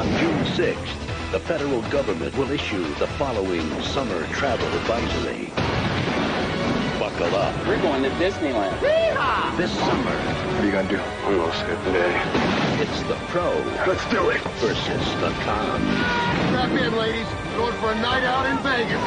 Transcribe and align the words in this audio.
On 0.00 0.06
June 0.16 0.44
6th, 0.56 1.30
the 1.30 1.38
federal 1.40 1.82
government 1.92 2.34
will 2.38 2.50
issue 2.50 2.82
the 2.94 3.06
following 3.20 3.68
summer 3.82 4.26
travel 4.28 4.66
advisory. 4.78 5.52
Buckle 6.98 7.34
up. 7.36 7.54
We're 7.66 7.76
going 7.82 8.02
to 8.04 8.08
Disneyland. 8.16 8.80
This 9.58 9.70
summer, 9.70 10.16
What 10.16 10.62
are 10.62 10.64
you 10.64 10.72
gonna 10.72 10.88
do? 10.88 10.96
I'm 11.26 11.36
gonna 11.36 11.52
skip 11.54 11.76
the 11.84 11.92
day. 11.92 12.16
it's 12.80 13.02
the 13.02 13.16
pro 13.28 13.52
Let's 13.86 14.06
do 14.08 14.30
it. 14.30 14.40
versus 14.64 15.04
the 15.20 15.28
con. 15.44 15.80
Strap 16.48 16.70
in, 16.80 16.96
ladies. 16.96 17.26
Going 17.58 17.74
for 17.74 17.92
a 17.92 18.00
night 18.00 18.24
out 18.24 18.46
in 18.46 18.56
Vegas. 18.64 19.04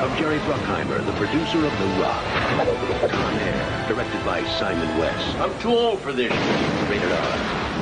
From 0.00 0.16
Jerry 0.16 0.38
Bruckheimer, 0.48 1.04
the 1.04 1.12
producer 1.12 1.58
of 1.58 1.72
The 1.78 2.00
Rock. 2.00 2.24
Con 3.10 3.34
Air, 3.38 3.84
directed 3.88 4.24
by 4.24 4.42
Simon 4.58 4.96
West. 4.96 5.36
I'm 5.36 5.52
too 5.60 5.68
old 5.76 6.00
for 6.00 6.14
this. 6.14 6.32
Rated 6.88 7.12
R. 7.12 7.73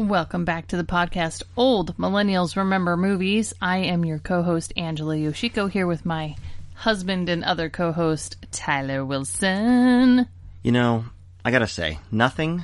Welcome 0.00 0.46
back 0.46 0.68
to 0.68 0.78
the 0.78 0.84
podcast 0.84 1.42
Old 1.58 1.94
Millennials 1.98 2.56
Remember 2.56 2.96
Movies. 2.96 3.52
I 3.60 3.80
am 3.80 4.02
your 4.02 4.18
co 4.18 4.42
host, 4.42 4.72
Angela 4.74 5.14
Yoshiko, 5.14 5.70
here 5.70 5.86
with 5.86 6.06
my 6.06 6.36
husband 6.72 7.28
and 7.28 7.44
other 7.44 7.68
co 7.68 7.92
host, 7.92 8.38
Tyler 8.50 9.04
Wilson. 9.04 10.26
You 10.62 10.72
know, 10.72 11.04
I 11.44 11.50
gotta 11.50 11.66
say, 11.66 11.98
nothing 12.10 12.62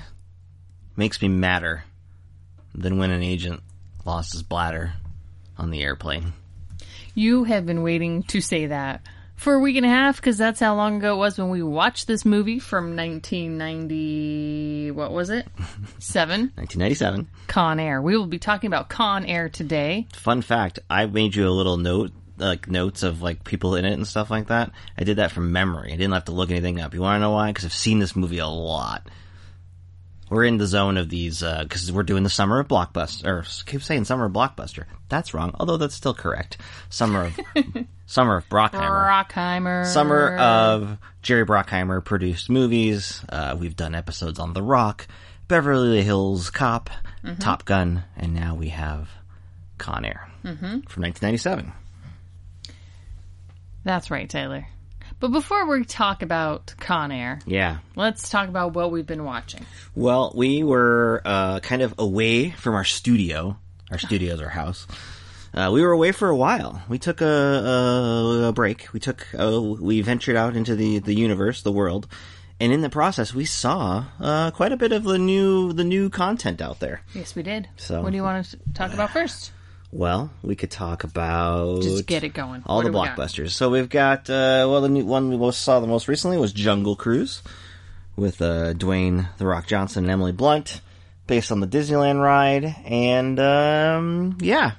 makes 0.96 1.20
me 1.20 1.28
madder 1.28 1.84
than 2.74 2.96
when 2.96 3.10
an 3.10 3.22
agent 3.22 3.60
lost 4.06 4.32
his 4.32 4.42
bladder 4.42 4.94
on 5.58 5.70
the 5.70 5.82
airplane. 5.82 6.32
You 7.14 7.44
have 7.44 7.66
been 7.66 7.82
waiting 7.82 8.22
to 8.24 8.40
say 8.40 8.64
that 8.64 9.02
for 9.36 9.54
a 9.54 9.58
week 9.58 9.76
and 9.76 9.86
a 9.86 9.88
half 9.88 10.16
because 10.16 10.38
that's 10.38 10.60
how 10.60 10.74
long 10.74 10.96
ago 10.96 11.14
it 11.14 11.18
was 11.18 11.38
when 11.38 11.50
we 11.50 11.62
watched 11.62 12.06
this 12.06 12.24
movie 12.24 12.58
from 12.58 12.96
1990. 12.96 14.90
What 14.92 15.12
was 15.12 15.30
it? 15.30 15.46
Seven. 15.98 16.52
1997. 16.56 17.28
Con 17.46 17.78
Air. 17.78 18.00
We 18.02 18.16
will 18.16 18.26
be 18.26 18.38
talking 18.38 18.68
about 18.68 18.88
Con 18.88 19.24
Air 19.24 19.48
today. 19.48 20.06
Fun 20.14 20.42
fact, 20.42 20.78
I 20.90 21.06
made 21.06 21.34
you 21.34 21.46
a 21.46 21.50
little 21.50 21.76
note, 21.76 22.12
like 22.38 22.68
notes 22.68 23.02
of 23.02 23.22
like 23.22 23.44
people 23.44 23.76
in 23.76 23.84
it 23.84 23.92
and 23.92 24.06
stuff 24.06 24.30
like 24.30 24.48
that. 24.48 24.72
I 24.98 25.04
did 25.04 25.18
that 25.18 25.32
from 25.32 25.52
memory. 25.52 25.92
I 25.92 25.96
didn't 25.96 26.14
have 26.14 26.24
to 26.26 26.32
look 26.32 26.50
anything 26.50 26.80
up. 26.80 26.94
You 26.94 27.02
wanna 27.02 27.20
know 27.20 27.32
why? 27.32 27.50
Because 27.50 27.64
I've 27.64 27.72
seen 27.72 27.98
this 27.98 28.16
movie 28.16 28.38
a 28.38 28.46
lot. 28.48 29.08
We're 30.28 30.44
in 30.44 30.56
the 30.56 30.66
zone 30.66 30.96
of 30.96 31.08
these, 31.08 31.42
uh, 31.42 31.64
cause 31.68 31.90
we're 31.92 32.02
doing 32.02 32.24
the 32.24 32.30
summer 32.30 32.58
of 32.58 32.66
blockbuster, 32.68 33.26
or 33.26 33.44
keep 33.64 33.82
saying 33.82 34.04
summer 34.06 34.24
of 34.26 34.32
blockbuster. 34.32 34.84
That's 35.08 35.32
wrong, 35.34 35.52
although 35.58 35.76
that's 35.76 35.94
still 35.94 36.14
correct. 36.14 36.58
Summer 36.88 37.26
of, 37.26 37.38
summer 38.06 38.36
of 38.38 38.48
Brockheimer. 38.48 39.28
Brockheimer. 39.30 39.86
Summer 39.86 40.36
of 40.36 40.98
Jerry 41.22 41.46
Brockheimer 41.46 42.04
produced 42.04 42.50
movies. 42.50 43.22
Uh, 43.28 43.56
we've 43.58 43.76
done 43.76 43.94
episodes 43.94 44.40
on 44.40 44.52
The 44.52 44.62
Rock, 44.62 45.06
Beverly 45.46 46.02
Hills 46.02 46.50
Cop, 46.50 46.90
Top 47.38 47.64
Gun, 47.64 48.02
and 48.16 48.34
now 48.34 48.54
we 48.56 48.70
have 48.70 49.08
Con 49.78 50.04
Air 50.04 50.28
from 50.42 51.02
1997. 51.02 51.72
That's 53.84 54.10
right, 54.10 54.28
Taylor. 54.28 54.66
But 55.18 55.28
before 55.32 55.66
we 55.66 55.84
talk 55.84 56.22
about 56.22 56.74
Con 56.78 57.10
Air, 57.10 57.40
Yeah. 57.46 57.78
let's 57.94 58.28
talk 58.28 58.48
about 58.48 58.74
what 58.74 58.90
we've 58.92 59.06
been 59.06 59.24
watching. 59.24 59.64
Well, 59.94 60.32
we 60.34 60.62
were 60.62 61.22
uh, 61.24 61.60
kind 61.60 61.80
of 61.82 61.94
away 61.98 62.50
from 62.50 62.74
our 62.74 62.84
studio. 62.84 63.56
Our 63.90 63.98
studio 64.06 64.34
is 64.34 64.40
our 64.40 64.50
house. 64.50 64.86
Uh, 65.54 65.70
we 65.72 65.80
were 65.80 65.92
away 65.92 66.12
for 66.12 66.28
a 66.28 66.36
while. 66.36 66.82
We 66.88 66.98
took 66.98 67.22
a, 67.22 67.24
a, 67.26 68.48
a 68.48 68.52
break. 68.52 68.88
We 68.92 69.00
took 69.00 69.26
uh, 69.38 69.58
we 69.60 70.02
ventured 70.02 70.36
out 70.36 70.54
into 70.54 70.76
the, 70.76 70.98
the 70.98 71.14
universe, 71.14 71.62
the 71.62 71.72
world, 71.72 72.06
and 72.60 72.72
in 72.72 72.82
the 72.82 72.90
process, 72.90 73.32
we 73.32 73.46
saw 73.46 74.04
uh, 74.20 74.50
quite 74.50 74.72
a 74.72 74.76
bit 74.76 74.92
of 74.92 75.04
the 75.04 75.16
new 75.18 75.72
the 75.72 75.84
new 75.84 76.10
content 76.10 76.60
out 76.60 76.78
there. 76.80 77.00
Yes, 77.14 77.34
we 77.34 77.42
did. 77.42 77.68
So- 77.76 78.02
what 78.02 78.10
do 78.10 78.16
you 78.16 78.22
want 78.22 78.44
to 78.44 78.58
talk 78.74 78.92
about 78.92 79.10
first? 79.12 79.52
Well, 79.92 80.30
we 80.42 80.56
could 80.56 80.70
talk 80.70 81.04
about 81.04 81.82
Just 81.82 82.06
get 82.06 82.24
it 82.24 82.30
going. 82.34 82.62
all 82.66 82.78
What 82.78 82.84
the 82.84 82.90
do 82.90 82.98
we 82.98 83.06
blockbusters. 83.06 83.50
So 83.50 83.70
we've 83.70 83.88
got 83.88 84.28
uh, 84.28 84.66
well, 84.68 84.80
the 84.80 84.88
new 84.88 85.04
one 85.06 85.30
we 85.30 85.36
most 85.36 85.62
saw 85.62 85.80
the 85.80 85.86
most 85.86 86.08
recently 86.08 86.38
was 86.38 86.52
Jungle 86.52 86.96
Cruise 86.96 87.42
with 88.16 88.42
uh, 88.42 88.74
Dwayne 88.74 89.28
the 89.38 89.46
Rock 89.46 89.66
Johnson 89.66 90.04
and 90.04 90.10
Emily 90.10 90.32
Blunt, 90.32 90.80
based 91.26 91.52
on 91.52 91.60
the 91.60 91.66
Disneyland 91.66 92.20
ride, 92.20 92.64
and 92.84 93.38
um, 93.38 94.38
yeah, 94.40 94.72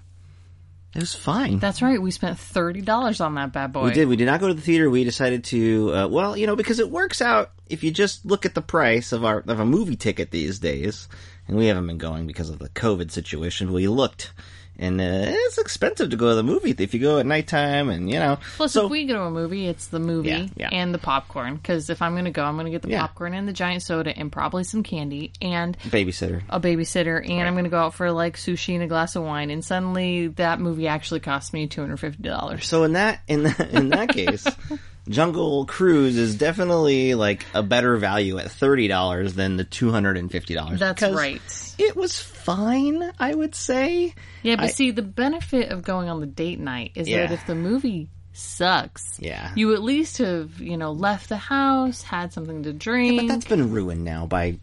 it 0.94 1.00
was 1.00 1.14
fine. 1.16 1.60
That's 1.60 1.82
right. 1.82 2.02
We 2.02 2.12
spent 2.12 2.38
thirty 2.38 2.82
dollars 2.82 3.22
on 3.22 3.36
that 3.36 3.54
bad 3.54 3.72
boy. 3.74 3.84
we 3.86 3.94
did. 3.94 4.08
We 4.08 4.16
did 4.18 4.26
not 4.26 4.40
go 4.40 4.48
to 4.50 4.54
the 4.54 4.62
theater. 4.62 4.90
We 4.90 5.04
decided 5.04 5.44
to, 5.46 5.94
uh, 5.94 6.08
well, 6.08 6.36
you 6.36 6.48
know, 6.48 6.56
because 6.56 6.80
it 6.80 6.90
works 6.92 7.22
out 7.22 7.52
if 7.70 7.84
you 7.84 7.92
just 7.92 8.26
look 8.26 8.46
at 8.46 8.56
the 8.56 8.62
price 8.62 9.12
of 9.14 9.24
our 9.24 9.40
of 9.48 9.60
a 9.60 9.66
movie 9.66 9.96
ticket 9.96 10.32
these 10.32 10.60
days, 10.60 11.08
and 11.48 11.56
we 11.58 11.68
haven't 11.68 11.88
been 11.88 11.98
going 11.98 12.28
because 12.28 12.50
of 12.50 12.60
the 12.60 12.70
COVID 12.70 13.12
situation. 13.12 13.72
We 13.72 13.88
looked, 13.88 14.34
and 14.80 15.02
uh, 15.02 15.04
it's 15.28 15.58
expensive 15.58 16.10
to 16.12 16.16
go 16.16 16.30
to 16.30 16.36
the 16.36 16.44
movie 16.44 16.76
if 16.78 16.94
you 16.94 17.00
go 17.00 17.20
at 17.20 17.26
nighttime, 17.26 17.90
and 17.90 18.10
you 18.10 18.20
know. 18.20 18.38
Plus, 18.58 18.74
so 18.74 18.86
if 18.86 18.92
we 18.92 19.06
go 19.06 19.14
to 19.16 19.22
a 19.24 19.32
movie, 19.32 19.68
it's 19.68 19.88
the 19.88 20.00
movie 20.00 20.30
Yeah, 20.30 20.48
yeah. 20.56 20.70
and 20.72 20.94
the 20.94 20.98
popcorn. 21.00 21.56
Because 21.56 21.90
if 21.90 22.02
I'm 22.02 22.14
going 22.14 22.26
to 22.26 22.32
go, 22.32 22.44
I'm 22.44 22.56
going 22.56 22.66
to 22.66 22.72
get 22.72 22.82
the 22.84 22.90
Yeah. 22.90 23.02
popcorn 23.02 23.34
and 23.34 23.48
the 23.48 23.54
giant 23.54 23.84
soda 23.84 24.16
and 24.18 24.32
probably 24.32 24.64
some 24.64 24.84
candy 24.84 25.32
and 25.42 25.78
babysitter. 25.80 26.42
a 26.50 26.60
babysitter. 26.60 27.28
And 27.28 27.48
I'm 27.48 27.54
going 27.54 27.64
to 27.66 27.70
go 27.70 27.80
out 27.80 27.94
for 27.94 28.12
like 28.12 28.38
sushi 28.38 28.74
and 28.76 28.84
a 28.84 28.88
glass 28.88 29.16
of 29.16 29.24
wine. 29.24 29.50
And 29.50 29.64
suddenly, 29.64 30.28
that 30.28 30.60
movie 30.60 30.88
actually 30.88 31.20
cost 31.22 31.54
me 31.54 31.68
two 31.68 31.82
hundred 31.82 31.98
fifty 31.98 32.24
dollars. 32.24 32.66
So 32.68 32.84
in 32.84 32.94
that 32.94 33.22
in 33.28 33.44
that, 33.44 33.60
in 33.72 33.90
that 33.90 34.10
case, 34.10 34.46
Jungle 35.10 35.66
Cruise 35.66 36.18
is 36.18 36.36
definitely 36.36 37.14
like 37.16 37.46
a 37.54 37.64
better 37.64 37.98
value 37.98 38.38
at 38.38 38.52
thirty 38.52 38.88
dollars 38.88 39.34
than 39.34 39.58
the 39.58 39.64
two 39.64 39.92
hundred 39.92 40.18
and 40.18 40.32
fifty 40.32 40.54
dollars. 40.54 40.80
That's 40.80 41.02
right. 41.04 41.42
It 41.78 41.96
was 41.96 42.20
fine, 42.20 43.12
I 43.20 43.34
would 43.34 43.56
say. 43.56 44.14
Yeah, 44.44 44.56
but 44.58 44.66
I- 44.66 44.68
see, 44.70 44.92
the 44.92 45.02
benefit 45.04 45.72
of 45.72 45.84
going 45.84 46.10
on 46.10 46.20
the 46.20 46.26
date 46.28 46.60
night 46.60 46.92
is 46.96 47.08
Yeah. 47.08 47.28
that 47.28 47.32
if 47.34 47.46
the 47.48 47.56
movie 47.56 48.10
sucks, 48.34 49.18
Yeah. 49.20 49.52
you 49.56 49.74
at 49.74 49.82
least 49.82 50.20
have 50.20 50.60
you 50.60 50.78
know 50.78 50.92
left 50.92 51.30
the 51.30 51.38
house, 51.38 52.02
had 52.04 52.34
something 52.34 52.64
to 52.64 52.74
drink. 52.74 53.22
But 53.22 53.28
that's 53.28 53.46
been 53.46 53.72
ruined 53.72 54.04
now 54.04 54.26
by 54.28 54.58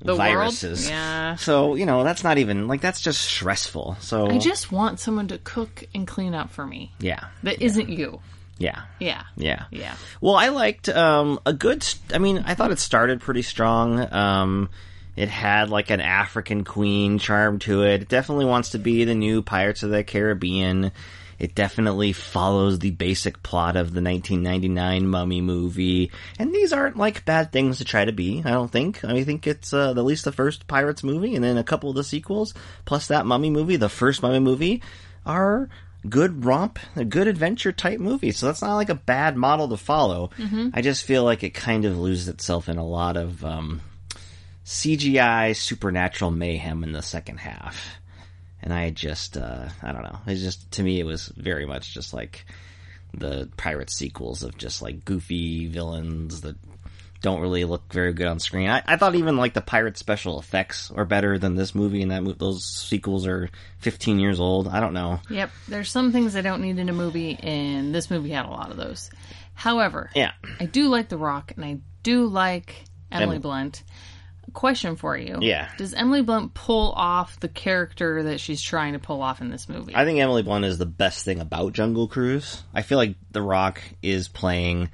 The 0.00 0.14
viruses. 0.14 0.82
world? 0.86 0.90
Yeah. 0.92 1.36
So 1.36 1.74
you 1.74 1.86
know 1.86 2.04
that's 2.04 2.24
not 2.24 2.38
even 2.38 2.68
like 2.68 2.80
that's 2.80 3.00
just 3.00 3.20
stressful. 3.20 3.96
So 4.00 4.28
I 4.28 4.38
just 4.38 4.72
want 4.72 4.98
someone 5.00 5.28
to 5.28 5.38
cook 5.38 5.84
and 5.94 6.06
clean 6.06 6.34
up 6.34 6.50
for 6.50 6.66
me. 6.66 6.92
yeah, 7.00 7.24
That 7.42 7.60
not 7.60 7.88
you. 7.88 8.20
Yeah, 8.62 8.82
Yeah. 9.00 9.22
yeah, 9.36 9.64
Yeah. 9.70 9.94
Well, 10.20 10.34
I 10.36 10.48
liked 10.48 10.88
um, 10.88 11.40
a 11.44 11.52
good. 11.52 11.82
St- 11.82 12.14
I 12.14 12.18
mean, 12.18 12.44
I 12.46 12.54
thought 12.54 12.70
it 12.70 12.78
started 12.78 13.20
pretty 13.20 13.42
strong. 13.42 13.98
Um, 14.12 14.68
it 15.16 15.28
had 15.28 15.68
like 15.68 15.90
an 15.90 16.00
African 16.00 16.64
queen 16.64 17.18
charm 17.18 17.58
to 17.60 17.82
it. 17.84 18.02
It 18.02 18.08
definitely 18.08 18.46
wants 18.46 18.70
to 18.70 18.78
be 18.78 19.04
the 19.04 19.14
new 19.14 19.42
Pirates 19.42 19.82
of 19.82 19.90
the 19.90 20.04
Caribbean. 20.04 20.92
It 21.38 21.56
definitely 21.56 22.12
follows 22.12 22.78
the 22.78 22.92
basic 22.92 23.42
plot 23.42 23.74
of 23.74 23.92
the 23.92 24.00
1999 24.00 25.08
Mummy 25.08 25.40
movie, 25.40 26.12
and 26.38 26.52
these 26.54 26.72
aren't 26.72 26.96
like 26.96 27.24
bad 27.24 27.50
things 27.50 27.78
to 27.78 27.84
try 27.84 28.04
to 28.04 28.12
be. 28.12 28.42
I 28.44 28.50
don't 28.50 28.70
think. 28.70 29.04
I 29.04 29.24
think 29.24 29.48
it's 29.48 29.72
uh, 29.72 29.90
at 29.90 29.96
least 30.04 30.24
the 30.24 30.30
first 30.30 30.68
Pirates 30.68 31.02
movie, 31.02 31.34
and 31.34 31.42
then 31.42 31.56
a 31.58 31.64
couple 31.64 31.90
of 31.90 31.96
the 31.96 32.04
sequels, 32.04 32.54
plus 32.84 33.08
that 33.08 33.26
Mummy 33.26 33.50
movie, 33.50 33.74
the 33.76 33.88
first 33.88 34.22
Mummy 34.22 34.38
movie, 34.38 34.82
are 35.26 35.68
good 36.08 36.44
romp, 36.44 36.78
a 36.96 37.04
good 37.04 37.28
adventure 37.28 37.72
type 37.72 38.00
movie. 38.00 38.32
So 38.32 38.46
that's 38.46 38.62
not 38.62 38.76
like 38.76 38.88
a 38.88 38.94
bad 38.94 39.36
model 39.36 39.68
to 39.68 39.76
follow. 39.76 40.30
I 40.74 40.80
just 40.82 41.04
feel 41.04 41.24
like 41.24 41.42
it 41.42 41.54
kind 41.54 41.84
of 41.84 41.98
loses 41.98 42.28
itself 42.28 42.68
in 42.68 42.78
a 42.78 42.86
lot 42.86 43.16
of 43.16 43.44
um, 43.44 43.80
CGI 44.64 45.54
supernatural 45.56 46.30
mayhem 46.30 46.82
in 46.84 46.92
the 46.92 47.02
second 47.02 47.38
half. 47.38 47.96
And 48.62 48.72
I 48.72 48.90
just, 48.90 49.36
uh, 49.36 49.68
I 49.82 49.92
don't 49.92 50.02
know. 50.02 50.18
It's 50.26 50.40
just, 50.40 50.70
to 50.72 50.82
me, 50.82 51.00
it 51.00 51.04
was 51.04 51.26
very 51.36 51.66
much 51.66 51.92
just 51.94 52.14
like 52.14 52.46
the 53.14 53.48
pirate 53.56 53.90
sequels 53.90 54.42
of 54.42 54.56
just 54.56 54.82
like 54.82 55.04
goofy 55.04 55.66
villains 55.66 56.42
that 56.42 56.56
don't 57.22 57.40
really 57.40 57.64
look 57.64 57.92
very 57.92 58.12
good 58.12 58.26
on 58.26 58.38
screen. 58.40 58.68
I, 58.68 58.82
I 58.86 58.96
thought 58.96 59.14
even 59.14 59.36
like 59.36 59.54
the 59.54 59.60
pirate 59.60 59.96
special 59.96 60.38
effects 60.38 60.90
are 60.90 61.04
better 61.04 61.38
than 61.38 61.54
this 61.54 61.74
movie, 61.74 62.02
and 62.02 62.10
that 62.10 62.22
mo- 62.22 62.32
those 62.32 62.64
sequels 62.64 63.26
are 63.26 63.48
15 63.78 64.18
years 64.18 64.40
old. 64.40 64.68
I 64.68 64.80
don't 64.80 64.92
know. 64.92 65.20
Yep. 65.30 65.50
There's 65.68 65.90
some 65.90 66.12
things 66.12 66.36
I 66.36 66.40
don't 66.42 66.60
need 66.60 66.78
in 66.78 66.88
a 66.88 66.92
movie, 66.92 67.38
and 67.40 67.94
this 67.94 68.10
movie 68.10 68.30
had 68.30 68.44
a 68.46 68.50
lot 68.50 68.70
of 68.70 68.76
those. 68.76 69.10
However, 69.54 70.10
Yeah. 70.14 70.32
I 70.60 70.66
do 70.66 70.88
like 70.88 71.08
The 71.08 71.16
Rock, 71.18 71.52
and 71.56 71.64
I 71.64 71.78
do 72.02 72.26
like 72.26 72.84
Emily 73.10 73.24
Emily. 73.24 73.38
Blunt. 73.38 73.82
Question 74.52 74.96
for 74.96 75.16
you. 75.16 75.38
Yeah. 75.40 75.70
Does 75.78 75.94
Emily 75.94 76.20
Blunt 76.22 76.52
pull 76.52 76.92
off 76.92 77.38
the 77.40 77.48
character 77.48 78.24
that 78.24 78.40
she's 78.40 78.60
trying 78.60 78.92
to 78.94 78.98
pull 78.98 79.22
off 79.22 79.40
in 79.40 79.48
this 79.50 79.68
movie? 79.68 79.94
I 79.94 80.04
think 80.04 80.18
Emily 80.18 80.42
Blunt 80.42 80.64
is 80.64 80.76
the 80.76 80.84
best 80.86 81.24
thing 81.24 81.40
about 81.40 81.72
Jungle 81.72 82.08
Cruise. 82.08 82.62
I 82.74 82.82
feel 82.82 82.98
like 82.98 83.14
The 83.30 83.40
Rock 83.40 83.80
is 84.02 84.28
playing 84.28 84.90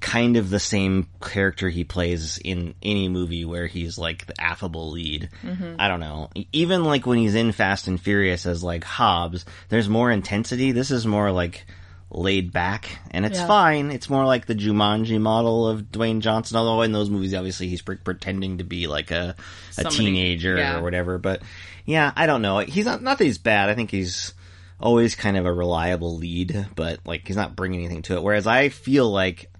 kind 0.00 0.36
of 0.36 0.48
the 0.50 0.60
same 0.60 1.08
character 1.20 1.68
he 1.68 1.82
plays 1.84 2.38
in 2.38 2.74
any 2.82 3.08
movie 3.08 3.44
where 3.44 3.66
he's 3.66 3.98
like 3.98 4.26
the 4.26 4.40
affable 4.40 4.90
lead. 4.92 5.28
Mm-hmm. 5.42 5.74
I 5.78 5.88
don't 5.88 6.00
know. 6.00 6.30
Even 6.52 6.84
like 6.84 7.04
when 7.06 7.18
he's 7.18 7.34
in 7.34 7.52
Fast 7.52 7.88
and 7.88 8.00
Furious 8.00 8.46
as 8.46 8.62
like 8.62 8.84
Hobbs, 8.84 9.44
there's 9.68 9.88
more 9.88 10.10
intensity. 10.10 10.72
This 10.72 10.90
is 10.90 11.06
more 11.06 11.32
like 11.32 11.66
laid 12.10 12.52
back, 12.52 12.98
and 13.10 13.26
it's 13.26 13.38
Yeah. 13.38 13.46
fine. 13.46 13.90
It's 13.90 14.08
more 14.08 14.24
like 14.24 14.46
the 14.46 14.54
Jumanji 14.54 15.20
model 15.20 15.68
of 15.68 15.82
Dwayne 15.90 16.20
Johnson. 16.20 16.56
Although 16.56 16.82
in 16.82 16.92
those 16.92 17.10
movies, 17.10 17.34
obviously, 17.34 17.68
he's 17.68 17.82
pre- 17.82 17.96
pretending 17.96 18.58
to 18.58 18.64
be 18.64 18.86
like 18.86 19.10
a 19.10 19.34
a 19.70 19.82
Somebody, 19.82 19.96
teenager 19.96 20.56
yeah. 20.56 20.78
or 20.78 20.82
whatever. 20.82 21.18
But 21.18 21.42
yeah, 21.84 22.12
I 22.16 22.26
don't 22.26 22.40
know. 22.42 22.60
He's 22.60 22.86
not 22.86 23.02
not 23.02 23.18
that 23.18 23.24
he's 23.24 23.38
bad. 23.38 23.68
I 23.68 23.74
think 23.74 23.90
he's 23.90 24.32
always 24.80 25.16
kind 25.16 25.36
of 25.36 25.44
a 25.44 25.52
reliable 25.52 26.16
lead, 26.16 26.68
but 26.76 27.00
like 27.04 27.26
he's 27.26 27.36
not 27.36 27.56
bringing 27.56 27.80
anything 27.80 28.02
to 28.02 28.14
it. 28.14 28.22
Whereas 28.22 28.46
I 28.46 28.68
feel 28.68 29.10
like. 29.10 29.50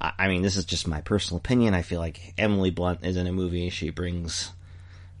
I 0.00 0.28
mean, 0.28 0.42
this 0.42 0.56
is 0.56 0.64
just 0.64 0.86
my 0.86 1.00
personal 1.00 1.38
opinion. 1.38 1.74
I 1.74 1.82
feel 1.82 1.98
like 1.98 2.34
Emily 2.38 2.70
Blunt 2.70 3.04
is 3.04 3.16
in 3.16 3.26
a 3.26 3.32
movie. 3.32 3.68
She 3.70 3.90
brings, 3.90 4.52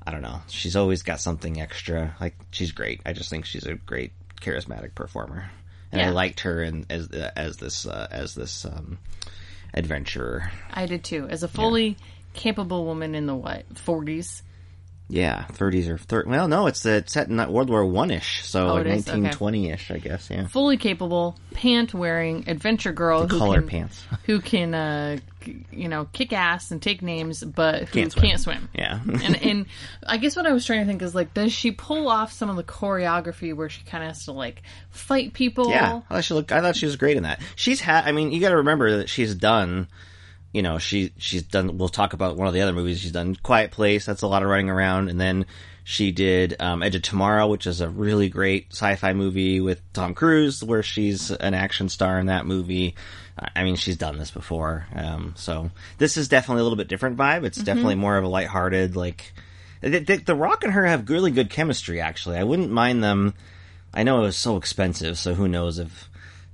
I 0.06 0.12
don't 0.12 0.22
know, 0.22 0.40
she's 0.48 0.76
always 0.76 1.02
got 1.02 1.20
something 1.20 1.60
extra. 1.60 2.14
Like 2.20 2.36
she's 2.52 2.70
great. 2.70 3.00
I 3.04 3.12
just 3.12 3.28
think 3.28 3.44
she's 3.44 3.66
a 3.66 3.74
great, 3.74 4.12
charismatic 4.40 4.94
performer, 4.94 5.50
and 5.90 6.00
I 6.00 6.10
liked 6.10 6.40
her 6.40 6.62
in 6.62 6.86
as 6.90 7.08
as 7.08 7.56
this 7.56 7.86
uh, 7.86 8.06
as 8.10 8.34
this 8.36 8.64
um, 8.64 8.98
adventurer. 9.74 10.52
I 10.72 10.86
did 10.86 11.02
too. 11.02 11.26
As 11.28 11.42
a 11.42 11.48
fully 11.48 11.96
capable 12.34 12.84
woman 12.84 13.16
in 13.16 13.26
the 13.26 13.34
what 13.34 13.64
forties. 13.76 14.42
Yeah, 15.10 15.44
thirties 15.46 15.88
or 15.88 15.96
thir- 15.96 16.24
well, 16.26 16.48
no, 16.48 16.66
it's, 16.66 16.84
it's 16.84 17.14
set 17.14 17.28
in 17.28 17.38
that 17.38 17.50
World 17.50 17.70
War 17.70 17.82
One 17.86 18.10
ish, 18.10 18.44
so 18.44 18.68
Oh, 18.68 18.74
like 18.74 18.80
it 18.86 18.86
is? 18.88 19.08
Okay. 19.08 19.18
nineteen 19.18 19.36
twenty 19.38 19.70
ish, 19.70 19.90
I 19.90 19.96
guess. 19.98 20.28
Yeah, 20.30 20.46
fully 20.48 20.76
capable, 20.76 21.34
pant 21.54 21.94
wearing 21.94 22.44
adventure 22.46 22.92
girl 22.92 23.26
who 23.26 23.38
collar 23.38 23.60
can, 23.60 23.68
pants. 23.70 24.04
who 24.24 24.40
can, 24.40 24.74
uh, 24.74 25.16
you 25.72 25.88
know, 25.88 26.06
kick 26.12 26.34
ass 26.34 26.70
and 26.72 26.82
take 26.82 27.00
names, 27.00 27.42
but 27.42 27.84
who 27.88 28.00
Can't 28.02 28.14
can't 28.14 28.38
swim. 28.38 28.58
swim. 28.58 28.68
Yeah. 28.74 29.00
and 29.24 29.42
and 29.42 29.66
I 30.06 30.18
guess 30.18 30.36
what 30.36 30.44
I 30.46 30.52
was 30.52 30.66
trying 30.66 30.80
to 30.80 30.86
think 30.86 31.00
is 31.00 31.14
like, 31.14 31.32
does 31.32 31.54
she 31.54 31.70
pull 31.70 32.08
off 32.08 32.30
some 32.32 32.50
of 32.50 32.56
the 32.56 32.64
choreography 32.64 33.54
where 33.54 33.70
she 33.70 33.82
kind 33.84 34.04
of 34.04 34.08
has 34.08 34.26
to 34.26 34.32
like 34.32 34.60
fight 34.90 35.32
people? 35.32 35.70
Yeah, 35.70 36.02
I 36.10 36.14
thought 36.16 36.24
she 36.24 36.34
looked. 36.34 36.52
I 36.52 36.60
thought 36.60 36.76
she 36.76 36.84
was 36.84 36.96
great 36.96 37.16
in 37.16 37.22
that. 37.22 37.40
She's 37.56 37.80
had. 37.80 38.04
I 38.06 38.12
mean, 38.12 38.30
you 38.30 38.40
got 38.40 38.50
to 38.50 38.56
remember 38.58 38.98
that 38.98 39.08
she's 39.08 39.34
done. 39.34 39.88
You 40.58 40.62
know, 40.62 40.78
she 40.78 41.12
she's 41.18 41.44
done. 41.44 41.78
We'll 41.78 41.88
talk 41.88 42.14
about 42.14 42.36
one 42.36 42.48
of 42.48 42.52
the 42.52 42.62
other 42.62 42.72
movies 42.72 42.98
she's 42.98 43.12
done. 43.12 43.36
Quiet 43.36 43.70
Place. 43.70 44.04
That's 44.04 44.22
a 44.22 44.26
lot 44.26 44.42
of 44.42 44.48
running 44.48 44.68
around, 44.70 45.08
and 45.08 45.20
then 45.20 45.46
she 45.84 46.10
did 46.10 46.56
um, 46.58 46.82
Edge 46.82 46.96
of 46.96 47.02
Tomorrow, 47.02 47.46
which 47.46 47.64
is 47.64 47.80
a 47.80 47.88
really 47.88 48.28
great 48.28 48.66
sci-fi 48.72 49.12
movie 49.12 49.60
with 49.60 49.80
Tom 49.92 50.14
Cruise, 50.14 50.64
where 50.64 50.82
she's 50.82 51.30
an 51.30 51.54
action 51.54 51.88
star 51.88 52.18
in 52.18 52.26
that 52.26 52.44
movie. 52.44 52.96
I- 53.54 53.62
mean, 53.62 53.76
she's 53.76 53.96
done 53.96 54.18
this 54.18 54.32
before, 54.32 54.88
um, 54.96 55.34
so 55.36 55.70
this 55.98 56.16
is 56.16 56.26
definitely 56.26 56.62
a 56.62 56.64
little 56.64 56.76
bit 56.76 56.88
different 56.88 57.16
vibe. 57.16 57.44
It's 57.44 57.58
definitely 57.62 57.94
more 57.94 58.16
of 58.16 58.24
a 58.24 58.28
lighthearted, 58.28 58.96
like 58.96 59.32
the, 59.80 60.00
the, 60.00 60.16
the 60.16 60.34
Rock 60.34 60.64
and 60.64 60.72
her 60.72 60.86
have 60.86 61.08
really 61.08 61.30
good 61.30 61.50
chemistry. 61.50 62.00
Actually, 62.00 62.38
I 62.38 62.42
wouldn't 62.42 62.72
mind 62.72 63.04
them. 63.04 63.34
I 63.94 64.02
know 64.02 64.18
it 64.18 64.22
was 64.22 64.36
so 64.36 64.56
expensive, 64.56 65.18
so 65.18 65.34
who 65.34 65.46
knows 65.46 65.78
if 65.78 66.07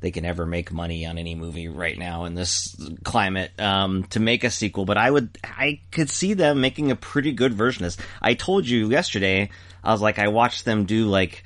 they 0.04 0.10
can 0.10 0.26
ever 0.26 0.44
make 0.44 0.70
money 0.70 1.06
on 1.06 1.16
any 1.16 1.34
movie 1.34 1.66
right 1.66 1.98
now 1.98 2.24
in 2.24 2.34
this 2.34 2.76
climate 3.04 3.58
um, 3.58 4.04
to 4.04 4.20
make 4.20 4.44
a 4.44 4.50
sequel. 4.50 4.84
But 4.84 4.98
I 4.98 5.10
would, 5.10 5.38
I 5.42 5.80
could 5.92 6.10
see 6.10 6.34
them 6.34 6.60
making 6.60 6.90
a 6.90 6.96
pretty 6.96 7.32
good 7.32 7.54
version 7.54 7.86
of 7.86 7.96
this. 7.96 8.06
I 8.20 8.34
told 8.34 8.68
you 8.68 8.90
yesterday, 8.90 9.48
I 9.82 9.92
was 9.92 10.02
like, 10.02 10.18
I 10.18 10.28
watched 10.28 10.66
them 10.66 10.84
do 10.84 11.06
like 11.06 11.44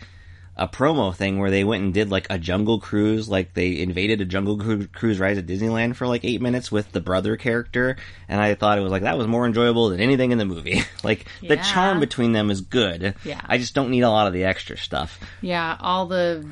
a 0.57 0.67
promo 0.67 1.15
thing 1.15 1.39
where 1.39 1.53
they 1.53 1.63
went 1.63 1.85
and 1.85 1.95
did 1.95 2.11
like 2.11 2.27
a 2.31 2.37
jungle 2.37 2.81
cruise, 2.81 3.29
like 3.29 3.55
they 3.55 3.79
invaded 3.79 4.21
a 4.21 4.25
jungle 4.25 4.59
cru- 4.59 4.89
cruise 4.89 5.21
ride 5.21 5.39
at 5.39 5.47
Disneyland 5.47 5.95
for 5.95 6.09
like 6.09 6.25
eight 6.25 6.41
minutes 6.41 6.73
with 6.73 6.91
the 6.91 7.01
brother 7.01 7.37
character, 7.37 7.97
and 8.29 8.41
I 8.41 8.57
thought 8.57 8.77
it 8.77 8.81
was 8.81 8.91
like 8.91 9.03
that 9.03 9.17
was 9.17 9.29
more 9.29 9.47
enjoyable 9.47 9.91
than 9.91 10.01
anything 10.01 10.33
in 10.33 10.39
the 10.39 10.45
movie. 10.45 10.83
like 11.05 11.27
the 11.41 11.59
charm 11.59 12.01
between 12.01 12.33
them 12.33 12.51
is 12.51 12.61
good. 12.61 13.15
Yeah. 13.25 13.41
I 13.45 13.59
just 13.59 13.75
don't 13.77 13.91
need 13.91 14.01
a 14.01 14.11
lot 14.11 14.27
of 14.27 14.33
the 14.33 14.47
extra 14.47 14.77
stuff. 14.77 15.21
yeah. 15.43 15.77
All 15.79 16.07
the 16.07 16.45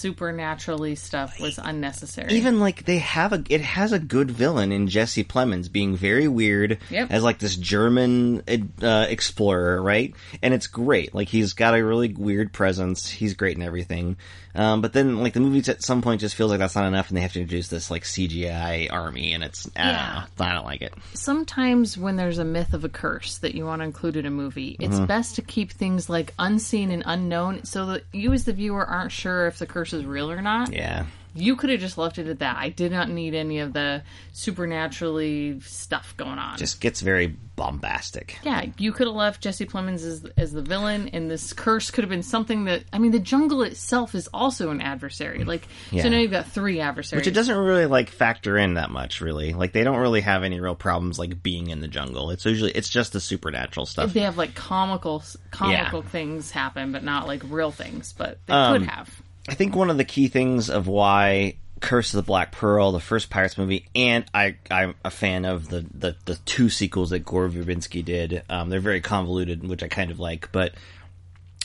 supernaturally 0.00 0.94
stuff 0.94 1.38
was 1.40 1.58
unnecessary. 1.62 2.32
even 2.32 2.58
like 2.60 2.84
they 2.84 2.98
have 2.98 3.32
a 3.32 3.42
it 3.48 3.60
has 3.60 3.92
a 3.92 3.98
good 3.98 4.30
villain 4.30 4.72
in 4.72 4.88
Jesse 4.88 5.24
Plemons 5.24 5.70
being 5.70 5.96
very 5.96 6.26
weird 6.28 6.78
Yep. 6.90 7.08
as 7.10 7.22
like 7.22 7.38
this 7.38 7.56
German 7.56 8.42
uh, 8.82 9.06
explorer, 9.08 9.80
right? 9.82 10.14
And 10.42 10.54
it's 10.54 10.66
great. 10.66 11.14
Like 11.14 11.28
he's 11.28 11.52
got 11.52 11.74
a 11.74 11.84
really 11.84 12.12
weird 12.12 12.52
presence. 12.52 13.08
He's 13.08 13.34
great 13.34 13.56
in 13.56 13.62
everything. 13.62 14.16
Um, 14.54 14.80
but 14.80 14.92
then 14.92 15.18
like 15.18 15.32
the 15.34 15.40
movie 15.40 15.70
at 15.70 15.82
some 15.82 16.02
point 16.02 16.20
just 16.20 16.34
feels 16.34 16.50
like 16.50 16.58
that's 16.58 16.74
not 16.74 16.84
enough, 16.86 17.08
and 17.08 17.16
they 17.16 17.20
have 17.20 17.32
to 17.34 17.40
introduce 17.40 17.68
this 17.68 17.90
like 17.90 18.02
CGI 18.04 18.88
army, 18.92 19.32
and 19.32 19.44
it's 19.44 19.68
I 19.76 19.80
Yeah. 19.90 20.14
don't 20.14 20.38
know. 20.38 20.44
I 20.46 20.52
don't 20.54 20.64
like 20.64 20.82
it. 20.82 20.92
sometimes 21.14 21.96
when 21.96 22.16
there's 22.16 22.38
a 22.38 22.44
myth 22.44 22.74
of 22.74 22.84
a 22.84 22.88
curse 22.88 23.38
that 23.38 23.54
you 23.54 23.64
want 23.64 23.80
to 23.80 23.84
include 23.84 24.16
in 24.16 24.26
a 24.26 24.30
movie, 24.30 24.76
it's 24.80 24.96
Mm-hmm. 24.96 25.04
best 25.06 25.36
to 25.36 25.42
keep 25.42 25.70
things 25.72 26.08
like 26.10 26.34
unseen 26.38 26.90
and 26.90 27.02
unknown 27.06 27.64
so 27.64 27.86
that 27.86 28.02
you 28.12 28.32
as 28.32 28.44
the 28.44 28.52
viewer 28.52 28.84
aren't 28.84 29.12
sure 29.12 29.46
if 29.46 29.58
the 29.58 29.66
curse 29.66 29.92
is 29.92 30.04
real 30.04 30.30
or 30.30 30.42
not. 30.42 30.72
Yeah. 30.72 31.06
You 31.34 31.56
could 31.56 31.70
have 31.70 31.80
just 31.80 31.96
left 31.98 32.18
it 32.18 32.26
at 32.26 32.40
that. 32.40 32.56
I 32.56 32.68
did 32.70 32.90
not 32.92 33.08
need 33.08 33.34
any 33.34 33.60
of 33.60 33.72
the 33.72 34.02
supernaturally 34.32 35.60
stuff 35.60 36.14
going 36.16 36.38
on. 36.38 36.58
Just 36.58 36.80
gets 36.80 37.00
very 37.00 37.28
bombastic. 37.56 38.38
yeah, 38.42 38.66
you 38.78 38.90
could 38.92 39.06
have 39.06 39.14
left 39.16 39.42
Jesse 39.42 39.66
Plemons 39.66 40.02
as, 40.04 40.24
as 40.36 40.52
the 40.52 40.62
villain, 40.62 41.08
and 41.12 41.30
this 41.30 41.52
curse 41.52 41.90
could 41.90 42.04
have 42.04 42.08
been 42.10 42.22
something 42.22 42.64
that. 42.64 42.84
I 42.92 42.98
mean, 42.98 43.12
the 43.12 43.18
jungle 43.18 43.62
itself 43.62 44.14
is 44.14 44.28
also 44.32 44.70
an 44.70 44.80
adversary. 44.80 45.44
Like, 45.44 45.66
Yeah. 45.90 46.02
so 46.04 46.08
now 46.08 46.18
you've 46.18 46.30
got 46.30 46.46
three 46.46 46.80
adversaries. 46.80 47.20
Which 47.20 47.26
it 47.26 47.34
doesn't 47.34 47.56
really 47.56 47.86
like 47.86 48.08
factor 48.10 48.56
in 48.56 48.74
that 48.74 48.90
much, 48.90 49.20
really. 49.20 49.52
Like 49.52 49.72
they 49.72 49.84
don't 49.84 49.98
really 49.98 50.22
have 50.22 50.42
any 50.42 50.60
real 50.60 50.74
problems 50.74 51.18
like 51.18 51.42
being 51.42 51.68
in 51.70 51.80
the 51.80 51.88
jungle. 51.88 52.30
It's 52.30 52.44
usually 52.44 52.72
it's 52.72 52.88
just 52.88 53.12
the 53.12 53.20
supernatural 53.20 53.86
stuff. 53.86 54.12
They 54.12 54.20
have 54.20 54.38
like 54.38 54.54
comical 54.54 55.22
comical 55.50 56.02
things 56.02 56.50
happen, 56.50 56.92
but 56.92 57.04
not 57.04 57.26
like 57.26 57.42
real 57.48 57.70
things. 57.70 58.14
But 58.16 58.38
they 58.46 58.52
Um, 58.54 58.78
could 58.80 58.88
have. 58.88 59.22
I 59.48 59.54
think 59.54 59.74
one 59.74 59.90
of 59.90 59.96
the 59.96 60.04
key 60.04 60.28
things 60.28 60.70
of 60.70 60.86
why 60.86 61.56
Curse 61.80 62.12
of 62.12 62.18
the 62.18 62.26
Black 62.26 62.52
Pearl, 62.52 62.92
the 62.92 63.00
first 63.00 63.30
Pirates 63.30 63.56
movie, 63.56 63.86
and 63.94 64.24
I, 64.34 64.56
I'm 64.70 64.94
a 65.04 65.10
fan 65.10 65.44
of 65.44 65.68
the, 65.68 65.86
the, 65.94 66.16
the 66.26 66.36
two 66.44 66.68
sequels 66.68 67.10
that 67.10 67.24
Gore 67.24 67.48
Verbinski 67.48 68.04
did. 68.04 68.42
Um, 68.50 68.68
they're 68.68 68.80
very 68.80 69.00
convoluted, 69.00 69.66
which 69.66 69.82
I 69.82 69.88
kind 69.88 70.10
of 70.10 70.20
like, 70.20 70.52
but 70.52 70.74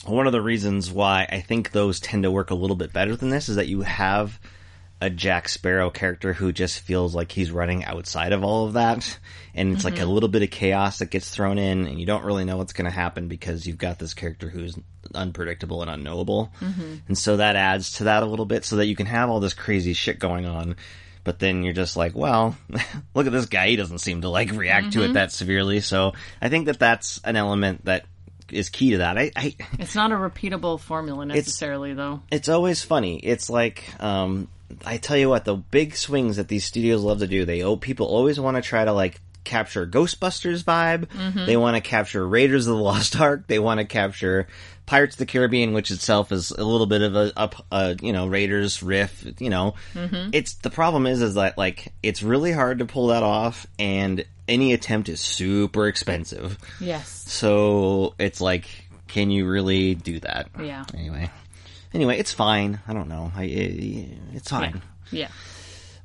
one 0.06 0.26
of 0.26 0.32
the 0.32 0.40
reasons 0.40 0.90
why 0.90 1.26
I 1.30 1.40
think 1.40 1.72
those 1.72 2.00
tend 2.00 2.22
to 2.22 2.30
work 2.30 2.50
a 2.50 2.54
little 2.54 2.76
bit 2.76 2.92
better 2.92 3.14
than 3.14 3.30
this 3.30 3.48
is 3.48 3.56
that 3.56 3.68
you 3.68 3.82
have 3.82 4.38
a 5.00 5.10
Jack 5.10 5.48
Sparrow 5.48 5.90
character 5.90 6.32
who 6.32 6.52
just 6.52 6.80
feels 6.80 7.14
like 7.14 7.30
he's 7.30 7.50
running 7.50 7.84
outside 7.84 8.32
of 8.32 8.42
all 8.42 8.66
of 8.66 8.74
that. 8.74 9.18
And 9.54 9.74
it's 9.74 9.84
like 9.84 9.94
a 9.94 10.00
mm-hmm. 10.00 10.10
little 10.10 10.28
bit 10.28 10.42
of 10.42 10.50
chaos 10.50 10.98
that 10.98 11.10
gets 11.10 11.30
thrown 11.30 11.58
in, 11.58 11.86
and 11.86 11.98
you 11.98 12.06
don't 12.06 12.24
really 12.24 12.44
know 12.44 12.56
what's 12.56 12.72
going 12.72 12.86
to 12.86 12.90
happen 12.90 13.28
because 13.28 13.66
you've 13.66 13.78
got 13.78 13.98
this 13.98 14.14
character 14.14 14.48
who's 14.48 14.78
unpredictable 15.14 15.82
and 15.82 15.90
unknowable. 15.90 16.52
Mm-hmm. 16.60 16.94
And 17.08 17.18
so 17.18 17.36
that 17.36 17.56
adds 17.56 17.92
to 17.92 18.04
that 18.04 18.22
a 18.22 18.26
little 18.26 18.46
bit 18.46 18.64
so 18.64 18.76
that 18.76 18.86
you 18.86 18.96
can 18.96 19.06
have 19.06 19.30
all 19.30 19.40
this 19.40 19.54
crazy 19.54 19.92
shit 19.92 20.18
going 20.18 20.46
on. 20.46 20.76
But 21.24 21.40
then 21.40 21.62
you're 21.62 21.72
just 21.72 21.96
like, 21.96 22.14
well, 22.14 22.56
look 23.14 23.26
at 23.26 23.32
this 23.32 23.46
guy. 23.46 23.68
He 23.68 23.76
doesn't 23.76 23.98
seem 23.98 24.20
to 24.22 24.28
like 24.28 24.52
react 24.52 24.92
to 24.92 25.00
it 25.00 25.06
mm-hmm. 25.06 25.12
that 25.14 25.32
severely. 25.32 25.80
So 25.80 26.12
I 26.40 26.48
think 26.48 26.66
that 26.66 26.78
that's 26.78 27.20
an 27.24 27.36
element 27.36 27.84
that 27.86 28.06
is 28.52 28.68
key 28.68 28.90
to 28.92 28.98
that. 28.98 29.18
I, 29.18 29.30
I 29.36 29.54
It's 29.78 29.94
not 29.94 30.12
a 30.12 30.16
repeatable 30.16 30.80
formula 30.80 31.26
necessarily, 31.26 31.94
though. 31.94 32.22
it's 32.30 32.48
always 32.48 32.82
funny. 32.82 33.18
It's 33.18 33.50
like 33.50 33.84
um, 34.02 34.48
I 34.84 34.96
tell 34.96 35.16
you 35.16 35.28
what, 35.28 35.44
the 35.44 35.56
big 35.56 35.94
swings 35.94 36.36
that 36.36 36.48
these 36.48 36.64
studios 36.64 37.02
love 37.02 37.20
to 37.20 37.26
do. 37.26 37.44
They 37.44 37.62
oh, 37.62 37.76
people 37.76 38.06
always 38.06 38.38
want 38.40 38.56
to 38.56 38.62
try 38.62 38.84
to 38.84 38.92
like 38.92 39.20
capture 39.46 39.86
Ghostbusters 39.86 40.62
vibe. 40.62 41.06
Mm-hmm. 41.06 41.46
They 41.46 41.56
want 41.56 41.76
to 41.76 41.80
capture 41.80 42.26
Raiders 42.26 42.66
of 42.66 42.76
the 42.76 42.82
Lost 42.82 43.16
Ark. 43.20 43.46
They 43.46 43.58
want 43.58 43.80
to 43.80 43.86
capture 43.86 44.46
Pirates 44.84 45.14
of 45.14 45.18
the 45.18 45.26
Caribbean, 45.26 45.72
which 45.72 45.90
itself 45.90 46.30
is 46.30 46.50
a 46.50 46.64
little 46.64 46.86
bit 46.86 47.02
of 47.02 47.16
a, 47.16 47.32
a, 47.36 47.50
a 47.72 47.96
you 48.02 48.12
know 48.12 48.26
Raiders 48.26 48.82
riff. 48.82 49.26
You 49.38 49.50
know, 49.50 49.74
mm-hmm. 49.94 50.30
it's 50.32 50.54
the 50.54 50.70
problem 50.70 51.06
is 51.06 51.22
is 51.22 51.34
that 51.34 51.56
like 51.56 51.92
it's 52.02 52.22
really 52.22 52.52
hard 52.52 52.80
to 52.80 52.84
pull 52.84 53.08
that 53.08 53.22
off, 53.22 53.66
and 53.78 54.24
any 54.46 54.72
attempt 54.72 55.08
is 55.08 55.20
super 55.20 55.86
expensive. 55.86 56.58
Yes. 56.80 57.08
So 57.26 58.14
it's 58.18 58.40
like, 58.40 58.68
can 59.08 59.30
you 59.30 59.48
really 59.48 59.94
do 59.94 60.20
that? 60.20 60.50
Yeah. 60.60 60.84
Anyway, 60.94 61.30
anyway, 61.94 62.18
it's 62.18 62.32
fine. 62.32 62.80
I 62.86 62.92
don't 62.92 63.08
know. 63.08 63.32
I, 63.34 63.44
it, 63.44 64.18
it's 64.34 64.50
fine. 64.50 64.82
Yeah. 65.10 65.28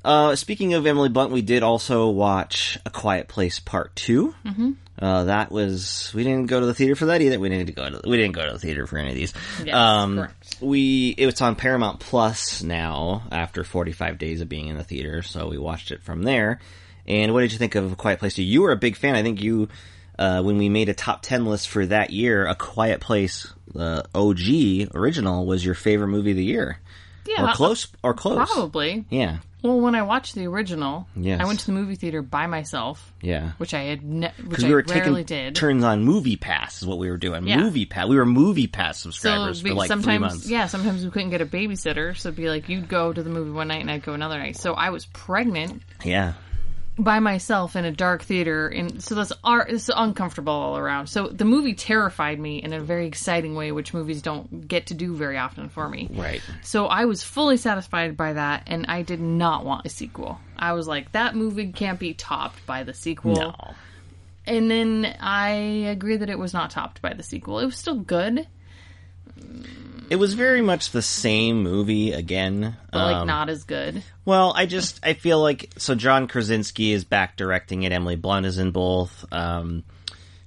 Uh, 0.04 0.34
speaking 0.36 0.74
of 0.74 0.86
Emily 0.86 1.08
Blunt, 1.08 1.30
we 1.32 1.42
did 1.42 1.62
also 1.62 2.08
watch 2.10 2.78
A 2.84 2.90
Quiet 2.90 3.28
Place 3.28 3.60
Part 3.60 3.94
2 3.96 4.34
Mm-hmm. 4.44 4.70
Uh, 4.98 5.24
that 5.24 5.50
was 5.50 6.12
we 6.14 6.22
didn't 6.22 6.46
go 6.46 6.60
to 6.60 6.66
the 6.66 6.74
theater 6.74 6.94
for 6.94 7.06
that 7.06 7.20
either. 7.22 7.40
We 7.40 7.48
didn't 7.48 7.74
go 7.74 7.88
to 7.90 8.08
we 8.08 8.16
didn't 8.18 8.34
go 8.34 8.46
to 8.46 8.52
the 8.52 8.58
theater 8.58 8.86
for 8.86 8.98
any 8.98 9.08
of 9.08 9.14
these. 9.16 9.32
Yes, 9.64 9.74
um, 9.74 10.16
correct. 10.16 10.56
we 10.60 11.08
it 11.16 11.26
was 11.26 11.40
on 11.40 11.56
Paramount 11.56 11.98
Plus 11.98 12.62
now 12.62 13.22
after 13.32 13.64
45 13.64 14.18
days 14.18 14.40
of 14.42 14.48
being 14.48 14.68
in 14.68 14.76
the 14.76 14.84
theater, 14.84 15.22
so 15.22 15.48
we 15.48 15.58
watched 15.58 15.90
it 15.90 16.02
from 16.02 16.22
there. 16.22 16.60
And 17.08 17.32
what 17.32 17.40
did 17.40 17.52
you 17.52 17.58
think 17.58 17.74
of 17.74 17.90
A 17.90 17.96
Quiet 17.96 18.20
Place 18.20 18.34
2? 18.34 18.42
You 18.42 18.62
were 18.62 18.70
a 18.70 18.76
big 18.76 18.94
fan. 18.96 19.16
I 19.16 19.22
think 19.22 19.42
you 19.42 19.70
uh, 20.18 20.42
when 20.42 20.58
we 20.58 20.68
made 20.68 20.88
a 20.88 20.94
top 20.94 21.22
10 21.22 21.46
list 21.46 21.68
for 21.68 21.86
that 21.86 22.10
year, 22.10 22.46
A 22.46 22.54
Quiet 22.54 23.00
Place 23.00 23.52
uh, 23.74 24.02
OG 24.14 24.94
original 24.94 25.46
was 25.46 25.64
your 25.64 25.74
favorite 25.74 26.08
movie 26.08 26.32
of 26.32 26.36
the 26.36 26.44
year. 26.44 26.78
Yeah. 27.26 27.50
or 27.50 27.54
close 27.54 27.88
or 28.04 28.14
close. 28.14 28.52
Probably. 28.52 29.04
Yeah. 29.08 29.38
Well, 29.62 29.80
when 29.80 29.94
I 29.94 30.02
watched 30.02 30.34
the 30.34 30.46
original, 30.48 31.06
Yes. 31.14 31.40
I 31.40 31.44
went 31.44 31.60
to 31.60 31.66
the 31.66 31.72
movie 31.72 31.94
theater 31.94 32.20
by 32.20 32.46
myself, 32.46 33.12
Yeah. 33.22 33.52
which 33.58 33.74
I 33.74 33.82
had, 33.84 34.02
ne- 34.02 34.32
which 34.38 34.48
Because 34.48 34.64
I 34.64 34.68
we 34.68 34.74
were 34.74 34.84
rarely 34.88 35.22
taking 35.24 35.44
did. 35.44 35.54
turns 35.54 35.84
on 35.84 36.04
Movie 36.04 36.36
Pass 36.36 36.82
is 36.82 36.88
what 36.88 36.98
we 36.98 37.08
were 37.08 37.16
doing. 37.16 37.46
Yeah. 37.46 37.58
Movie 37.58 37.86
Pass. 37.86 38.08
We 38.08 38.16
were 38.16 38.26
Movie 38.26 38.66
Pass 38.66 38.98
subscribers 38.98 39.62
we- 39.62 39.70
for 39.70 39.76
like 39.76 39.88
sometimes, 39.88 40.04
three 40.06 40.18
months. 40.18 40.50
yeah, 40.50 40.66
sometimes 40.66 41.04
we 41.04 41.10
couldn't 41.10 41.30
get 41.30 41.40
a 41.40 41.46
babysitter, 41.46 42.16
so 42.16 42.28
it'd 42.30 42.36
be 42.36 42.48
like 42.48 42.68
you'd 42.68 42.88
go 42.88 43.12
to 43.12 43.22
the 43.22 43.30
movie 43.30 43.50
one 43.52 43.68
night 43.68 43.80
and 43.80 43.90
I'd 43.90 44.02
go 44.02 44.14
another 44.14 44.38
night. 44.38 44.56
So 44.56 44.74
I 44.74 44.90
was 44.90 45.06
pregnant 45.06 45.82
Yeah. 46.04 46.32
By 46.98 47.20
myself 47.20 47.74
in 47.74 47.84
a 47.84 47.90
dark 47.90 48.22
theater, 48.22 48.68
and 48.68 49.02
so 49.02 49.14
that's 49.14 49.32
ar- 49.42 49.66
it's 49.66 49.88
uncomfortable 49.94 50.52
all 50.52 50.76
around. 50.76 51.06
So 51.06 51.28
the 51.28 51.46
movie 51.46 51.74
terrified 51.74 52.38
me 52.38 52.62
in 52.62 52.72
a 52.72 52.80
very 52.80 53.06
exciting 53.06 53.54
way, 53.54 53.72
which 53.72 53.94
movies 53.94 54.20
don't 54.20 54.68
get 54.68 54.86
to 54.86 54.94
do 54.94 55.16
very 55.16 55.38
often 55.38 55.68
for 55.70 55.88
me. 55.88 56.08
Right. 56.12 56.42
So 56.62 56.86
I 56.86 57.06
was 57.06 57.22
fully 57.22 57.56
satisfied 57.56 58.16
by 58.16 58.34
that, 58.34 58.64
and 58.66 58.86
I 58.88 59.02
did 59.02 59.20
not 59.20 59.64
want 59.64 59.86
a 59.86 59.88
sequel. 59.88 60.38
I 60.58 60.74
was 60.74 60.86
like, 60.86 61.12
that 61.12 61.34
movie 61.34 61.72
can't 61.72 61.98
be 61.98 62.12
topped 62.12 62.64
by 62.66 62.82
the 62.82 62.94
sequel. 62.94 63.36
No. 63.36 63.74
And 64.44 64.70
then 64.70 65.16
I 65.20 65.50
agree 65.88 66.16
that 66.16 66.28
it 66.28 66.38
was 66.38 66.52
not 66.52 66.70
topped 66.70 67.00
by 67.00 67.14
the 67.14 67.22
sequel. 67.22 67.58
It 67.60 67.64
was 67.66 67.76
still 67.76 67.98
good, 67.98 68.46
It 70.12 70.16
was 70.18 70.34
very 70.34 70.60
much 70.60 70.90
the 70.90 71.00
same 71.00 71.62
movie 71.62 72.12
again. 72.12 72.76
but 72.92 72.98
like 72.98 73.16
Um, 73.16 73.26
not 73.26 73.48
as 73.48 73.64
good. 73.64 74.02
Well, 74.26 74.52
I 74.54 74.66
just 74.66 75.00
I 75.02 75.14
feel 75.14 75.40
like 75.40 75.72
so 75.78 75.94
John 75.94 76.28
Krasinski 76.28 76.92
is 76.92 77.04
back 77.04 77.38
directing 77.38 77.84
it. 77.84 77.92
Emily 77.92 78.16
Blunt 78.16 78.44
is 78.44 78.58
in 78.58 78.72
both. 78.72 79.24
Um, 79.32 79.84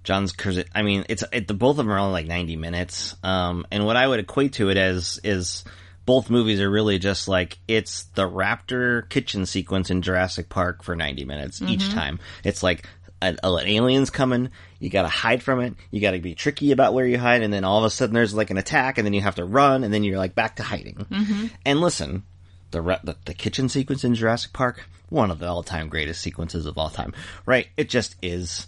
John's 0.04 0.34
Krasin- 0.34 0.68
I 0.76 0.84
mean, 0.84 1.06
it's 1.10 1.24
it, 1.34 1.48
the 1.48 1.56
both 1.56 1.72
of 1.72 1.78
them 1.78 1.92
are 1.92 1.98
only 1.98 2.14
like 2.14 2.28
ninety 2.28 2.56
minutes. 2.56 3.16
Um, 3.24 3.66
and 3.72 3.88
what 3.88 3.98
I 3.98 4.08
would 4.08 4.20
equate 4.20 4.54
to 4.54 4.70
it 4.70 4.78
as 4.78 5.20
is 5.24 5.64
both 6.06 6.30
movies 6.30 6.62
are 6.62 6.70
really 6.70 7.00
just 7.00 7.28
like 7.28 7.58
it's 7.68 8.04
the 8.14 8.30
raptor 8.30 9.10
kitchen 9.10 9.48
sequence 9.48 9.90
in 9.90 10.04
Jurassic 10.04 10.48
Park 10.48 10.84
for 10.84 10.96
ninety 10.96 11.26
minutes 11.26 11.60
each 11.64 11.90
time. 11.90 12.20
It's 12.44 12.62
like 12.62 12.88
an, 13.22 13.38
an 13.44 13.68
alien's 13.68 14.10
coming. 14.10 14.50
You 14.80 14.90
got 14.90 15.04
to 15.04 15.08
hide 15.08 15.42
from 15.42 15.62
it. 15.62 15.74
You 15.92 16.02
got 16.02 16.12
to 16.12 16.20
be 16.20 16.36
tricky 16.36 16.72
about 16.72 16.94
where 16.94 17.06
you 17.06 17.18
hide, 17.18 17.42
and 17.42 17.54
then 17.54 17.64
all 17.64 17.80
of 17.80 17.86
a 17.86 17.90
sudden 17.90 18.14
there's 18.14 18.34
like 18.34 18.50
an 18.50 18.58
attack, 18.58 18.98
and 18.98 19.06
then 19.06 19.14
you 19.14 19.22
have 19.22 19.36
to 19.36 19.46
run, 19.46 19.84
and 19.84 19.94
then 19.94 20.04
you're 20.04 20.18
like 20.18 20.36
back 20.36 20.58
to 20.58 20.64
hiding. 20.64 21.06
And 21.66 21.82
listen, 21.82 22.24
the, 22.72 22.82
re- 22.82 23.00
the 23.04 23.16
the 23.26 23.34
kitchen 23.34 23.70
sequence 23.70 24.04
in 24.04 24.16
Jurassic 24.16 24.54
Park, 24.54 24.86
one 25.10 25.32
of 25.32 25.40
the 25.40 25.48
all 25.48 25.64
time 25.64 25.90
greatest 25.90 26.22
sequences 26.22 26.66
of 26.66 26.78
all 26.78 26.90
time, 26.90 27.14
right? 27.46 27.68
It 27.78 27.90
just 27.90 28.16
is. 28.22 28.68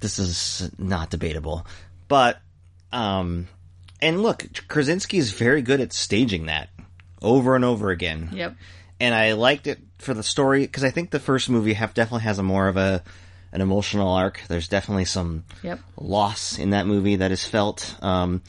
This 0.00 0.20
is 0.20 0.70
not 0.78 1.10
debatable, 1.10 1.66
but 2.06 2.38
um, 2.92 3.48
and 4.00 4.22
look, 4.22 4.46
Krasinski 4.68 5.18
is 5.18 5.32
very 5.32 5.62
good 5.62 5.80
at 5.80 5.92
staging 5.92 6.46
that 6.46 6.68
over 7.20 7.56
and 7.56 7.64
over 7.64 7.90
again. 7.90 8.30
Yep. 8.32 8.54
And 9.00 9.14
I 9.14 9.32
liked 9.32 9.66
it 9.66 9.78
for 9.98 10.14
the 10.14 10.22
story 10.22 10.60
because 10.60 10.84
I 10.84 10.90
think 10.90 11.10
the 11.10 11.20
first 11.20 11.48
movie 11.48 11.72
have 11.74 11.94
definitely 11.94 12.24
has 12.24 12.38
a 12.38 12.42
more 12.42 12.68
of 12.68 12.76
a 12.76 13.02
an 13.52 13.60
emotional 13.60 14.08
arc. 14.08 14.40
There's 14.48 14.68
definitely 14.68 15.04
some 15.06 15.44
Yep. 15.62 15.80
loss 15.96 16.58
in 16.58 16.70
that 16.70 16.86
movie 16.86 17.16
that 17.16 17.32
is 17.32 17.44
felt. 17.44 17.94
Um, 18.02 18.42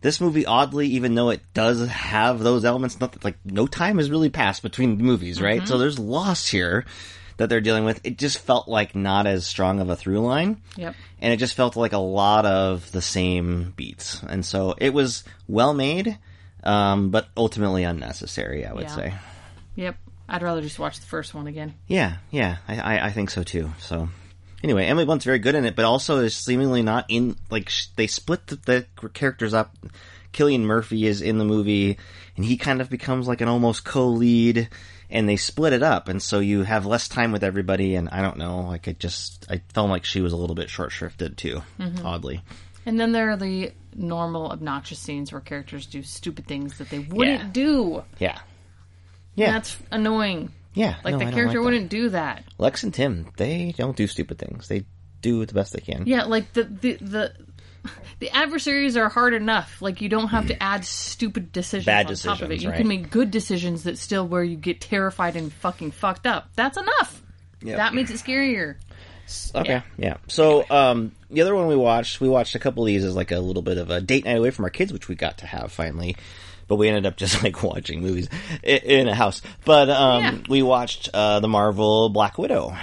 this 0.00 0.20
movie, 0.20 0.44
oddly, 0.46 0.88
even 0.88 1.14
though 1.14 1.30
it 1.30 1.40
does 1.54 1.86
have 1.88 2.40
those 2.40 2.64
elements, 2.64 2.98
not 3.00 3.22
like 3.24 3.36
no 3.44 3.66
time 3.66 3.98
has 3.98 4.10
really 4.10 4.30
passed 4.30 4.62
between 4.62 4.98
the 4.98 5.04
movies, 5.04 5.40
right? 5.40 5.66
So 5.66 5.78
there's 5.78 5.98
loss 5.98 6.48
here 6.48 6.84
that 7.36 7.48
they're 7.48 7.60
dealing 7.60 7.84
with. 7.84 8.00
It 8.04 8.18
just 8.18 8.38
felt 8.40 8.66
like 8.68 8.94
not 8.96 9.26
as 9.26 9.46
strong 9.46 9.80
of 9.80 9.88
a 9.88 9.96
through 9.96 10.20
line, 10.20 10.60
Yep. 10.76 10.94
and 11.20 11.32
it 11.32 11.36
just 11.38 11.54
felt 11.54 11.76
like 11.76 11.92
a 11.92 11.98
lot 11.98 12.44
of 12.46 12.90
the 12.92 13.00
same 13.00 13.72
beats, 13.76 14.20
and 14.28 14.44
so 14.44 14.74
it 14.76 14.92
was 14.92 15.22
well 15.48 15.72
made, 15.72 16.18
um, 16.64 17.10
but 17.10 17.28
ultimately 17.36 17.84
unnecessary. 17.84 18.66
I 18.66 18.72
would 18.72 18.82
Yeah. 18.84 18.94
say. 18.96 19.14
Yep. 19.76 19.96
I'd 20.28 20.42
rather 20.42 20.62
just 20.62 20.78
watch 20.78 20.98
the 20.98 21.06
first 21.06 21.32
one 21.34 21.46
again. 21.46 21.74
Yeah, 21.86 22.16
yeah, 22.30 22.56
I, 22.66 22.78
I, 22.98 23.06
I 23.06 23.10
think 23.12 23.30
so 23.30 23.42
too. 23.44 23.72
So, 23.78 24.08
anyway, 24.62 24.86
Emily 24.86 25.04
Blunt's 25.04 25.24
very 25.24 25.38
good 25.38 25.54
in 25.54 25.64
it, 25.64 25.76
but 25.76 25.84
also 25.84 26.18
is 26.18 26.34
seemingly 26.36 26.82
not 26.82 27.06
in. 27.08 27.36
Like 27.50 27.68
sh- 27.68 27.86
they 27.96 28.06
split 28.06 28.46
the, 28.46 28.56
the 28.56 29.08
characters 29.10 29.54
up. 29.54 29.76
Cillian 30.32 30.60
Murphy 30.60 31.06
is 31.06 31.20
in 31.20 31.36
the 31.38 31.44
movie, 31.44 31.98
and 32.36 32.44
he 32.44 32.56
kind 32.56 32.80
of 32.80 32.88
becomes 32.88 33.28
like 33.28 33.42
an 33.42 33.48
almost 33.48 33.84
co-lead, 33.84 34.68
and 35.10 35.28
they 35.28 35.36
split 35.36 35.74
it 35.74 35.82
up, 35.82 36.08
and 36.08 36.22
so 36.22 36.40
you 36.40 36.62
have 36.62 36.86
less 36.86 37.06
time 37.06 37.32
with 37.32 37.44
everybody. 37.44 37.96
And 37.96 38.08
I 38.08 38.22
don't 38.22 38.38
know, 38.38 38.62
like 38.62 38.88
it 38.88 38.98
just 38.98 39.44
I 39.50 39.60
felt 39.74 39.90
like 39.90 40.04
she 40.06 40.22
was 40.22 40.32
a 40.32 40.36
little 40.36 40.56
bit 40.56 40.70
short 40.70 40.90
shrifted 40.90 41.36
too, 41.36 41.62
mm-hmm. 41.78 42.06
oddly. 42.06 42.42
And 42.86 42.98
then 42.98 43.12
there 43.12 43.30
are 43.30 43.36
the 43.36 43.72
normal 43.94 44.50
obnoxious 44.50 44.98
scenes 44.98 45.30
where 45.32 45.40
characters 45.40 45.84
do 45.86 46.02
stupid 46.02 46.46
things 46.46 46.78
that 46.78 46.88
they 46.88 46.98
wouldn't 47.00 47.42
Yeah. 47.42 47.50
do. 47.52 48.02
Yeah, 48.18 48.38
yeah, 49.34 49.52
That's 49.52 49.76
annoying. 49.90 50.50
Yeah. 50.74 50.96
Like 51.04 51.12
no, 51.12 51.18
the 51.18 51.32
character 51.32 51.58
like 51.58 51.64
wouldn't 51.64 51.88
do 51.90 52.10
that. 52.10 52.44
Lex 52.58 52.82
and 52.82 52.92
Tim, 52.92 53.30
they 53.36 53.74
don't 53.76 53.96
do 53.96 54.06
stupid 54.06 54.38
things. 54.38 54.68
They 54.68 54.84
do 55.20 55.44
the 55.44 55.54
best 55.54 55.72
they 55.72 55.80
can. 55.80 56.04
Yeah, 56.06 56.24
like 56.24 56.52
the 56.52 56.64
the 56.64 56.94
the 56.94 57.34
the 58.20 58.30
adversaries 58.30 58.96
are 58.96 59.08
hard 59.08 59.34
enough. 59.34 59.82
Like 59.82 60.00
you 60.00 60.08
don't 60.08 60.28
have 60.28 60.48
to 60.48 60.62
add 60.62 60.84
stupid 60.84 61.52
decisions 61.52 61.86
Bad 61.86 62.06
on 62.06 62.14
top 62.16 62.40
of 62.40 62.50
it. 62.50 62.62
You 62.62 62.70
right. 62.70 62.78
can 62.78 62.88
make 62.88 63.10
good 63.10 63.30
decisions 63.30 63.84
that 63.84 63.98
still 63.98 64.26
where 64.26 64.44
you 64.44 64.56
get 64.56 64.80
terrified 64.80 65.36
and 65.36 65.52
fucking 65.52 65.92
fucked 65.92 66.26
up. 66.26 66.48
That's 66.54 66.76
enough. 66.76 67.22
Yep. 67.62 67.76
That 67.76 67.94
makes 67.94 68.10
it 68.10 68.16
scarier. 68.16 68.76
Okay, 69.54 69.82
yeah. 69.96 70.16
So 70.26 70.64
um, 70.68 71.12
the 71.30 71.40
other 71.42 71.54
one 71.54 71.66
we 71.68 71.76
watched, 71.76 72.20
we 72.20 72.28
watched 72.28 72.54
a 72.54 72.58
couple 72.58 72.82
of 72.82 72.88
these 72.88 73.04
as 73.04 73.14
like 73.14 73.30
a 73.30 73.38
little 73.38 73.62
bit 73.62 73.78
of 73.78 73.90
a 73.90 74.00
date 74.00 74.24
night 74.24 74.36
away 74.36 74.50
from 74.50 74.64
our 74.64 74.70
kids, 74.70 74.92
which 74.92 75.08
we 75.08 75.14
got 75.14 75.38
to 75.38 75.46
have 75.46 75.72
finally. 75.72 76.16
But 76.72 76.76
we 76.76 76.88
ended 76.88 77.04
up 77.04 77.16
just 77.18 77.42
like 77.44 77.62
watching 77.62 78.00
movies 78.00 78.30
in 78.62 79.06
a 79.06 79.14
house. 79.14 79.42
But 79.66 79.90
um, 79.90 80.22
Yeah. 80.24 80.38
we 80.48 80.62
watched 80.62 81.10
uh, 81.12 81.38
the 81.40 81.48
Marvel 81.48 82.08
Black 82.08 82.38
Widow. 82.38 82.74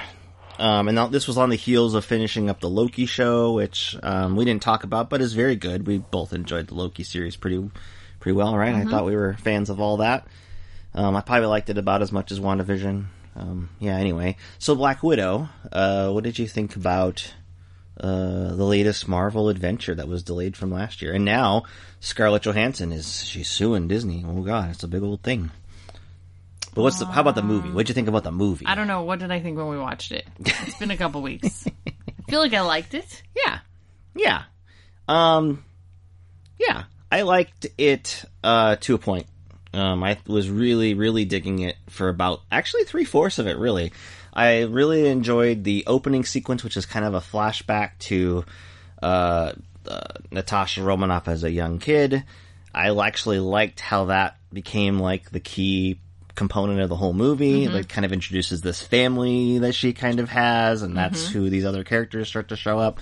Um, 0.60 0.90
and 0.90 1.12
this 1.12 1.28
was 1.28 1.40
on 1.40 1.50
the 1.50 1.56
heels 1.56 1.96
of 1.96 2.06
finishing 2.06 2.52
up 2.52 2.60
the 2.60 2.70
Loki 2.70 3.08
show, 3.08 3.54
which 3.54 3.96
um, 4.04 4.36
we 4.36 4.46
didn't 4.46 4.62
talk 4.62 4.84
about, 4.84 5.10
but 5.10 5.22
is 5.22 5.34
very 5.34 5.56
good. 5.56 5.88
We 5.88 5.98
both 5.98 6.34
enjoyed 6.34 6.68
the 6.68 6.76
Loki 6.76 7.02
series 7.04 7.36
pretty, 7.36 7.68
pretty 8.20 8.36
well, 8.36 8.56
right? 8.56 8.76
I 8.76 8.86
thought 8.86 9.06
we 9.06 9.16
were 9.16 9.34
fans 9.40 9.72
of 9.72 9.80
all 9.82 9.98
that. 9.98 10.28
Um, 10.94 11.16
I 11.16 11.22
probably 11.22 11.48
liked 11.48 11.72
it 11.72 11.80
about 11.80 12.04
as 12.04 12.12
much 12.12 12.32
as 12.32 12.40
WandaVision. 12.40 13.06
Um, 13.38 13.70
yeah, 13.80 13.96
anyway. 13.96 14.36
So 14.60 14.76
Black 14.76 15.02
Widow, 15.02 15.50
uh, 15.72 16.12
what 16.12 16.24
did 16.24 16.38
you 16.38 16.48
think 16.48 16.76
about 16.76 17.34
uh, 18.00 18.56
the 18.56 18.66
latest 18.66 19.08
Marvel 19.08 19.50
adventure 19.50 19.96
that 19.96 20.08
was 20.08 20.24
delayed 20.24 20.56
from 20.56 20.72
last 20.72 21.02
year? 21.02 21.14
And 21.14 21.26
now 21.26 21.64
Scarlett 22.00 22.44
Johansson 22.44 22.92
is 22.92 23.24
she's 23.26 23.50
suing 23.50 23.88
Disney. 23.88 24.24
Oh 24.28 24.42
god, 24.42 24.72
it's 24.72 24.84
a 24.84 24.88
big 24.88 25.04
old 25.04 25.22
thing. 25.22 25.52
But 26.74 26.84
what's 26.84 27.00
the, 27.00 27.06
how 27.06 27.22
about 27.22 27.36
the 27.36 27.42
movie? 27.42 27.70
What'd 27.70 27.90
you 27.90 27.96
think 27.96 28.08
about 28.08 28.24
the 28.24 28.32
movie? 28.32 28.66
I 28.66 28.76
don't 28.76 28.88
know. 28.88 29.04
What 29.04 29.20
did 29.20 29.32
I 29.32 29.40
think 29.40 29.58
when 29.58 29.68
we 29.70 29.78
watched 29.78 30.12
it? 30.12 30.26
It's 30.40 30.78
been 30.78 30.92
a 30.92 30.98
couple 30.98 31.22
weeks. 31.22 31.66
I 31.68 32.32
feel 32.32 32.40
like 32.40 32.54
I 32.54 32.62
liked 32.62 32.94
it. 32.94 33.24
Yeah. 33.36 33.60
Yeah. 34.16 34.44
Um 35.08 35.66
yeah, 36.60 36.84
I 37.12 37.24
liked 37.24 37.68
it 37.78 38.24
uh 38.44 38.76
to 38.78 38.94
a 38.94 38.98
point. 38.98 39.26
Um 39.74 40.04
I 40.04 40.20
was 40.28 40.50
really 40.50 40.94
really 40.94 41.26
digging 41.26 41.60
it 41.60 41.76
for 41.90 42.08
about 42.08 42.42
actually 42.52 42.84
three-fourths 42.84 43.40
of 43.40 43.48
it 43.48 43.58
really. 43.58 43.92
I 44.40 44.62
really 44.62 45.08
enjoyed 45.08 45.66
the 45.66 45.84
opening 45.86 46.24
sequence 46.24 46.64
which 46.64 46.78
is 46.78 46.86
kind 46.86 47.06
of 47.06 47.14
a 47.14 47.20
flashback 47.20 47.92
to 48.00 48.46
uh, 49.04 49.52
uh 49.88 50.02
Natasha 50.32 50.82
Romanoff 50.82 51.28
as 51.28 51.44
a 51.44 51.52
young 51.52 51.80
kid. 51.80 52.24
I 52.74 52.96
actually 53.06 53.40
liked 53.40 53.82
how 53.82 54.06
that 54.06 54.38
became 54.54 55.00
like 55.00 55.32
the 55.32 55.42
key 55.42 56.00
component 56.36 56.80
of 56.80 56.88
the 56.88 56.96
whole 56.96 57.12
movie. 57.12 57.68
Like 57.68 57.90
kind 57.90 58.06
of 58.06 58.14
introduces 58.14 58.62
this 58.62 58.82
family 58.82 59.60
that 59.60 59.74
she 59.74 59.92
kind 59.92 60.22
of 60.22 60.30
has 60.30 60.84
and 60.84 60.96
that's 60.96 61.28
who 61.28 61.50
these 61.50 61.66
other 61.66 61.84
characters 61.84 62.30
start 62.30 62.48
to 62.48 62.56
show 62.56 62.80
up. 62.80 63.02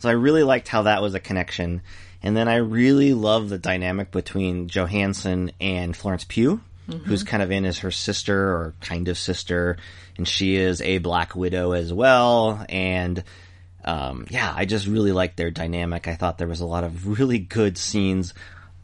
So 0.00 0.08
I 0.08 0.12
really 0.12 0.42
liked 0.42 0.66
how 0.66 0.82
that 0.82 1.00
was 1.00 1.14
a 1.14 1.20
connection. 1.20 1.82
And 2.24 2.36
then 2.36 2.48
I 2.48 2.56
really 2.56 3.14
love 3.14 3.48
the 3.48 3.58
dynamic 3.58 4.10
between 4.10 4.66
Johansson 4.66 5.52
and 5.60 5.96
Florence 5.96 6.24
Pugh, 6.24 6.60
who's 7.04 7.22
kind 7.22 7.42
of 7.42 7.52
in 7.52 7.64
as 7.64 7.78
her 7.78 7.92
sister 7.92 8.36
or 8.36 8.74
kind 8.80 9.06
of 9.06 9.16
sister, 9.16 9.76
and 10.16 10.26
she 10.26 10.56
is 10.56 10.80
a 10.80 10.98
Black 10.98 11.34
Widow 11.34 11.72
as 11.72 11.92
well. 11.92 12.64
And 12.68 13.22
um, 13.84 14.26
yeah, 14.30 14.52
I 14.54 14.64
just 14.64 14.86
really 14.86 15.12
liked 15.12 15.36
their 15.36 15.50
dynamic. 15.50 16.08
I 16.08 16.14
thought 16.14 16.38
there 16.38 16.48
was 16.48 16.60
a 16.60 16.66
lot 16.66 16.84
of 16.84 17.18
really 17.18 17.38
good 17.38 17.76
scenes 17.78 18.32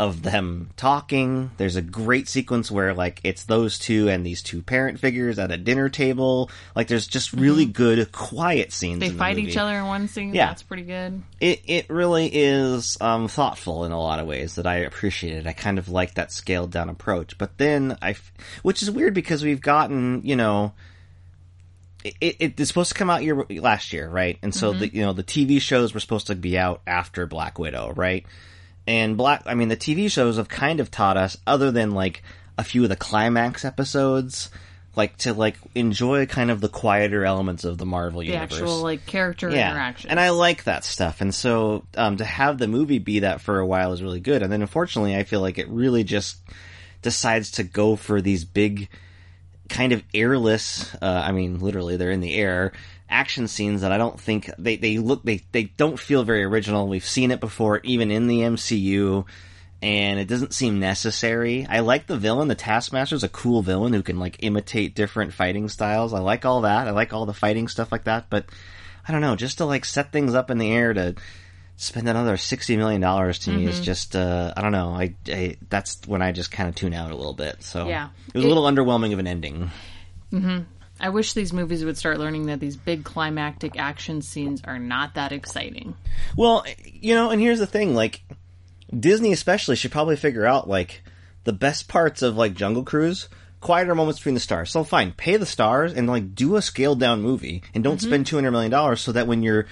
of 0.01 0.23
them 0.23 0.71
talking. 0.77 1.51
There's 1.57 1.75
a 1.75 1.83
great 1.83 2.29
sequence 2.29 2.71
where 2.71 2.95
like 2.95 3.21
it's 3.25 3.45
those 3.45 3.81
two 3.81 4.09
and 4.09 4.25
these 4.25 4.43
two 4.43 4.63
parent 4.63 5.01
figures 5.01 5.41
at 5.41 5.51
a 5.51 5.57
dinner 5.57 5.89
table. 5.89 6.51
Like 6.77 6.87
there's 6.87 7.09
just 7.09 7.33
really 7.33 7.67
good 7.67 8.13
quiet 8.13 8.73
scenes. 8.73 9.01
They 9.01 9.07
in 9.07 9.13
the 9.15 9.19
fight 9.19 9.39
each 9.39 9.57
other 9.57 9.77
in 9.77 9.87
one 9.87 10.07
scene. 10.07 10.35
Yeah. 10.35 10.47
That's 10.47 10.63
pretty 10.63 10.85
good. 10.85 11.23
it 11.41 11.63
it 11.67 11.91
really 11.91 12.31
is 12.33 12.97
um, 13.01 13.27
thoughtful 13.27 13.85
in 13.85 13.93
a 13.93 14.01
lot 14.01 14.21
of 14.21 14.29
ways 14.29 14.55
that 14.55 14.69
I 14.69 14.77
appreciated. 14.77 15.49
I 15.49 15.53
kind 15.53 15.79
of 15.81 15.89
like 15.89 16.15
that 16.15 16.31
scaled 16.31 16.71
down 16.71 16.89
approach. 16.89 17.37
But 17.37 17.59
then 17.59 17.99
I, 18.01 18.11
f- 18.11 18.33
which 18.63 18.83
is 18.83 18.91
weird 18.93 19.15
because 19.15 19.43
we've 19.43 19.61
gotten 19.61 20.23
you 20.25 20.37
know. 20.37 20.75
It, 22.05 22.15
it, 22.21 22.61
it's 22.61 22.69
supposed 22.69 22.91
to 22.91 22.95
come 22.95 23.11
out 23.11 23.25
year 23.25 23.45
last 23.51 23.93
year, 23.93 24.09
right? 24.09 24.39
And 24.43 24.55
so 24.55 24.73
the 24.73 24.89
you 24.89 25.03
know 25.03 25.13
the 25.13 25.25
TV 25.25 25.61
shows 25.61 25.95
were 25.95 26.01
supposed 26.01 26.29
to 26.29 26.37
be 26.37 26.57
out 26.57 26.81
after 26.87 27.27
Black 27.27 27.59
Widow, 27.59 27.93
right? 27.95 28.25
And 28.87 29.17
Black, 29.17 29.43
I 29.45 29.55
mean, 29.55 29.69
the 29.69 29.77
TV 29.77 30.11
shows 30.11 30.37
have 30.37 30.49
kind 30.49 30.81
of 30.81 30.91
taught 30.91 31.17
us, 31.17 31.37
other 31.47 31.71
than 31.71 31.91
like 31.91 32.23
a 32.57 32.65
few 32.65 32.85
of 32.85 32.89
the 32.89 32.97
climax 32.97 33.65
episodes, 33.65 34.49
like 34.97 35.17
to 35.19 35.33
like 35.33 35.57
enjoy 35.75 36.27
kind 36.27 36.51
of 36.51 36.61
the 36.61 36.69
quieter 36.69 37.25
elements 37.25 37.65
of 37.65 37.79
the 37.79 37.87
Marvel 37.87 38.21
the 38.21 38.27
universe. 38.27 38.55
actual 38.55 38.81
like 38.81 39.07
character 39.07 39.51
yeah, 39.51 39.71
interaction. 39.71 40.11
and 40.11 40.19
I 40.19 40.31
like 40.31 40.65
that 40.65 40.85
stuff. 40.85 41.21
And 41.21 41.35
so 41.35 41.85
um, 41.97 42.17
to 42.17 42.25
have 42.25 42.59
the 42.59 42.67
movie 42.67 42.99
be 42.99 43.21
that 43.21 43.41
for 43.41 43.59
a 43.61 43.67
while 43.67 43.93
is 43.93 44.03
really 44.03 44.21
good. 44.21 44.43
And 44.43 44.53
then 44.53 44.61
unfortunately, 44.63 45.17
I 45.17 45.25
feel 45.25 45.41
like 45.41 45.59
it 45.59 45.69
really 45.69 46.03
just 46.03 46.39
decides 47.03 47.53
to 47.53 47.63
go 47.63 47.95
for 47.95 48.21
these 48.21 48.45
big 48.45 48.89
kind 49.69 49.93
of 49.93 50.03
airless. 50.15 50.95
Uh, 50.95 51.23
I 51.25 51.33
mean, 51.33 51.61
literally, 51.61 51.97
they're 51.97 52.11
in 52.11 52.21
the 52.21 52.35
air. 52.35 52.73
Action 53.11 53.49
scenes 53.49 53.81
that 53.81 53.93
I 53.93 53.99
don't 53.99 54.21
think 54.21 54.51
they, 54.59 54.77
they 54.77 54.99
look 54.99 55.23
they 55.23 55.43
they 55.53 55.65
don't 55.65 55.99
feel 55.99 56.25
very 56.25 56.45
original. 56.45 56.89
We've 56.89 57.05
seen 57.05 57.31
it 57.31 57.41
before, 57.41 57.81
even 57.83 58.11
in 58.11 58.27
the 58.27 58.41
MCU 58.41 59.25
and 59.81 60.19
it 60.19 60.27
doesn't 60.27 60.55
seem 60.55 60.81
necessary. 60.81 61.67
I 61.69 61.81
like 61.81 62.07
the 62.07 62.17
villain. 62.17 62.49
The 62.49 62.57
Taskmaster's 62.57 63.23
a 63.23 63.29
cool 63.29 63.63
villain 63.63 63.93
who 63.93 64.03
can 64.03 64.19
like 64.19 64.37
imitate 64.41 64.95
different 64.95 65.33
fighting 65.33 65.69
styles. 65.69 66.13
I 66.13 66.19
like 66.19 66.45
all 66.45 66.63
that. 66.63 66.89
I 66.89 66.91
like 66.91 67.13
all 67.13 67.27
the 67.27 67.35
fighting 67.35 67.69
stuff 67.69 67.93
like 67.93 68.05
that. 68.05 68.27
But 68.29 68.47
I 69.07 69.13
don't 69.13 69.21
know, 69.21 69.37
just 69.37 69.59
to 69.59 69.65
like 69.65 69.85
set 69.85 70.11
things 70.11 70.35
up 70.35 70.51
in 70.51 70.59
the 70.59 70.73
air 70.73 70.93
to 70.93 71.15
spend 71.81 72.09
another 72.09 72.37
sixty 72.37 72.77
million 72.77 73.01
dollars 73.01 73.39
to 73.41 73.51
me 73.51 73.61
Mm-hmm. 73.61 73.69
is 73.69 73.81
just 73.81 74.15
uh, 74.17 74.53
I 74.57 74.61
don't 74.63 74.73
know. 74.73 74.91
I, 74.91 75.15
I 75.29 75.57
that's 75.71 76.01
when 76.07 76.21
I 76.21 76.33
just 76.33 76.51
kind 76.51 76.69
of 76.69 76.75
tune 76.75 76.93
out 76.93 77.11
a 77.11 77.17
little 77.17 77.33
bit. 77.35 77.63
So 77.63 77.89
Yeah. 77.89 78.09
it 78.29 78.35
was 78.35 78.45
a 78.45 78.49
little 78.49 78.65
underwhelming 78.65 79.13
of 79.13 79.19
an 79.19 79.27
ending. 79.27 79.71
I 81.01 81.11
wish 81.11 81.33
these 81.33 81.53
movies 81.53 81.85
would 81.85 81.97
start 81.97 82.19
learning 82.19 82.47
that 82.47 82.59
these 82.61 82.77
big 82.77 83.05
climactic 83.05 83.79
action 83.79 84.21
scenes 84.21 84.61
are 84.65 84.79
not 84.81 85.15
that 85.15 85.31
exciting. 85.31 85.95
Well, 86.37 86.65
you 86.85 87.15
know, 87.15 87.31
and 87.31 87.41
here's 87.41 87.61
the 87.61 87.67
thing, 87.69 87.95
like 87.95 88.23
Disney 88.99 89.33
especially 89.33 89.77
should 89.77 89.93
probably 89.93 90.17
figure 90.17 90.45
out 90.45 90.69
like 90.69 91.03
the 91.45 91.53
best 91.53 91.87
parts 91.89 92.23
of 92.23 92.37
like 92.37 92.55
Jungle 92.55 92.83
Cruise, 92.83 93.29
quieter 93.61 93.95
moments 93.95 94.19
between 94.19 94.35
the 94.35 94.41
stars. 94.41 94.71
So 94.73 94.83
fine, 94.83 95.13
pay 95.13 95.37
the 95.37 95.47
stars 95.47 95.93
and 95.95 96.09
like 96.09 96.35
do 96.35 96.57
a 96.57 96.63
scaled 96.63 96.99
down 96.99 97.23
movie 97.23 97.63
and 97.75 97.85
don't 97.85 98.01
spend 98.01 98.27
200 98.27 98.51
million 98.51 98.71
dollars 98.73 99.01
so 99.01 99.13
that 99.13 99.29
when 99.29 99.45
you're 99.45 99.67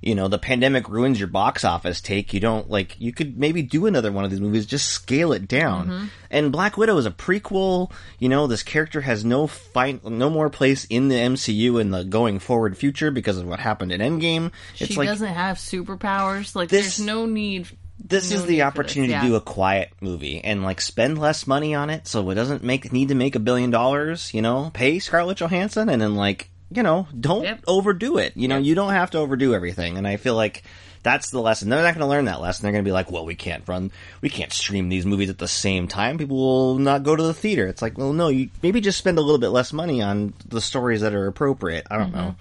you 0.00 0.14
know, 0.14 0.28
the 0.28 0.38
pandemic 0.38 0.88
ruins 0.88 1.18
your 1.18 1.28
box 1.28 1.64
office 1.64 2.00
take. 2.00 2.32
You 2.32 2.40
don't 2.40 2.70
like 2.70 2.96
you 2.98 3.12
could 3.12 3.38
maybe 3.38 3.62
do 3.62 3.86
another 3.86 4.10
one 4.10 4.24
of 4.24 4.30
these 4.30 4.40
movies, 4.40 4.66
just 4.66 4.88
scale 4.88 5.32
it 5.32 5.46
down. 5.46 5.86
Mm-hmm. 5.88 6.04
And 6.30 6.52
Black 6.52 6.76
Widow 6.76 6.96
is 6.96 7.06
a 7.06 7.10
prequel, 7.10 7.90
you 8.18 8.28
know, 8.28 8.46
this 8.46 8.62
character 8.62 9.00
has 9.00 9.24
no 9.24 9.46
fight 9.46 10.04
no 10.04 10.30
more 10.30 10.48
place 10.48 10.84
in 10.86 11.08
the 11.08 11.16
MCU 11.16 11.80
in 11.80 11.90
the 11.90 12.04
going 12.04 12.38
forward 12.38 12.76
future 12.76 13.10
because 13.10 13.36
of 13.38 13.46
what 13.46 13.60
happened 13.60 13.92
in 13.92 14.00
Endgame. 14.00 14.52
It's 14.78 14.92
she 14.92 14.96
like 14.96 15.08
doesn't 15.08 15.26
have 15.26 15.58
superpowers. 15.58 16.54
Like 16.54 16.68
This- 16.68 16.96
there's 16.96 17.06
no 17.06 17.26
need. 17.26 17.68
this 18.02 18.30
no 18.30 18.36
is 18.38 18.46
the 18.46 18.62
opportunity 18.62 19.12
this, 19.12 19.22
to 19.22 19.28
do 19.28 19.34
a 19.34 19.40
quiet 19.42 19.90
movie 20.00 20.42
and 20.42 20.62
like 20.62 20.80
spend 20.80 21.18
less 21.18 21.46
money 21.46 21.74
on 21.74 21.90
it 21.90 22.06
so 22.06 22.30
it 22.30 22.34
doesn't 22.34 22.62
make 22.64 22.90
need 22.92 23.08
to 23.08 23.14
make 23.14 23.34
a 23.36 23.38
billion 23.38 23.68
dollars 23.70 24.32
you 24.32 24.40
know 24.40 24.70
pay 24.72 24.98
scarlett 24.98 25.36
johansson 25.36 25.90
and 25.90 26.00
then 26.00 26.14
like 26.14 26.48
you 26.70 26.82
know 26.82 27.06
don't 27.18 27.42
Yep. 27.44 27.60
overdo 27.66 28.18
it 28.18 28.36
you 28.36 28.48
know 28.48 28.56
Yep. 28.56 28.64
you 28.64 28.74
don't 28.74 28.92
have 28.92 29.10
to 29.12 29.18
overdo 29.18 29.54
everything 29.54 29.96
and 29.98 30.06
i 30.06 30.16
feel 30.16 30.34
like 30.34 30.62
that's 31.02 31.30
the 31.30 31.40
lesson 31.40 31.68
they're 31.70 31.82
not 31.82 31.94
going 31.94 32.04
to 32.04 32.06
learn 32.06 32.26
that 32.26 32.40
lesson 32.40 32.62
they're 32.62 32.72
going 32.72 32.84
to 32.84 32.88
be 32.88 32.92
like 32.92 33.10
well 33.10 33.24
we 33.24 33.34
can't 33.34 33.66
run 33.66 33.90
we 34.20 34.28
can't 34.28 34.52
stream 34.52 34.88
these 34.88 35.04
movies 35.06 35.30
at 35.30 35.38
the 35.38 35.48
same 35.48 35.88
time 35.88 36.18
people 36.18 36.36
will 36.36 36.78
not 36.78 37.02
go 37.02 37.16
to 37.16 37.22
the 37.22 37.34
theater 37.34 37.66
it's 37.66 37.82
like 37.82 37.96
well 37.98 38.12
no 38.12 38.28
you 38.28 38.50
maybe 38.62 38.80
just 38.80 38.98
spend 38.98 39.18
a 39.18 39.20
little 39.22 39.38
bit 39.38 39.48
less 39.48 39.72
money 39.72 40.00
on 40.02 40.32
the 40.48 40.60
stories 40.60 41.00
that 41.00 41.14
are 41.14 41.26
appropriate 41.26 41.86
i 41.90 41.96
don't 41.98 42.12
know 42.12 42.34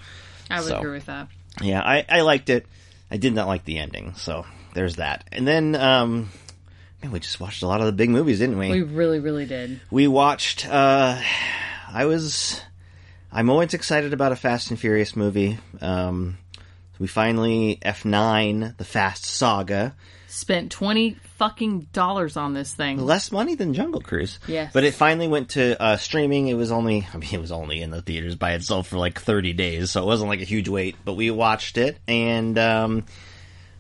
I 0.51 0.59
would 0.59 0.67
So. 0.69 0.77
agree 0.79 0.91
with 0.93 1.05
that. 1.05 1.27
yeah, 1.62 1.79
I, 1.81 2.05
I 2.09 2.21
liked 2.21 2.50
it. 2.50 2.65
I 3.12 3.17
did 3.17 3.33
not 3.36 3.48
like 3.48 3.65
the 3.65 3.77
ending, 3.77 4.15
so 4.15 4.48
there's 4.74 4.95
that. 4.95 5.24
And 5.31 5.48
then, 5.48 5.75
um, 5.75 6.31
man, 7.03 7.12
we 7.12 7.19
just 7.19 7.39
watched 7.39 7.62
a 7.62 7.67
lot 7.67 7.81
of 7.81 7.86
the 7.86 7.91
big 7.91 8.09
movies, 8.09 8.39
didn't 8.39 8.57
we? 8.57 8.71
We 8.71 8.81
We, 8.81 8.95
really, 8.95 9.19
really 9.19 9.45
did. 9.45 9.79
We 9.91 10.07
watched, 10.07 10.67
uh, 10.67 11.21
I 11.93 12.05
was, 12.05 12.62
I'm 13.31 13.50
always 13.50 13.74
excited 13.74 14.13
about 14.13 14.31
a 14.31 14.36
Fast 14.36 14.71
and 14.71 14.79
Furious 14.79 15.15
movie. 15.15 15.57
Um, 15.81 16.38
we 16.98 17.07
finally, 17.07 17.77
F9, 17.83 18.75
the 18.77 18.83
Fast 18.86 19.25
Saga, 19.25 19.95
Spent 20.27 20.71
twenty 20.71 21.15
fucking 21.38 21.88
dollars 21.91 22.38
on 22.38 22.53
this 22.53 22.71
thing. 22.74 23.00
less 23.00 23.31
money 23.31 23.55
than 23.55 23.74
Jungle 23.74 24.00
Cruise. 24.01 24.39
Yes. 24.48 24.71
But 24.74 24.83
it 24.83 24.93
finally 24.93 25.27
went 25.27 25.50
to 25.51 25.81
uh, 25.81 25.98
streaming. 25.98 26.48
It 26.50 26.53
was 26.53 26.71
only, 26.71 27.07
I 27.12 27.17
mean, 27.17 27.29
it 27.33 27.41
was 27.41 27.51
only 27.51 27.81
in 27.81 27.89
the 27.89 28.03
theaters 28.03 28.36
by 28.36 28.51
itself 28.53 28.88
for 28.89 28.98
like 28.98 29.19
30 29.19 29.53
days, 29.53 29.89
so 29.89 30.03
it 30.03 30.05
wasn't 30.05 30.29
like 30.29 30.41
a 30.41 30.45
huge 30.45 30.67
wait. 30.69 30.98
But 31.03 31.13
we 31.15 31.31
watched 31.31 31.77
it, 31.79 31.98
and 32.07 32.59
um, 32.59 33.05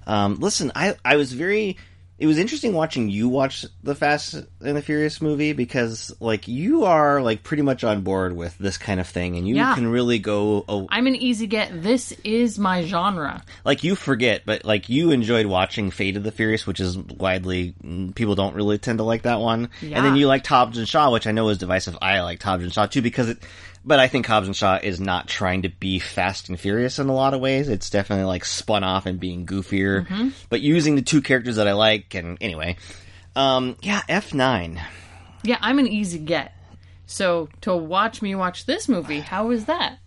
um, 0.07 0.35
listen, 0.39 0.71
I 0.75 0.95
I 1.05 1.17
was 1.17 1.33
very. 1.33 1.77
It 2.19 2.27
was 2.27 2.37
interesting 2.37 2.73
watching 2.73 3.09
you 3.09 3.29
watch 3.29 3.65
the 3.81 3.95
Fast 3.95 4.33
and 4.33 4.75
the 4.75 4.81
Furious 4.81 5.21
movie 5.21 5.53
because, 5.53 6.13
like, 6.19 6.49
you 6.49 6.83
are 6.83 7.21
like 7.21 7.43
pretty 7.43 7.63
much 7.63 7.85
on 7.85 8.01
board 8.01 8.35
with 8.35 8.57
this 8.57 8.77
kind 8.77 8.99
of 8.99 9.07
thing, 9.07 9.37
and 9.37 9.47
you 9.47 9.55
Yeah. 9.55 9.73
can 9.73 9.87
really 9.87 10.19
go. 10.19 10.65
Oh, 10.67 10.85
I'm 10.89 11.07
an 11.07 11.15
easy 11.15 11.47
get. 11.47 11.81
This 11.81 12.11
is 12.25 12.59
my 12.59 12.83
genre. 12.83 13.41
like 13.63 13.85
you 13.85 13.95
forget, 13.95 14.41
but 14.45 14.65
like 14.65 14.89
you 14.89 15.11
enjoyed 15.11 15.45
watching 15.45 15.91
Fate 15.91 16.17
of 16.17 16.23
the 16.23 16.31
Furious, 16.33 16.67
which 16.67 16.81
is 16.81 16.97
widely 16.97 17.73
mm, 17.83 18.13
people 18.13 18.35
don't 18.35 18.53
really 18.53 18.77
tend 18.77 18.97
to 18.99 19.03
like 19.05 19.21
that 19.21 19.39
one. 19.39 19.69
Yeah. 19.81 19.95
And 19.97 20.05
then 20.05 20.15
you 20.17 20.27
like 20.27 20.45
Hobbs 20.45 20.77
and 20.77 20.87
Shaw, 20.87 21.11
which 21.11 21.25
I 21.25 21.31
know 21.31 21.47
is 21.47 21.57
divisive. 21.57 21.97
I 22.01 22.19
like 22.19 22.43
Hobbs 22.43 22.63
and 22.63 22.73
Shaw 22.73 22.85
too 22.85 23.01
because 23.01 23.29
it, 23.29 23.37
but 23.85 23.99
I 23.99 24.07
think 24.07 24.25
Hobbs 24.25 24.47
and 24.47 24.55
Shaw 24.55 24.79
is 24.81 24.99
not 24.99 25.27
trying 25.27 25.63
to 25.63 25.69
be 25.69 25.99
Fast 25.99 26.49
and 26.49 26.59
Furious 26.59 26.99
in 26.99 27.07
a 27.09 27.13
lot 27.13 27.33
of 27.33 27.39
ways. 27.41 27.69
It's 27.69 27.89
definitely 27.89 28.25
like 28.25 28.45
spun 28.45 28.83
off 28.83 29.05
and 29.05 29.19
being 29.19 29.45
goofier, 29.45 30.05
Mm-hmm. 30.07 30.29
but 30.49 30.61
using 30.61 30.95
the 30.95 31.01
two 31.01 31.21
characters 31.21 31.55
that 31.57 31.67
I 31.67 31.73
like. 31.73 32.13
And 32.15 32.37
anyway, 32.41 32.77
um, 33.35 33.75
yeah, 33.81 34.01
F 34.09 34.33
nine. 34.33 34.81
Yeah, 35.43 35.57
I'm 35.61 35.79
an 35.79 35.87
easy 35.87 36.19
get. 36.19 36.53
So 37.05 37.49
to 37.61 37.75
watch 37.75 38.21
me 38.21 38.35
watch 38.35 38.65
this 38.65 38.87
movie, 38.87 39.19
how 39.21 39.47
was 39.47 39.65
that? 39.65 39.97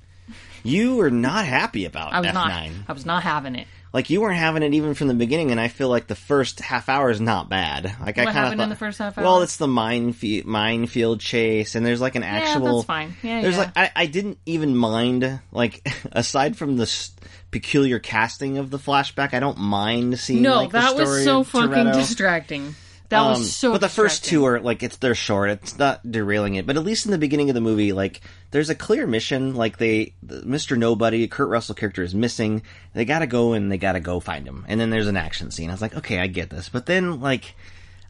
You 0.62 0.96
were 0.96 1.10
not 1.10 1.44
happy 1.46 1.84
about 1.86 2.12
I 2.12 2.20
was 2.20 2.28
F 2.28 2.34
not. 2.34 2.48
nine. 2.48 2.84
I 2.86 2.92
was 2.92 3.04
not 3.04 3.22
having 3.24 3.56
it. 3.56 3.66
Like 3.92 4.08
you 4.08 4.22
weren't 4.22 4.38
having 4.38 4.62
it 4.62 4.72
even 4.72 4.94
from 4.94 5.08
the 5.08 5.14
beginning, 5.14 5.50
and 5.50 5.60
I 5.60 5.68
feel 5.68 5.88
like 5.88 6.06
the 6.06 6.14
first 6.14 6.60
half 6.60 6.88
hour 6.88 7.10
is 7.10 7.20
not 7.20 7.50
bad. 7.50 7.84
Like 8.00 8.16
I 8.18 8.24
kind 8.24 8.28
of 8.28 8.34
thought, 8.34 8.60
in 8.60 8.68
the 8.70 8.76
first 8.76 8.98
half 8.98 9.16
Well, 9.18 9.42
it's 9.42 9.58
the 9.58 9.68
minefield 9.68 10.46
minefield 10.46 11.20
chase, 11.20 11.74
and 11.74 11.84
there's 11.84 12.00
like 12.00 12.14
an 12.14 12.22
actual. 12.22 12.66
Yeah, 12.66 12.72
that's 12.72 12.84
fine. 12.86 13.16
Yeah, 13.22 13.42
There's 13.42 13.54
yeah. 13.54 13.60
like 13.60 13.76
I, 13.76 13.90
I 13.94 14.06
didn't 14.06 14.38
even 14.46 14.74
mind 14.74 15.40
like 15.50 15.86
aside 16.12 16.56
from 16.56 16.76
the 16.76 16.84
s- 16.84 17.12
peculiar 17.50 17.98
casting 17.98 18.56
of 18.56 18.70
the 18.70 18.78
flashback, 18.78 19.34
I 19.34 19.40
don't 19.40 19.58
mind 19.58 20.18
seeing. 20.18 20.42
no, 20.42 20.56
like, 20.56 20.70
the 20.70 20.78
that 20.78 20.96
was 20.96 21.22
so 21.24 21.44
fucking 21.44 21.92
distracting. 21.92 22.74
That 23.12 23.20
Um, 23.22 23.28
was 23.40 23.54
so. 23.54 23.72
But 23.72 23.80
the 23.80 23.88
first 23.88 24.24
two 24.24 24.44
are 24.44 24.60
like 24.60 24.82
it's 24.82 24.96
they're 24.96 25.14
short. 25.14 25.50
It's 25.50 25.78
not 25.78 26.00
derailing 26.10 26.56
it. 26.56 26.66
But 26.66 26.76
at 26.76 26.84
least 26.84 27.04
in 27.06 27.12
the 27.12 27.18
beginning 27.18 27.48
of 27.48 27.54
the 27.54 27.60
movie, 27.60 27.92
like 27.92 28.20
there's 28.50 28.68
a 28.70 28.74
clear 28.74 29.06
mission. 29.06 29.54
Like 29.54 29.78
they, 29.78 30.14
the, 30.22 30.40
Mr. 30.42 30.76
Nobody, 30.76 31.28
Kurt 31.28 31.48
Russell 31.48 31.74
character 31.74 32.02
is 32.02 32.14
missing. 32.14 32.62
They 32.94 33.04
got 33.04 33.20
to 33.20 33.26
go 33.26 33.52
and 33.52 33.70
they 33.70 33.78
got 33.78 33.92
to 33.92 34.00
go 34.00 34.18
find 34.20 34.46
him. 34.46 34.64
And 34.68 34.80
then 34.80 34.90
there's 34.90 35.06
an 35.08 35.16
action 35.16 35.50
scene. 35.50 35.70
I 35.70 35.72
was 35.72 35.82
like, 35.82 35.96
okay, 35.96 36.18
I 36.18 36.26
get 36.26 36.50
this. 36.50 36.68
But 36.68 36.86
then 36.86 37.20
like. 37.20 37.54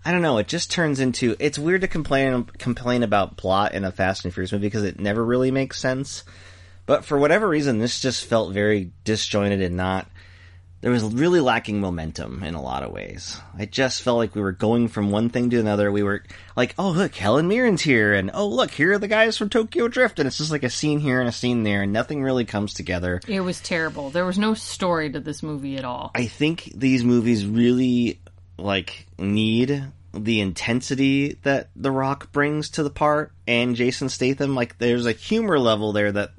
I 0.05 0.11
don't 0.11 0.23
know. 0.23 0.39
It 0.39 0.49
just 0.49 0.73
turns 0.73 0.99
into. 0.99 1.37
It's 1.39 1.61
weird 1.61 1.83
to 1.83 1.87
complain 1.89 2.43
complain 2.59 3.05
about 3.05 3.37
plot 3.37 3.73
in 3.75 3.85
a 3.85 3.93
Fast 3.93 4.25
and 4.25 4.35
Furious 4.35 4.51
movie 4.51 4.67
because 4.67 4.83
it 4.83 4.99
never 4.99 5.25
really 5.25 5.53
makes 5.53 5.79
sense. 5.79 6.25
But 6.87 7.05
for 7.05 7.17
whatever 7.17 7.49
reason, 7.49 7.79
this 7.79 8.01
just 8.01 8.25
felt 8.25 8.53
very 8.53 8.91
disjointed 9.05 9.61
and 9.63 9.77
not 9.77 10.09
there 10.83 10.91
was 10.91 11.05
really 11.05 11.41
lacking 11.41 11.81
momentum 11.81 12.43
in 12.43 12.55
a 12.55 12.61
lot 12.61 12.83
of 12.83 12.93
ways. 12.93 13.41
I 13.57 13.67
just 13.67 14.03
felt 14.03 14.19
like 14.19 14.35
we 14.35 14.43
were 14.43 14.53
going 14.53 14.89
from 14.89 15.13
one 15.13 15.31
thing 15.31 15.49
to 15.51 15.61
another. 15.61 15.91
We 15.91 16.03
were 16.03 16.25
like, 16.57 16.75
oh 16.77 16.91
look, 16.91 17.15
Helen 17.15 17.49
Mirren's 17.49 17.83
here, 17.83 18.13
and 18.13 18.33
oh 18.35 18.49
look, 18.49 18.73
here 18.73 18.93
are 18.93 18.99
the 18.99 19.09
guys 19.09 19.39
from 19.39 19.49
Tokyo 19.49 19.87
Drift, 19.87 20.19
and 20.19 20.27
it's 20.27 20.39
just 20.39 20.51
like 20.51 20.65
a 20.65 20.71
scene 20.71 20.99
here 20.99 21.21
and 21.21 21.29
a 21.29 21.33
scene 21.33 21.63
there, 21.63 21.83
and 21.83 21.93
nothing 21.93 22.23
really 22.23 22.45
comes 22.45 22.75
together. 22.75 23.21
It 23.29 23.41
was 23.41 23.61
terrible. 23.61 24.11
There 24.11 24.27
was 24.27 24.39
no 24.39 24.55
story 24.55 25.11
to 25.13 25.21
this 25.21 25.43
movie 25.43 25.77
at 25.79 25.85
all. 25.85 26.11
I 26.17 26.27
think 26.27 26.73
these 26.75 27.05
movies 27.05 27.47
really 27.47 28.21
like 28.59 29.07
need 29.19 29.85
the 30.13 30.41
intensity 30.41 31.39
that 31.43 31.71
The 31.77 31.93
Rock 31.93 32.33
brings 32.33 32.71
to 32.71 32.83
the 32.83 32.91
part 32.91 33.33
and 33.47 33.77
Jason 33.77 34.09
Statham. 34.09 34.57
Like 34.57 34.79
there's 34.79 35.07
a 35.07 35.13
humor 35.13 35.61
level 35.61 35.93
there 35.93 36.11
that 36.13 36.33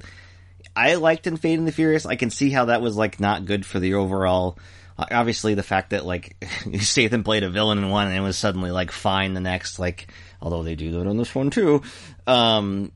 I 0.75 0.95
liked 0.95 1.27
in 1.27 1.37
Fate 1.37 1.59
and 1.59 1.67
the 1.67 1.71
Furious. 1.71 2.05
I 2.05 2.15
can 2.15 2.29
see 2.29 2.49
how 2.49 2.65
that 2.65 2.81
was 2.81 2.95
like 2.95 3.19
not 3.19 3.45
good 3.45 3.65
for 3.65 3.79
the 3.79 3.93
overall. 3.95 4.57
uh, 4.97 5.05
Obviously, 5.11 5.53
the 5.53 5.63
fact 5.63 5.91
that 5.91 6.05
like 6.05 6.35
Statham 6.79 7.23
played 7.23 7.43
a 7.43 7.49
villain 7.49 7.77
in 7.77 7.89
one 7.89 8.07
and 8.07 8.17
it 8.17 8.21
was 8.21 8.37
suddenly 8.37 8.71
like 8.71 8.91
fine 8.91 9.33
the 9.33 9.41
next, 9.41 9.79
like 9.79 10.07
although 10.41 10.63
they 10.63 10.75
do 10.75 10.91
that 10.93 11.07
on 11.07 11.17
this 11.17 11.33
one 11.35 11.49
too. 11.49 11.81
Um, 12.27 12.91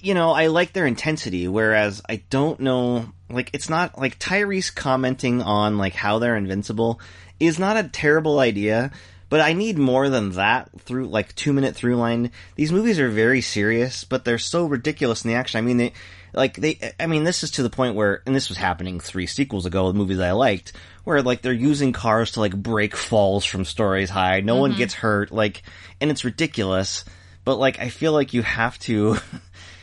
you 0.00 0.14
know, 0.14 0.30
I 0.32 0.48
like 0.48 0.72
their 0.72 0.86
intensity, 0.86 1.48
whereas 1.48 2.02
I 2.08 2.22
don't 2.30 2.60
know, 2.60 3.12
like, 3.30 3.50
it's 3.54 3.68
not, 3.68 3.98
like, 3.98 4.18
Tyrese 4.18 4.72
commenting 4.72 5.42
on, 5.42 5.78
like, 5.78 5.94
how 5.94 6.18
they're 6.18 6.36
invincible 6.36 7.00
is 7.40 7.58
not 7.58 7.76
a 7.78 7.88
terrible 7.88 8.38
idea, 8.38 8.92
but 9.30 9.40
I 9.40 9.54
need 9.54 9.78
more 9.78 10.08
than 10.08 10.32
that 10.32 10.68
through, 10.82 11.06
like, 11.06 11.34
two 11.34 11.52
minute 11.52 11.74
through 11.74 11.96
line. 11.96 12.30
These 12.56 12.72
movies 12.72 13.00
are 13.00 13.08
very 13.08 13.40
serious, 13.40 14.04
but 14.04 14.24
they're 14.24 14.38
so 14.38 14.66
ridiculous 14.66 15.24
in 15.24 15.30
the 15.30 15.36
action. 15.36 15.58
I 15.58 15.62
mean, 15.62 15.78
they, 15.78 15.92
like, 16.32 16.56
they, 16.56 16.92
I 16.98 17.06
mean, 17.06 17.24
this 17.24 17.42
is 17.42 17.52
to 17.52 17.62
the 17.62 17.70
point 17.70 17.94
where, 17.94 18.22
and 18.26 18.34
this 18.34 18.48
was 18.48 18.58
happening 18.58 19.00
three 19.00 19.26
sequels 19.26 19.66
ago 19.66 19.86
with 19.86 19.96
movies 19.96 20.20
I 20.20 20.32
liked, 20.32 20.72
where, 21.04 21.22
like, 21.22 21.42
they're 21.42 21.52
using 21.52 21.92
cars 21.92 22.32
to, 22.32 22.40
like, 22.40 22.54
break 22.54 22.96
falls 22.96 23.44
from 23.44 23.64
stories 23.64 24.10
high. 24.10 24.40
No 24.40 24.56
one 24.56 24.70
mm-hmm. 24.70 24.78
gets 24.78 24.94
hurt, 24.94 25.32
like, 25.32 25.62
and 26.00 26.10
it's 26.10 26.24
ridiculous, 26.24 27.04
but, 27.44 27.56
like, 27.56 27.80
I 27.80 27.88
feel 27.88 28.12
like 28.12 28.34
you 28.34 28.42
have 28.42 28.78
to, 28.80 29.16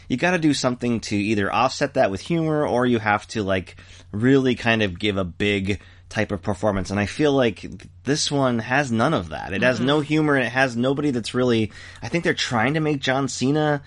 you 0.08 0.18
got 0.18 0.32
to 0.32 0.38
do 0.38 0.54
something 0.54 1.00
to 1.02 1.16
either 1.16 1.52
offset 1.52 1.96
that 1.96 2.12
with 2.12 2.22
humor 2.22 2.68
or 2.68 2.86
you 2.86 3.00
have 3.00 3.28
to 3.30 3.44
like 3.44 3.76
really 4.12 4.56
kind 4.56 4.84
of 4.84 5.00
give 5.00 5.18
a 5.18 5.24
big 5.24 5.82
type 6.10 6.32
of 6.32 6.42
performance. 6.42 6.92
And 6.92 7.00
I 7.00 7.08
feel 7.08 7.32
like 7.32 7.66
this 8.04 8.32
one 8.32 8.60
has 8.60 8.92
none 8.92 9.14
of 9.14 9.30
that. 9.30 9.54
It 9.54 9.64
has 9.64 9.78
mm-hmm. 9.78 9.88
no 9.88 10.00
humor 10.02 10.36
and 10.36 10.46
it 10.46 10.52
has 10.52 10.78
nobody 10.78 11.12
that's 11.12 11.34
really, 11.34 11.72
I 12.02 12.10
think 12.10 12.24
they're 12.24 12.36
trying 12.36 12.76
to 12.76 12.80
make 12.80 13.00
John 13.00 13.28
Cena 13.28 13.82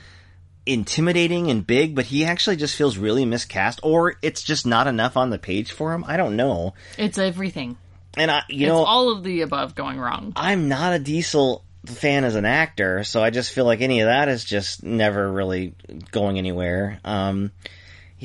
intimidating 0.66 1.50
and 1.50 1.66
big, 1.66 1.94
but 1.94 2.07
he 2.07 2.24
actually 2.24 2.57
just 2.57 2.76
feels 2.76 2.98
really 2.98 3.24
miscast 3.24 3.81
or 3.83 4.16
it's 4.20 4.42
just 4.42 4.66
not 4.66 4.87
enough 4.87 5.16
on 5.16 5.31
the 5.31 5.38
page 5.38 5.72
for 5.72 5.94
him. 5.94 6.05
I 6.07 6.16
don't 6.16 6.37
know. 6.37 6.74
It's 6.98 7.18
everything. 7.18 7.79
And 8.16 8.31
I, 8.31 8.42
you 8.48 8.66
It's 8.66 8.72
know, 8.72 8.85
all 8.85 9.11
of 9.11 9.22
the 9.22 9.42
above 9.42 9.74
going 9.74 9.98
wrong. 9.98 10.33
I'm 10.37 10.68
not 10.68 10.94
a 10.94 10.98
Diesel 10.98 11.62
fan 11.87 12.24
as 12.24 12.35
an 12.35 12.44
actor, 12.44 13.05
so 13.05 13.22
I 13.22 13.31
just 13.31 13.52
feel 13.52 13.64
like 13.64 13.81
any 13.81 14.00
of 14.00 14.07
that 14.07 14.29
is 14.29 14.44
just 14.44 14.83
never 14.83 15.31
really 15.31 15.74
going 16.11 16.38
anywhere. 16.38 16.98
Um, 17.05 17.52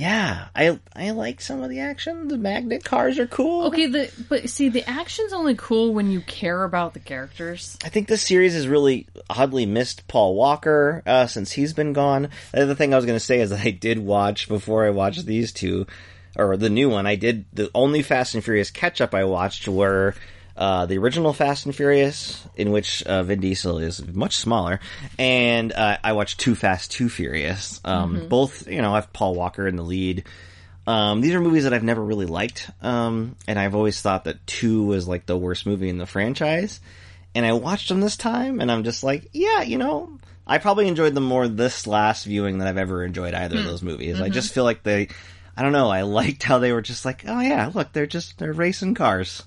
yeah, 0.01 0.47
I 0.55 0.79
I 0.95 1.11
like 1.11 1.41
some 1.41 1.61
of 1.61 1.69
the 1.69 1.81
action. 1.81 2.27
The 2.27 2.37
magnet 2.37 2.83
cars 2.83 3.19
are 3.19 3.27
cool. 3.27 3.67
Okay, 3.67 3.85
the 3.85 4.11
but 4.27 4.49
see, 4.49 4.69
the 4.69 4.83
action's 4.89 5.31
only 5.31 5.53
cool 5.55 5.93
when 5.93 6.09
you 6.09 6.21
care 6.21 6.63
about 6.63 6.95
the 6.95 6.99
characters. 6.99 7.77
I 7.85 7.89
think 7.89 8.07
this 8.07 8.23
series 8.23 8.55
has 8.55 8.67
really 8.67 9.05
oddly 9.29 9.67
missed 9.67 10.07
Paul 10.07 10.33
Walker 10.33 11.03
uh, 11.05 11.27
since 11.27 11.51
he's 11.51 11.73
been 11.73 11.93
gone. 11.93 12.29
The 12.51 12.63
other 12.63 12.73
thing 12.73 12.93
I 12.93 12.97
was 12.97 13.05
going 13.05 13.15
to 13.15 13.23
say 13.23 13.41
is 13.41 13.51
that 13.51 13.59
I 13.63 13.69
did 13.69 13.99
watch 13.99 14.47
before 14.47 14.87
I 14.87 14.89
watched 14.89 15.27
these 15.27 15.51
two, 15.51 15.85
or 16.35 16.57
the 16.57 16.71
new 16.71 16.89
one. 16.89 17.05
I 17.05 17.13
did 17.13 17.45
the 17.53 17.69
only 17.75 18.01
Fast 18.01 18.33
and 18.33 18.43
Furious 18.43 18.71
catch 18.71 19.01
up 19.01 19.13
I 19.13 19.25
watched 19.25 19.67
were 19.67 20.15
uh, 20.61 20.85
the 20.85 20.99
original 20.99 21.33
Fast 21.33 21.65
and 21.65 21.75
Furious, 21.75 22.39
in 22.55 22.69
which 22.69 23.01
uh, 23.01 23.23
Vin 23.23 23.39
Diesel 23.39 23.79
is 23.79 24.05
much 24.05 24.35
smaller, 24.35 24.79
and 25.17 25.73
uh, 25.73 25.97
I 26.03 26.13
watched 26.13 26.39
Too 26.39 26.53
Fast, 26.53 26.91
Too 26.91 27.09
Furious. 27.09 27.81
Um, 27.83 28.27
Both, 28.27 28.67
you 28.67 28.79
know, 28.79 28.91
I 28.91 28.95
have 28.95 29.11
Paul 29.11 29.33
Walker 29.33 29.67
in 29.67 29.75
the 29.75 29.83
lead. 29.83 30.25
Um, 30.85 31.21
these 31.21 31.33
are 31.33 31.41
movies 31.41 31.63
that 31.63 31.73
I've 31.73 31.83
never 31.83 32.03
really 32.03 32.27
liked, 32.27 32.69
um, 32.83 33.35
and 33.47 33.57
I've 33.57 33.73
always 33.73 34.01
thought 34.01 34.25
that 34.25 34.45
two 34.45 34.83
was 34.83 35.07
like 35.07 35.25
the 35.25 35.35
worst 35.35 35.65
movie 35.65 35.89
in 35.89 35.97
the 35.97 36.05
franchise. 36.05 36.79
And 37.33 37.43
I 37.43 37.53
watched 37.53 37.89
them 37.89 37.99
this 37.99 38.15
time, 38.15 38.61
and 38.61 38.71
I'm 38.71 38.83
just 38.83 39.03
like, 39.03 39.29
yeah, 39.33 39.63
you 39.63 39.79
know, 39.79 40.19
I 40.45 40.59
probably 40.59 40.87
enjoyed 40.87 41.15
them 41.15 41.23
more 41.23 41.47
this 41.47 41.87
last 41.87 42.25
viewing 42.25 42.59
than 42.59 42.67
I've 42.67 42.77
ever 42.77 43.03
enjoyed 43.03 43.33
either 43.33 43.57
of 43.57 43.65
those 43.65 43.81
movies. 43.81 44.21
I 44.21 44.29
just 44.29 44.53
feel 44.53 44.63
like 44.63 44.83
they, 44.83 45.07
I 45.57 45.63
don't 45.63 45.71
know, 45.71 45.89
I 45.89 46.03
liked 46.03 46.43
how 46.43 46.59
they 46.59 46.71
were 46.71 46.83
just 46.83 47.03
like, 47.03 47.23
oh 47.27 47.39
yeah, 47.39 47.71
look, 47.73 47.93
they're 47.93 48.05
just 48.05 48.37
they're 48.37 48.53
racing 48.53 48.93
cars. 48.93 49.41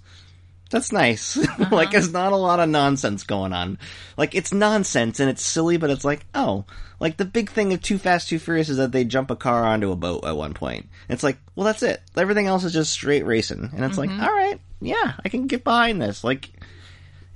That's 0.74 0.90
nice. 0.90 1.38
Uh-huh. 1.54 1.76
like, 1.76 1.92
there's 1.92 2.12
not 2.12 2.32
a 2.32 2.36
lot 2.36 2.58
of 2.58 2.68
nonsense 2.68 3.22
going 3.22 3.52
on. 3.52 3.78
Like, 4.16 4.34
it's 4.34 4.52
nonsense 4.52 5.20
and 5.20 5.30
it's 5.30 5.44
silly, 5.44 5.76
but 5.76 5.88
it's 5.88 6.04
like, 6.04 6.26
oh, 6.34 6.64
like 6.98 7.16
the 7.16 7.24
big 7.24 7.48
thing 7.48 7.72
of 7.72 7.80
Too 7.80 7.96
Fast, 7.96 8.28
Too 8.28 8.40
Furious 8.40 8.68
is 8.68 8.78
that 8.78 8.90
they 8.90 9.04
jump 9.04 9.30
a 9.30 9.36
car 9.36 9.64
onto 9.64 9.92
a 9.92 9.96
boat 9.96 10.24
at 10.24 10.36
one 10.36 10.52
point. 10.52 10.88
It's 11.08 11.22
like, 11.22 11.38
well, 11.54 11.64
that's 11.64 11.84
it. 11.84 12.02
Everything 12.16 12.48
else 12.48 12.64
is 12.64 12.72
just 12.72 12.92
straight 12.92 13.24
racing, 13.24 13.70
and 13.72 13.84
it's 13.84 13.96
like, 13.96 14.10
mm-hmm. 14.10 14.20
all 14.20 14.32
right, 14.32 14.60
yeah, 14.80 15.12
I 15.24 15.28
can 15.28 15.46
get 15.46 15.62
behind 15.62 16.02
this. 16.02 16.24
Like, 16.24 16.50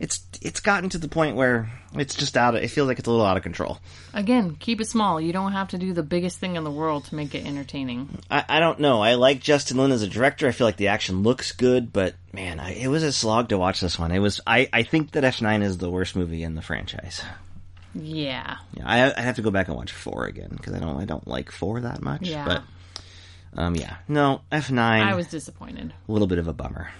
it's 0.00 0.24
it's 0.40 0.60
gotten 0.60 0.88
to 0.90 0.98
the 0.98 1.08
point 1.08 1.36
where 1.36 1.70
it's 1.94 2.14
just 2.14 2.36
out 2.36 2.54
of. 2.54 2.62
It 2.62 2.68
feels 2.68 2.86
like 2.86 2.98
it's 2.98 3.08
a 3.08 3.10
little 3.10 3.26
out 3.26 3.36
of 3.36 3.42
control. 3.42 3.78
Again, 4.14 4.56
keep 4.56 4.80
it 4.80 4.86
small. 4.86 5.20
You 5.20 5.32
don't 5.32 5.52
have 5.52 5.68
to 5.68 5.78
do 5.78 5.92
the 5.92 6.02
biggest 6.02 6.38
thing 6.38 6.56
in 6.56 6.64
the 6.64 6.70
world 6.70 7.06
to 7.06 7.14
make 7.14 7.34
it 7.34 7.44
entertaining. 7.44 8.08
I, 8.30 8.44
I 8.48 8.60
don't 8.60 8.80
know. 8.80 9.00
I 9.00 9.14
like 9.14 9.40
Justin 9.40 9.78
Lin 9.78 9.90
as 9.90 10.02
a 10.02 10.08
director. 10.08 10.46
I 10.46 10.52
feel 10.52 10.66
like 10.66 10.76
the 10.76 10.88
action 10.88 11.22
looks 11.22 11.52
good, 11.52 11.92
but 11.92 12.14
man, 12.32 12.60
I, 12.60 12.74
it 12.74 12.88
was 12.88 13.02
a 13.02 13.12
slog 13.12 13.48
to 13.48 13.58
watch 13.58 13.80
this 13.80 13.98
one. 13.98 14.12
It 14.12 14.20
was. 14.20 14.40
I, 14.46 14.68
I 14.72 14.84
think 14.84 15.12
that 15.12 15.24
F 15.24 15.42
nine 15.42 15.62
is 15.62 15.78
the 15.78 15.90
worst 15.90 16.14
movie 16.14 16.42
in 16.42 16.54
the 16.54 16.62
franchise. 16.62 17.22
Yeah. 17.94 18.58
Yeah, 18.74 18.82
I, 18.86 19.12
I 19.16 19.22
have 19.22 19.36
to 19.36 19.42
go 19.42 19.50
back 19.50 19.68
and 19.68 19.76
watch 19.76 19.92
four 19.92 20.26
again 20.26 20.50
because 20.52 20.74
I 20.74 20.78
don't 20.78 21.00
I 21.00 21.04
don't 21.04 21.26
like 21.26 21.50
four 21.50 21.80
that 21.80 22.02
much. 22.02 22.28
Yeah. 22.28 22.44
But 22.44 22.62
um, 23.60 23.74
yeah, 23.74 23.96
no 24.06 24.42
F 24.52 24.70
nine. 24.70 25.02
I 25.02 25.14
was 25.14 25.26
disappointed. 25.26 25.92
a 26.08 26.12
little 26.12 26.28
bit 26.28 26.38
of 26.38 26.46
a 26.46 26.52
bummer. 26.52 26.90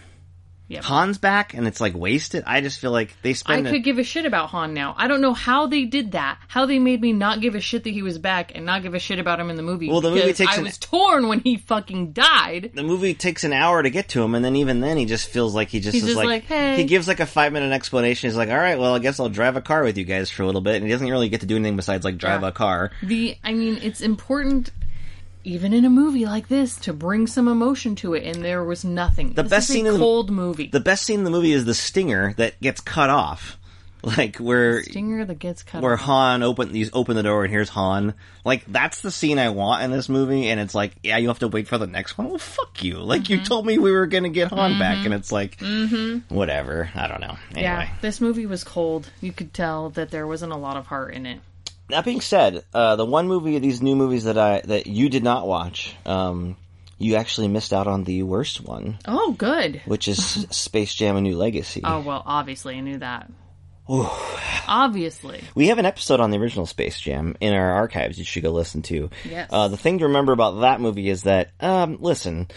Yep. 0.69 0.85
Han's 0.85 1.17
back 1.17 1.55
and 1.55 1.67
it's 1.67 1.81
like 1.81 1.95
wasted. 1.97 2.45
I 2.47 2.61
just 2.61 2.79
feel 2.79 2.91
like 2.91 3.17
they 3.23 3.31
I 3.31 3.33
spend. 3.33 3.67
a- 3.67 3.71
could 3.71 3.83
give 3.85 3.99
a 3.99 4.05
shit 4.05 4.27
about 4.27 4.51
Han 4.51 4.75
now. 4.75 4.95
I 4.99 5.09
don't 5.09 5.23
know 5.23 5.33
how 5.33 5.67
they 5.67 5.85
did 5.87 6.13
that. 6.13 6.39
How 6.47 6.67
they 6.67 6.79
made 6.79 7.01
me 7.01 7.13
not 7.15 7.41
give 7.41 7.55
a 7.55 7.61
shit 7.61 7.85
that 7.85 7.91
he 7.91 8.03
was 8.03 8.19
back 8.19 8.53
and 8.55 8.67
not 8.67 8.83
give 8.83 8.93
a 8.95 8.99
shit 8.99 9.19
about 9.19 9.41
him 9.41 9.49
in 9.49 9.57
the 9.57 9.63
movie. 9.63 9.89
Well, 9.89 10.03
the 10.03 10.11
movie 10.11 10.35
takes 10.35 10.53
I 10.53 10.57
an- 10.59 10.65
was 10.65 10.77
torn 10.77 11.29
when 11.29 11.41
he 11.41 11.57
fucking 11.57 12.13
died. 12.13 12.73
the 12.75 12.83
movie 12.83 13.15
takes 13.15 13.45
an 13.45 13.55
hour 13.55 13.83
to 13.83 13.89
get 13.89 14.11
to 14.11 14.23
him, 14.23 14.35
and 14.35 14.45
then 14.45 14.57
even 14.57 14.81
then, 14.81 14.99
he 14.99 15.07
just 15.07 15.29
feels 15.31 15.55
like 15.55 15.69
he 15.69 15.81
just 15.81 15.95
He's 15.95 16.03
is 16.03 16.09
just 16.11 16.17
like, 16.19 16.27
like, 16.27 16.45
"Hey." 16.45 16.77
he 16.77 16.85
gives 16.85 17.09
like 17.09 17.21
a 17.21 17.27
five 17.27 17.53
minute 17.55 17.73
explanation. 17.73 18.29
He's 18.29 18.37
like, 18.37 18.51
"All 18.51 18.57
right, 18.59 18.79
well, 18.79 18.95
I 18.95 18.99
guess 18.99 19.19
I'll 19.19 19.31
drive 19.31 19.57
a 19.57 19.63
car 19.63 19.83
with 19.85 19.97
you 19.97 20.05
guys 20.05 20.29
for 20.29 20.43
a 20.43 20.47
little 20.47 20.61
bit," 20.61 20.77
and 20.77 20.85
he 20.85 20.91
doesn't 20.91 21.09
really 21.09 21.31
get 21.31 21.41
to 21.41 21.47
do 21.47 21.57
anything 21.57 21.77
besides 21.77 22.05
like 22.05 22.19
drive 22.19 22.43
Yeah. 22.43 22.49
a 22.49 22.53
car. 22.53 22.91
The 23.03 23.37
I 23.43 23.55
mean, 23.55 23.79
it's 23.83 24.03
important 24.03 24.71
even 25.45 25.73
in 25.73 25.85
a 25.85 25.91
movie 25.91 26.27
like 26.27 26.49
this 26.49 26.77
to 26.81 26.93
bring 26.93 27.27
some 27.27 27.49
emotion 27.49 27.95
to 27.97 28.15
it 28.15 28.25
and 28.25 28.45
there 28.45 28.63
was 28.65 28.85
nothing. 28.85 29.33
The 29.35 29.45
best 29.45 29.69
is 29.71 29.75
scene 29.77 29.87
a 29.87 29.89
in 29.91 29.95
the- 29.95 30.01
cold 30.01 30.31
movie. 30.31 30.69
The 30.69 30.81
best 30.81 31.05
scene 31.05 31.19
in 31.21 31.25
the 31.25 31.31
movie 31.31 31.53
is 31.53 31.65
the 31.65 31.75
stinger 31.75 32.35
that 32.37 32.61
gets 32.61 32.81
cut 32.81 33.09
off, 33.11 33.59
like 34.03 34.37
where 34.37 34.77
the 34.83 34.91
stinger 34.91 35.25
that 35.25 35.39
gets 35.39 35.63
cut 35.63 35.83
where 35.83 35.95
off. 35.95 36.01
Han 36.01 36.43
open 36.43 36.73
these 36.73 36.91
open 36.93 37.17
the 37.17 37.23
door 37.23 37.45
and 37.45 37.53
here's 37.53 37.69
Han. 37.71 38.15
Like 38.45 38.65
that's 38.67 39.01
the 39.01 39.11
scene 39.11 39.39
I 39.39 39.51
want 39.51 39.83
in 39.83 39.91
this 39.91 40.09
movie, 40.09 40.49
and 40.49 40.59
it's 40.61 40.75
like, 40.75 40.93
yeah, 41.03 41.17
you 41.19 41.29
have 41.29 41.41
to 41.41 41.49
wait 41.49 41.69
for 41.69 41.77
the 41.79 41.87
next 41.87 42.17
one. 42.17 42.29
Well, 42.29 42.39
fuck 42.39 42.83
you! 42.83 42.99
Like 42.99 43.23
Mm-hmm. 43.23 43.33
you 43.35 43.45
told 43.45 43.67
me 43.67 43.79
we 43.79 43.91
were 43.93 44.07
gonna 44.07 44.29
get 44.31 44.49
Han 44.49 44.79
back, 44.79 45.05
and 45.05 45.13
it's 45.13 45.31
like, 45.33 45.61
whatever. 46.29 46.89
I 46.95 47.09
don't 47.09 47.21
know. 47.21 47.37
Anyway, 47.51 47.63
Yeah, 47.63 47.89
this 48.01 48.21
movie 48.21 48.47
was 48.47 48.65
cold. 48.65 49.11
You 49.21 49.33
could 49.33 49.53
tell 49.53 49.91
that 49.91 50.11
there 50.11 50.27
wasn't 50.27 50.53
a 50.53 50.57
lot 50.57 50.77
of 50.77 50.87
heart 50.87 51.15
in 51.15 51.27
it. 51.27 51.41
That 51.91 52.05
being 52.05 52.21
said, 52.21 52.65
uh, 52.75 52.97
the 52.97 53.05
one 53.07 53.29
movie 53.29 53.57
of 53.57 53.63
these 53.63 53.81
new 53.83 53.97
movies 53.97 54.25
that 54.25 54.39
I 54.39 54.61
that 54.65 54.87
you 54.87 55.09
did 55.09 55.25
not 55.25 55.47
watch, 55.47 55.95
um, 56.07 56.57
you 56.99 57.15
actually 57.17 57.49
missed 57.49 57.73
out 57.73 57.87
on 57.87 58.05
the 58.05 58.23
worst 58.25 58.61
one, 58.61 58.99
Oh, 59.07 59.33
good. 59.33 59.81
which 59.87 60.09
is 60.09 60.19
Space 60.51 60.95
Jam: 60.95 61.17
A 61.17 61.21
New 61.21 61.37
Legacy. 61.37 61.81
Oh 61.85 62.01
well, 62.01 62.23
obviously 62.27 62.77
I 62.77 62.81
knew 62.81 62.99
that. 62.99 63.31
Obviously, 64.69 65.43
We 65.55 65.69
have 65.69 65.79
an 65.79 65.87
episode 65.87 66.21
on 66.21 66.31
the 66.31 66.37
original 66.39 66.67
Space 66.67 67.01
Jam 67.01 67.37
in 67.41 67.55
our 67.55 67.73
archives 67.73 68.19
you 68.19 68.25
should 68.25 68.43
go 68.43 68.51
listen 68.51 68.83
to. 68.83 69.09
Yes. 69.29 69.49
Uh, 69.51 69.69
the 69.69 69.79
thing 69.79 69.99
to 69.99 70.07
remember 70.09 70.33
about 70.33 70.61
that 70.61 70.81
movie 70.81 71.09
is 71.09 71.23
that, 71.23 71.51
um, 71.61 71.97
listen, 72.01 72.49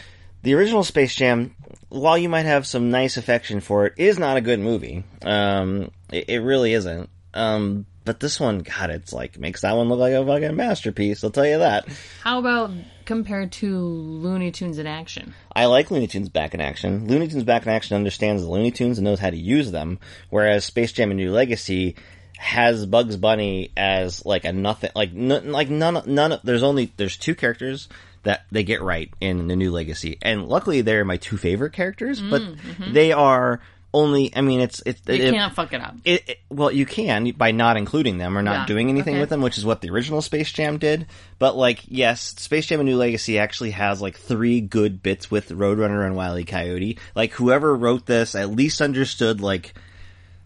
the 0.44 0.54
original 0.56 0.84
Space 0.84 1.16
Jam, 1.16 1.56
while 1.88 2.18
you 2.18 2.28
might 2.28 2.46
have 2.46 2.68
some 2.68 2.92
nice 2.92 3.16
affection 3.16 3.62
for 3.62 3.86
it, 3.86 3.94
is 3.98 4.20
not 4.20 4.36
a 4.38 4.42
good 4.42 4.60
movie. 4.60 5.04
Um, 5.22 5.92
it, 6.12 6.30
it 6.30 6.40
really 6.40 6.74
isn't. 6.74 7.10
Um, 7.34 7.86
but 8.04 8.20
this 8.20 8.40
one, 8.40 8.60
God, 8.60 8.90
it's 8.90 9.14
like, 9.14 9.38
makes 9.38 9.62
that 9.62 9.76
one 9.76 9.90
look 9.90 10.00
like 10.00 10.14
a 10.14 10.26
fucking 10.26 10.56
masterpiece, 10.56 11.24
I'll 11.24 11.30
tell 11.30 11.46
you 11.46 11.60
that. 11.60 11.88
how 12.24 12.40
about 12.40 12.72
compared 13.06 13.52
to 13.54 13.78
Looney 13.78 14.52
Tunes 14.52 14.80
in 14.80 14.88
action? 14.88 15.34
I 15.56 15.66
like 15.66 15.92
Looney 15.92 16.08
Tunes 16.08 16.30
back 16.30 16.54
in 16.54 16.62
action. 16.62 17.08
Looney 17.08 17.28
Tunes 17.28 17.44
back 17.44 17.64
in 17.64 17.72
action 17.72 17.96
understands 17.96 18.44
the 18.44 18.50
Looney 18.50 18.72
Tunes 18.72 18.98
and 18.98 19.06
knows 19.06 19.20
how 19.20 19.30
to 19.30 19.38
use 19.38 19.72
them, 19.72 20.00
whereas 20.30 20.66
Space 20.66 20.92
Jam: 20.94 21.12
A 21.12 21.14
New 21.14 21.32
Legacy 21.32 21.96
has 22.38 22.88
Bugs 22.88 23.18
Bunny 23.18 23.72
as 23.78 24.26
like 24.26 24.46
a 24.46 24.52
nothing, 24.52 24.92
like 24.96 25.12
n- 25.14 25.52
like 25.52 25.70
none, 25.70 26.02
none. 26.08 26.40
There's 26.44 26.64
only 26.64 26.92
there's 26.98 27.18
two 27.18 27.36
characters 27.36 27.88
that 28.24 28.46
they 28.52 28.64
get 28.64 28.82
right 28.82 29.12
in 29.20 29.48
the 29.48 29.56
New 29.56 29.72
Legacy, 29.72 30.18
and 30.22 30.48
luckily 30.48 30.82
they're 30.82 31.06
my 31.06 31.18
two 31.18 31.38
favorite 31.38 31.74
characters, 31.74 32.20
but 32.20 32.42
mm, 32.42 32.56
mm-hmm. 32.56 32.94
they 32.94 33.12
are 33.12 33.62
only. 33.94 34.36
I 34.36 34.42
mean, 34.42 34.60
it's 34.62 34.82
it's 34.86 35.02
You 35.08 35.16
it- 35.16 35.32
can't 35.34 35.54
fuck 35.54 35.74
it 35.74 35.82
up. 35.82 35.96
it, 36.06 36.24
it- 36.30 36.40
well, 36.50 36.72
you 36.72 36.86
can 36.86 37.32
by 37.32 37.52
not 37.52 37.78
including 37.78 38.18
them 38.18 38.38
or 38.38 38.42
not 38.42 38.52
Yeah, 38.62 38.66
doing 38.66 38.90
anything 38.90 39.16
okay. 39.16 39.20
with 39.22 39.30
them, 39.30 39.42
which 39.42 39.58
is 39.58 39.66
what 39.66 39.82
the 39.82 39.90
original 39.90 40.22
Space 40.22 40.52
Jam 40.52 40.78
did. 40.78 41.08
But 41.40 41.56
like, 41.58 41.82
yes, 41.88 42.22
Space 42.38 42.66
Jam: 42.68 42.80
A 42.80 42.84
New 42.84 42.98
Legacy 42.98 43.38
actually 43.40 43.72
has 43.72 44.02
like 44.02 44.18
three 44.18 44.62
good 44.62 45.02
bits 45.04 45.30
with 45.32 45.50
Roadrunner 45.50 46.06
and 46.06 46.16
Wile 46.16 46.38
E. 46.38 46.44
Coyote. 46.44 46.98
Like, 47.16 47.32
whoever 47.34 47.76
wrote 47.76 48.06
this 48.06 48.36
at 48.36 48.50
least 48.52 48.82
understood 48.82 49.42
like 49.42 49.74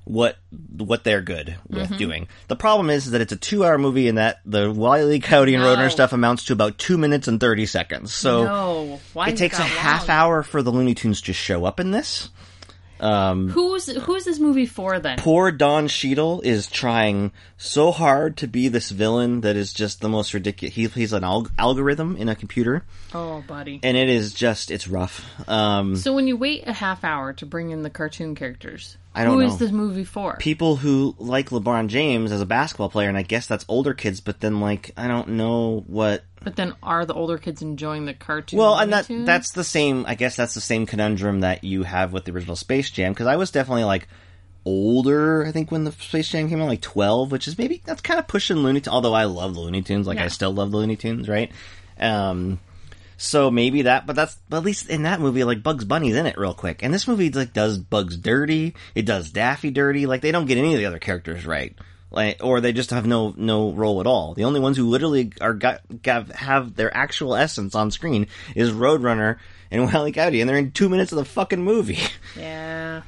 what 0.03 0.37
what 0.77 1.03
they're 1.03 1.21
good 1.21 1.55
with 1.67 1.85
Mm-hmm. 1.89 1.97
doing. 1.97 2.27
The 2.47 2.55
problem 2.55 2.91
is 2.91 3.09
that 3.11 3.21
it's 3.21 3.33
a 3.33 3.35
two 3.37 3.65
hour 3.65 3.77
movie 3.79 4.07
and 4.07 4.19
that 4.19 4.39
the 4.45 4.71
Wile 4.71 5.11
E. 5.11 5.19
Coyote 5.19 5.55
and 5.55 5.63
No. 5.63 5.75
Roadrunner 5.75 5.89
stuff 5.91 6.13
amounts 6.13 6.45
to 6.45 6.53
about 6.53 6.77
two 6.77 6.97
minutes 6.97 7.27
and 7.27 7.39
thirty 7.39 7.65
seconds. 7.65 8.13
So 8.13 8.43
no, 8.43 8.99
why 9.13 9.29
it 9.29 9.33
is 9.33 9.39
takes 9.39 9.55
a 9.57 9.61
that 9.63 9.67
half 9.67 10.07
hour 10.09 10.43
for 10.43 10.61
the 10.61 10.71
Looney 10.71 10.93
Tunes 10.93 11.21
to 11.21 11.33
show 11.33 11.65
up 11.65 11.79
in 11.79 11.89
this. 11.91 12.29
Who's 12.99 13.87
who's 14.03 14.25
this 14.25 14.39
movie 14.39 14.65
for 14.65 14.99
then? 14.99 15.17
poor 15.17 15.51
Don 15.51 15.87
Cheadle 15.87 16.41
is 16.41 16.67
trying 16.67 17.31
so 17.57 17.91
hard 17.91 18.37
to 18.37 18.47
be 18.47 18.67
this 18.67 18.89
villain 18.91 19.41
that 19.41 19.55
is 19.55 19.73
just 19.73 20.01
the 20.01 20.09
most 20.09 20.33
ridiculous. 20.33 20.75
He, 20.75 20.87
he's 20.87 21.13
an 21.13 21.23
alg- 21.23 21.51
algorithm 21.57 22.15
in 22.17 22.29
a 22.29 22.35
computer, 22.35 22.83
Oh, 23.13 23.43
buddy. 23.47 23.79
and 23.83 23.97
it 23.97 24.09
is 24.09 24.33
just 24.33 24.71
it's 24.71 24.87
rough. 24.87 25.25
Um, 25.49 25.95
So 25.95 26.13
when 26.13 26.27
you 26.27 26.37
wait 26.37 26.67
a 26.67 26.73
half 26.73 27.03
hour 27.03 27.33
to 27.33 27.45
bring 27.45 27.71
in 27.71 27.83
the 27.83 27.89
cartoon 27.89 28.35
characters, 28.35 28.97
I 29.15 29.23
don't 29.23 29.35
who 29.35 29.41
know. 29.41 29.47
is 29.53 29.57
this 29.57 29.71
movie 29.71 30.03
for? 30.03 30.35
people 30.37 30.75
who 30.75 31.15
like 31.17 31.49
LeBron 31.49 31.87
James 31.87 32.31
as 32.31 32.41
a 32.41 32.45
basketball 32.45 32.89
player, 32.89 33.09
and 33.09 33.17
I 33.17 33.23
guess 33.23 33.47
that's 33.47 33.65
older 33.67 33.93
kids, 33.93 34.19
but 34.21 34.39
then 34.41 34.59
like 34.59 34.91
I 34.97 35.07
don't 35.07 35.29
know 35.29 35.83
what. 35.87 36.23
but 36.43 36.55
then 36.55 36.73
are 36.83 37.05
the 37.05 37.13
older 37.13 37.37
kids 37.37 37.61
enjoying 37.61 38.05
the 38.05 38.13
cartoon? 38.13 38.59
Well, 38.59 38.77
and 38.77 38.91
that 38.93 39.05
Tunes? 39.05 39.25
that's 39.25 39.51
the 39.51 39.63
same. 39.63 40.05
I 40.07 40.15
guess 40.15 40.35
that's 40.35 40.53
the 40.53 40.61
same 40.61 40.85
conundrum 40.85 41.39
that 41.41 41.63
you 41.63 41.83
have 41.83 42.13
with 42.13 42.25
the 42.25 42.31
original 42.33 42.55
Space 42.55 42.89
Jam 42.91 43.13
because 43.13 43.27
I 43.27 43.35
was 43.37 43.51
definitely 43.51 43.85
like. 43.85 44.07
older. 44.65 45.45
I 45.45 45.51
think 45.51 45.71
when 45.71 45.83
the 45.83 45.91
Space 45.91 46.29
Jam 46.29 46.49
came 46.49 46.61
out, 46.61 46.67
like 46.67 46.81
twelve, 46.81 47.31
which 47.31 47.47
is 47.47 47.57
maybe 47.57 47.81
that's 47.85 48.01
kind 48.01 48.19
of 48.19 48.27
pushing 48.27 48.57
Looney. 48.57 48.81
Tunes. 48.81 48.93
Although 48.93 49.13
I 49.13 49.25
love 49.25 49.53
the 49.53 49.59
Looney 49.61 49.81
Tunes, 49.81 50.07
like 50.07 50.17
Yeah. 50.17 50.25
I 50.25 50.27
still 50.29 50.51
love 50.53 50.71
the 50.71 50.77
Looney 50.77 50.95
Tunes, 50.95 51.29
right? 51.29 51.51
Um, 51.99 52.59
so 53.17 53.49
maybe 53.49 53.83
that, 53.83 54.05
but 54.05 54.15
that's 54.15 54.37
but 54.49 54.57
at 54.57 54.63
least 54.63 54.89
in 54.89 55.03
that 55.03 55.19
movie, 55.19 55.43
like 55.43 55.63
Bugs 55.63 55.85
Bunny's 55.85 56.15
in 56.15 56.25
it 56.25 56.37
real 56.37 56.53
quick, 56.53 56.83
and 56.83 56.93
this 56.93 57.07
movie 57.07 57.29
like 57.29 57.53
does 57.53 57.77
Bugs 57.77 58.17
dirty. 58.17 58.75
It 58.93 59.05
does 59.05 59.31
Daffy 59.31 59.71
dirty. 59.71 60.05
Like 60.05 60.21
they 60.21 60.31
don't 60.31 60.45
get 60.45 60.57
any 60.57 60.73
of 60.73 60.79
the 60.79 60.85
other 60.85 60.99
characters 60.99 61.45
right. 61.45 61.75
Like, 62.11 62.37
or 62.41 62.61
they 62.61 62.71
just 62.71 62.91
have 62.91 63.05
no 63.05 63.33
no 63.35 63.71
role 63.71 63.99
at 63.99 64.07
all. 64.07 64.33
The 64.33 64.45
only 64.45 64.59
ones 64.59 64.77
who 64.77 64.89
literally 64.89 65.33
are 65.41 65.53
got, 65.53 65.81
got 66.01 66.31
have 66.31 66.75
their 66.75 66.95
actual 66.95 67.35
essence 67.35 67.75
on 67.75 67.91
screen 67.91 68.27
is 68.55 68.71
Roadrunner 68.71 69.37
and 69.71 69.85
Wile 69.93 70.07
E. 70.07 70.11
Coyote, 70.11 70.39
and 70.39 70.49
they're 70.49 70.57
in 70.57 70.71
two 70.71 70.89
minutes 70.89 71.11
of 71.11 71.17
the 71.17 71.25
fucking 71.25 71.61
movie. 71.61 71.99
Yeah. 72.37 73.01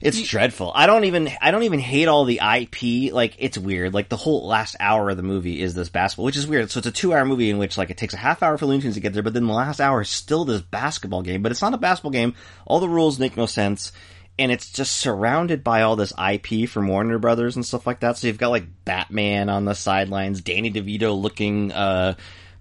It's 0.00 0.20
dreadful. 0.22 0.72
I 0.74 0.86
don't 0.86 1.04
even 1.04 1.30
I 1.40 1.50
don't 1.50 1.62
even 1.62 1.80
hate 1.80 2.08
all 2.08 2.24
the 2.24 2.40
IP. 2.42 3.12
Like 3.12 3.36
it's 3.38 3.58
weird. 3.58 3.94
Like 3.94 4.08
the 4.08 4.16
whole 4.16 4.46
last 4.46 4.76
hour 4.78 5.10
of 5.10 5.16
the 5.16 5.22
movie 5.22 5.60
is 5.60 5.74
this 5.74 5.88
basketball, 5.88 6.26
which 6.26 6.36
is 6.36 6.46
weird. 6.46 6.70
So 6.70 6.78
it's 6.78 6.86
a 6.86 6.92
two 6.92 7.12
hour 7.14 7.24
movie 7.24 7.50
in 7.50 7.58
which 7.58 7.78
like 7.78 7.90
it 7.90 7.96
takes 7.96 8.14
a 8.14 8.18
half 8.18 8.42
hour 8.42 8.58
for 8.58 8.66
Looney 8.66 8.82
Tunes 8.82 8.94
to 8.94 9.00
get 9.00 9.12
there, 9.12 9.22
but 9.22 9.34
then 9.34 9.46
the 9.46 9.52
last 9.52 9.80
hour 9.80 10.02
is 10.02 10.10
still 10.10 10.44
this 10.44 10.62
basketball 10.62 11.22
game. 11.22 11.42
But 11.42 11.52
it's 11.52 11.62
not 11.62 11.74
a 11.74 11.78
basketball 11.78 12.10
game. 12.10 12.34
All 12.66 12.80
the 12.80 12.88
rules 12.88 13.18
make 13.18 13.36
no 13.36 13.46
sense. 13.46 13.92
And 14.38 14.52
it's 14.52 14.70
just 14.70 14.98
surrounded 14.98 15.64
by 15.64 15.80
all 15.80 15.96
this 15.96 16.12
IP 16.12 16.68
from 16.68 16.88
Warner 16.88 17.18
Brothers 17.18 17.56
and 17.56 17.64
stuff 17.64 17.86
like 17.86 18.00
that. 18.00 18.18
So 18.18 18.26
you've 18.26 18.36
got 18.36 18.50
like 18.50 18.66
Batman 18.84 19.48
on 19.48 19.64
the 19.64 19.74
sidelines, 19.74 20.42
Danny 20.42 20.70
DeVito 20.70 21.18
looking 21.18 21.72
uh 21.72 22.14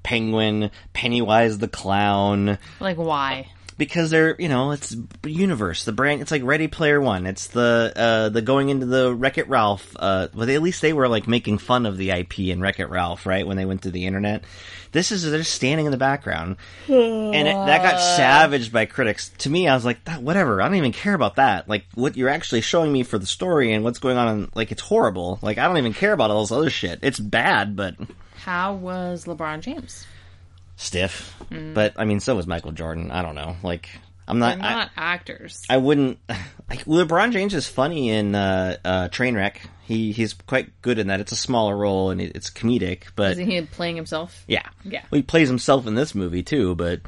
Penguin, 0.04 0.72
Pennywise 0.94 1.58
the 1.58 1.68
clown 1.68 2.60
Like 2.80 2.98
why? 2.98 3.50
Because 3.78 4.10
they're 4.10 4.36
you 4.40 4.48
know 4.48 4.72
it's 4.72 4.96
universe 5.26 5.84
the 5.86 5.92
brand 5.92 6.22
it's 6.22 6.32
like 6.32 6.44
ready 6.44 6.68
player 6.68 7.02
one. 7.02 7.26
It's 7.26 7.48
the 7.48 7.92
uh 7.96 8.30
the 8.30 8.42
going 8.42 8.70
into 8.70 8.86
the 8.86 9.14
wreck 9.14 9.38
it 9.38 9.50
ralph 9.50 9.96
uh 10.00 10.30
but 10.34 10.50
at 10.50 10.62
least 10.62 10.82
they 10.82 10.94
were 10.94 11.08
like 11.08 11.28
making 11.28 11.58
fun 11.58 11.86
of 11.86 11.98
the 11.98 12.12
ip 12.12 12.40
in 12.40 12.62
wreck 12.62 12.80
it 12.80 12.90
ralph 12.90 13.26
right 13.26 13.46
when 13.46 13.58
they 13.58 13.66
went 13.66 13.84
to 13.84 13.92
the 13.92 14.06
internet. 14.06 14.44
This 14.92 15.12
is 15.12 15.30
they're 15.30 15.44
standing 15.44 15.86
in 15.86 15.92
the 15.92 15.98
background. 15.98 16.56
And 16.88 17.48
it, 17.48 17.54
that 17.54 17.84
got 17.84 18.00
savaged 18.00 18.72
by 18.72 18.86
critics. 18.86 19.30
To 19.40 19.50
me 19.50 19.68
i 19.68 19.76
was 19.76 19.84
like 19.86 20.08
whatever 20.20 20.62
i 20.62 20.68
don't 20.68 20.78
even 20.78 20.94
care 20.94 21.14
about 21.14 21.36
that. 21.36 21.68
Like 21.68 21.86
what 21.96 22.16
you're 22.16 22.30
actually 22.30 22.62
showing 22.62 22.92
me 22.92 23.04
for 23.04 23.20
the 23.20 23.26
story 23.26 23.74
and 23.74 23.84
what's 23.84 24.00
going 24.00 24.18
on 24.18 24.52
like 24.56 24.72
it's 24.72 24.82
horrible. 24.82 25.40
Like 25.42 25.58
i 25.58 25.68
don't 25.68 25.78
even 25.78 25.94
care 25.94 26.14
about 26.14 26.32
all 26.32 26.42
this 26.42 26.52
other 26.52 26.70
shit. 26.70 27.00
It's 27.02 27.20
bad 27.20 27.76
but 27.76 27.96
How 28.38 28.74
was 28.74 29.26
LeBron 29.26 29.62
James? 29.62 30.06
Stiff 30.76 31.34
but 31.74 31.94
i 31.98 32.04
mean 32.06 32.20
so 32.20 32.36
was 32.36 32.46
michael 32.48 32.72
jordan 32.72 33.10
i 33.12 33.22
don't 33.22 33.36
know 33.36 33.56
like 33.64 33.90
i'm 34.28 34.40
They're 34.40 34.58
not 34.58 34.66
I- 34.66 34.74
not 34.74 34.92
actors. 34.98 35.64
I 35.70 35.78
wouldn't. 35.78 36.20
Like 36.68 36.84
LeBron 36.86 37.32
James 37.32 37.54
is 37.54 37.68
funny 37.68 38.10
in 38.10 38.34
uh, 38.34 38.78
uh, 38.84 39.08
Trainwreck. 39.10 39.58
He 39.84 40.12
he's 40.12 40.34
quite 40.34 40.82
good 40.82 40.98
in 40.98 41.08
that. 41.10 41.20
It's 41.20 41.32
a 41.32 41.36
smaller 41.36 41.78
role 41.78 42.10
and 42.10 42.20
it's 42.20 42.50
comedic, 42.50 43.04
but 43.16 43.34
Isn't 43.34 43.46
he 43.52 43.62
playing 43.62 43.96
himself? 43.98 44.44
yeah, 44.48 44.64
Yeah. 44.84 45.04
Well, 45.12 45.18
he 45.18 45.22
plays 45.22 45.48
himself 45.48 45.86
in 45.86 45.94
this 45.94 46.16
movie 46.16 46.42
too. 46.42 46.74
But 46.74 47.02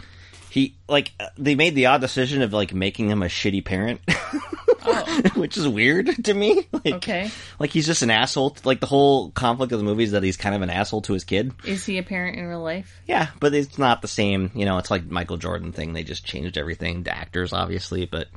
he 0.57 0.75
like 0.87 1.11
uh, 1.19 1.27
they 1.37 1.55
made 1.55 1.75
the 1.75 1.85
odd 1.87 2.01
decision 2.01 2.41
of 2.41 2.51
like 2.53 2.73
making 2.73 3.09
him 3.09 3.21
a 3.23 3.27
shitty 3.27 3.63
parent, 3.63 4.01
which 5.35 5.57
is 5.57 5.67
weird 5.67 6.25
to 6.25 6.33
me. 6.33 6.67
Like, 6.71 6.81
Oh. 6.93 6.95
Okay. 6.97 7.29
like 7.59 7.71
he's 7.71 7.85
just 7.85 8.01
an 8.01 8.09
asshole. 8.11 8.55
Like 8.63 8.79
the 8.79 8.85
whole 8.87 9.31
conflict 9.31 9.71
of 9.73 9.79
the 9.79 9.85
movie 9.85 10.03
is 10.03 10.11
that 10.11 10.23
he's 10.23 10.37
kind 10.37 10.55
of 10.55 10.61
an 10.61 10.69
asshole 10.69 11.01
to 11.03 11.13
his 11.13 11.23
kid. 11.23 11.53
Is 11.65 11.85
he 11.85 11.97
a 11.97 12.03
parent 12.03 12.37
in 12.37 12.45
real 12.47 12.61
life? 12.61 12.99
Yeah, 13.07 13.27
but 13.39 13.53
it's 13.53 13.77
not 13.77 14.01
the 14.01 14.07
same. 14.07 14.51
You 14.55 14.65
know, 14.65 14.77
it's 14.77 14.91
like 14.91 15.05
Michael 15.09 15.37
Jordan 15.37 15.71
thing. 15.71 15.93
They 15.93 16.03
just 16.03 16.25
changed 16.25 16.57
everything 16.57 17.03
to 17.05 17.15
actors, 17.15 17.53
obviously. 17.53 18.05
But 18.05 18.27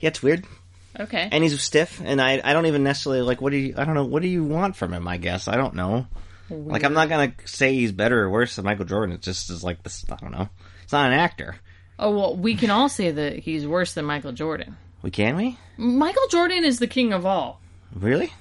yeah, 0.00 0.08
it's 0.08 0.22
weird. 0.22 0.44
Okay. 0.98 1.28
and 1.30 1.44
he's 1.44 1.60
stiff 1.62 2.00
and 2.04 2.20
I, 2.20 2.40
I 2.42 2.52
don't 2.52 2.66
even 2.66 2.82
necessarily 2.82 3.22
like 3.22 3.40
what 3.40 3.50
do 3.52 3.56
you 3.58 3.74
I 3.76 3.84
don't 3.84 3.94
know 3.94 4.06
what 4.06 4.20
do 4.20 4.26
you 4.28 4.42
want 4.42 4.74
from 4.74 4.92
him 4.92 5.06
I 5.06 5.16
guess 5.18 5.46
I 5.46 5.54
don't 5.56 5.74
know 5.74 6.08
like 6.50 6.82
I'm 6.82 6.94
not 6.94 7.08
gonna 7.08 7.34
say 7.44 7.74
he's 7.74 7.92
better 7.92 8.20
or 8.24 8.30
worse 8.30 8.56
than 8.56 8.64
Michael 8.64 8.86
Jordan 8.86 9.14
it 9.14 9.20
just 9.22 9.48
is 9.50 9.62
like 9.62 9.80
this 9.84 10.04
I 10.10 10.16
don't 10.16 10.32
know 10.32 10.48
it's 10.82 10.92
not 10.92 11.12
an 11.12 11.16
actor 11.18 11.54
oh 11.98 12.10
well, 12.16 12.36
we 12.36 12.54
can 12.54 12.70
all 12.70 12.88
say 12.88 13.10
that 13.10 13.38
he's 13.38 13.66
worse 13.66 13.92
than 13.94 14.04
Michael 14.04 14.32
Jordan. 14.32 14.76
we 15.02 15.10
can 15.10 15.36
we 15.36 15.58
Michael 15.76 16.26
Jordan 16.30 16.64
is 16.64 16.78
the 16.78 16.86
king 16.86 17.12
of 17.12 17.24
all. 17.26 17.60
really 17.94 18.32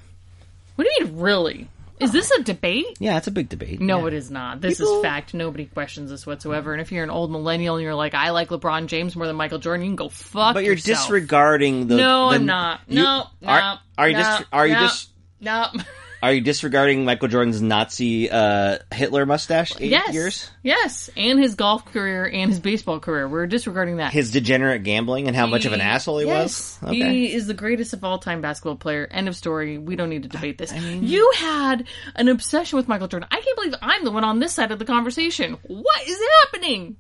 What 0.75 0.85
do 0.85 0.91
you 0.99 1.05
mean, 1.11 1.19
really? 1.21 1.67
Is 1.99 2.11
this 2.11 2.29
a 2.31 2.43
debate? 2.43 2.85
yeah 2.99 3.17
it's 3.17 3.25
a 3.27 3.31
big 3.31 3.49
debate 3.49 3.81
No, 3.81 4.01
yeah. 4.01 4.07
it 4.07 4.13
is 4.13 4.29
not. 4.29 4.61
This 4.61 4.77
People- 4.77 4.97
is 4.97 5.01
fact. 5.03 5.33
Nobody 5.33 5.65
questions 5.65 6.11
this 6.11 6.27
whatsoever. 6.27 6.71
And 6.73 6.79
if 6.81 6.91
you're 6.91 7.03
an 7.03 7.09
old 7.09 7.31
millennial 7.31 7.75
and 7.75 7.83
you're 7.83 7.95
like, 7.95 8.13
I 8.13 8.29
like 8.29 8.49
LeBron 8.49 8.85
James 8.85 9.15
more 9.15 9.25
than 9.25 9.35
Michael 9.35 9.57
Jordan, 9.57 9.83
you 9.85 9.89
can 9.89 9.95
go 9.95 10.09
fuck 10.09 10.53
but 10.53 10.63
you're 10.63 10.73
yourself. 10.75 10.99
disregarding 10.99 11.87
the 11.87 11.95
No, 11.97 12.29
the- 12.29 12.35
I'm 12.35 12.45
not. 12.45 12.81
you- 12.87 13.01
no, 13.01 13.23
no. 13.41 13.47
are, 13.47 13.79
are 13.97 14.09
you 14.09 14.15
no, 14.17 14.37
dis- 14.37 14.47
are 14.53 14.67
you 14.67 14.73
no, 14.75 14.79
dis- 14.81 15.07
No. 15.41 15.65
are 16.21 16.33
you 16.33 16.41
disregarding 16.41 17.05
Michael 17.05 17.27
Jordan's 17.27 17.61
Nazi 17.61 18.29
uh, 18.29 18.79
Hitler 18.91 19.25
mustache 19.25 19.79
yes. 19.79 20.13
years 20.13 20.49
Yes. 20.63 21.09
And 21.15 21.39
his 21.39 21.55
golf 21.55 21.85
career 21.85 22.25
and 22.25 22.49
his 22.49 22.59
baseball 22.59 22.99
career. 22.99 23.27
We're 23.27 23.47
disregarding 23.47 23.97
that. 23.97 24.11
his 24.11 24.31
degenerate 24.31 24.83
gambling 24.83 25.27
and 25.27 25.35
how 25.35 25.47
much 25.47 25.65
of 25.65 25.73
an 25.73 25.81
asshole 25.81 26.19
he 26.19 26.25
yes, 26.25 26.77
was 26.81 26.89
okay 26.89 27.13
He 27.13 27.33
is 27.33 27.47
the 27.47 27.53
greatest 27.53 27.93
of 27.93 28.03
all 28.03 28.19
time 28.19 28.41
basketball 28.41 28.75
player. 28.75 29.07
End 29.09 29.27
of 29.27 29.35
story. 29.35 29.77
We 29.77 29.95
don't 29.95 30.09
need 30.09 30.23
to 30.23 30.29
debate 30.29 30.57
this. 30.57 30.73
you 30.73 31.31
had 31.37 31.87
an 32.15 32.27
obsession 32.27 32.77
with 32.77 32.87
Michael 32.87 33.07
Jordan. 33.07 33.29
I 33.31 33.39
can't 33.39 33.55
believe 33.55 33.75
I'm 33.81 34.03
the 34.03 34.11
one 34.11 34.23
on 34.23 34.39
this 34.39 34.53
side 34.53 34.71
of 34.71 34.79
the 34.79 34.85
conversation. 34.85 35.57
What 35.63 36.07
is 36.07 36.19
happening? 36.43 36.97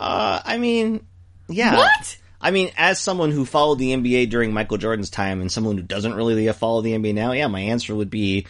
uh, 0.00 0.40
I 0.44 0.58
mean 0.58 1.06
yeah 1.48 1.76
What? 1.76 2.16
I 2.42 2.50
mean, 2.50 2.72
as 2.76 2.98
someone 2.98 3.30
who 3.30 3.44
followed 3.46 3.78
the 3.78 3.92
NBA 3.92 4.28
during 4.30 4.52
Michael 4.52 4.76
Jordan's 4.78 5.10
time 5.10 5.40
and 5.40 5.50
someone 5.50 5.76
who 5.76 5.82
doesn't 5.82 6.14
really 6.14 6.50
follow 6.52 6.80
the 6.82 6.92
NBA 6.92 7.14
now, 7.14 7.32
yeah, 7.32 7.46
my 7.46 7.60
answer 7.60 7.94
would 7.94 8.10
be 8.10 8.46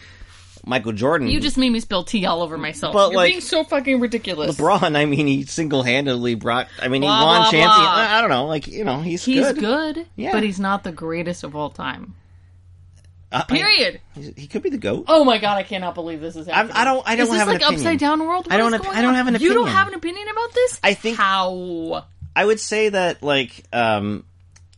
Michael 0.65 0.93
Jordan. 0.93 1.27
You 1.27 1.39
just 1.39 1.57
made 1.57 1.69
me 1.69 1.79
spill 1.79 2.03
tea 2.03 2.25
all 2.25 2.41
over 2.41 2.57
myself. 2.57 2.93
But, 2.93 3.09
You're 3.11 3.17
like, 3.17 3.29
being 3.31 3.41
so 3.41 3.63
fucking 3.63 3.99
ridiculous. 3.99 4.57
LeBron, 4.57 4.95
I 4.97 5.05
mean, 5.05 5.27
he 5.27 5.43
single 5.43 5.83
handedly 5.83 6.35
brought, 6.35 6.69
I 6.81 6.87
mean, 6.87 7.03
he 7.03 7.07
won 7.07 7.19
blah, 7.21 7.43
champion. 7.51 7.67
blah. 7.67 7.75
I, 7.75 8.17
I 8.17 8.21
don't 8.21 8.29
know, 8.31 8.47
like, 8.47 8.67
you 8.67 8.83
know, 8.83 8.99
he's, 9.01 9.23
He's 9.25 9.45
good. 9.45 9.59
good, 9.59 10.07
Yeah. 10.15 10.31
but 10.31 10.41
he's 10.41 10.59
not 10.59 10.83
the 10.83 10.91
greatest 10.91 11.43
of 11.43 11.55
all 11.55 11.69
time. 11.69 12.15
Uh, 13.31 13.43
Period. 13.45 13.99
he- 14.13 14.33
he 14.37 14.47
could 14.47 14.61
be 14.61 14.69
the 14.69 14.77
GOAT. 14.77 15.05
Oh 15.07 15.23
my 15.25 15.39
god, 15.39 15.57
I 15.57 15.63
cannot 15.63 15.95
believe 15.95 16.21
this 16.21 16.35
is 16.35 16.45
happening. 16.45 16.75
I 16.75 16.83
don't- 16.85 17.03
I 17.07 17.15
don't 17.15 17.25
is 17.25 17.29
this 17.31 17.39
have 17.39 17.47
an 17.49 17.55
opinion. 17.55 17.79
upside 17.79 17.99
down 17.99 18.19
world? 18.27 18.47
I 18.51 18.57
don't 18.57 18.67
is 18.67 18.73
have- 18.73 18.83
going 18.85 18.95
I 18.97 19.01
don't 19.01 19.09
on? 19.09 19.15
have 19.15 19.27
an 19.27 19.35
opinion. 19.35 19.51
You 19.57 19.59
don't 19.63 19.69
have 19.73 19.87
an 19.87 19.95
opinion 19.95 20.27
about 20.29 20.53
this? 20.53 20.79
I 20.83 20.93
think- 20.93 21.17
how 21.17 22.05
I 22.35 22.45
would 22.45 22.59
say 22.59 22.89
that, 22.89 23.21
like, 23.23 23.63
um, 23.73 24.23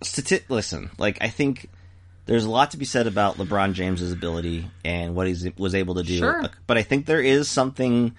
stati- 0.02 0.44
listen, 0.50 0.90
like, 0.98 1.18
I 1.22 1.30
think 1.30 1.70
there's 2.26 2.46
a 2.46 2.50
lot 2.50 2.72
to 2.72 2.78
be 2.78 2.86
said 2.86 3.08
about 3.08 3.38
LeBron 3.38 3.74
James's 3.74 4.12
ability 4.12 4.70
and 4.84 5.16
what 5.16 5.28
he 5.28 5.54
was 5.58 5.76
able 5.76 5.96
to 5.96 6.04
do. 6.04 6.18
Sure. 6.18 6.44
But 6.68 6.78
I 6.78 6.82
think 6.82 7.06
there 7.06 7.22
is 7.22 7.48
something 7.50 8.16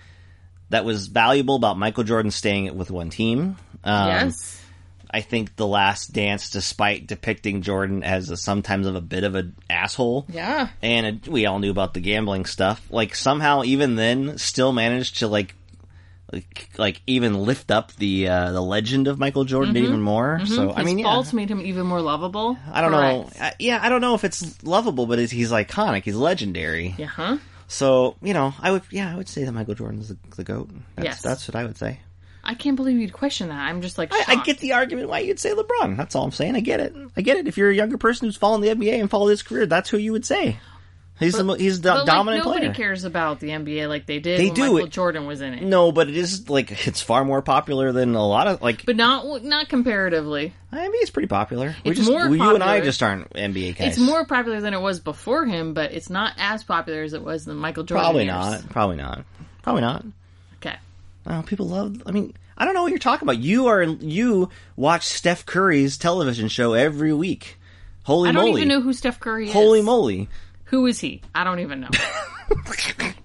that 0.70 0.84
was 0.84 1.08
valuable 1.08 1.56
about 1.56 1.76
Michael 1.78 2.04
Jordan 2.04 2.30
staying 2.30 2.76
with 2.76 2.90
one 2.90 3.10
team. 3.10 3.56
Um, 3.84 4.08
yes. 4.08 4.62
I 5.10 5.20
think 5.22 5.56
The 5.56 5.66
Last 5.66 6.12
Dance, 6.12 6.50
despite 6.50 7.06
depicting 7.06 7.62
Jordan 7.62 8.02
as 8.04 8.30
a, 8.30 8.36
sometimes 8.36 8.86
of 8.86 8.94
a 8.96 9.00
bit 9.00 9.24
of 9.24 9.34
an 9.34 9.56
asshole, 9.68 10.26
Yeah. 10.28 10.68
and 10.82 11.06
it, 11.06 11.28
we 11.28 11.46
all 11.46 11.58
knew 11.58 11.70
about 11.70 11.94
the 11.94 12.00
gambling 12.00 12.44
stuff, 12.44 12.86
like 12.90 13.14
somehow 13.14 13.62
even 13.64 13.96
then 13.96 14.38
still 14.38 14.72
managed 14.72 15.18
to 15.18 15.28
like 15.28 15.54
like, 16.32 16.70
like 16.76 17.02
even 17.06 17.34
lift 17.44 17.70
up 17.70 17.92
the 17.96 18.28
uh, 18.28 18.52
the 18.52 18.60
legend 18.60 19.06
of 19.08 19.18
Michael 19.18 19.44
Jordan 19.44 19.76
even 19.76 20.00
more. 20.00 20.40
So 20.46 20.72
I 20.72 20.76
His 20.78 20.84
mean, 20.86 20.98
yeah, 20.98 21.04
faults 21.04 21.32
made 21.32 21.48
him 21.50 21.60
even 21.60 21.86
more 21.86 22.00
lovable. 22.00 22.58
I 22.72 22.80
don't 22.80 22.90
know. 22.92 23.30
I, 23.40 23.54
yeah, 23.58 23.78
I 23.80 23.88
don't 23.88 24.00
know 24.00 24.14
if 24.14 24.24
it's 24.24 24.62
lovable, 24.64 25.06
but 25.06 25.18
it's, 25.18 25.30
he's 25.32 25.52
iconic. 25.52 26.02
He's 26.04 26.16
legendary. 26.16 26.94
Yeah, 26.98 27.06
huh? 27.06 27.38
So 27.68 28.16
you 28.22 28.34
know, 28.34 28.54
I 28.60 28.72
would 28.72 28.82
yeah, 28.90 29.12
I 29.12 29.16
would 29.16 29.28
say 29.28 29.44
that 29.44 29.52
Michael 29.52 29.74
Jordan's 29.74 30.08
the, 30.08 30.16
the 30.36 30.44
goat. 30.44 30.70
That's, 30.96 31.04
Yes. 31.06 31.22
that's 31.22 31.48
what 31.48 31.54
I 31.56 31.64
would 31.64 31.76
say. 31.78 32.00
I 32.48 32.54
can't 32.54 32.76
believe 32.76 32.96
you'd 32.98 33.12
question 33.12 33.48
that. 33.48 33.58
I'm 33.68 33.82
just 33.82 33.98
like, 33.98 34.10
I, 34.12 34.24
I 34.28 34.44
get 34.44 34.58
the 34.60 34.74
argument 34.74 35.08
why 35.08 35.18
you'd 35.18 35.40
say 35.40 35.52
LeBron. 35.52 35.96
That's 35.96 36.14
all 36.14 36.22
I'm 36.24 36.30
saying. 36.30 36.54
I 36.54 36.60
get 36.60 36.78
it. 36.78 36.94
I 37.16 37.20
get 37.22 37.38
it. 37.38 37.48
If 37.48 37.56
you're 37.56 37.70
a 37.70 37.74
younger 37.74 37.98
person 37.98 38.28
who's 38.28 38.36
following 38.36 38.60
the 38.62 38.68
NBA 38.68 39.00
and 39.00 39.10
follow 39.10 39.26
his 39.26 39.42
career, 39.42 39.66
that's 39.66 39.90
who 39.90 39.96
you 39.96 40.12
would 40.12 40.24
say. 40.24 40.58
He's 41.18 41.32
the 41.34 41.44
mo- 41.44 41.54
he's 41.54 41.80
the 41.80 41.90
But, 41.90 42.06
like, 42.06 42.24
nobody 42.38 42.60
player. 42.66 42.74
cares 42.74 43.04
about 43.04 43.40
the 43.40 43.48
NBA 43.48 43.88
like 43.88 44.04
they 44.04 44.18
did 44.18 44.38
They 44.38 44.46
when 44.46 44.54
do 44.54 44.62
Michael 44.74 44.86
it. 44.86 44.90
Jordan 44.90 45.26
was 45.26 45.40
in 45.40 45.54
it. 45.54 45.62
No, 45.62 45.90
but 45.90 46.08
it 46.08 46.16
is 46.16 46.50
like 46.50 46.86
it's 46.86 47.00
far 47.00 47.24
more 47.24 47.40
popular 47.40 47.90
than 47.92 48.14
a 48.14 48.26
lot 48.26 48.46
of 48.48 48.60
like. 48.60 48.84
But 48.84 48.96
not 48.96 49.42
not 49.42 49.68
comparatively. 49.70 50.52
I 50.70 50.82
mean, 50.82 50.92
it's 51.02 51.10
pretty 51.10 51.28
popular. 51.28 51.74
we 51.84 51.92
It's 51.92 52.00
just 52.00 52.10
more 52.10 52.26
you 52.28 52.54
and 52.54 52.62
I 52.62 52.80
just 52.82 53.02
aren't 53.02 53.30
NBA 53.32 53.78
guys. 53.78 53.88
It's 53.88 53.98
more 53.98 54.26
popular 54.26 54.60
than 54.60 54.74
it 54.74 54.80
was 54.80 55.00
before 55.00 55.46
him, 55.46 55.72
but 55.72 55.92
it's 55.92 56.10
not 56.10 56.34
as 56.38 56.62
popular 56.64 57.02
as 57.02 57.14
it 57.14 57.22
was 57.22 57.46
in 57.46 57.54
the 57.54 57.58
Michael 57.60 57.84
Jordan 57.84 58.04
probably 58.04 58.24
years. 58.24 58.34
not. 58.34 58.68
Probably 58.68 58.96
not. 58.96 59.24
Probably 59.62 59.80
not. 59.82 60.04
Okay. 60.56 60.76
Oh, 61.26 61.42
people 61.46 61.66
love. 61.66 62.02
I 62.04 62.10
mean, 62.12 62.34
I 62.58 62.66
don't 62.66 62.74
know 62.74 62.82
what 62.82 62.90
you're 62.90 62.98
talking 62.98 63.26
about. 63.26 63.38
You 63.38 63.68
are 63.68 63.82
you 63.82 64.50
watch 64.76 65.06
Steph 65.06 65.46
Curry's 65.46 65.96
television 65.96 66.48
show 66.48 66.74
every 66.74 67.14
week. 67.14 67.56
Holy 68.02 68.28
I 68.28 68.32
don't 68.32 68.44
moly! 68.44 68.60
even 68.60 68.68
know 68.68 68.80
who 68.82 68.92
Steph 68.92 69.18
Curry 69.18 69.46
is. 69.48 69.52
Holy 69.52 69.82
moly! 69.82 70.28
Who 70.66 70.86
is 70.86 71.00
he? 71.00 71.22
I 71.34 71.44
don't 71.44 71.60
even 71.60 71.80
know. 71.80 71.88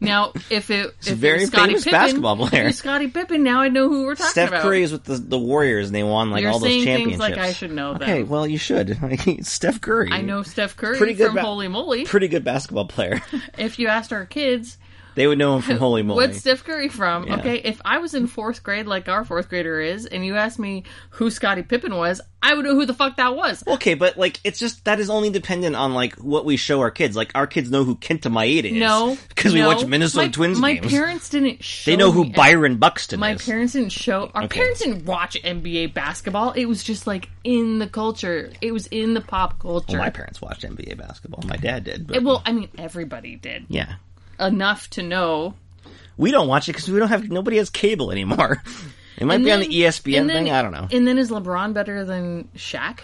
Now, 0.04 0.34
if 0.50 0.72
it 0.72 0.96
if 1.02 1.12
a 1.12 1.16
very 1.16 1.44
it 1.44 1.48
Scottie 1.48 1.68
famous 1.68 1.84
Pippen, 1.84 2.00
basketball 2.00 2.44
if 2.44 2.50
player. 2.50 2.64
was 2.66 2.78
Scottie 2.78 3.08
Pippen, 3.08 3.44
now 3.44 3.62
I 3.62 3.70
know 3.70 3.88
who 3.88 4.06
we're 4.06 4.16
talking 4.16 4.32
Steph 4.32 4.50
about. 4.50 4.58
Steph 4.62 4.64
Curry 4.64 4.82
is 4.84 4.92
with 4.92 5.04
the, 5.04 5.16
the 5.16 5.38
Warriors, 5.38 5.88
and 5.88 5.96
they 5.96 6.02
won 6.02 6.32
like 6.32 6.42
You're 6.42 6.52
all 6.52 6.60
those 6.60 6.84
championships. 6.84 7.20
like 7.20 7.38
I 7.38 7.54
should 7.54 7.72
know 7.72 7.94
them. 7.94 8.02
Okay, 8.02 8.24
well 8.24 8.48
you 8.48 8.58
should. 8.58 8.98
Steph 9.46 9.80
Curry. 9.80 10.10
I 10.12 10.22
know 10.22 10.42
Steph 10.42 10.76
Curry 10.76 10.98
Pretty 10.98 11.14
good 11.14 11.28
from 11.28 11.36
ba- 11.36 11.42
Holy 11.44 11.68
Moly. 11.68 12.06
Pretty 12.06 12.30
good 12.30 12.44
basketball 12.44 12.88
player. 12.88 13.22
if 13.60 13.78
you 13.78 13.90
asked 13.90 14.12
our 14.12 14.26
kids, 14.26 14.80
they 15.22 15.28
would 15.28 15.38
know 15.38 15.56
him 15.58 15.62
from 15.62 15.78
Holy 15.78 16.02
Moly. 16.02 16.26
What's 16.26 16.40
Steph 16.40 16.64
Curry 16.64 16.90
from? 16.90 17.28
Yeah. 17.28 17.38
Okay, 17.38 17.58
if 17.58 17.80
I 17.86 18.00
was 18.00 18.16
in 18.16 18.26
fourth 18.26 18.64
grade, 18.64 18.88
like 18.88 19.08
our 19.08 19.24
fourth 19.24 19.50
grader 19.50 19.80
is, 19.80 20.08
and 20.08 20.26
you 20.26 20.36
asked 20.36 20.58
me 20.58 20.84
who 21.12 21.30
Scottie 21.30 21.62
Pippen 21.62 21.96
was, 21.96 22.22
I 22.42 22.56
would 22.56 22.66
know 22.66 22.74
who 22.74 22.88
the 22.88 22.96
fuck 22.96 23.18
that 23.18 23.36
was. 23.36 23.64
Okay, 23.68 23.94
but 23.94 24.18
like 24.18 24.40
it's 24.44 24.58
just 24.58 24.84
that 24.86 25.00
is 25.00 25.12
only 25.12 25.30
dependent 25.30 25.76
on 25.76 25.94
like 25.94 26.16
what 26.16 26.44
we 26.44 26.58
show 26.58 26.80
our 26.80 26.90
kids. 26.90 27.16
Like 27.16 27.30
our 27.36 27.46
kids 27.46 27.70
know 27.70 27.84
who 27.84 27.98
Kenta 27.98 28.32
Maeda 28.32 28.64
is. 28.72 28.74
No, 28.74 29.16
because 29.30 29.54
we 29.54 29.64
watch 29.64 29.86
Minnesota 29.86 30.26
my, 30.26 30.32
Twins 30.32 30.60
My 30.60 30.74
games. 30.74 30.92
parents 30.92 31.30
didn't. 31.30 31.64
Show 31.64 31.92
they 31.92 31.98
know 31.98 32.12
who 32.12 32.32
Byron 32.32 32.78
Buxton 32.78 33.18
is. 33.18 33.22
My 33.22 33.34
is. 33.34 33.46
parents 33.46 33.74
didn't 33.74 33.92
show. 33.92 34.32
Our 34.34 34.46
Okay. 34.46 34.60
parents 34.60 34.80
didn't 34.80 35.06
watch 35.06 35.38
NBA 35.44 35.94
basketball. 35.94 36.54
It 36.54 36.66
was 36.66 36.84
just 36.84 37.06
like 37.06 37.30
in 37.44 37.78
the 37.78 37.86
culture. 37.88 38.52
It 38.60 38.72
was 38.72 38.88
in 38.88 39.14
the 39.14 39.22
pop 39.22 39.60
culture. 39.60 39.98
well, 39.98 40.00
my 40.02 40.10
parents 40.10 40.42
watched 40.42 40.64
NBA 40.64 40.98
basketball. 40.98 41.44
My 41.48 41.58
dad 41.58 41.84
did. 41.84 42.08
But, 42.08 42.24
well, 42.24 42.42
I 42.44 42.54
mean, 42.54 42.70
everybody 42.80 43.36
did 43.36 43.66
yeah, 43.70 43.94
enough 44.42 44.90
to 44.92 45.04
know. 45.04 45.54
we 46.18 46.32
don't 46.32 46.48
watch 46.48 46.68
it 46.68 46.74
because 46.74 46.90
we 46.90 47.00
don't 47.00 47.10
have 47.10 47.30
nobody 47.30 47.58
has 47.58 47.70
cable 47.70 48.12
anymore. 48.12 48.62
It 49.18 49.26
might 49.26 49.36
And 49.36 49.44
be 49.46 49.52
on 49.52 49.60
the 49.60 49.68
ESPN 49.68 50.12
then- 50.14 50.28
thing. 50.30 50.50
I 50.52 50.64
don't 50.64 50.72
know. 50.72 50.88
And 50.92 51.08
then 51.08 51.20
is 51.20 51.30
LeBron 51.30 51.74
better 51.76 52.06
than 52.06 52.48
Shaq? 52.56 53.02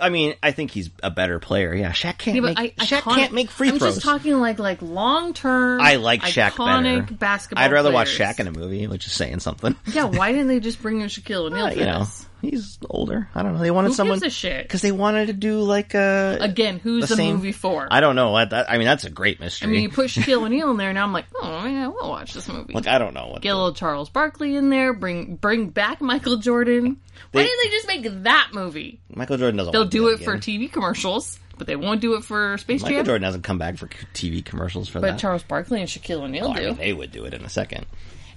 I 0.00 0.08
mean, 0.08 0.34
I 0.42 0.52
think 0.52 0.70
he's 0.70 0.88
a 1.02 1.10
better 1.10 1.38
player. 1.38 1.74
Yeah, 1.74 1.90
Shaq 1.92 2.16
can't 2.16 2.36
Yeah, 2.36 2.40
make 2.40 2.58
I, 2.58 2.68
Shaq 2.84 3.00
iconic- 3.00 3.14
can't 3.16 3.32
make 3.32 3.50
free 3.50 3.68
throws. 3.70 3.82
I'm 3.82 3.88
just 3.92 4.02
talking 4.02 4.40
like 4.40 4.58
like 4.58 4.80
long 4.80 5.34
term. 5.34 5.80
I 5.82 5.96
like 5.96 6.22
Shaq 6.22 6.52
iconic 6.52 7.00
better. 7.02 7.14
basketball. 7.14 7.64
I'd 7.64 7.72
rather 7.72 7.90
watch 7.92 8.16
players. 8.16 8.36
Shaq 8.36 8.40
in 8.40 8.46
a 8.46 8.52
movie, 8.52 8.86
which 8.86 9.06
is 9.06 9.12
saying 9.12 9.40
something. 9.40 9.74
Yeah, 9.86 10.04
why 10.04 10.32
didn't 10.32 10.48
they 10.48 10.60
just 10.60 10.80
bring 10.80 11.00
in 11.02 11.08
Shaquille 11.08 11.50
O'Neal 11.50 11.66
Uh, 11.66 11.70
you 11.70 11.84
know? 11.84 12.06
He's 12.42 12.78
older. 12.90 13.28
I 13.34 13.42
don't 13.42 13.54
know. 13.54 13.60
They 13.60 13.70
wanted 13.70 13.88
Who 13.88 13.94
someone 13.94 14.18
gives 14.20 14.34
a 14.34 14.36
shit? 14.36 14.62
because 14.64 14.82
they 14.82 14.92
wanted 14.92 15.26
to 15.26 15.32
do 15.32 15.60
like 15.60 15.94
a 15.94 16.38
Again, 16.40 16.78
who's 16.78 17.08
the, 17.08 17.16
same- 17.16 17.36
movie 17.36 17.52
for? 17.52 17.88
I 17.90 18.00
don't 18.00 18.16
know. 18.16 18.34
That, 18.36 18.50
that- 18.50 18.70
I 18.70 18.78
mean, 18.78 18.86
that's 18.86 19.04
a 19.04 19.10
great 19.10 19.40
mystery. 19.40 19.68
I 19.68 19.70
mean, 19.72 19.82
you 19.82 19.88
put 19.90 20.06
Shaquille 20.10 20.42
O'Neal 20.44 20.70
in 20.70 20.76
there, 20.76 20.90
and 20.90 20.98
I'm 20.98 21.12
like, 21.12 21.26
oh 21.34 21.66
yeah, 21.66 21.88
we'll 21.88 22.08
watch 22.10 22.32
this 22.34 22.48
movie. 22.48 22.72
like 22.74 22.86
I 22.86 22.98
don't 22.98 23.14
know 23.14 23.28
what. 23.28 23.42
Get 23.42 23.50
a 23.50 23.56
little 23.56 23.74
Charles 23.74 24.08
Barkley 24.10 24.56
in 24.56 24.70
there. 24.70 24.92
Bring 24.94 25.36
bring 25.36 25.68
back 25.70 26.00
Michael 26.00 26.36
Jordan. 26.38 27.00
Why 27.32 27.42
They- 27.42 27.48
didn't 27.48 27.64
they 27.64 27.70
just 27.70 27.86
make 27.88 28.22
that 28.24 28.48
movie? 28.52 29.00
Michael 29.14 29.38
Jordan 29.38 29.56
doesn't. 29.56 29.72
They'll 29.72 29.82
want 29.82 29.92
to 29.92 29.98
do 29.98 30.08
it 30.08 30.20
for 30.20 30.34
again. 30.34 30.60
TV 30.60 30.70
commercials, 30.72 31.38
but 31.58 31.66
they 31.66 31.76
won't 31.76 32.00
do 32.00 32.14
it 32.14 32.24
for 32.24 32.58
Space 32.58 32.82
Jam. 32.82 32.88
Michael 32.90 32.98
Jam. 32.98 33.04
Jordan 33.06 33.24
hasn't 33.24 33.44
come 33.44 33.58
back 33.58 33.78
for 33.78 33.86
TV 34.14 34.44
commercials 34.44 34.88
for 34.88 35.00
that. 35.00 35.06
But 35.06 35.12
that. 35.12 35.20
Charles 35.20 35.42
Barkley 35.42 35.80
and 35.80 35.88
Shaquille 35.88 36.20
O'Neal 36.22 36.48
Oh, 36.48 36.52
I 36.52 36.60
do, 36.60 36.66
mean, 36.68 36.76
they 36.76 36.92
would 36.92 37.10
do 37.12 37.24
it 37.24 37.34
in 37.34 37.44
a 37.44 37.48
second. 37.48 37.86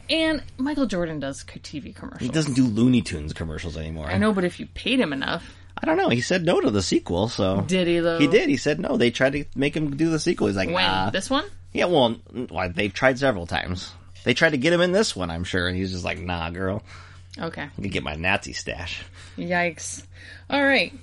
And 0.10 0.44
Michael 0.58 0.86
Jordan 0.86 1.20
does 1.20 1.44
TV 1.44 1.96
commercials. 1.96 2.22
He 2.22 2.30
doesn't 2.30 2.54
do 2.54 2.66
Looney 2.66 3.02
Tunes 3.02 3.34
commercials 3.34 3.78
anymore. 3.78 4.08
I 4.08 4.18
know, 4.18 4.34
but 4.34 4.44
if 4.44 4.60
you 4.60 4.68
paid 4.68 5.00
him 5.00 5.14
enough, 5.14 5.56
I 5.78 5.86
don't 5.86 5.98
know. 5.98 6.10
He 6.10 6.22
said 6.22 6.44
no 6.44 6.60
to 6.60 6.72
the 6.72 6.82
sequel, 6.82 7.30
so 7.30 7.62
did 7.62 7.88
he 7.88 8.00
though? 8.00 8.20
he 8.20 8.28
did. 8.28 8.50
He 8.50 8.58
said 8.58 8.80
no. 8.80 8.98
They 8.98 9.12
tried 9.12 9.34
to 9.34 9.46
make 9.56 9.76
him 9.76 9.96
do 9.96 10.10
the 10.10 10.20
sequel. 10.20 10.48
He's 10.48 10.56
like, 10.56 10.68
When 10.70 10.86
nah. 10.86 11.10
this 11.10 11.30
one? 11.30 11.46
Yeah, 11.72 11.86
well, 11.86 12.14
why 12.50 12.68
they've 12.68 12.94
tried 12.94 13.20
several 13.20 13.46
times. 13.46 13.92
They 14.24 14.34
tried 14.34 14.52
to 14.52 14.58
get 14.58 14.74
him 14.74 14.82
in 14.82 14.92
this 14.92 15.16
one, 15.16 15.30
I'm 15.30 15.44
sure, 15.44 15.68
and 15.68 15.78
he's 15.78 15.92
just 15.92 16.04
like, 16.04 16.20
nah, 16.20 16.50
girl. 16.50 16.84
Okay. 17.38 17.64
I 17.64 17.82
can 17.82 17.90
get 17.90 18.04
my 18.04 18.16
Nazi 18.16 18.54
stash. 18.54 19.04
Yikes. 19.38 20.04
All 20.50 20.64
right. 20.64 20.94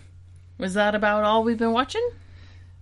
Was 0.58 0.74
that 0.74 0.94
about 0.94 1.24
all 1.24 1.44
we've 1.44 1.58
been 1.58 1.72
watching? 1.72 2.06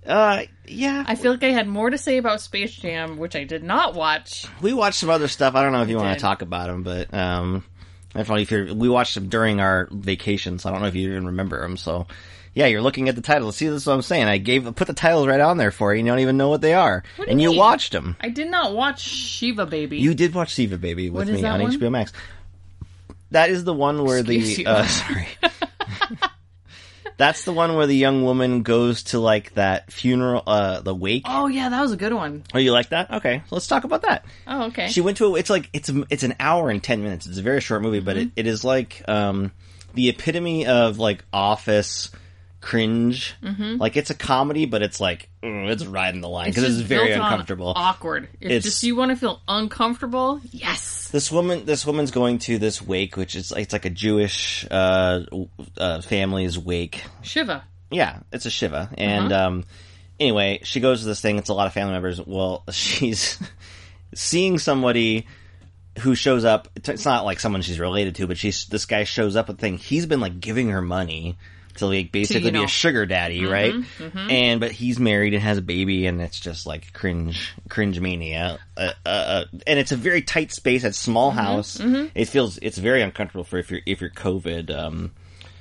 Uh, 0.06 0.42
yeah. 0.66 1.04
I 1.06 1.14
feel 1.14 1.32
like 1.32 1.42
I 1.42 1.50
had 1.50 1.66
more 1.66 1.90
to 1.90 1.98
say 1.98 2.18
about 2.18 2.40
Space 2.40 2.74
Jam, 2.74 3.16
which 3.16 3.34
I 3.36 3.44
did 3.44 3.62
not 3.62 3.94
watch. 3.94 4.46
we 4.60 4.72
watched 4.72 4.98
some 5.00 5.10
other 5.10 5.28
stuff. 5.28 5.54
I 5.54 5.62
don't 5.62 5.72
know 5.72 5.82
if 5.82 5.88
you 5.88 5.96
want 5.96 6.10
did. 6.10 6.14
to 6.16 6.20
talk 6.20 6.42
about 6.42 6.68
them, 6.68 6.82
but 6.82 7.12
um, 7.14 7.64
I 8.14 8.22
don't 8.22 8.38
if 8.38 8.50
you're, 8.50 8.74
we 8.74 8.88
watched 8.88 9.14
them 9.14 9.28
during 9.28 9.60
our 9.60 9.88
vacation, 9.90 10.58
so 10.58 10.68
I 10.68 10.72
don't 10.72 10.82
know 10.82 10.88
if 10.88 10.94
you 10.94 11.10
even 11.10 11.26
remember 11.26 11.60
them. 11.62 11.76
So, 11.76 12.06
yeah, 12.54 12.66
you're 12.66 12.82
looking 12.82 13.08
at 13.08 13.16
the 13.16 13.22
titles. 13.22 13.56
See, 13.56 13.66
this 13.68 13.82
is 13.82 13.86
what 13.86 13.94
I'm 13.94 14.02
saying. 14.02 14.26
I 14.26 14.38
gave 14.38 14.64
put 14.76 14.86
the 14.86 14.92
titles 14.94 15.26
right 15.26 15.40
on 15.40 15.56
there 15.56 15.70
for 15.70 15.92
you. 15.94 15.98
and 15.98 16.06
You 16.06 16.12
don't 16.12 16.20
even 16.20 16.36
know 16.36 16.48
what 16.50 16.60
they 16.60 16.74
are, 16.74 17.02
do 17.16 17.24
and 17.24 17.40
you 17.40 17.50
mean? 17.50 17.58
watched 17.58 17.92
them. 17.92 18.16
I 18.20 18.28
did 18.28 18.50
not 18.50 18.74
watch 18.74 19.00
Shiva 19.00 19.66
Baby. 19.66 19.98
You 19.98 20.14
did 20.14 20.34
watch 20.34 20.54
Shiva 20.54 20.78
Baby 20.78 21.10
with 21.10 21.28
me 21.28 21.44
on 21.44 21.62
one? 21.62 21.72
HBO 21.72 21.90
Max. 21.90 22.12
That 23.30 23.50
is 23.50 23.64
the 23.64 23.74
one 23.74 24.04
where 24.04 24.18
Excuse 24.18 24.56
the 24.58 24.66
uh, 24.66 24.86
sorry. 24.86 25.26
That's 27.16 27.44
the 27.44 27.52
one 27.52 27.76
where 27.76 27.86
the 27.86 27.96
young 27.96 28.24
woman 28.24 28.62
goes 28.62 29.04
to 29.04 29.20
like 29.20 29.54
that 29.54 29.92
funeral, 29.92 30.42
uh, 30.46 30.80
the 30.80 30.94
wake. 30.94 31.22
oh 31.26 31.46
yeah, 31.46 31.68
that 31.68 31.80
was 31.80 31.92
a 31.92 31.96
good 31.96 32.12
one. 32.12 32.42
Oh, 32.52 32.58
you 32.58 32.72
like 32.72 32.88
that? 32.90 33.10
Okay, 33.10 33.42
so 33.48 33.54
let's 33.54 33.66
talk 33.68 33.84
about 33.84 34.02
that. 34.02 34.24
Oh 34.46 34.64
okay. 34.64 34.88
She 34.88 35.00
went 35.00 35.18
to 35.18 35.26
a, 35.26 35.34
it's 35.36 35.50
like 35.50 35.70
it's 35.72 35.90
it's 36.10 36.22
an 36.24 36.34
hour 36.40 36.70
and 36.70 36.82
ten 36.82 37.02
minutes. 37.02 37.26
It's 37.26 37.38
a 37.38 37.42
very 37.42 37.60
short 37.60 37.82
movie, 37.82 38.00
but 38.00 38.16
it, 38.16 38.20
Mm-hmm. 38.28 38.40
it 38.40 38.46
is 38.46 38.64
like 38.64 39.02
um 39.06 39.52
the 39.94 40.08
epitome 40.08 40.66
of 40.66 40.98
like 40.98 41.24
office 41.32 42.10
cringe. 42.64 43.34
Mm-hmm. 43.42 43.76
Like 43.76 43.96
it's 43.96 44.10
a 44.10 44.14
comedy, 44.14 44.64
but 44.66 44.82
it's 44.82 45.00
like 45.00 45.28
mm, 45.42 45.68
it's 45.70 45.84
riding 45.84 46.20
the 46.22 46.28
line 46.28 46.48
because 46.50 46.64
it's, 46.64 46.74
just 46.76 46.86
very 46.88 47.12
uncomfortable. 47.12 47.72
Awkward. 47.76 48.28
It's, 48.40 48.50
It's- 48.50 48.62
just 48.64 48.82
you 48.82 48.96
want 48.96 49.10
to 49.10 49.16
feel 49.16 49.40
uncomfortable. 49.46 50.40
Yes. 50.50 51.08
this 51.12 51.30
woman 51.30 51.64
this 51.66 51.86
woman's 51.86 52.10
going 52.10 52.38
to 52.40 52.58
this 52.58 52.82
wake 52.82 53.16
which 53.16 53.36
is 53.36 53.52
it's 53.52 53.72
like 53.72 53.84
a 53.84 53.90
jewish 53.90 54.66
uh, 54.70 55.20
uh 55.78 56.00
family's 56.00 56.58
wake 56.58 57.04
Shiva. 57.22 57.62
yeah 57.90 58.20
it's 58.32 58.46
a 58.46 58.50
shiva 58.50 58.90
and 58.98 59.32
Uh-huh. 59.32 59.46
um 59.46 59.64
anyway 60.18 60.60
she 60.64 60.80
goes 60.80 61.00
to 61.02 61.06
this 61.06 61.20
thing 61.20 61.38
it's 61.38 61.50
a 61.50 61.54
lot 61.54 61.68
of 61.68 61.72
family 61.72 61.92
members 61.92 62.20
well 62.26 62.64
she's 62.72 63.38
seeing 64.14 64.58
somebody 64.58 65.26
who 66.00 66.14
shows 66.16 66.44
up 66.44 66.68
it's 66.74 67.04
not 67.04 67.24
like 67.24 67.38
someone 67.38 67.62
she's 67.62 67.78
related 67.78 68.16
to 68.16 68.26
but 68.26 68.36
she's 68.38 68.66
this 68.66 68.86
guy 68.86 69.04
shows 69.04 69.36
up 69.36 69.46
with 69.46 69.58
a 69.58 69.60
thing 69.60 69.78
he's 69.78 70.06
been 70.06 70.20
like 70.20 70.40
giving 70.40 70.70
her 70.70 70.82
money 70.82 71.36
to 71.76 71.86
like 71.86 72.12
basically 72.12 72.44
you 72.46 72.52
be 72.52 72.64
a 72.64 72.68
sugar 72.68 73.06
daddy 73.06 73.44
right? 73.44 73.74
and 74.14 74.60
but 74.60 74.72
he's 74.72 74.98
married 74.98 75.34
and 75.34 75.42
has 75.42 75.58
a 75.58 75.62
baby 75.62 76.06
and 76.06 76.20
it's 76.20 76.38
just 76.40 76.66
like 76.66 76.92
cringe 76.92 77.54
cringe 77.68 78.00
mania. 78.00 78.58
Uh, 78.76 78.92
uh, 79.04 79.08
uh, 79.08 79.44
and 79.66 79.78
it's 79.78 79.92
a 79.92 79.96
very 79.96 80.22
tight 80.22 80.52
space 80.52 80.84
it's 80.84 80.98
small 80.98 81.30
house. 81.30 81.80
it 81.80 82.26
feels 82.26 82.58
it's 82.62 82.78
very 82.78 83.02
uncomfortable 83.02 83.44
for 83.44 83.58
if 83.58 83.70
you're 83.70 83.80
if 83.86 84.00
you're 84.00 84.10
covid 84.10 84.70
um 84.76 85.12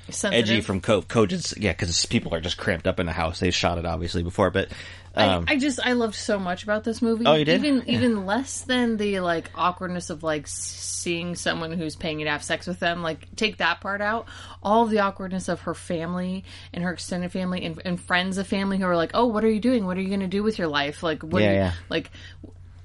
Sensitive. 0.09 0.49
edgy 0.49 0.61
from 0.61 0.81
co- 0.81 1.01
coaches 1.01 1.53
yeah 1.57 1.71
because 1.71 2.05
people 2.07 2.33
are 2.35 2.41
just 2.41 2.57
cramped 2.57 2.87
up 2.87 2.99
in 2.99 3.05
the 3.05 3.13
house. 3.13 3.39
They 3.39 3.51
shot 3.51 3.77
it 3.77 3.85
obviously 3.85 4.21
before 4.21 4.49
but 4.49 4.67
um 5.15 5.45
I, 5.47 5.53
I 5.53 5.57
just 5.57 5.79
I 5.85 5.93
loved 5.93 6.15
so 6.15 6.39
much 6.39 6.63
about 6.63 6.83
this 6.83 7.01
movie. 7.01 7.25
Oh, 7.25 7.35
you 7.35 7.45
did? 7.45 7.63
Even 7.63 7.83
Yeah. 7.85 7.95
even 7.97 8.25
less 8.25 8.61
than 8.61 8.97
the 8.97 9.19
like 9.19 9.51
awkwardness 9.55 10.09
of 10.09 10.23
like 10.23 10.47
seeing 10.47 11.35
someone 11.35 11.71
who's 11.71 11.95
paying 11.95 12.19
you 12.19 12.25
to 12.25 12.31
have 12.31 12.43
sex 12.43 12.65
with 12.65 12.79
them. 12.79 13.03
Like 13.03 13.27
take 13.35 13.57
that 13.57 13.81
part 13.81 14.01
out. 14.01 14.27
All 14.63 14.85
the 14.85 14.99
awkwardness 14.99 15.49
of 15.49 15.61
her 15.61 15.73
family 15.73 16.45
and 16.73 16.83
her 16.83 16.91
extended 16.93 17.31
family 17.31 17.63
and, 17.65 17.81
and 17.85 18.01
friends 18.01 18.37
of 18.37 18.47
family 18.47 18.77
who 18.77 18.85
are 18.85 18.95
like, 18.95 19.11
oh, 19.13 19.25
what 19.25 19.43
are 19.43 19.49
you 19.51 19.59
doing? 19.59 19.85
What 19.85 19.97
are 19.97 20.01
you 20.01 20.07
going 20.09 20.21
to 20.21 20.27
do 20.27 20.41
with 20.43 20.57
your 20.57 20.67
life? 20.67 21.03
Like 21.03 21.21
what? 21.23 21.43
Yeah, 21.43 21.51
you, 21.51 21.57
yeah. 21.57 21.73
Like 21.89 22.09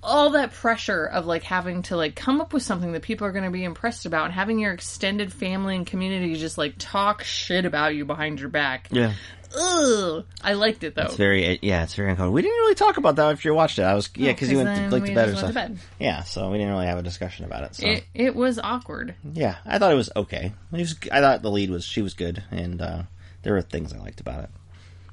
all 0.02 0.30
that 0.30 0.52
pressure 0.52 1.04
of 1.04 1.26
like 1.26 1.42
having 1.42 1.82
to 1.82 1.96
like 1.96 2.14
come 2.14 2.40
up 2.40 2.52
with 2.52 2.62
something 2.62 2.92
that 2.92 3.02
people 3.02 3.26
are 3.26 3.32
going 3.32 3.44
to 3.44 3.50
be 3.50 3.64
impressed 3.64 4.06
about 4.06 4.26
and 4.26 4.34
having 4.34 4.58
your 4.58 4.72
extended 4.72 5.32
family 5.32 5.74
and 5.76 5.86
community 5.86 6.34
just 6.36 6.56
like 6.58 6.74
talk 6.78 7.24
shit 7.24 7.64
about 7.64 7.94
you 7.94 8.04
behind 8.04 8.38
your 8.40 8.48
back. 8.48 8.88
yeah 8.92 9.12
Ugh. 9.58 10.24
I 10.42 10.52
liked 10.52 10.84
it 10.84 10.94
though. 10.94 11.04
it's 11.04 11.16
very 11.16 11.58
yeah 11.62 11.82
it's 11.82 11.94
very 11.94 12.10
uncomfortable 12.10 12.34
we 12.34 12.42
didn't 12.42 12.58
really 12.58 12.74
talk 12.74 12.98
about 12.98 13.16
that 13.16 13.32
if 13.32 13.44
you 13.46 13.54
watched 13.54 13.78
it 13.78 13.82
i 13.82 13.94
was 13.94 14.10
yeah 14.14 14.30
because 14.32 14.50
you 14.50 14.58
went 14.58 14.76
to, 14.76 14.90
like 14.94 15.02
we 15.04 15.08
to 15.08 15.14
bed 15.14 15.28
or 15.28 15.32
just 15.32 15.42
went 15.42 15.54
to 15.54 15.60
something 15.60 15.74
bed. 15.76 15.84
yeah 15.98 16.22
so 16.22 16.50
we 16.50 16.58
didn't 16.58 16.72
really 16.74 16.84
have 16.86 16.98
a 16.98 17.02
discussion 17.02 17.46
about 17.46 17.64
it 17.64 17.74
so 17.74 17.86
It 17.86 18.04
it 18.14 18.34
was 18.36 18.58
awkward. 18.58 19.14
yeah 19.32 19.56
i 19.64 19.78
thought 19.78 19.90
it 19.90 19.96
was 19.96 20.10
okay 20.14 20.52
it 20.72 20.76
was, 20.78 20.96
i 21.10 21.20
thought 21.20 21.40
the 21.40 21.50
lead 21.50 21.70
was 21.70 21.82
she 21.84 22.02
was 22.02 22.12
good 22.12 22.44
and 22.50 22.82
uh 22.82 23.02
there 23.42 23.54
were 23.54 23.62
things 23.62 23.94
i 23.94 23.98
liked 23.98 24.20
about 24.20 24.44
it 24.44 24.50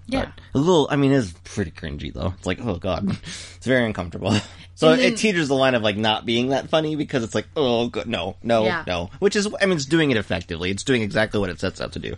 Yeah. 0.07 0.31
a 0.53 0.57
little 0.57 0.87
i 0.91 0.95
mean 0.95 1.11
it's 1.11 1.33
pretty 1.43 1.71
cringy 1.71 2.13
though. 2.13 2.33
It's 2.37 2.45
like 2.45 2.59
oh 2.61 2.75
god. 2.75 3.09
It's 3.55 3.65
very 3.65 3.85
uncomfortable. 3.85 4.33
So 4.77 4.93
then- 4.93 5.13
it 5.13 5.17
teeters 5.17 5.47
the 5.47 5.55
line 5.55 5.73
of 5.73 5.83
like 5.83 5.95
not 5.95 6.25
being 6.25 6.49
that 6.49 6.67
funny 6.69 6.97
because 6.97 7.23
it's 7.23 7.33
like 7.33 7.47
oh 7.55 7.87
god, 7.87 8.07
no 8.07 8.35
no 8.43 8.65
Yeah. 8.65 8.83
no. 8.85 9.09
Which 9.19 9.35
is 9.37 9.47
i 9.61 9.65
mean 9.65 9.77
it's 9.77 9.85
doing 9.85 10.11
it 10.11 10.17
effectively. 10.17 10.69
It's 10.69 10.83
doing 10.83 11.01
exactly 11.01 11.39
what 11.39 11.49
it 11.49 11.59
sets 11.61 11.79
out 11.79 11.93
to 11.93 11.99
do. 11.99 12.15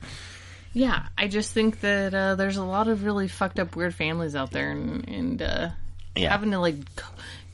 Yeah, 0.74 1.08
I 1.18 1.28
just 1.28 1.52
think 1.54 1.82
that 1.82 2.14
uh, 2.14 2.36
there's 2.36 2.58
a 2.58 2.64
lot 2.64 2.88
of 2.88 3.04
really 3.04 3.28
fucked 3.28 3.60
up 3.60 3.76
weird 3.76 3.96
families 3.96 4.36
out 4.36 4.52
there, 4.52 4.70
and, 4.72 5.08
and 5.08 5.42
uh, 5.42 5.70
Yeah. 6.16 6.30
having 6.32 6.52
to 6.52 6.60
like 6.60 6.76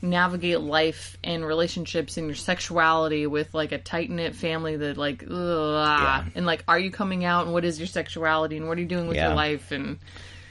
navigate 0.04 0.60
life 0.60 1.16
and 1.24 1.44
relationships 1.44 2.16
and 2.16 2.26
your 2.26 2.36
sexuality 2.36 3.26
with 3.26 3.52
like 3.54 3.72
a 3.72 3.78
tight 3.78 4.10
knit 4.10 4.34
family 4.36 4.76
that 4.76 4.96
like, 4.96 5.24
ugh, 5.28 6.26
and 6.34 6.46
like, 6.46 6.62
are 6.68 6.78
you 6.78 6.90
coming 6.90 7.24
out 7.24 7.44
and 7.44 7.52
what 7.52 7.64
is 7.64 7.78
your 7.78 7.86
sexuality 7.88 8.56
and 8.56 8.68
what 8.68 8.78
are 8.78 8.80
you 8.82 8.86
doing 8.86 9.08
with 9.08 9.16
Yeah. 9.16 9.28
your 9.28 9.36
life 9.36 9.72
and 9.72 9.98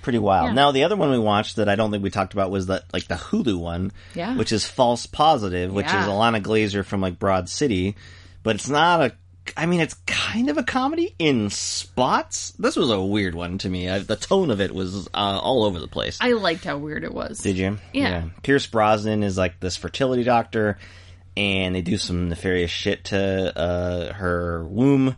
pretty 0.02 0.20
wild. 0.20 0.48
Yeah. 0.48 0.54
Now 0.54 0.72
the 0.72 0.84
other 0.84 0.98
one 0.98 1.12
we 1.12 1.20
watched 1.20 1.56
that 1.56 1.70
I 1.70 1.76
don't 1.76 1.90
think 1.92 2.04
we 2.04 2.10
talked 2.10 2.34
about 2.34 2.52
was 2.52 2.66
that 2.68 2.84
like 2.92 3.08
the 3.08 3.16
Hulu 3.16 3.58
one, 3.58 3.92
Yeah. 4.14 4.36
which 4.36 4.52
is 4.52 4.66
False 4.66 5.06
Positive, 5.06 5.72
which 5.72 5.86
Yeah. 5.86 6.02
is 6.02 6.08
Ilana 6.08 6.42
Glazer 6.42 6.84
from 6.84 7.00
like 7.00 7.18
Broad 7.20 7.48
City, 7.48 7.96
but 8.44 8.56
it's 8.56 8.68
not 8.68 9.02
a 9.02 9.14
I 9.56 9.66
mean, 9.66 9.80
it's 9.82 9.96
kind 10.06 10.50
of 10.50 10.58
a 10.58 10.64
comedy 10.64 11.16
in 11.20 11.50
spots. 11.50 12.52
This 12.52 12.76
was 12.76 12.90
a 12.90 13.02
weird 13.02 13.36
one 13.36 13.58
to 13.60 13.70
me. 13.70 13.90
I, 13.90 14.00
the 14.00 14.16
tone 14.16 14.52
of 14.52 14.62
it 14.62 14.74
was 14.74 15.08
uh, 15.08 15.40
all 15.42 15.64
over 15.64 15.80
the 15.80 15.88
place. 15.88 16.18
I 16.22 16.32
liked 16.34 16.64
how 16.64 16.78
weird 16.78 17.04
it 17.04 17.14
was. 17.14 17.40
Did 17.40 17.58
you? 17.58 17.78
Yeah. 17.94 18.30
Pierce 18.42 18.66
Brosnan 18.68 19.24
is 19.24 19.38
like 19.38 19.60
this 19.60 19.78
fertility 19.78 20.24
doctor, 20.24 20.78
and 21.36 21.76
they 21.76 21.82
do 21.82 21.98
some 21.98 22.30
nefarious 22.30 22.72
shit 22.72 23.06
to 23.06 23.58
uh, 23.58 24.14
her 24.14 24.64
womb, 24.66 25.16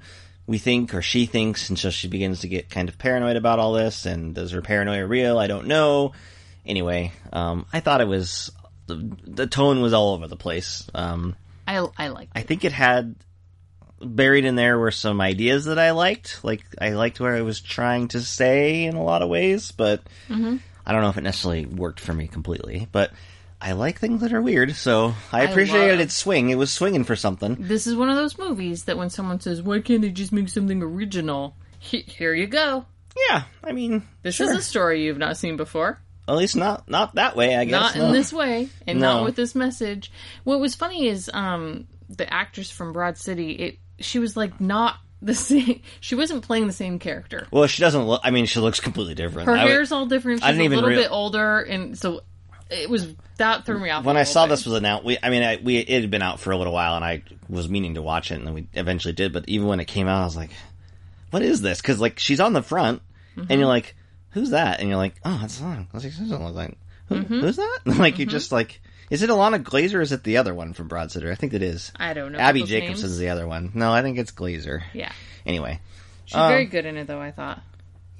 we 0.47 0.57
think, 0.57 0.93
or 0.93 1.01
she 1.01 1.25
thinks, 1.25 1.69
and 1.69 1.77
so 1.77 1.89
she 1.89 2.07
begins 2.07 2.41
to 2.41 2.47
get 2.47 2.69
kind 2.69 2.89
of 2.89 2.97
paranoid 2.97 3.35
about 3.35 3.59
all 3.59 3.73
this. 3.73 4.05
And 4.05 4.37
is 4.37 4.51
her 4.51 4.61
paranoia 4.61 5.05
real? 5.05 5.37
I 5.37 5.47
don't 5.47 5.67
know. 5.67 6.13
Anyway, 6.65 7.13
um, 7.31 7.67
I 7.71 7.79
thought 7.79 8.01
it 8.01 8.07
was 8.07 8.51
the, 8.87 9.15
the 9.23 9.47
tone 9.47 9.81
was 9.81 9.93
all 9.93 10.13
over 10.13 10.27
the 10.27 10.35
place. 10.35 10.87
Um, 10.93 11.35
I 11.67 11.85
I 11.97 12.07
liked. 12.09 12.31
I 12.35 12.41
think 12.41 12.65
it 12.65 12.71
had 12.71 13.15
buried 14.01 14.45
in 14.45 14.55
there 14.55 14.77
were 14.77 14.91
some 14.91 15.21
ideas 15.21 15.65
that 15.65 15.79
I 15.79 15.91
liked. 15.91 16.43
Like 16.43 16.63
I 16.79 16.91
liked 16.91 17.19
where 17.19 17.35
I 17.35 17.41
was 17.41 17.61
trying 17.61 18.09
to 18.09 18.21
say 18.21 18.83
in 18.85 18.95
a 18.95 19.03
lot 19.03 19.21
of 19.21 19.29
ways, 19.29 19.71
but 19.71 20.01
I 20.29 20.33
don't 20.91 21.01
know 21.01 21.09
if 21.09 21.17
it 21.17 21.21
necessarily 21.21 21.65
worked 21.65 21.99
for 21.99 22.13
me 22.13 22.27
completely. 22.27 22.87
But 22.91 23.11
I 23.61 23.71
like 23.71 23.99
things 23.99 24.21
that 24.21 24.33
are 24.33 24.41
weird, 24.41 24.75
so 24.75 25.13
I 25.31 25.41
I 25.41 25.43
appreciated 25.45 25.99
its 26.01 26.13
swing. 26.15 26.49
It 26.49 26.57
was 26.57 26.71
swinging 26.71 27.03
for 27.05 27.15
something. 27.15 27.55
This 27.59 27.87
is 27.87 27.95
one 27.95 28.09
of 28.09 28.15
those 28.15 28.37
movies 28.37 28.83
that 28.83 28.97
when 28.97 29.09
someone 29.09 29.39
says, 29.39 29.61
"Why 29.61 29.79
can't 29.79 30.01
they 30.01 30.09
just 30.11 30.31
make 30.31 30.49
something 30.49 30.83
original?" 30.83 31.55
Here 31.79 32.33
you 32.33 32.47
go. 32.47 32.85
Yeah, 33.29 33.43
I 33.63 33.71
mean, 33.71 34.03
This 34.23 34.35
sure. 34.35 34.51
is 34.51 34.57
a 34.57 34.61
story 34.61 35.05
you've 35.05 35.17
not 35.17 35.37
seen 35.37 35.55
before. 35.55 35.99
at 36.27 36.35
least 36.35 36.55
not 36.55 36.89
not 36.89 37.15
that 37.15 37.35
way. 37.35 37.55
I 37.55 37.63
guess 37.65 37.71
not 37.71 37.95
in 37.95 38.11
this 38.11 38.33
way 38.33 38.67
and 38.87 38.99
No. 38.99 39.17
not 39.17 39.23
with 39.25 39.35
this 39.35 39.53
message. 39.55 40.11
What 40.43 40.59
was 40.59 40.75
funny 40.75 41.07
is 41.07 41.29
um 41.33 41.87
the 42.09 42.31
actress 42.31 42.69
from 42.71 42.91
Broad 42.93 43.17
City. 43.17 43.51
It 43.51 43.79
she 43.99 44.19
was 44.19 44.35
like 44.35 44.59
not 44.59 44.97
the 45.21 45.33
same. 45.33 45.81
She 45.99 46.15
wasn't 46.15 46.43
playing 46.43 46.67
the 46.67 46.73
same 46.73 46.99
character. 46.99 47.47
Well, 47.51 47.67
she 47.67 47.81
doesn't 47.81 48.03
look. 48.03 48.21
I 48.23 48.31
mean, 48.31 48.45
she 48.45 48.59
looks 48.59 48.79
completely 48.79 49.15
different. 49.15 49.47
Her 49.47 49.55
I 49.55 49.63
would- 49.63 49.71
hair's 49.71 49.91
all 49.91 50.05
different. 50.05 50.39
She's 50.39 50.47
I 50.47 50.51
didn't 50.51 50.61
a 50.61 50.65
even 50.65 50.75
little 50.77 50.89
real- 50.89 51.01
bit 51.01 51.11
older, 51.11 51.61
and 51.61 51.97
so 51.97 52.21
it 52.69 52.89
was 52.89 53.13
that 53.37 53.65
threw 53.65 53.79
me 53.79 53.89
off. 53.89 54.05
when 54.05 54.17
I 54.17 54.23
saw 54.23 54.45
bit. 54.45 54.51
this 54.51 54.65
was 54.65 54.75
announced, 54.75 55.05
we, 55.05 55.17
I 55.21 55.29
mean, 55.29 55.43
I, 55.43 55.57
we 55.57 55.77
it 55.77 56.01
had 56.01 56.11
been 56.11 56.21
out 56.21 56.39
for 56.39 56.51
a 56.51 56.57
little 56.57 56.73
while, 56.73 56.95
and 56.95 57.03
I 57.05 57.23
was 57.49 57.69
meaning 57.69 57.95
to 57.95 58.01
watch 58.01 58.31
it, 58.31 58.35
and 58.35 58.47
then 58.47 58.53
we 58.53 58.67
eventually 58.73 59.13
did. 59.13 59.33
But 59.33 59.45
even 59.47 59.67
when 59.67 59.79
it 59.79 59.85
came 59.85 60.07
out, 60.07 60.21
I 60.21 60.25
was 60.25 60.35
like, 60.35 60.51
"What 61.31 61.41
is 61.41 61.61
this?" 61.61 61.81
Because 61.81 61.99
like 61.99 62.19
she's 62.19 62.39
on 62.39 62.53
the 62.53 62.63
front, 62.63 63.01
and 63.35 63.47
mm-hmm. 63.47 63.59
you're 63.59 63.67
like, 63.67 63.95
"Who's 64.31 64.51
that?" 64.51 64.79
And 64.79 64.89
you're 64.89 64.97
like, 64.97 65.15
"Oh, 65.23 65.41
it's 65.43 65.59
Ilana." 65.59 65.81
I 65.81 65.87
was 65.93 66.03
like, 66.03 66.13
"She 66.13 66.19
doesn't 66.19 66.43
look 66.43 66.55
like 66.55 66.77
who, 67.07 67.15
mm-hmm. 67.15 67.39
who's 67.41 67.57
that?" 67.57 67.79
like 67.85 68.19
you 68.19 68.25
mm-hmm. 68.25 68.31
just 68.31 68.51
like, 68.51 68.81
is 69.09 69.21
it 69.21 69.29
Ilana 69.29 69.63
Glazer? 69.63 69.95
or 69.95 70.01
Is 70.01 70.11
it 70.11 70.23
the 70.23 70.37
other 70.37 70.53
one 70.53 70.73
from 70.73 70.87
Broad 70.87 71.11
City? 71.11 71.29
I 71.29 71.35
think 71.35 71.53
it 71.53 71.61
is. 71.61 71.91
I 71.95 72.13
don't 72.13 72.31
know 72.31 72.39
Abby 72.39 72.63
Jacobs 72.63 73.03
is 73.03 73.17
the 73.17 73.29
other 73.29 73.47
one. 73.47 73.71
No, 73.73 73.91
I 73.93 74.01
think 74.01 74.17
it's 74.17 74.31
Glazer. 74.31 74.81
Yeah, 74.93 75.11
Anyway, 75.45 75.79
she's 76.25 76.35
Um, 76.35 76.49
very 76.49 76.65
good 76.65 76.85
in 76.85 76.97
it, 76.97 77.07
though. 77.07 77.21
I 77.21 77.31
thought 77.31 77.61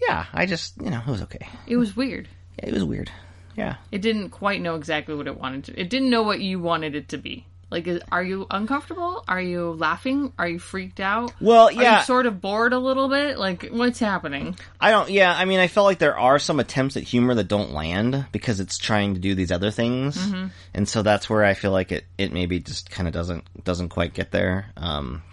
yeah, 0.02 0.26
I 0.34 0.46
just 0.46 0.80
you 0.82 0.90
know 0.90 1.00
it 1.06 1.10
was 1.10 1.22
okay. 1.24 1.48
it 1.68 1.78
was 1.78 1.96
weird. 1.96 2.28
Yeah, 2.60 2.70
it 2.70 2.74
was 2.74 2.84
weird. 2.84 3.10
Yeah. 3.56 3.76
It 3.92 4.02
didn't 4.02 4.30
quite 4.32 4.62
know 4.62 4.76
exactly 4.76 5.16
what 5.16 5.28
it 5.28 5.40
wanted 5.40 5.64
to. 5.66 5.80
It 5.80 5.90
didn't 5.90 6.10
know 6.10 6.24
what 6.24 6.42
you 6.42 6.60
wanted 6.60 6.94
it 6.96 7.10
to 7.10 7.18
be. 7.18 7.46
Like, 7.72 7.88
is, 7.88 8.02
are 8.12 8.24
you 8.24 8.46
uncomfortable? 8.52 9.24
Are 9.28 9.42
you 9.42 9.72
laughing? 9.72 10.32
Are 10.38 10.48
you 10.48 10.60
freaked 10.60 11.00
out? 11.00 11.34
Well, 11.42 11.70
Are 11.70 11.72
yeah. 11.72 12.00
you 12.00 12.06
sort 12.06 12.28
of 12.28 12.40
bored 12.40 12.74
a 12.74 12.80
little 12.80 13.10
bit? 13.10 13.40
Like, 13.40 13.70
what's 13.72 14.00
happening? 14.00 14.56
I 14.80 14.92
don't. 14.92 15.10
Yeah, 15.10 15.34
I 15.36 15.46
mean, 15.46 15.60
I 15.60 15.68
felt 15.68 15.86
like 15.86 15.98
there 15.98 16.18
are 16.18 16.38
some 16.38 16.60
attempts 16.60 16.96
at 16.96 17.04
humor 17.04 17.34
that 17.34 17.48
don't 17.48 17.72
land 17.72 18.28
because 18.32 18.60
it's 18.60 18.78
trying 18.78 19.16
to 19.16 19.20
do 19.20 19.34
these 19.34 19.52
other 19.52 19.72
things, 19.72 20.16
mm-hmm. 20.16 20.48
and 20.76 20.88
so 20.88 21.02
that's 21.02 21.28
where 21.28 21.44
I 21.44 21.56
feel 21.56 21.72
like 21.72 21.92
it 21.92 22.06
it 22.18 22.32
maybe 22.32 22.60
just 22.60 22.92
kind 22.92 23.08
of 23.08 23.14
doesn't 23.14 23.64
doesn't 23.64 23.90
quite 23.90 24.14
get 24.14 24.32
there. 24.32 24.68
Um, 24.78 25.24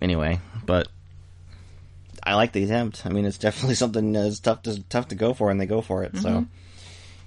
anyway, 0.00 0.40
but 0.64 0.86
I 2.22 2.36
like 2.36 2.52
the 2.52 2.62
attempt. 2.62 3.04
I 3.04 3.08
mean, 3.08 3.24
it's 3.24 3.38
definitely 3.38 3.74
something 3.84 4.16
uh, 4.16 4.22
that's 4.22 4.38
tough 4.38 4.62
to 4.62 4.82
tough 4.84 5.08
to 5.08 5.16
go 5.16 5.34
for, 5.34 5.50
and 5.50 5.60
they 5.60 5.66
go 5.66 5.80
for 5.80 6.04
it. 6.04 6.16
So. 6.16 6.28
Mm-hmm. 6.28 6.44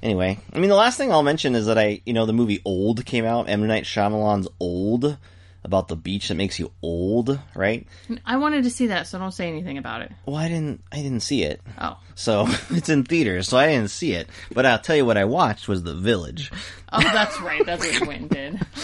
Anyway, 0.04 0.38
I 0.52 0.60
mean, 0.60 0.70
the 0.70 0.76
last 0.76 0.98
thing 0.98 1.12
I'll 1.12 1.24
mention 1.24 1.56
is 1.56 1.66
that 1.68 1.78
I, 1.80 2.02
you 2.06 2.12
know, 2.14 2.26
the 2.26 2.34
movie 2.34 2.62
Old 2.66 3.06
came 3.06 3.24
out. 3.26 3.48
M 3.50 3.66
Night 3.66 3.86
Shyamalan's 3.86 4.50
Old 4.60 5.18
about 5.64 5.88
the 5.88 5.96
beach 5.96 6.28
that 6.28 6.36
makes 6.36 6.60
you 6.60 6.72
old, 6.82 7.40
right? 7.56 7.88
I 8.26 8.36
wanted 8.36 8.66
to 8.66 8.70
see 8.70 8.88
that, 8.88 9.08
so 9.08 9.18
don't 9.18 9.32
say 9.32 9.48
anything 9.48 9.78
about 9.78 10.02
it. 10.02 10.12
Well, 10.26 10.36
I 10.36 10.50
didn't, 10.50 10.82
I 10.92 10.98
didn't 10.98 11.22
see 11.22 11.44
it. 11.44 11.62
Oh, 11.80 11.98
So 12.16 12.48
it's 12.72 12.90
in 12.90 13.06
theaters, 13.06 13.48
so 13.48 13.58
I 13.58 13.68
didn't 13.68 13.90
see 13.92 14.12
it. 14.12 14.28
But 14.54 14.66
I'll 14.66 14.80
tell 14.80 14.96
you 14.98 15.06
what 15.06 15.18
I 15.18 15.24
watched 15.24 15.70
was 15.70 15.84
The 15.84 15.96
Village. 15.96 16.52
oh, 16.92 17.00
that's 17.02 17.40
right. 17.40 17.66
That's 17.66 17.86
what 17.86 18.04
Quentin 18.04 18.28
did. 18.28 18.68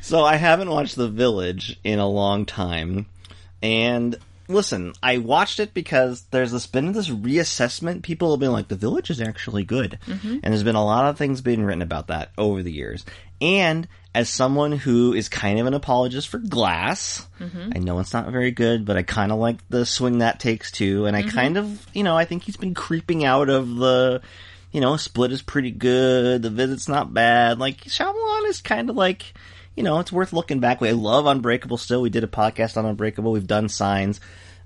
So 0.00 0.22
I 0.22 0.36
haven't 0.36 0.68
watched 0.68 0.96
The 0.96 1.08
Village 1.08 1.80
in 1.82 1.98
a 1.98 2.06
long 2.06 2.44
time. 2.44 3.06
And 3.62 4.18
listen, 4.48 4.92
I 5.02 5.18
watched 5.18 5.60
it 5.60 5.74
because 5.74 6.22
there's 6.30 6.52
this 6.52 6.66
been 6.66 6.92
this 6.92 7.08
reassessment. 7.08 8.02
People 8.02 8.32
have 8.32 8.40
been 8.40 8.52
like, 8.52 8.68
The 8.68 8.76
Village 8.76 9.10
is 9.10 9.20
actually 9.20 9.64
good. 9.64 9.98
Mm-hmm. 10.06 10.38
And 10.42 10.44
there's 10.44 10.62
been 10.62 10.74
a 10.74 10.84
lot 10.84 11.06
of 11.06 11.18
things 11.18 11.40
being 11.40 11.62
written 11.62 11.82
about 11.82 12.08
that 12.08 12.30
over 12.36 12.62
the 12.62 12.72
years. 12.72 13.04
And 13.40 13.88
as 14.14 14.28
someone 14.28 14.72
who 14.72 15.12
is 15.12 15.28
kind 15.28 15.58
of 15.58 15.66
an 15.66 15.74
apologist 15.74 16.28
for 16.28 16.38
Glass, 16.38 17.26
mm-hmm. 17.40 17.72
I 17.74 17.78
know 17.78 17.98
it's 17.98 18.12
not 18.12 18.30
very 18.30 18.52
good, 18.52 18.84
but 18.84 18.96
I 18.96 19.02
kind 19.02 19.32
of 19.32 19.38
like 19.38 19.56
the 19.68 19.84
swing 19.84 20.18
that 20.18 20.40
takes 20.40 20.70
too. 20.70 21.06
And 21.06 21.16
I 21.16 21.22
mm-hmm. 21.22 21.36
kind 21.36 21.56
of, 21.56 21.86
you 21.94 22.04
know, 22.04 22.16
I 22.16 22.24
think 22.24 22.44
he's 22.44 22.56
been 22.56 22.74
creeping 22.74 23.24
out 23.24 23.48
of 23.48 23.76
the 23.76 24.22
you 24.74 24.80
know, 24.80 24.96
Split 24.96 25.30
is 25.30 25.40
pretty 25.40 25.70
good. 25.70 26.42
The 26.42 26.50
Visit's 26.50 26.88
not 26.88 27.14
bad. 27.14 27.60
Like 27.60 27.84
Shyamalan 27.84 28.48
is 28.48 28.60
kind 28.60 28.90
of 28.90 28.96
like, 28.96 29.32
you 29.76 29.82
know, 29.82 29.98
it's 30.00 30.12
worth 30.12 30.32
looking 30.32 30.60
back. 30.60 30.82
I 30.82 30.90
love 30.92 31.26
Unbreakable. 31.26 31.76
Still, 31.78 32.02
we 32.02 32.10
did 32.10 32.24
a 32.24 32.28
podcast 32.28 32.76
on 32.76 32.86
Unbreakable. 32.86 33.32
We've 33.32 33.46
done 33.46 33.68
Signs. 33.68 34.20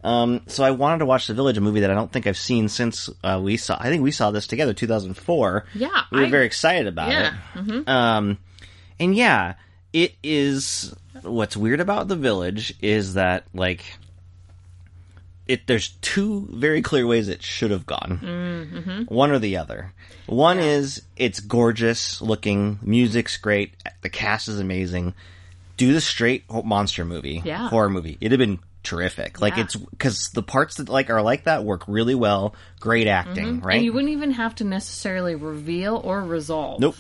Um, 0.05 0.43
so 0.47 0.63
I 0.63 0.71
wanted 0.71 0.99
to 0.99 1.07
watch 1.07 1.27
The 1.27 1.35
Village, 1.35 1.59
a 1.59 1.61
movie 1.61 1.81
that 1.81 1.91
I 1.91 1.95
don't 1.95 2.13
think 2.13 2.27
I've 2.27 2.39
seen 2.39 2.69
since 2.69 3.11
uh, 3.25 3.41
we 3.43 3.57
saw. 3.57 3.77
I 3.81 3.89
think 3.89 4.03
we 4.03 4.13
saw 4.13 4.31
this 4.31 4.47
together, 4.47 4.73
2004. 4.73 5.65
Yeah, 5.75 5.89
we 6.13 6.21
were 6.21 6.27
I- 6.27 6.31
very 6.31 6.47
excited 6.47 6.87
about 6.87 7.11
Yeah, 7.11 7.35
it. 7.57 7.89
Um, 7.89 8.39
and 9.01 9.15
yeah, 9.17 9.55
it 9.93 10.15
is. 10.23 10.95
What's 11.23 11.57
weird 11.57 11.81
about 11.81 12.07
The 12.07 12.15
Village 12.15 12.75
is 12.81 13.15
that 13.15 13.45
like 13.53 13.83
it 15.49 15.67
there's 15.67 15.89
two 16.03 16.47
very 16.53 16.83
clear 16.83 17.07
ways 17.07 17.29
it 17.29 17.43
should 17.43 17.71
have 17.71 17.87
gone. 17.87 18.21
Mm-hmm. 18.23 19.03
One 19.15 19.31
or 19.31 19.39
the 19.39 19.57
other. 19.57 19.93
One 20.27 20.59
is 20.59 21.03
it's 21.17 21.41
gorgeous 21.41 22.21
looking, 22.21 22.79
music's 22.83 23.37
great, 23.39 23.73
the 24.03 24.11
cast 24.11 24.49
is 24.49 24.61
amazing. 24.61 25.15
Do 25.79 25.93
the 25.93 26.01
straight 26.01 26.45
monster 26.65 27.05
movie, 27.05 27.41
Yeah. 27.45 27.69
horror 27.69 27.89
movie. 27.89 28.19
It'd 28.21 28.33
have 28.39 28.47
been 28.47 28.59
terrific. 28.83 29.41
Like 29.41 29.57
Yeah. 29.57 29.63
it's 29.65 29.77
because 29.77 30.29
the 30.35 30.43
parts 30.43 30.77
that 30.77 30.89
like 30.89 31.09
are 31.11 31.23
like 31.23 31.45
that 31.45 31.65
work 31.65 31.85
really 31.89 32.15
well. 32.15 32.55
Great 32.81 33.07
acting, 33.07 33.61
right? 33.61 33.77
And 33.77 33.85
you 33.85 33.93
wouldn't 33.93 34.13
even 34.13 34.33
have 34.33 34.55
to 34.57 34.65
necessarily 34.65 35.35
reveal 35.35 35.97
or 35.97 36.21
resolve. 36.23 36.81
Nope. 36.81 36.97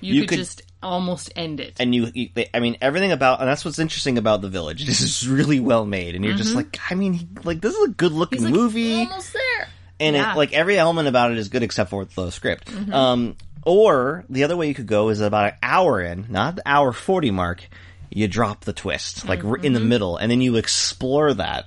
You, 0.00 0.14
You 0.14 0.20
could, 0.22 0.28
could- 0.30 0.38
just 0.38 0.62
almost 0.82 1.32
end 1.36 1.60
it. 1.60 1.76
and 1.80 1.94
you, 1.94 2.10
you 2.14 2.28
they, 2.34 2.48
I 2.52 2.60
mean, 2.60 2.76
everything 2.80 3.12
about, 3.12 3.40
and 3.40 3.48
that's 3.48 3.64
what's 3.64 3.78
interesting 3.78 4.18
about 4.18 4.40
the 4.42 4.48
village. 4.48 4.84
This 4.92 5.00
is 5.00 5.28
really 5.28 5.60
well 5.60 5.84
made, 5.86 6.14
and 6.14 6.24
you're 6.24 6.36
just 6.36 6.54
like, 6.54 6.78
I 6.90 6.94
mean, 6.94 7.38
like 7.44 7.60
this 7.60 7.74
is 7.74 7.84
a 7.88 7.90
good 7.92 8.12
looking 8.12 8.40
Mm-hmm. 8.42 8.52
Like, 8.52 8.60
movie, 8.60 8.94
almost 8.98 9.32
there. 9.32 9.68
and 10.00 10.16
yeah. 10.16 10.22
Mm-hmm. 10.24 10.32
it, 10.32 10.36
like 10.38 10.52
every 10.52 10.78
element 10.78 11.08
about 11.08 11.30
it 11.32 11.38
is 11.38 11.48
good 11.48 11.62
except 11.62 11.90
for 11.90 12.04
the 12.04 12.30
script. 12.30 12.70
Um, 12.92 13.36
or 13.64 14.24
the 14.28 14.44
other 14.44 14.56
way 14.56 14.66
you 14.68 14.74
could 14.74 14.86
go 14.88 15.08
is 15.10 15.20
about 15.20 15.52
an 15.52 15.58
hour 15.62 16.00
in, 16.00 16.26
not 16.28 16.56
the 16.56 16.62
hour 16.66 16.92
forty 16.92 17.30
mark. 17.30 17.68
You 18.10 18.28
drop 18.28 18.64
the 18.64 18.74
twist, 18.74 19.26
like 19.26 19.42
r 19.44 19.56
in 19.56 19.72
the 19.72 19.78
Mm-hmm. 19.80 19.88
middle, 19.88 20.16
and 20.18 20.30
then 20.30 20.40
you 20.42 20.56
explore 20.56 21.32
that, 21.34 21.64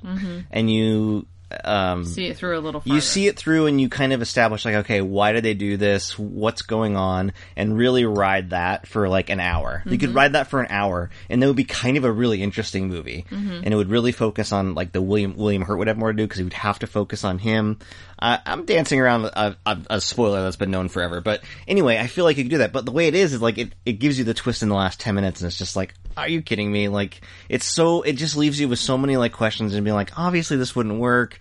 and 0.51 0.70
you 0.70 1.26
um, 1.64 2.06
See 2.06 2.28
it 2.28 2.38
through 2.38 2.58
a 2.58 2.62
little. 2.62 2.82
Farther. 2.82 2.95
you 2.95 3.01
see 3.01 3.28
it 3.28 3.38
through 3.38 3.68
and 3.68 3.80
you 3.80 3.89
kind 3.89 4.14
of 4.14 4.22
establish 4.22 4.66
like 4.66 4.76
okay 4.76 5.01
why 5.01 5.32
did 5.32 5.43
they 5.43 5.53
do 5.53 5.78
this? 5.78 6.18
What's 6.20 6.62
going 6.62 6.95
on? 6.97 7.34
And 7.56 7.78
really 7.78 8.06
ride 8.06 8.49
that 8.49 8.88
for 8.88 9.08
like 9.08 9.30
an 9.30 9.39
hour. 9.39 9.84
You 9.86 9.97
could 9.97 10.14
ride 10.14 10.34
that 10.34 10.47
for 10.47 10.60
an 10.62 10.68
hour 10.70 11.10
and 11.30 11.41
that 11.41 11.47
would 11.47 11.56
be 11.56 11.64
kind 11.64 11.97
of 11.97 12.03
a 12.03 12.12
really 12.12 12.41
interesting 12.41 12.88
movie. 12.88 13.26
And 13.32 13.68
it 13.68 13.76
would 13.76 13.89
really 13.89 14.12
focus 14.12 14.51
on 14.51 14.76
like 14.76 14.91
the 14.91 15.01
william 15.01 15.36
william 15.36 15.62
hurt 15.62 15.78
would 15.78 15.88
have 15.88 15.97
more 15.97 16.12
to 16.12 16.18
do 16.18 16.24
because 16.24 16.38
he 16.38 16.43
would 16.43 16.53
have 16.53 16.80
to 16.80 16.88
focus 16.88 17.24
on 17.24 17.39
him. 17.39 17.80
Uh, 18.18 18.38
i'm 18.45 18.66
dancing 18.66 18.99
around 19.01 19.26
a, 19.26 19.58
a, 19.66 19.78
a 19.89 20.01
spoiler 20.01 20.41
that's 20.41 20.56
been 20.56 20.72
known 20.72 20.88
forever 20.88 21.20
but 21.20 21.43
anyway 21.68 21.97
i 21.97 22.08
feel 22.08 22.24
like 22.24 22.38
you 22.38 22.43
could 22.45 22.49
do 22.49 22.58
that. 22.60 22.72
But 22.72 22.86
the 22.86 22.91
way 22.91 23.08
it 23.08 23.16
is 23.16 23.34
is 23.34 23.41
like 23.41 23.58
it, 23.58 23.74
it 23.86 23.93
gives 23.93 24.18
you 24.18 24.24
the 24.24 24.34
twist 24.34 24.64
in 24.64 24.70
the 24.70 24.76
last 24.76 24.99
10 25.01 25.14
minutes 25.16 25.41
and 25.41 25.47
it's 25.47 25.58
just 25.58 25.76
like 25.76 25.93
are 26.18 26.28
you 26.30 26.41
kidding 26.41 26.72
me 26.72 26.88
like 26.88 27.22
it's 27.49 27.66
so 27.66 28.01
it 28.01 28.13
just 28.13 28.36
leaves 28.38 28.59
you 28.59 28.68
with 28.70 28.80
so 28.80 28.97
many 28.97 29.18
like 29.18 29.34
questions 29.34 29.74
and 29.76 29.84
being 29.84 29.95
like 29.95 30.18
obviously 30.18 30.57
this 30.57 30.76
wouldn't 30.76 30.99
work 30.99 31.38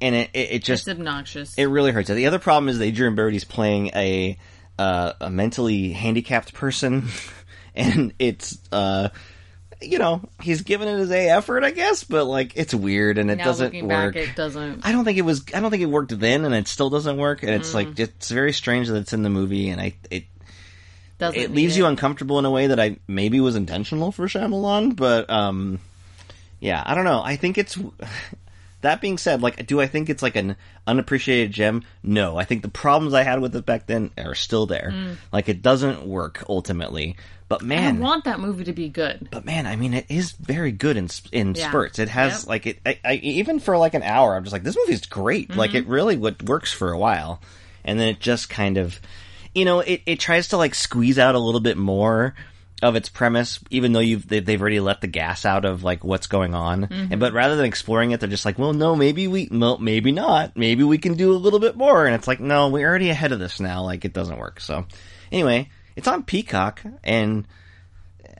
and 0.00 0.14
it, 0.14 0.30
it, 0.32 0.50
it 0.52 0.64
just 0.64 0.86
It's 0.86 0.98
obnoxious. 0.98 1.54
it 1.58 1.64
really 1.66 1.90
hurts. 1.90 2.08
The 2.08 2.26
other 2.26 2.38
problem 2.38 2.68
is 2.68 2.78
that 2.78 2.86
Adrien 2.86 3.14
Brody's 3.16 3.44
playing 3.44 3.88
a 3.94 4.38
uh, 4.78 5.12
a 5.20 5.28
mentally 5.28 5.90
handicapped 5.90 6.54
person, 6.54 7.08
and 7.74 8.12
it's 8.20 8.58
uh, 8.70 9.08
you 9.82 9.98
know 9.98 10.20
he's 10.40 10.62
giving 10.62 10.86
it 10.86 10.98
his 10.98 11.10
a 11.10 11.30
effort, 11.30 11.64
I 11.64 11.72
guess, 11.72 12.04
but 12.04 12.26
like 12.26 12.52
it's 12.56 12.72
weird 12.72 13.18
and 13.18 13.28
it 13.28 13.38
now 13.38 13.44
doesn't 13.44 13.74
work. 13.86 14.14
back, 14.14 14.16
it 14.22 14.36
doesn't. 14.36 14.86
I 14.86 14.92
don't 14.92 15.04
think 15.04 15.18
it 15.18 15.22
was. 15.22 15.44
I 15.52 15.58
don't 15.58 15.72
think 15.72 15.82
it 15.82 15.86
worked 15.86 16.16
then, 16.16 16.44
and 16.44 16.54
it 16.54 16.68
still 16.68 16.90
doesn't 16.90 17.16
work. 17.16 17.42
And 17.42 17.50
it's 17.50 17.70
Mm. 17.72 17.74
like 17.74 17.98
it's 17.98 18.30
very 18.30 18.52
strange 18.52 18.86
that 18.86 18.96
it's 18.98 19.12
in 19.12 19.22
the 19.24 19.30
movie, 19.30 19.68
and 19.70 19.80
I 19.80 19.94
it 20.12 20.26
Doesn't 21.18 21.40
it 21.40 21.50
leaves 21.52 21.76
you 21.76 21.86
uncomfortable 21.86 22.38
in 22.38 22.44
a 22.44 22.50
way 22.50 22.68
that 22.68 22.78
I 22.80 22.96
maybe 23.08 23.40
was 23.40 23.56
intentional 23.56 24.12
for 24.12 24.26
Shyamalan, 24.26 24.94
but 24.96 25.28
um, 25.28 25.80
yeah, 26.60 26.82
I 26.84 26.94
don't 26.94 27.04
know. 27.04 27.22
I 27.22 27.36
think 27.36 27.58
it's. 27.58 27.78
That 28.82 29.00
being 29.00 29.18
said, 29.18 29.42
like, 29.42 29.66
do 29.66 29.80
I 29.80 29.88
think 29.88 30.08
it's 30.08 30.22
like 30.22 30.36
an 30.36 30.54
unappreciated 30.86 31.50
gem? 31.50 31.82
No. 32.04 32.36
I 32.36 32.44
think 32.44 32.62
the 32.62 32.68
problems 32.68 33.12
I 33.12 33.24
had 33.24 33.40
with 33.40 33.56
it 33.56 33.66
back 33.66 33.88
then 33.88 34.12
are 34.16 34.36
still 34.36 34.66
there. 34.66 34.94
Like, 35.32 35.48
it 35.48 35.62
doesn't 35.62 36.06
work 36.06 36.44
ultimately. 36.48 37.16
But 37.48 37.62
man, 37.62 37.96
I 37.96 38.00
want 38.00 38.22
that 38.26 38.38
movie 38.38 38.62
to 38.62 38.72
be 38.72 38.88
good. 38.88 39.30
but 39.32 39.44
man, 39.44 39.66
I 39.66 39.74
mean, 39.74 39.94
it 39.94 40.06
is 40.08 40.30
very 40.30 40.70
good 40.70 40.96
in 40.96 41.08
in 41.32 41.56
Yeah. 41.56 41.70
spurts. 41.70 41.98
It 41.98 42.08
has 42.10 42.42
Yep. 42.42 42.48
like 42.48 42.66
it. 42.68 42.78
I, 42.86 42.98
I, 43.04 43.14
even 43.14 43.58
for 43.58 43.76
like 43.76 43.94
an 43.94 44.04
hour, 44.04 44.36
I'm 44.36 44.44
just 44.44 44.52
like, 44.52 44.62
this 44.62 44.76
movie's 44.76 45.06
great. 45.06 45.56
Like, 45.56 45.70
Mm-hmm. 45.70 45.76
it 45.78 45.86
really 45.88 46.16
would 46.16 46.48
works 46.48 46.72
for 46.72 46.92
a 46.92 46.98
while, 46.98 47.40
and 47.84 47.98
then 47.98 48.06
it 48.06 48.20
just 48.20 48.48
kind 48.48 48.76
of, 48.78 49.00
you 49.58 49.64
know, 49.64 49.80
it 49.80 50.02
it 50.06 50.20
tries 50.20 50.48
to 50.48 50.56
like 50.56 50.74
squeeze 50.74 51.18
out 51.18 51.34
a 51.34 51.38
little 51.38 51.60
bit 51.60 51.76
more 51.76 52.34
of 52.80 52.94
its 52.94 53.08
premise, 53.08 53.58
even 53.70 53.92
though 53.92 53.98
you've 53.98 54.28
they, 54.28 54.38
they've 54.38 54.60
already 54.60 54.78
let 54.78 55.00
the 55.00 55.08
gas 55.08 55.44
out 55.44 55.64
of 55.64 55.82
like 55.82 56.04
what's 56.04 56.28
going 56.28 56.54
on. 56.54 56.82
Mm-hmm. 56.86 57.12
And 57.12 57.18
but 57.20 57.32
rather 57.32 57.56
than 57.56 57.66
exploring 57.66 58.12
it, 58.12 58.20
they're 58.20 58.28
just 58.28 58.44
like, 58.44 58.56
well, 58.58 58.72
no, 58.72 58.94
maybe 58.94 59.26
we, 59.26 59.48
no, 59.50 59.76
maybe 59.78 60.12
not. 60.12 60.56
Maybe 60.56 60.84
we 60.84 60.96
can 60.98 61.14
do 61.14 61.32
a 61.32 61.36
little 61.36 61.58
bit 61.58 61.76
more. 61.76 62.06
And 62.06 62.14
it's 62.14 62.28
like, 62.28 62.38
no, 62.38 62.68
we're 62.68 62.88
already 62.88 63.10
ahead 63.10 63.32
of 63.32 63.40
this 63.40 63.58
now. 63.58 63.82
Like, 63.82 64.04
it 64.04 64.12
doesn't 64.12 64.38
work. 64.38 64.60
So, 64.60 64.86
anyway, 65.32 65.70
it's 65.96 66.06
on 66.06 66.22
Peacock, 66.22 66.80
and 67.02 67.48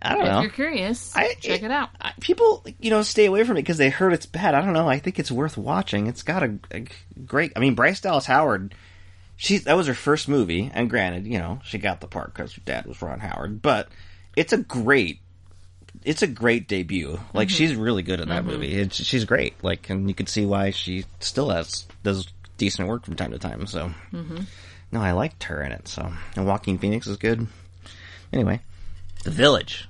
I 0.01 0.15
don't 0.15 0.23
If 0.27 0.31
know. 0.33 0.41
you're 0.43 0.51
curious, 0.51 1.17
I- 1.17 1.35
check 1.41 1.65
it 1.65 1.73
out. 1.73 1.89
I- 2.01 2.13
people, 2.21 2.65
you 2.79 2.91
know, 2.91 3.03
stay 3.03 3.25
away 3.27 3.43
from 3.43 3.57
it 3.57 3.63
because 3.63 3.79
they 3.79 3.91
heard 3.91 4.13
it's 4.13 4.27
bad. 4.27 4.55
I 4.55 4.61
don't 4.61 4.73
know. 4.73 4.89
I 4.89 5.01
think 5.01 5.19
it's 5.19 5.33
worth 5.33 5.57
watching. 5.59 6.07
It's 6.07 6.23
got 6.23 6.45
a, 6.45 6.59
a 6.71 6.85
great. 7.27 7.55
I 7.57 7.59
mean, 7.59 7.75
Bryce 7.75 8.01
Dallas 8.01 8.27
Howard. 8.27 8.73
She 9.41 9.59
that 9.59 9.77
was 9.77 9.87
her 9.87 9.95
first 9.95 10.29
movie, 10.29 10.69
and 10.75 10.91
granted, 10.91 11.25
you 11.25 11.39
know, 11.39 11.61
she 11.63 11.79
got 11.79 12.01
the 12.01 12.09
part 12.09 12.35
because 12.35 12.53
her 12.55 12.61
dad 12.65 12.87
was 12.87 13.01
Ron 13.01 13.21
Howard. 13.21 13.63
But 13.63 13.89
it's 14.35 14.53
a 14.53 14.59
great, 14.59 15.21
it's 16.05 16.23
a 16.23 16.27
great 16.27 16.67
debut. 16.67 17.21
Like 17.33 17.47
mm-hmm. 17.47 17.55
she's 17.55 17.77
really 17.77 18.03
good 18.03 18.19
in 18.19 18.31
that 18.31 18.43
mm-hmm. 18.43 18.51
movie. 18.51 18.75
It's, 18.75 18.97
she's 18.97 19.25
great. 19.25 19.55
Like, 19.63 19.89
and 19.91 20.09
you 20.09 20.15
can 20.15 20.27
see 20.27 20.45
why 20.45 20.71
she 20.71 21.05
still 21.21 21.51
has 21.51 21.87
does 22.03 22.27
decent 22.57 22.89
work 22.89 23.05
from 23.05 23.15
time 23.15 23.31
to 23.31 23.39
time. 23.39 23.65
So, 23.69 23.93
mm-hmm. 24.13 24.41
no, 24.91 25.01
I 25.01 25.13
liked 25.13 25.45
her 25.45 25.63
in 25.63 25.71
it. 25.71 25.87
So, 25.87 26.13
and 26.35 26.45
Joaquin 26.45 26.79
Phoenix 26.79 27.07
is 27.07 27.17
good. 27.17 27.47
Anyway, 28.33 28.61
The 29.23 29.31
Village. 29.31 29.89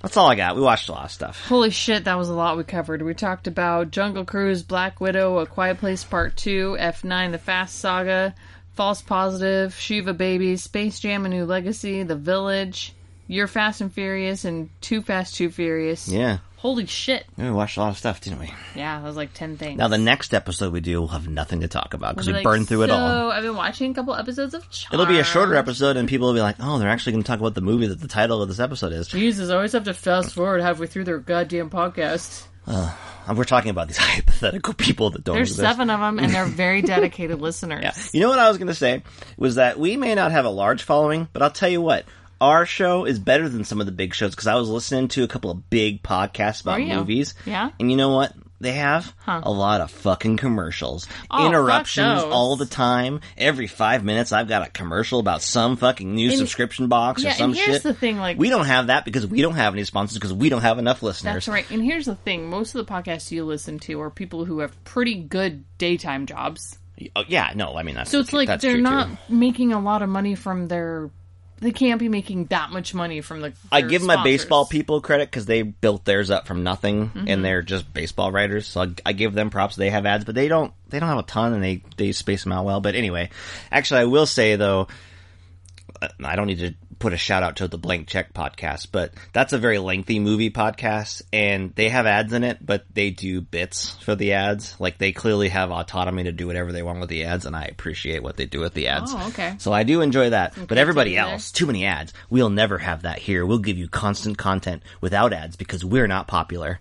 That's 0.00 0.16
all 0.16 0.28
I 0.28 0.36
got. 0.36 0.54
We 0.54 0.62
watched 0.62 0.88
a 0.88 0.92
lot 0.92 1.06
of 1.06 1.10
stuff. 1.10 1.44
Holy 1.48 1.70
shit, 1.70 2.04
that 2.04 2.16
was 2.16 2.28
a 2.28 2.34
lot 2.34 2.56
we 2.56 2.62
covered. 2.62 3.02
We 3.02 3.14
talked 3.14 3.48
about 3.48 3.90
Jungle 3.90 4.24
Cruise, 4.24 4.62
Black 4.62 5.00
Widow, 5.00 5.38
A 5.38 5.46
Quiet 5.46 5.78
Place 5.78 6.04
Part 6.04 6.36
2, 6.36 6.76
F9, 6.78 7.32
The 7.32 7.38
Fast 7.38 7.80
Saga, 7.80 8.32
False 8.78 9.02
Positive, 9.02 9.74
Shiva 9.74 10.14
Baby, 10.14 10.56
Space 10.56 11.00
Jam, 11.00 11.26
A 11.26 11.28
New 11.28 11.46
Legacy, 11.46 12.04
The 12.04 12.14
Village, 12.14 12.94
You're 13.26 13.48
Fast 13.48 13.80
and 13.80 13.92
Furious, 13.92 14.44
and 14.44 14.70
Too 14.80 15.02
Fast, 15.02 15.34
Too 15.34 15.50
Furious. 15.50 16.06
Yeah. 16.06 16.38
Holy 16.58 16.86
shit. 16.86 17.26
We 17.36 17.50
watched 17.50 17.76
a 17.76 17.80
lot 17.80 17.88
of 17.88 17.98
stuff, 17.98 18.20
didn't 18.20 18.38
we? 18.38 18.52
Yeah, 18.76 19.00
that 19.00 19.04
was 19.04 19.16
like 19.16 19.34
10 19.34 19.56
things. 19.56 19.78
Now, 19.78 19.88
the 19.88 19.98
next 19.98 20.32
episode 20.32 20.72
we 20.72 20.78
do, 20.78 21.00
we'll 21.00 21.08
have 21.08 21.26
nothing 21.26 21.62
to 21.62 21.68
talk 21.68 21.92
about 21.92 22.14
because 22.14 22.28
be 22.28 22.34
like, 22.34 22.44
burned 22.44 22.68
through 22.68 22.84
it 22.84 22.90
all. 22.90 23.08
So, 23.08 23.30
I've 23.32 23.42
been 23.42 23.56
watching 23.56 23.90
a 23.90 23.94
couple 23.94 24.14
episodes 24.14 24.54
of 24.54 24.70
Charmed. 24.70 24.94
It'll 24.94 25.12
be 25.12 25.18
a 25.18 25.24
shorter 25.24 25.56
episode, 25.56 25.96
and 25.96 26.08
people 26.08 26.28
will 26.28 26.34
be 26.34 26.40
like, 26.40 26.56
oh, 26.60 26.78
they're 26.78 26.88
actually 26.88 27.14
going 27.14 27.24
to 27.24 27.26
talk 27.26 27.40
about 27.40 27.56
the 27.56 27.60
movie 27.60 27.88
that 27.88 28.00
the 28.00 28.06
title 28.06 28.42
of 28.42 28.48
this 28.48 28.60
episode 28.60 28.92
is. 28.92 29.08
Jesus, 29.08 29.50
I 29.50 29.56
always 29.56 29.72
have 29.72 29.84
to 29.86 29.94
fast 29.94 30.36
forward 30.36 30.60
halfway 30.60 30.86
through 30.86 31.02
their 31.02 31.18
goddamn 31.18 31.68
podcast. 31.68 32.46
And 32.68 33.36
we're 33.36 33.44
talking 33.44 33.70
about 33.70 33.88
these 33.88 33.96
hypothetical 33.98 34.74
people 34.74 35.10
that 35.10 35.24
don't 35.24 35.36
There's 35.36 35.50
exist. 35.50 35.68
seven 35.68 35.90
of 35.90 36.00
them, 36.00 36.18
and 36.18 36.32
they're 36.32 36.44
very 36.46 36.82
dedicated 36.82 37.40
listeners. 37.40 37.82
Yeah. 37.82 37.92
You 38.12 38.20
know 38.20 38.30
what 38.30 38.38
I 38.38 38.48
was 38.48 38.58
going 38.58 38.68
to 38.68 38.74
say 38.74 39.02
was 39.36 39.56
that 39.56 39.78
we 39.78 39.96
may 39.96 40.14
not 40.14 40.32
have 40.32 40.44
a 40.44 40.50
large 40.50 40.82
following, 40.82 41.28
but 41.32 41.42
I'll 41.42 41.50
tell 41.50 41.68
you 41.68 41.80
what. 41.82 42.04
Our 42.40 42.66
show 42.66 43.04
is 43.04 43.18
better 43.18 43.48
than 43.48 43.64
some 43.64 43.80
of 43.80 43.86
the 43.86 43.92
big 43.92 44.14
shows 44.14 44.30
because 44.30 44.46
I 44.46 44.54
was 44.54 44.68
listening 44.68 45.08
to 45.08 45.24
a 45.24 45.28
couple 45.28 45.50
of 45.50 45.68
big 45.70 46.04
podcasts 46.04 46.62
about 46.62 46.80
movies. 46.80 47.34
Yeah? 47.44 47.70
And 47.80 47.90
you 47.90 47.96
know 47.96 48.14
what? 48.14 48.32
They 48.60 48.72
have 48.72 49.14
Huh. 49.18 49.40
a 49.44 49.50
lot 49.52 49.80
of 49.80 49.90
fucking 49.90 50.36
commercials. 50.36 51.06
Oh, 51.30 51.46
Interruptions 51.46 52.22
all 52.24 52.56
the 52.56 52.66
time. 52.66 53.20
Every 53.36 53.68
five 53.68 54.02
minutes 54.04 54.32
I've 54.32 54.48
got 54.48 54.66
a 54.66 54.70
commercial 54.70 55.20
about 55.20 55.42
some 55.42 55.76
fucking 55.76 56.12
new 56.12 56.30
And- 56.30 56.38
subscription 56.38 56.88
box 56.88 57.22
Yeah, 57.22 57.30
or 57.30 57.34
some 57.34 57.50
and 57.50 57.56
here's 57.56 57.68
shit. 57.76 57.82
the 57.84 57.94
thing, 57.94 58.18
like- 58.18 58.36
we 58.38 58.48
don't 58.48 58.66
have 58.66 58.88
that 58.88 59.04
because 59.04 59.26
we 59.26 59.42
don't 59.42 59.54
have 59.54 59.74
any 59.74 59.84
sponsors 59.84 60.18
because 60.18 60.32
we 60.32 60.48
don't 60.48 60.62
have 60.62 60.78
enough 60.78 61.02
listeners. 61.02 61.34
That's 61.34 61.48
right. 61.48 61.70
And 61.70 61.82
here's 61.84 62.06
the 62.06 62.16
thing: 62.16 62.50
most 62.50 62.74
of 62.74 62.84
the 62.84 62.92
podcasts 62.92 63.30
you 63.30 63.44
listen 63.44 63.78
to 63.80 64.00
are 64.00 64.10
people 64.10 64.44
who 64.44 64.58
have 64.60 64.82
pretty 64.84 65.14
good 65.14 65.64
daytime 65.78 66.26
jobs. 66.26 66.78
Oh, 67.14 67.22
yeah, 67.28 67.52
no, 67.54 67.76
I 67.76 67.84
mean 67.84 67.94
that's 67.94 68.10
So 68.10 68.18
it's 68.18 68.32
like 68.32 68.60
they're 68.60 68.76
not 68.80 69.06
too. 69.08 69.16
making 69.36 69.72
a 69.72 69.78
lot 69.78 70.02
of 70.02 70.08
money 70.08 70.34
from 70.34 70.66
their. 70.66 71.10
They 71.60 71.72
can't 71.72 71.98
be 71.98 72.08
making 72.08 72.46
that 72.46 72.70
much 72.70 72.94
money 72.94 73.20
from 73.20 73.40
the. 73.40 73.52
I 73.72 73.80
give 73.80 74.02
my 74.02 74.22
baseball 74.22 74.64
people 74.66 75.00
credit 75.00 75.28
because 75.28 75.46
they 75.46 75.62
built 75.62 76.04
theirs 76.04 76.30
up 76.30 76.46
from 76.46 76.62
nothing, 76.62 77.08
Mm-hmm. 77.08 77.24
and 77.28 77.44
they're 77.44 77.62
just 77.62 77.92
baseball 77.92 78.30
writers. 78.30 78.66
So 78.66 78.82
I, 78.82 78.88
I 79.06 79.12
give 79.12 79.34
them 79.34 79.50
props. 79.50 79.74
They 79.76 79.90
have 79.90 80.06
ads, 80.06 80.24
but 80.24 80.34
they 80.34 80.48
don't. 80.48 80.72
They 80.88 81.00
don't 81.00 81.08
have 81.08 81.18
a 81.18 81.22
ton, 81.24 81.52
and 81.54 81.62
they 81.62 81.82
they 81.96 82.12
space 82.12 82.44
them 82.44 82.52
out 82.52 82.64
well. 82.64 82.80
But 82.80 82.94
anyway, 82.94 83.30
actually, 83.72 84.00
I 84.00 84.04
will 84.04 84.26
say 84.26 84.56
though, 84.56 84.88
uh, 86.00 86.08
I 86.24 86.36
don't 86.36 86.46
need 86.46 86.58
to 86.60 86.74
put 86.98 87.12
a 87.12 87.16
shout 87.16 87.42
out 87.42 87.56
to 87.56 87.68
the 87.68 87.78
Blank 87.78 88.08
Check 88.08 88.32
podcast, 88.34 88.88
but 88.92 89.12
that's 89.32 89.52
a 89.52 89.58
very 89.58 89.78
lengthy 89.78 90.18
movie 90.18 90.50
podcast, 90.50 91.22
and 91.32 91.74
they 91.74 91.88
have 91.88 92.06
ads 92.06 92.32
in 92.32 92.44
it, 92.44 92.58
but 92.64 92.84
they 92.92 93.10
do 93.10 93.40
bits 93.40 93.90
for 94.02 94.14
the 94.14 94.32
ads. 94.32 94.78
Like 94.80 94.98
they 94.98 95.12
clearly 95.12 95.48
have 95.50 95.70
autonomy 95.70 96.24
to 96.24 96.32
do 96.32 96.46
whatever 96.46 96.72
they 96.72 96.82
want 96.82 97.00
with 97.00 97.08
the 97.08 97.24
ads, 97.24 97.46
and 97.46 97.54
I 97.56 97.64
appreciate 97.64 98.22
what 98.22 98.36
they 98.36 98.46
do 98.46 98.60
with 98.60 98.74
the 98.74 98.88
ads. 98.88 99.12
Oh, 99.14 99.28
okay. 99.28 99.54
So 99.58 99.72
I 99.72 99.82
do 99.84 100.00
enjoy 100.00 100.30
that. 100.30 100.54
but 100.68 100.78
everybody 100.78 101.14
there. 101.14 101.24
else, 101.24 101.52
too 101.52 101.66
many 101.66 101.84
ads. 101.86 102.12
We'll 102.30 102.50
never 102.50 102.78
have 102.78 103.02
that 103.02 103.18
here. 103.18 103.46
We'll 103.46 103.58
give 103.58 103.78
you 103.78 103.88
constant 103.88 104.38
content 104.38 104.82
without 105.00 105.32
ads 105.32 105.56
because 105.56 105.84
we're 105.84 106.06
not 106.08 106.26
popular. 106.26 106.78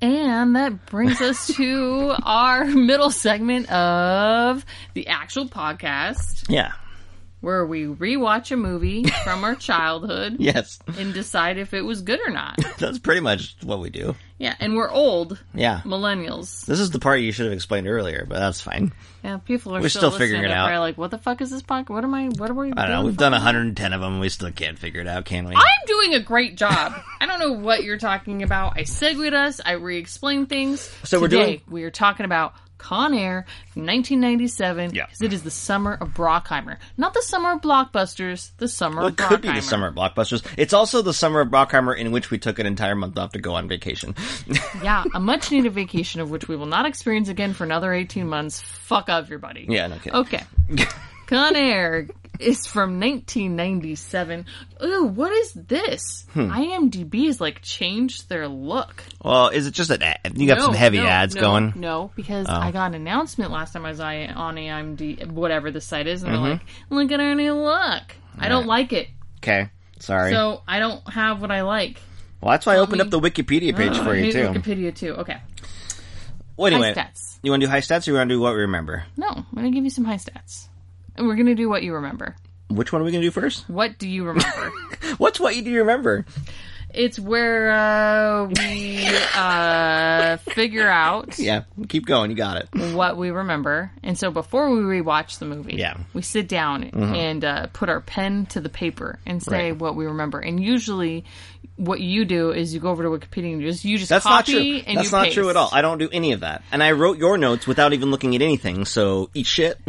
And 0.00 0.54
that 0.54 0.86
brings 0.86 1.20
us 1.20 1.48
to 1.56 2.14
our 2.22 2.64
middle 2.64 3.10
segment 3.10 3.68
of 3.70 4.64
the 4.94 5.08
actual 5.08 5.46
podcast, 5.46 6.44
Yeah. 6.48 6.72
Where 7.40 7.64
we 7.64 7.84
rewatch 7.86 8.50
a 8.52 8.56
movie 8.56 9.04
from 9.24 9.44
our 9.44 9.54
childhood 9.54 10.36
Yes. 10.38 10.78
and 10.98 11.14
decide 11.14 11.58
if 11.58 11.72
it 11.74 11.82
was 11.82 12.02
good 12.02 12.20
or 12.26 12.30
not. 12.30 12.58
That's 12.78 12.98
pretty 12.98 13.20
much 13.20 13.56
what 13.62 13.78
we 13.80 13.90
do. 13.90 14.14
Yeah, 14.38 14.54
and 14.60 14.76
we're 14.76 14.90
old 14.90 15.38
Yeah. 15.54 15.80
millennials. 15.84 16.64
This 16.66 16.78
is 16.80 16.90
the 16.90 16.98
part 17.00 17.20
you 17.20 17.32
should 17.32 17.46
have 17.46 17.52
explained 17.52 17.88
earlier, 17.88 18.24
but 18.28 18.38
that's 18.38 18.60
fine. 18.60 18.92
Yeah, 19.24 19.38
people 19.38 19.74
are 19.74 19.80
We're 19.80 19.88
still, 19.88 20.10
still 20.10 20.18
figuring 20.18 20.44
it 20.44 20.50
out. 20.52 20.68
probably 20.68 20.78
like, 20.78 20.96
"What 20.96 21.10
the 21.10 21.18
fuck 21.18 21.40
is 21.40 21.50
this 21.50 21.60
podcast? 21.62 21.88
What 21.90 22.04
am 22.04 22.14
I? 22.14 22.28
What 22.28 22.48
are 22.48 22.54
we?" 22.54 22.70
I 22.72 22.86
don't 22.86 22.90
know. 22.90 23.02
We've 23.04 23.16
done 23.16 23.32
110 23.32 23.92
of 23.92 24.00
them 24.00 24.20
we 24.20 24.28
still 24.28 24.52
can't 24.52 24.78
figure 24.78 25.00
it 25.00 25.08
out, 25.08 25.24
can 25.24 25.48
we? 25.48 25.56
I'm 25.56 25.86
doing 25.88 26.14
a 26.14 26.20
great 26.20 26.56
job. 26.56 26.92
I 27.20 27.26
don't 27.26 27.40
know 27.40 27.50
what 27.52 27.82
you're 27.82 27.98
talking 27.98 28.44
about. 28.44 28.74
I 28.76 28.84
segued 28.84 29.34
us. 29.34 29.60
I 29.64 29.72
re-explained 29.72 30.48
things. 30.48 30.88
So 31.02 31.20
we're 31.20 31.26
doing- 31.26 31.60
We 31.68 31.82
are 31.82 31.90
talking 31.90 32.24
about 32.24 32.54
Con 32.78 33.12
Air 33.14 33.44
from 33.72 33.82
1997. 33.86 34.94
Yeah. 34.94 35.06
because 35.06 35.22
it 35.22 35.32
is 35.32 35.42
the 35.42 35.50
summer 35.50 35.94
of 35.94 36.08
Bruckheimer, 36.14 36.78
not 36.96 37.12
the 37.14 37.22
summer 37.22 37.52
of 37.52 37.60
blockbusters. 37.60 38.50
The 38.58 38.68
summer 38.68 38.98
Well, 38.98 39.06
of 39.08 39.12
it 39.14 39.16
could 39.18 39.40
be 39.42 39.52
the 39.52 39.60
summer 39.60 39.88
of 39.88 39.94
blockbusters. 39.94 40.44
It's 40.56 40.72
also 40.72 41.02
the 41.02 41.12
summer 41.12 41.40
of 41.40 41.48
Bruckheimer 41.48 41.96
in 41.96 42.10
which 42.12 42.30
we 42.30 42.38
took 42.38 42.58
an 42.58 42.66
entire 42.66 42.94
month 42.94 43.18
off 43.18 43.32
to 43.32 43.38
go 43.40 43.54
on 43.54 43.68
vacation. 43.68 44.14
Yeah, 44.82 45.04
a 45.12 45.18
much-needed 45.18 45.72
vacation 45.72 46.20
of 46.20 46.30
which 46.30 46.46
we 46.46 46.54
will 46.54 46.66
not 46.66 46.86
experience 46.86 47.28
again 47.28 47.52
for 47.52 47.64
another 47.64 47.92
18 47.92 48.28
months. 48.28 48.60
Fuck 48.60 49.08
everybody. 49.08 49.66
yeah, 49.68 49.88
no 49.88 49.96
kidding. 49.96 50.14
Okay. 50.14 50.42
Con 51.28 51.54
Air 51.56 52.08
is 52.40 52.66
from 52.66 52.98
1997. 53.00 54.46
Ooh, 54.84 55.04
what 55.04 55.32
is 55.32 55.52
this? 55.52 56.24
Hmm. 56.32 56.50
IMDb 56.50 57.26
has 57.26 57.40
like 57.40 57.60
changed 57.62 58.28
their 58.28 58.48
look. 58.48 59.04
Well, 59.22 59.48
is 59.48 59.66
it 59.66 59.72
just 59.74 59.88
that 59.90 60.02
ad- 60.02 60.32
you 60.38 60.46
got 60.46 60.58
No, 60.58 60.64
some 60.66 60.74
heavy 60.74 60.98
no, 60.98 61.06
ads 61.06 61.34
no, 61.34 61.40
going? 61.40 61.72
Oh. 61.76 61.78
No, 61.78 62.10
because 62.16 62.48
I 62.48 62.70
got 62.70 62.86
an 62.88 62.94
announcement 62.94 63.50
last 63.50 63.72
time 63.72 63.84
I 63.84 63.90
was 63.90 64.00
on 64.00 64.14
IMDb, 64.56 65.26
whatever 65.30 65.70
the 65.70 65.80
site 65.80 66.06
is, 66.06 66.22
and 66.22 66.32
Mm-hmm. 66.32 66.42
they're 66.44 66.52
like, 66.54 66.62
"Look 66.90 67.12
at 67.12 67.20
our 67.20 67.34
new 67.34 67.54
look." 67.54 68.02
I 68.38 68.48
don't 68.48 68.66
like 68.66 68.92
it, 68.92 69.08
Okay, 69.42 69.68
sorry. 69.98 70.30
so 70.30 70.62
I 70.68 70.78
don't 70.78 71.06
have 71.12 71.40
what 71.40 71.50
I 71.50 71.62
like. 71.62 72.00
well, 72.40 72.52
that's 72.52 72.64
why 72.66 72.74
I 72.74 72.78
opened 72.78 72.98
me- 72.98 73.04
up 73.04 73.10
the 73.10 73.18
Wikipedia 73.20 73.76
page 73.76 73.92
Ugh, 73.96 74.04
for 74.04 74.14
you 74.14 74.30
too. 74.32 74.38
Wikipedia 74.46 74.94
too. 74.94 75.14
Okay, 75.14 75.36
Well, 76.56 76.72
anyway, 76.72 76.94
high 76.94 77.02
stats. 77.02 77.38
you 77.42 77.50
want 77.50 77.60
to 77.62 77.66
do 77.66 77.70
high 77.70 77.80
stats 77.80 78.06
or 78.06 78.12
you 78.12 78.16
want 78.16 78.28
to 78.30 78.34
do 78.36 78.40
what 78.40 78.54
we 78.54 78.60
remember? 78.60 79.04
No, 79.16 79.26
I'm 79.28 79.44
gonna 79.54 79.70
give 79.72 79.82
you 79.84 79.90
some 79.90 80.04
high 80.04 80.16
stats, 80.18 80.68
and 81.18 81.28
we're 81.28 81.36
gonna 81.36 81.54
do 81.54 81.68
what 81.68 81.82
you 81.82 81.94
remember. 81.94 82.34
Which 82.70 82.92
one 82.92 83.00
are 83.02 83.04
we 83.06 83.12
going 83.12 83.22
to 83.22 83.26
do 83.28 83.30
first? 83.30 83.66
What 83.70 83.98
do 83.98 84.06
you 84.06 84.24
remember? 84.24 84.70
What's 85.16 85.40
what 85.40 85.56
you 85.56 85.62
do 85.62 85.70
you 85.70 85.78
remember? 85.78 86.26
It's 86.92 87.18
where 87.18 87.70
uh, 87.70 88.44
we 88.46 89.08
uh, 89.34 90.36
figure 90.38 90.86
out 90.86 91.38
Yeah, 91.38 91.62
keep 91.88 92.04
going. 92.04 92.30
You 92.30 92.36
got 92.36 92.58
it. 92.58 92.94
what 92.94 93.16
we 93.16 93.30
remember. 93.30 93.90
And 94.02 94.18
so 94.18 94.30
before 94.30 94.68
we 94.70 94.80
rewatch 94.80 95.38
the 95.38 95.46
movie, 95.46 95.76
Yeah. 95.76 95.92
Mm-hmm. 95.94 96.02
we 96.12 96.20
sit 96.20 96.46
down 96.46 96.84
and 96.84 97.42
uh, 97.42 97.66
put 97.72 97.88
our 97.88 98.02
pen 98.02 98.44
to 98.46 98.60
the 98.60 98.68
paper 98.68 99.18
and 99.24 99.42
say 99.42 99.70
Right. 99.72 99.78
what 99.78 99.96
we 99.96 100.04
remember. 100.04 100.38
And 100.38 100.62
usually, 100.62 101.24
what 101.76 102.00
you 102.00 102.26
do 102.26 102.50
is 102.50 102.74
you 102.74 102.80
go 102.80 102.90
over 102.90 103.02
to 103.02 103.08
Wikipedia 103.08 103.52
and 103.52 103.62
you 103.62 103.70
just 103.70 103.84
you 103.86 103.96
just 103.96 104.10
That's 104.10 104.26
not 104.26 104.44
copy 104.44 104.52
true. 104.80 104.82
and 104.86 104.98
That's 104.98 105.12
not 105.12 105.30
true 105.30 105.48
at 105.48 105.56
all. 105.56 105.70
I 105.72 105.80
don't 105.80 105.96
do 105.98 106.10
any 106.12 106.32
of 106.32 106.40
that. 106.40 106.62
And 106.70 106.82
I 106.82 106.92
wrote 106.92 107.16
your 107.16 107.38
notes 107.38 107.66
without 107.66 107.94
even 107.94 108.10
looking 108.10 108.34
at 108.36 108.42
anything. 108.42 108.84
So 108.84 109.30
eat 109.32 109.46
shit. 109.46 109.78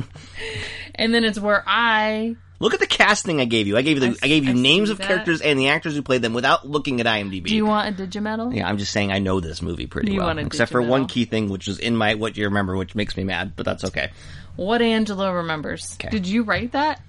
And 0.99 1.13
then 1.13 1.23
it's 1.23 1.39
where 1.39 1.63
I 1.65 2.35
Look 2.61 2.73
at 2.73 2.81
the 2.81 2.87
casting 2.87 3.39
I 3.39 3.45
gave 3.45 3.67
you. 3.67 3.77
I 3.77 3.81
gave 3.81 3.95
you 4.03 4.11
the, 4.11 4.19
I 4.21 4.25
I, 4.25 4.27
gave 4.27 4.43
you 4.43 4.49
I 4.51 4.53
names 4.53 4.89
of 4.89 4.97
that. 4.97 5.07
characters 5.07 5.39
and 5.39 5.57
the 5.57 5.69
actors 5.69 5.95
who 5.95 6.01
played 6.01 6.21
them 6.21 6.33
without 6.33 6.67
looking 6.67 6.99
at 6.99 7.05
IMDb. 7.05 7.45
Do 7.45 7.55
you 7.55 7.65
want 7.65 7.97
a 7.97 8.03
Digimedal? 8.05 8.53
yeah, 8.53 8.67
I'm 8.67 8.77
just 8.77 8.91
saying 8.91 9.13
I 9.13 9.19
know 9.19 9.39
this 9.39 9.61
movie 9.61 9.87
pretty 9.87 10.11
You 10.11 10.17
well, 10.17 10.27
want 10.27 10.39
a 10.39 10.45
except 10.45 10.69
for 10.71 10.81
one 10.81 11.07
key 11.07 11.23
thing, 11.23 11.49
which 11.49 11.69
is 11.69 11.79
in 11.79 11.95
my 11.95 12.15
what 12.15 12.35
you 12.35 12.43
remember, 12.45 12.75
which 12.75 12.95
makes 12.95 13.15
me 13.15 13.23
mad, 13.23 13.53
but 13.55 13.65
that's 13.65 13.85
okay. 13.85 14.11
What 14.57 14.81
Angela 14.81 15.33
remembers. 15.33 15.95
Okay. 15.95 16.09
Did 16.09 16.27
you 16.27 16.43
write 16.43 16.73
that? 16.73 17.01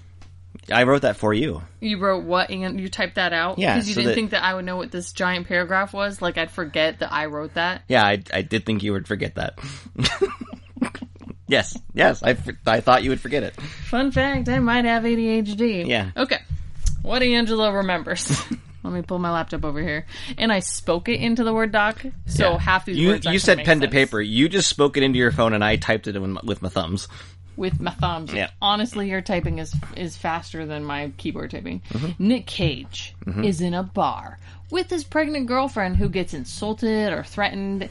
I 0.72 0.84
wrote 0.84 1.02
that 1.02 1.16
for 1.16 1.34
you. 1.34 1.62
You 1.80 1.98
wrote 1.98 2.22
what 2.24 2.50
and 2.50 2.78
you 2.80 2.88
typed 2.88 3.16
that 3.16 3.32
out? 3.32 3.58
Yeah, 3.58 3.74
Because 3.74 3.88
you 3.88 3.94
so 3.94 4.00
didn't 4.02 4.08
that- 4.10 4.14
think 4.14 4.30
that 4.30 4.44
I 4.44 4.54
would 4.54 4.64
know 4.64 4.76
what 4.76 4.92
this 4.92 5.12
giant 5.12 5.48
paragraph 5.48 5.92
was? 5.92 6.22
Like 6.22 6.38
I'd 6.38 6.52
forget 6.52 7.00
that 7.00 7.12
I 7.12 7.26
wrote 7.26 7.54
that? 7.54 7.82
Yeah, 7.88 8.04
I, 8.04 8.22
I 8.32 8.42
did 8.42 8.64
think 8.66 8.84
you 8.84 8.92
would 8.92 9.08
forget 9.08 9.34
that. 9.34 9.58
yes, 11.50 11.76
yes, 11.94 12.22
I, 12.22 12.36
I 12.66 12.80
thought 12.80 13.02
you 13.02 13.10
would 13.10 13.20
forget 13.20 13.42
it. 13.42 13.54
Fun 13.60 14.10
fact, 14.12 14.48
I 14.48 14.58
might 14.58 14.84
have 14.84 15.02
ADHD. 15.02 15.86
Yeah. 15.86 16.10
Okay. 16.16 16.38
What 17.02 17.22
Angela 17.22 17.72
remembers. 17.72 18.42
Let 18.82 18.94
me 18.94 19.02
pull 19.02 19.18
my 19.18 19.30
laptop 19.30 19.64
over 19.66 19.80
here. 19.82 20.06
And 20.38 20.50
I 20.50 20.60
spoke 20.60 21.10
it 21.10 21.20
into 21.20 21.44
the 21.44 21.52
Word 21.52 21.70
doc, 21.70 22.02
so 22.26 22.52
Yeah. 22.52 22.58
half 22.58 22.86
these 22.86 22.96
you 22.96 23.08
words 23.08 23.26
you 23.26 23.38
said 23.38 23.58
pen 23.64 23.80
to 23.80 23.88
paper. 23.88 24.20
You 24.22 24.48
just 24.48 24.68
spoke 24.68 24.96
it 24.96 25.02
into 25.02 25.18
your 25.18 25.32
phone, 25.32 25.52
and 25.52 25.62
I 25.62 25.76
typed 25.76 26.06
it 26.06 26.16
in, 26.16 26.38
with 26.44 26.62
my 26.62 26.70
thumbs. 26.70 27.06
with 27.56 27.78
my 27.78 27.90
thumbs. 27.90 28.32
Yeah. 28.32 28.48
Honestly, 28.62 29.10
your 29.10 29.20
typing 29.20 29.58
is 29.58 29.74
is 29.98 30.16
faster 30.16 30.64
than 30.64 30.84
my 30.84 31.12
keyboard 31.18 31.50
typing. 31.50 31.82
Mm-hmm. 31.90 32.26
Nick 32.26 32.46
Cage 32.46 33.14
is 33.44 33.60
in 33.60 33.74
a 33.74 33.82
bar 33.82 34.38
with 34.70 34.88
his 34.88 35.04
pregnant 35.04 35.46
girlfriend 35.46 35.96
who 35.96 36.08
gets 36.08 36.32
insulted 36.32 37.12
or 37.12 37.22
threatened. 37.22 37.90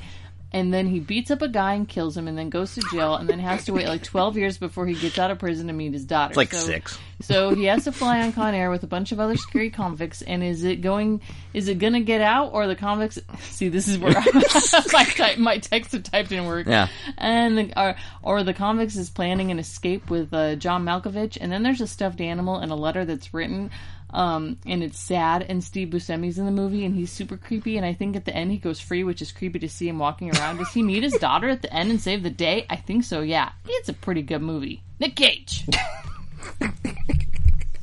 And 0.51 0.73
then 0.73 0.87
he 0.87 0.99
beats 0.99 1.29
up 1.29 1.43
a 1.43 1.47
guy 1.47 1.73
and 1.75 1.87
kills 1.87 2.17
him, 2.17 2.27
and 2.27 2.35
then 2.35 2.49
goes 2.49 2.73
to 2.73 2.81
jail, 2.91 3.13
and 3.15 3.29
then 3.29 3.37
has 3.37 3.65
to 3.65 3.73
wait 3.73 3.87
like 3.87 4.01
twelve 4.03 4.35
years 4.35 4.57
before 4.57 4.87
he 4.87 4.95
gets 4.95 5.19
out 5.19 5.29
of 5.29 5.37
prison 5.37 5.67
to 5.67 5.73
meet 5.73 5.93
his 5.93 6.05
daughter. 6.05 6.31
It's 6.31 6.37
like 6.37 6.53
six. 6.53 6.97
So 7.21 7.53
he 7.53 7.65
has 7.65 7.83
to 7.83 7.91
fly 7.91 8.21
on 8.21 8.31
Con 8.33 8.55
Air 8.55 8.71
with 8.71 8.81
a 8.83 8.87
bunch 8.87 9.11
of 9.11 9.19
other 9.19 9.35
scary 9.35 9.69
convicts. 9.69 10.23
And 10.23 10.41
is 10.43 10.63
it 10.63 10.77
going? 10.81 11.21
Is 11.53 11.67
it 11.67 11.77
gonna 11.77 11.99
get 12.01 12.21
out, 12.21 12.49
or 12.53 12.65
the 12.65 12.75
convicts? 12.75 13.19
See, 13.41 13.69
this 13.69 13.87
is 13.87 13.99
where 13.99 14.13
my 14.93 15.03
type, 15.03 15.37
my 15.37 15.59
text 15.59 15.91
have 15.91 16.01
typed 16.03 16.31
in 16.31 16.43
work 16.45 16.65
Yeah. 16.65 16.87
and 17.17 17.57
the, 17.57 17.79
or, 17.79 17.95
or 18.23 18.43
the 18.43 18.53
convicts 18.55 18.95
is 18.95 19.09
planning 19.11 19.51
an 19.51 19.59
escape 19.59 20.09
with 20.09 20.33
uh, 20.33 20.55
John 20.55 20.83
Malkovich, 20.83 21.37
and 21.39 21.51
then 21.51 21.61
there's 21.61 21.81
a 21.81 21.87
stuffed 21.87 22.21
animal 22.21 22.57
and 22.57 22.71
a 22.71 22.75
letter 22.75 23.05
that's 23.05 23.33
written, 23.35 23.69
um, 24.11 24.57
and 24.65 24.83
it's 24.83 24.99
sad. 24.99 25.45
And 25.47 25.63
Steve 25.63 25.89
Buscemi's 25.89 26.37
in 26.37 26.45
the 26.45 26.51
movie, 26.51 26.85
and 26.85 26.95
he's 26.95 27.11
super 27.11 27.37
creepy. 27.37 27.77
And 27.77 27.85
I 27.85 27.93
think 27.93 28.15
at 28.15 28.25
the 28.25 28.35
end 28.35 28.51
he 28.51 28.57
goes 28.57 28.79
free, 28.79 29.03
which 29.03 29.21
is 29.21 29.31
creepy 29.31 29.59
to 29.59 29.69
see 29.69 29.87
him 29.87 29.99
walking 29.99 30.35
around. 30.35 30.57
Does 30.57 30.73
he 30.73 30.83
meet 30.83 31.03
his 31.03 31.13
daughter 31.19 31.49
at 31.49 31.61
the 31.61 31.73
end 31.73 31.89
and 31.89 32.01
save 32.01 32.23
the 32.23 32.29
day? 32.29 32.65
I 32.69 32.75
think 32.75 33.03
so. 33.03 33.21
Yeah, 33.21 33.51
it's 33.65 33.89
a 33.89 33.93
pretty 33.93 34.21
good 34.21 34.41
movie. 34.41 34.83
Nick 34.99 35.15
Cage. 35.15 35.65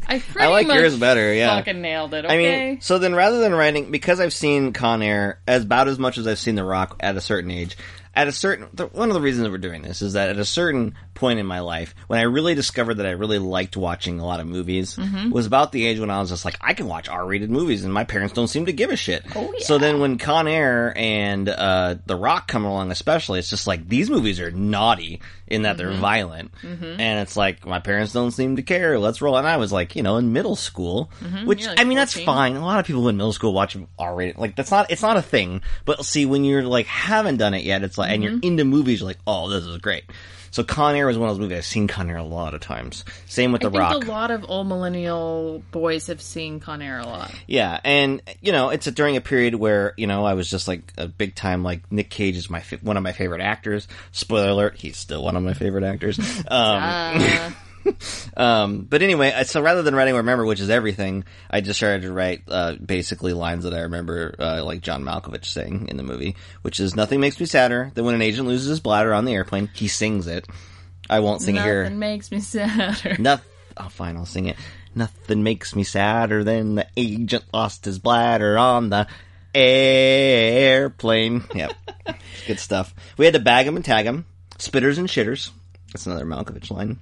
I, 0.08 0.22
I 0.36 0.46
like 0.48 0.68
yours 0.68 0.96
better, 0.96 1.34
yeah. 1.34 1.56
Fucking 1.56 1.80
nailed 1.80 2.14
it. 2.14 2.26
I 2.26 2.36
mean, 2.36 2.80
so 2.80 2.98
then 2.98 3.14
rather 3.14 3.40
than 3.40 3.52
writing, 3.52 3.90
because 3.90 4.20
I've 4.20 4.32
seen 4.32 4.72
Con 4.72 5.02
Air 5.02 5.40
as 5.48 5.64
about 5.64 5.88
as 5.88 5.98
much 5.98 6.16
as 6.16 6.28
I've 6.28 6.38
seen 6.38 6.54
The 6.54 6.62
Rock 6.62 6.96
at 7.00 7.16
a 7.16 7.20
certain 7.20 7.50
age, 7.50 7.76
at 8.16 8.26
a 8.28 8.32
certain, 8.32 8.66
th- 8.76 8.92
one 8.92 9.10
of 9.10 9.14
the 9.14 9.20
reasons 9.20 9.44
that 9.44 9.50
we're 9.50 9.58
doing 9.58 9.82
this 9.82 10.00
is 10.02 10.14
that 10.14 10.30
at 10.30 10.38
a 10.38 10.44
certain 10.44 10.94
point 11.14 11.38
in 11.38 11.46
my 11.46 11.60
life, 11.60 11.94
when 12.08 12.18
I 12.18 12.22
really 12.22 12.54
discovered 12.54 12.94
that 12.94 13.06
I 13.06 13.10
really 13.10 13.38
liked 13.38 13.76
watching 13.76 14.18
a 14.18 14.24
lot 14.26 14.40
of 14.40 14.46
movies, 14.46 14.96
Mm-hmm. 14.96 15.30
was 15.30 15.46
about 15.46 15.70
the 15.72 15.84
age 15.86 16.00
when 16.00 16.10
I 16.10 16.18
was 16.20 16.30
just 16.30 16.44
like, 16.44 16.56
I 16.60 16.72
can 16.74 16.86
watch 16.88 17.08
R-rated 17.08 17.50
movies 17.50 17.84
and 17.84 17.92
my 17.92 18.04
parents 18.04 18.34
don't 18.34 18.48
seem 18.48 18.66
to 18.66 18.72
give 18.72 18.90
a 18.90 18.96
shit. 18.96 19.22
Oh, 19.36 19.52
yeah. 19.56 19.64
So 19.64 19.78
then 19.78 20.00
when 20.00 20.16
Con 20.18 20.48
Air 20.48 20.92
and, 20.96 21.48
uh, 21.48 21.96
The 22.06 22.16
Rock 22.16 22.48
come 22.48 22.64
along 22.64 22.90
especially, 22.90 23.38
it's 23.38 23.50
just 23.50 23.66
like, 23.66 23.88
these 23.88 24.08
movies 24.10 24.40
are 24.40 24.50
naughty 24.50 25.20
in 25.46 25.62
that 25.62 25.76
Mm-hmm. 25.76 25.90
they're 25.90 26.00
violent. 26.00 26.50
And 26.62 27.20
it's 27.20 27.36
like, 27.36 27.66
my 27.66 27.78
parents 27.80 28.12
don't 28.14 28.30
seem 28.32 28.56
to 28.56 28.62
care, 28.62 28.98
let's 28.98 29.20
roll. 29.20 29.36
And 29.36 29.46
I 29.46 29.58
was 29.58 29.70
like, 29.72 29.94
you 29.94 30.02
know, 30.02 30.16
in 30.16 30.32
middle 30.32 30.56
school, 30.56 31.10
which, 31.20 31.26
Mm-hmm. 31.26 31.60
You're 31.60 31.68
like 31.70 31.80
I 31.80 31.84
mean, 31.84 31.98
that's 31.98 32.18
fine. 32.18 32.56
A 32.56 32.64
lot 32.64 32.80
of 32.80 32.86
people 32.86 33.08
in 33.08 33.16
middle 33.16 33.32
school 33.32 33.52
watch 33.52 33.76
R-rated. 33.98 34.38
Like 34.38 34.56
that's 34.56 34.70
not 34.70 34.90
it's 34.90 35.02
not 35.02 35.16
a 35.16 35.22
thing. 35.22 35.60
But 35.84 36.04
see, 36.04 36.24
when 36.26 36.44
you're 36.44 36.62
like 36.62 36.86
haven't 36.86 37.36
done 37.36 37.52
it 37.54 37.64
yet, 37.64 37.82
it's 37.82 37.98
like 37.98 38.05
and 38.06 38.22
you're 38.22 38.38
into 38.42 38.64
movies, 38.64 39.00
you're 39.00 39.08
like, 39.08 39.18
oh, 39.26 39.48
this 39.50 39.64
is 39.64 39.78
great. 39.78 40.04
So 40.52 40.64
Con 40.64 40.94
Air 40.94 41.06
was 41.06 41.18
one 41.18 41.28
of 41.28 41.34
those 41.36 41.42
movies 41.42 41.58
I've 41.58 41.64
seen 41.66 41.86
Con 41.86 42.08
Air 42.08 42.16
a 42.16 42.22
lot 42.24 42.54
of 42.54 42.60
times. 42.62 43.04
Same 43.26 43.52
with 43.52 43.62
I 43.62 43.68
The 43.68 43.72
think 43.72 43.80
Rock. 43.80 44.04
a 44.06 44.10
lot 44.10 44.30
of 44.30 44.46
old 44.48 44.66
millennial 44.68 45.62
boys 45.70 46.06
have 46.06 46.22
seen 46.22 46.60
Con 46.60 46.80
Air 46.80 46.98
a 47.00 47.04
lot. 47.06 47.34
Yeah, 47.46 47.78
and 47.84 48.22
you 48.40 48.52
know, 48.52 48.70
it's 48.70 48.86
a, 48.86 48.90
during 48.90 49.16
a 49.16 49.20
period 49.20 49.54
where 49.56 49.92
you 49.98 50.06
know 50.06 50.24
I 50.24 50.32
was 50.32 50.48
just 50.48 50.66
like 50.66 50.92
a 50.96 51.08
big 51.08 51.34
time 51.34 51.62
like 51.62 51.90
Nick 51.92 52.08
Cage 52.08 52.36
is 52.38 52.48
my 52.48 52.62
one 52.80 52.96
of 52.96 53.02
my 53.02 53.12
favorite 53.12 53.42
actors. 53.42 53.86
Spoiler 54.12 54.48
alert, 54.48 54.76
he's 54.78 54.96
still 54.96 55.22
one 55.22 55.36
of 55.36 55.42
my 55.42 55.52
favorite 55.52 55.84
actors. 55.84 56.18
Um, 56.48 56.82
Uh, 56.82 57.50
Um, 58.36 58.82
but 58.82 59.00
anyway, 59.00 59.32
so 59.44 59.62
rather 59.62 59.82
than 59.82 59.94
writing 59.94 60.14
remember, 60.14 60.44
which 60.44 60.60
is 60.60 60.68
everything, 60.68 61.24
I 61.50 61.62
just 61.62 61.78
started 61.78 62.02
to 62.02 62.12
write 62.12 62.42
uh, 62.48 62.74
basically 62.74 63.32
lines 63.32 63.64
that 63.64 63.72
I 63.72 63.80
remember, 63.80 64.34
uh, 64.38 64.62
like 64.62 64.82
John 64.82 65.02
Malkovich 65.04 65.46
saying 65.46 65.88
in 65.88 65.96
the 65.96 66.02
movie, 66.02 66.36
which 66.60 66.78
is 66.78 66.94
"Nothing 66.94 67.20
makes 67.20 67.40
me 67.40 67.46
sadder 67.46 67.90
than 67.94 68.04
when 68.04 68.14
an 68.14 68.20
agent 68.20 68.46
loses 68.46 68.68
his 68.68 68.80
bladder 68.80 69.14
on 69.14 69.24
the 69.24 69.32
airplane." 69.32 69.70
He 69.74 69.88
sings 69.88 70.26
it. 70.26 70.46
I 71.08 71.20
won't 71.20 71.40
sing 71.40 71.56
it 71.56 71.62
here. 71.62 71.84
nothing 71.84 71.98
makes 71.98 72.30
me 72.30 72.40
sadder. 72.40 73.16
Nothing. 73.18 73.50
Oh, 73.78 73.88
fine, 73.88 74.16
I'll 74.18 74.26
sing 74.26 74.46
it. 74.46 74.56
Nothing 74.94 75.42
makes 75.42 75.74
me 75.74 75.82
sadder 75.84 76.44
than 76.44 76.74
the 76.74 76.86
agent 76.96 77.44
lost 77.54 77.84
his 77.86 77.98
bladder 77.98 78.58
on 78.58 78.90
the 78.90 79.06
airplane. 79.54 81.44
Yep, 81.54 81.72
good 82.46 82.58
stuff. 82.60 82.94
We 83.16 83.24
had 83.24 83.34
to 83.34 83.40
bag 83.40 83.66
him 83.66 83.76
and 83.76 83.84
tag 83.84 84.04
him. 84.04 84.26
Spitters 84.58 84.98
and 84.98 85.08
shitters. 85.08 85.50
That's 85.92 86.06
another 86.06 86.26
Malkovich 86.26 86.70
line. 86.70 86.98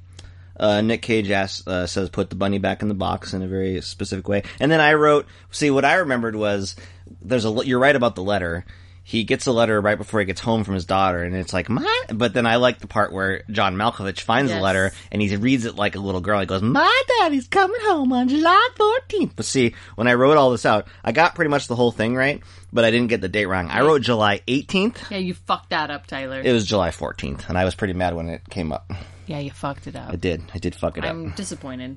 Uh, 0.59 0.81
Nick 0.81 1.03
Cage 1.03 1.31
asks, 1.31 1.67
uh, 1.67 1.87
says, 1.87 2.11
"Put 2.11 2.31
the 2.31 2.37
bunny 2.37 2.59
back 2.59 2.83
in 2.83 2.89
the 2.89 2.95
box" 2.95 3.33
in 3.35 3.43
a 3.43 3.49
very 3.49 3.81
specific 3.81 4.29
way. 4.29 4.43
And 4.61 4.71
then 4.71 4.81
I 4.81 4.95
wrote, 4.95 5.27
"See, 5.51 5.71
what 5.71 5.85
I 5.85 5.95
remembered 5.97 6.37
was 6.37 6.77
there's 7.23 7.45
a. 7.45 7.51
You're 7.65 7.81
right 7.81 7.97
about 7.97 8.15
the 8.15 8.23
letter. 8.23 8.65
He 9.07 9.25
gets 9.25 9.47
a 9.47 9.53
letter 9.53 9.79
right 9.83 9.99
before 9.99 10.21
he 10.21 10.25
gets 10.27 10.41
home 10.41 10.65
from 10.65 10.73
his 10.73 10.87
daughter, 10.87 11.23
and 11.23 11.37
it's 11.37 11.53
like, 11.53 11.69
my. 11.69 12.03
But 12.09 12.33
then 12.33 12.47
I 12.47 12.57
like 12.57 12.79
the 12.79 12.87
part 12.87 13.13
where 13.13 13.43
John 13.51 13.77
Malkovich 13.77 14.21
finds 14.21 14.51
the 14.51 14.61
letter 14.63 14.93
and 15.13 15.21
he 15.21 15.37
reads 15.37 15.67
it 15.67 15.77
like 15.77 15.95
a 15.95 15.99
little 16.01 16.23
girl. 16.23 16.41
He 16.41 16.47
goes, 16.47 16.63
"My 16.63 17.03
daddy's 17.21 17.47
coming 17.47 17.81
home 17.83 18.13
on 18.15 18.29
July 18.29 18.69
14th." 18.79 19.33
But 19.37 19.45
see, 19.45 19.75
when 19.97 20.09
I 20.09 20.15
wrote 20.15 20.39
all 20.39 20.53
this 20.53 20.65
out, 20.65 20.87
I 21.05 21.13
got 21.13 21.35
pretty 21.35 21.51
much 21.51 21.67
the 21.69 21.77
whole 21.77 21.93
thing 21.93 22.15
right, 22.17 22.43
but 22.73 22.87
I 22.87 22.91
didn't 22.91 23.09
get 23.09 23.21
the 23.21 23.29
date 23.29 23.45
wrong. 23.45 23.69
I 23.69 23.83
wrote 23.83 24.01
July 24.01 24.41
18th. 24.49 25.11
yeah, 25.11 25.19
you 25.19 25.35
fucked 25.35 25.69
that 25.71 25.91
up, 25.91 26.07
Tyler. 26.07 26.41
It 26.43 26.53
was 26.53 26.65
July 26.65 26.89
14th, 26.89 27.51
and 27.51 27.59
I 27.59 27.65
was 27.67 27.75
pretty 27.75 27.93
mad 27.95 28.15
when 28.15 28.29
it 28.31 28.49
came 28.49 28.73
up. 28.73 28.91
Yeah, 29.27 29.39
you 29.39 29.51
fucked 29.51 29.87
it 29.87 29.97
up. 29.97 30.11
I 30.13 30.17
did. 30.17 30.43
I 30.55 30.59
did 30.59 30.75
fuck 30.75 30.97
it 30.99 31.05
up. 31.05 31.11
I'm 31.11 31.31
disappointed. 31.31 31.97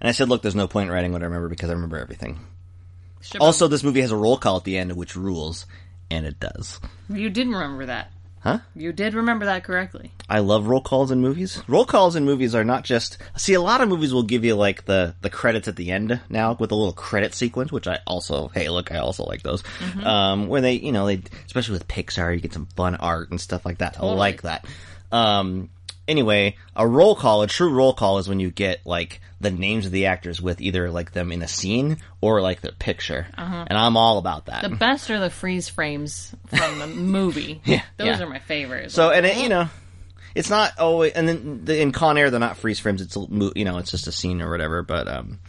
And 0.00 0.08
I 0.08 0.12
said, 0.12 0.28
look, 0.28 0.42
there's 0.42 0.54
no 0.54 0.68
point 0.68 0.88
in 0.88 0.94
writing 0.94 1.12
what 1.12 1.22
I 1.22 1.26
remember 1.26 1.48
because 1.48 1.70
I 1.70 1.72
remember 1.72 1.98
everything. 1.98 2.38
Should've- 3.20 3.42
Also, 3.42 3.66
this 3.68 3.82
movie 3.82 4.02
has 4.02 4.12
a 4.12 4.16
roll 4.16 4.36
call 4.36 4.56
at 4.58 4.64
the 4.64 4.78
end, 4.78 4.92
which 4.96 5.16
rules, 5.16 5.66
and 6.10 6.26
it 6.26 6.38
does. 6.38 6.78
you 7.08 7.30
did 7.30 7.46
remember 7.48 7.86
that. 7.86 8.10
Huh? 8.40 8.58
You 8.76 8.92
did 8.92 9.14
remember 9.14 9.46
that 9.46 9.64
correctly. 9.64 10.12
I 10.28 10.40
love 10.40 10.66
roll 10.66 10.82
calls 10.82 11.10
in 11.10 11.22
movies. 11.22 11.62
Roll 11.66 11.86
calls 11.86 12.14
in 12.14 12.26
movies 12.26 12.54
are 12.54 12.62
not 12.62 12.84
just 12.84 13.16
see 13.38 13.54
a 13.54 13.60
lot 13.60 13.80
of 13.80 13.88
movies 13.88 14.12
will 14.12 14.22
give 14.22 14.44
you 14.44 14.54
like 14.54 14.84
the 14.84 15.14
the 15.22 15.30
credits 15.30 15.66
at 15.66 15.76
the 15.76 15.90
end 15.90 16.20
now 16.28 16.54
with 16.60 16.70
a 16.70 16.74
little 16.74 16.92
credit 16.92 17.32
sequence, 17.34 17.72
which 17.72 17.86
I 17.88 18.00
also 18.06 18.48
hey 18.48 18.68
look 18.68 18.92
I 18.92 18.98
also 18.98 19.24
like 19.24 19.42
those. 19.42 19.64
Um, 20.02 20.48
where 20.48 20.60
they 20.60 20.74
you 20.74 20.92
know 20.92 21.06
they 21.06 21.22
especially 21.46 21.72
with 21.72 21.88
Pixar 21.88 22.34
you 22.34 22.40
get 22.42 22.52
some 22.52 22.66
fun 22.76 22.96
art 22.96 23.30
and 23.30 23.40
stuff 23.40 23.64
like 23.64 23.78
that. 23.78 23.96
I 23.98 24.04
like 24.04 24.42
that. 24.42 24.66
Um, 25.10 25.70
anyway, 26.08 26.56
a 26.76 26.86
roll 26.86 27.14
call, 27.16 27.42
a 27.42 27.46
true 27.46 27.70
roll 27.70 27.94
call 27.94 28.18
is 28.18 28.28
when 28.28 28.40
you 28.40 28.50
get 28.50 28.80
like 28.86 29.20
the 29.40 29.50
names 29.50 29.86
of 29.86 29.92
the 29.92 30.06
actors 30.06 30.40
with 30.40 30.60
either 30.60 30.90
like 30.90 31.12
them 31.12 31.30
in 31.32 31.42
a 31.42 31.48
scene 31.48 31.98
or 32.20 32.40
like 32.40 32.60
their 32.62 32.72
picture, 32.72 33.26
and 33.36 33.76
I'm 33.76 33.96
all 33.96 34.18
about 34.18 34.46
that. 34.46 34.62
The 34.62 34.70
best 34.76 35.10
are 35.10 35.20
the 35.20 35.30
freeze 35.30 35.68
frames 35.68 36.34
from 36.46 36.78
the 36.78 36.86
movie. 36.88 37.60
Yeah, 37.64 37.82
Those 37.96 38.06
yeah. 38.06 38.22
are 38.22 38.28
my 38.28 38.38
favorites. 38.38 38.94
So 38.94 39.10
and 39.10 39.26
it, 39.26 39.36
you 39.38 39.48
know, 39.48 39.68
it's 40.34 40.50
not 40.50 40.78
always. 40.78 41.12
And 41.12 41.28
then 41.28 41.64
the, 41.64 41.80
in 41.80 41.92
Con 41.92 42.16
Air, 42.18 42.30
they're 42.30 42.40
not 42.40 42.56
freeze 42.56 42.78
frames. 42.80 43.00
It's 43.02 43.16
you 43.54 43.64
know, 43.64 43.78
it's 43.78 43.90
just 43.90 44.06
a 44.06 44.12
scene 44.12 44.40
or 44.42 44.50
whatever. 44.50 44.82
But 44.82 45.08
um, 45.08 45.40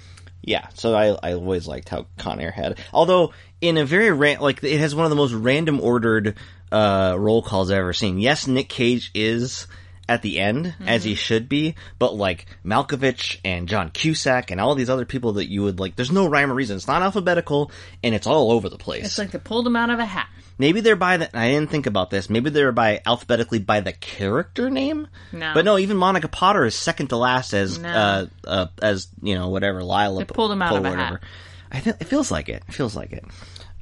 yeah. 0.41 0.67
So 0.73 0.93
I 0.95 1.17
I 1.23 1.33
always 1.33 1.67
liked 1.67 1.89
how 1.89 2.07
Con 2.17 2.39
Air 2.39 2.51
had. 2.51 2.79
Although 2.93 3.33
in 3.61 3.77
a 3.77 3.85
very 3.85 4.11
ran- 4.11 4.41
like 4.41 4.63
it 4.63 4.79
has 4.79 4.93
one 4.93 5.05
of 5.05 5.09
the 5.09 5.15
most 5.15 5.33
random 5.33 5.79
ordered 5.81 6.35
uh 6.71 7.15
roll 7.17 7.41
calls 7.41 7.71
I've 7.71 7.77
ever 7.77 7.93
seen. 7.93 8.19
Yes, 8.19 8.45
Nick 8.47 8.67
Cage 8.69 9.11
is. 9.15 9.67
At 10.07 10.21
the 10.21 10.39
end, 10.39 10.75
as 10.85 11.03
he 11.03 11.15
should 11.15 11.49
be, 11.49 11.73
but 11.97 12.13
like 12.13 12.45
Malkovich 12.63 13.39
and 13.43 13.67
John 13.67 13.89
Cusack 13.89 14.51
and 14.51 14.61
all 14.61 14.75
these 14.75 14.89
other 14.89 15.05
people 15.05 15.33
that 15.33 15.49
you 15.49 15.63
would 15.63 15.79
like, 15.79 15.95
there's 15.95 16.11
no 16.11 16.27
rhyme 16.27 16.51
or 16.51 16.53
reason. 16.53 16.75
It's 16.75 16.87
not 16.87 17.01
alphabetical, 17.01 17.71
and 18.03 18.13
it's 18.13 18.27
all 18.27 18.51
over 18.51 18.69
the 18.69 18.77
place. 18.77 19.03
it's 19.05 19.17
like 19.17 19.31
they 19.31 19.39
pulled 19.39 19.65
them 19.65 19.75
out 19.75 19.89
of 19.89 19.97
a 19.97 20.05
hat. 20.05 20.29
Maybe 20.59 20.81
they're 20.81 20.95
by 20.95 21.17
the. 21.17 21.37
I 21.37 21.49
didn't 21.49 21.71
think 21.71 21.87
about 21.87 22.11
this. 22.11 22.29
Maybe 22.29 22.49
they're 22.51 22.71
by 22.71 23.01
alphabetically 23.05 23.59
by 23.59 23.81
the 23.81 23.93
character 23.93 24.69
name. 24.69 25.07
No. 25.33 25.53
But 25.55 25.65
no, 25.65 25.77
even 25.77 25.97
Monica 25.97 26.27
Potter 26.27 26.65
is 26.65 26.75
second 26.75 27.07
to 27.07 27.17
last 27.17 27.53
as 27.53 27.79
No. 27.79 27.89
uh, 27.89 28.25
uh 28.47 28.67
as 28.81 29.07
you 29.21 29.33
know 29.35 29.49
whatever 29.49 29.83
Lila. 29.83 30.19
They 30.19 30.25
pulled 30.25 30.51
him 30.51 30.61
out 30.61 30.75
of 30.75 30.85
a 30.85 30.89
whatever. 30.89 31.15
hat. 31.17 31.23
I 31.71 31.79
think 31.79 31.97
it 31.99 32.05
feels 32.05 32.29
like 32.31 32.47
it. 32.47 32.63
It 32.67 32.73
feels 32.73 32.95
like 32.95 33.11
it. 33.11 33.25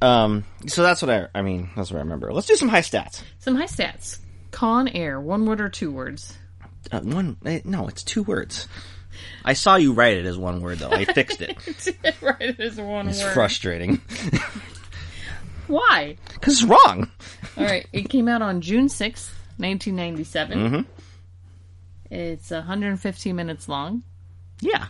Um. 0.00 0.44
So 0.66 0.82
that's 0.82 1.00
what 1.02 1.10
I. 1.10 1.28
I 1.34 1.42
mean, 1.42 1.68
that's 1.76 1.90
what 1.90 1.98
I 1.98 2.02
remember. 2.02 2.32
Let's 2.32 2.46
do 2.46 2.56
some 2.56 2.68
high 2.68 2.80
stats. 2.80 3.22
Some 3.40 3.54
high 3.56 3.66
stats. 3.66 4.18
Con 4.54 4.88
Air, 4.88 5.20
one 5.20 5.46
word 5.46 5.60
or 5.60 5.68
two 5.68 5.90
words. 5.90 6.36
Uh, 6.92 7.00
one. 7.00 7.36
eh, 7.44 7.60
No, 7.64 7.88
it's 7.88 8.02
two 8.04 8.22
words. 8.22 8.68
I 9.44 9.52
saw 9.54 9.76
you 9.76 9.92
write 9.92 10.16
it 10.16 10.26
as 10.26 10.38
one 10.38 10.60
word 10.60 10.78
though. 10.78 10.90
I 10.90 11.04
fixed 11.12 11.40
it. 11.42 11.56
right, 12.22 12.40
it 12.40 12.60
is 12.60 12.80
one 12.80 13.08
It's 13.08 13.18
word. 13.20 13.26
It's 13.26 13.34
frustrating 13.34 14.00
Why? 15.66 16.16
because 16.34 16.54
it's 16.62 16.64
wrong. 16.64 17.10
All 17.56 17.64
right, 17.64 17.86
it 17.92 18.08
came 18.10 18.28
out 18.28 18.42
on 18.42 18.60
June 18.60 18.88
sixth, 18.88 19.34
nineteen 19.58 19.96
ninety 19.96 20.24
seven. 20.24 20.58
Mm-hmm. 20.58 22.14
It's 22.14 22.50
115 22.50 23.34
minutes 23.34 23.68
long. 23.68 24.02
Yeah, 24.60 24.86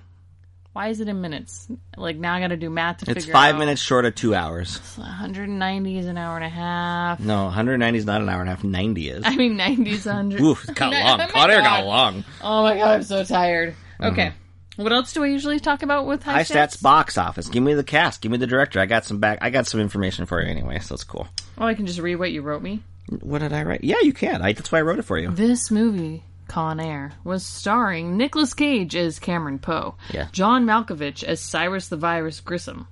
Why 0.75 0.89
is 0.89 0.99
it 1.01 1.07
in 1.09 1.21
minutes? 1.21 1.69
Like 1.97 2.17
now 2.17 2.35
I 2.35 2.41
got 2.41 2.49
to 2.49 2.57
do 2.57 2.69
math 2.69 2.99
to 2.99 3.11
it's 3.13 3.21
figure 3.21 3.33
five 3.33 3.55
out. 3.55 3.59
minutes 3.61 3.81
short 3.81 4.05
of 4.05 4.17
two 4.17 4.35
hours. 4.35 4.77
190 4.97 5.99
is 5.99 6.07
an 6.07 6.19
hour 6.19 6.35
and 6.37 6.45
a 6.45 6.49
half. 6.49 7.21
No, 7.21 7.45
190 7.45 7.97
is 7.99 8.05
not 8.05 8.21
an 8.21 8.29
hour 8.29 8.41
and 8.41 8.51
a 8.51 8.55
half. 8.55 8.65
90 8.65 9.09
is. 9.09 9.23
I 9.25 9.37
mean, 9.37 9.57
90 9.57 9.91
is 9.91 10.05
100. 10.07 10.41
Oof, 10.43 10.69
it 10.69 10.75
got 10.77 10.93
long. 10.93 11.21
oh 11.21 11.25
my 11.25 11.27
Con 11.29 11.51
Air 11.51 11.61
got 11.61 11.81
God. 11.83 11.87
long. 11.87 12.25
Oh 12.43 12.63
my 12.65 12.77
god, 12.77 12.89
I'm 12.97 13.03
so 13.05 13.23
tired. 13.23 13.75
Mm-hmm. 14.01 14.05
Okay. 14.07 14.33
What 14.77 14.93
else 14.93 15.13
do 15.13 15.23
I 15.23 15.29
usually 15.29 15.61
talk 15.61 15.85
about 15.85 16.07
with 16.07 16.25
high, 16.25 16.33
High 16.33 16.43
stats 16.43 16.83
box 16.83 17.17
office. 17.17 17.47
Give 17.49 17.63
me 17.63 17.75
the 17.75 17.85
cast. 17.85 18.21
Give 18.21 18.33
me 18.33 18.39
the 18.39 18.47
director. 18.49 18.81
I 18.81 18.87
got 18.87 19.05
some 19.05 19.19
back. 19.21 19.39
I 19.43 19.51
got 19.51 19.69
some 19.69 19.79
information 19.81 20.27
for 20.27 20.43
you 20.43 20.51
anyway, 20.51 20.81
so 20.81 20.95
it's 20.95 21.05
cool. 21.05 21.29
Oh, 21.57 21.67
I 21.67 21.75
can 21.75 21.87
just 21.87 22.01
read 22.01 22.17
what 22.17 22.33
you 22.33 22.43
wrote 22.43 22.63
me. 22.63 22.83
What 23.21 23.39
did 23.39 23.53
I 23.53 23.63
write? 23.63 23.85
Yeah, 23.85 24.01
you 24.03 24.13
can. 24.13 24.43
I, 24.43 24.53
that's 24.55 24.73
why 24.73 24.79
I 24.81 24.83
wrote 24.83 24.99
it 24.99 25.03
for 25.05 25.17
you. 25.17 25.31
This 25.31 25.71
movie, 25.71 26.25
Con 26.49 26.81
Air, 26.81 27.13
was 27.25 27.45
starring 27.45 28.17
Nicolas 28.17 28.55
Cage 28.55 28.95
as 28.97 29.19
Cameron 29.19 29.59
Poe, 29.59 29.95
Yeah. 30.13 30.29
John 30.33 30.65
Malkovich 30.67 31.23
as 31.25 31.41
Cyrus 31.41 31.89
the 31.89 31.97
Virus 31.97 32.41
Grissom, 32.41 32.87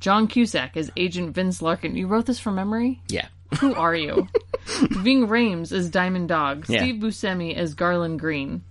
John 0.00 0.26
Cusack 0.26 0.76
as 0.76 0.90
Agent 0.96 1.34
Vince 1.34 1.60
Larkin. 1.62 1.96
You 1.96 2.06
wrote 2.06 2.26
this 2.26 2.38
from 2.40 2.54
memory? 2.56 3.00
Yeah. 3.08 3.28
Who 3.60 3.74
are 3.74 3.94
you? 3.94 4.28
Ving 4.90 5.26
Rhames 5.28 5.72
as 5.72 5.90
Diamond 5.90 6.28
Dog, 6.28 6.64
Yeah. 6.68 6.80
Steve 6.80 6.96
Buscemi 7.02 7.54
as 7.54 7.74
Garland 7.74 8.18
Green. 8.18 8.62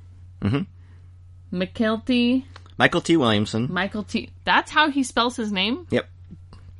Mm-hmm. 0.41 0.63
Mykelti, 1.57 2.43
Michael 2.77 3.01
T. 3.01 3.17
Williamson. 3.17 3.67
Michael 3.71 4.03
T. 4.03 4.29
That's 4.45 4.71
how 4.71 4.89
he 4.89 5.03
spells 5.03 5.35
his 5.35 5.51
name. 5.51 5.85
Yep. 5.91 6.07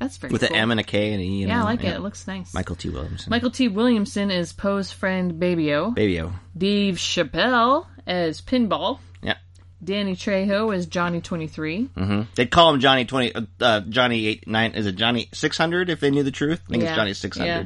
That's 0.02 0.18
very 0.18 0.32
With 0.34 0.42
cool. 0.42 0.50
an 0.50 0.56
M 0.64 0.72
and 0.72 0.80
a 0.80 0.84
K 0.84 1.14
and 1.14 1.22
an 1.22 1.28
E. 1.28 1.44
And 1.44 1.50
Yeah, 1.52 1.62
I 1.62 1.64
like 1.64 1.84
it. 1.84 1.94
It 1.94 2.02
looks 2.02 2.26
nice. 2.28 2.54
Michael 2.56 2.76
T. 2.76 2.90
Williamson. 2.90 3.30
Michael 3.30 3.52
T. 3.52 3.68
Williamson 3.68 4.32
is 4.32 4.52
Poe's 4.52 4.92
friend 4.92 5.34
Babyo. 5.34 5.94
Baby-O. 5.94 6.34
Dave 6.58 6.96
Chappelle 6.96 7.86
as 8.08 8.42
Pinball. 8.42 8.98
Yeah. 9.22 9.36
Danny 9.84 10.16
Trejo 10.16 10.76
as 10.76 10.88
Johnny 10.88 11.22
23. 11.22 11.84
hmm 11.96 12.22
They'd 12.34 12.50
call 12.50 12.74
him 12.74 12.80
Johnny 12.80 13.06
20, 13.06 13.36
uh, 13.36 13.42
uh, 13.62 13.82
Johnny 13.82 14.26
8, 14.26 14.48
9, 14.48 14.72
is 14.72 14.86
it 14.88 14.96
Johnny 14.96 15.30
600 15.34 15.90
if 15.92 16.00
they 16.00 16.10
knew 16.10 16.24
the 16.24 16.32
truth? 16.32 16.62
I 16.68 16.72
think 16.72 16.84
it's 16.84 16.96
Johnny 16.96 17.14
600. 17.14 17.46
Yeah. 17.48 17.66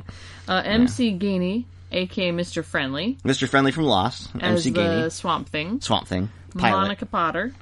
Uh, 0.53 0.61
MC 0.61 1.17
Gainey, 1.17 1.63
aka 1.93 2.31
Mr. 2.33 2.65
Friendly, 2.65 3.17
Mr. 3.23 3.47
Friendly 3.47 3.71
from 3.71 3.85
Lost. 3.85 4.29
as 4.35 4.65
MC 4.65 4.69
the 4.71 4.79
Gainey. 4.81 5.11
Swamp 5.13 5.47
Thing. 5.49 5.79
Swamp 5.79 6.07
Thing. 6.07 6.29
Pilot. 6.57 6.81
Monica 6.81 7.05
Potter. 7.05 7.53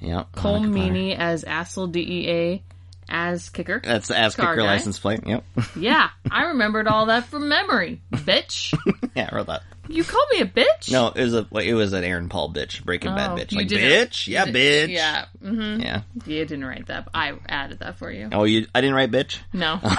yeah. 0.00 0.24
Colm 0.34 0.66
Meaney 0.72 1.14
as 1.16 1.44
Assel 1.44 1.90
DEA 1.92 2.62
as 3.08 3.48
Kicker. 3.50 3.80
That's 3.84 4.08
the 4.08 4.16
ass 4.18 4.34
kicker 4.36 4.56
guy. 4.56 4.62
license 4.64 4.98
plate. 4.98 5.20
Yep. 5.26 5.44
Yeah, 5.76 6.08
I 6.30 6.44
remembered 6.46 6.86
all 6.88 7.06
that 7.06 7.24
from 7.26 7.48
memory. 7.48 8.00
Bitch. 8.12 8.72
yeah, 9.16 9.28
I 9.30 9.34
wrote 9.36 9.46
that. 9.48 9.62
You 9.86 10.02
called 10.02 10.26
me 10.32 10.40
a 10.40 10.46
bitch? 10.46 10.90
No, 10.90 11.08
it 11.08 11.20
was 11.22 11.34
a 11.34 11.46
well, 11.50 11.62
it 11.62 11.74
was 11.74 11.92
an 11.92 12.04
Aaron 12.04 12.28
Paul 12.30 12.50
bitch, 12.52 12.82
Breaking 12.84 13.10
Oh, 13.10 13.16
Bad 13.16 13.30
bitch. 13.32 13.54
Like 13.54 13.68
bitch, 13.68 14.28
yeah, 14.28 14.46
bitch, 14.46 14.88
Yeah. 14.88 15.26
hmm 15.42 15.80
yeah. 15.80 16.02
You 16.24 16.44
didn't 16.46 16.64
write 16.64 16.86
that. 16.86 17.08
I 17.12 17.34
added 17.48 17.80
that 17.80 17.96
for 17.98 18.10
you. 18.10 18.30
Oh, 18.32 18.44
you? 18.44 18.66
I 18.74 18.80
didn't 18.80 18.96
write 18.96 19.10
bitch. 19.10 19.38
No. 19.52 19.80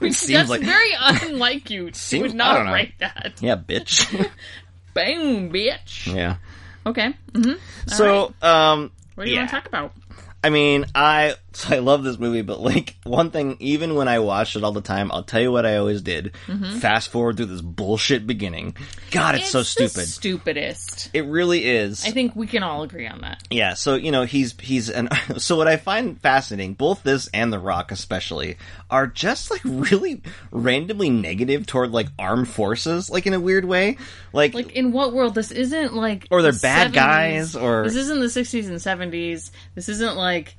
It 0.00 0.14
seems 0.14 0.38
That's 0.38 0.50
like 0.50 0.62
very 0.62 0.90
unlike 0.98 1.68
you. 1.68 1.86
You 1.86 1.92
Seems- 1.92 2.22
would 2.28 2.34
not 2.34 2.64
write 2.64 2.94
that. 3.00 3.34
yeah, 3.40 3.56
bitch. 3.56 4.08
Boom, 4.94 5.50
bitch. 5.52 6.12
yeah. 6.14 6.36
Okay. 6.86 7.12
Mm-hmm. 7.32 7.52
So, 7.88 8.32
um, 8.40 8.90
What 9.14 9.24
do 9.24 9.30
you 9.30 9.34
yeah. 9.36 9.42
want 9.42 9.50
to 9.50 9.56
talk 9.56 9.66
about? 9.66 9.92
I 10.42 10.48
mean, 10.50 10.86
I 10.94 11.34
so 11.52 11.74
I 11.74 11.78
love 11.78 12.04
this 12.04 12.18
movie, 12.18 12.42
but 12.42 12.60
like 12.60 12.96
one 13.04 13.30
thing, 13.30 13.56
even 13.60 13.94
when 13.94 14.08
I 14.08 14.18
watched 14.20 14.56
it 14.56 14.64
all 14.64 14.72
the 14.72 14.80
time, 14.80 15.10
I'll 15.12 15.22
tell 15.22 15.40
you 15.40 15.50
what 15.50 15.66
I 15.66 15.76
always 15.76 16.02
did: 16.02 16.32
mm-hmm. 16.46 16.78
fast 16.78 17.10
forward 17.10 17.36
through 17.36 17.46
this 17.46 17.60
bullshit 17.60 18.26
beginning. 18.26 18.76
God, 19.10 19.36
it's, 19.36 19.50
so 19.50 19.58
the 19.58 19.64
stupid. 19.64 20.06
stupidest. 20.06 21.10
it 21.12 21.22
really 21.26 21.64
is. 21.64 22.06
I 22.06 22.10
think 22.10 22.36
we 22.36 22.46
can 22.46 22.62
all 22.62 22.82
agree 22.82 23.06
on 23.06 23.22
that. 23.22 23.42
Yeah, 23.50 23.74
so 23.74 23.94
you 23.94 24.12
know 24.12 24.24
he's 24.24 24.54
he's 24.60 24.90
an 24.90 25.08
so 25.38 25.56
what 25.56 25.68
I 25.68 25.76
find 25.76 26.20
fascinating, 26.20 26.74
both 26.74 27.02
this 27.02 27.28
and 27.34 27.52
The 27.52 27.58
Rock 27.58 27.92
especially, 27.92 28.56
are 28.90 29.06
just 29.06 29.50
like 29.50 29.62
really 29.64 30.22
randomly 30.50 31.10
negative 31.10 31.66
toward 31.66 31.90
like 31.90 32.08
armed 32.18 32.48
forces, 32.48 33.10
like 33.10 33.26
in 33.26 33.34
a 33.34 33.40
weird 33.40 33.64
way, 33.64 33.96
like, 34.32 34.54
Like, 34.54 34.72
in 34.72 34.92
what 34.92 35.12
world? 35.12 35.34
This 35.34 35.50
isn't 35.50 35.94
like. 35.94 36.26
Or 36.30 36.42
they're 36.42 36.52
the 36.52 36.60
bad 36.60 36.92
70s. 36.92 36.94
guys, 36.94 37.56
or- 37.56 37.84
This 37.84 37.96
isn't 37.96 38.20
the 38.20 38.26
60s 38.26 38.68
and 38.68 39.12
70s. 39.12 39.50
This 39.74 39.88
isn't 39.88 40.16
like 40.16 40.56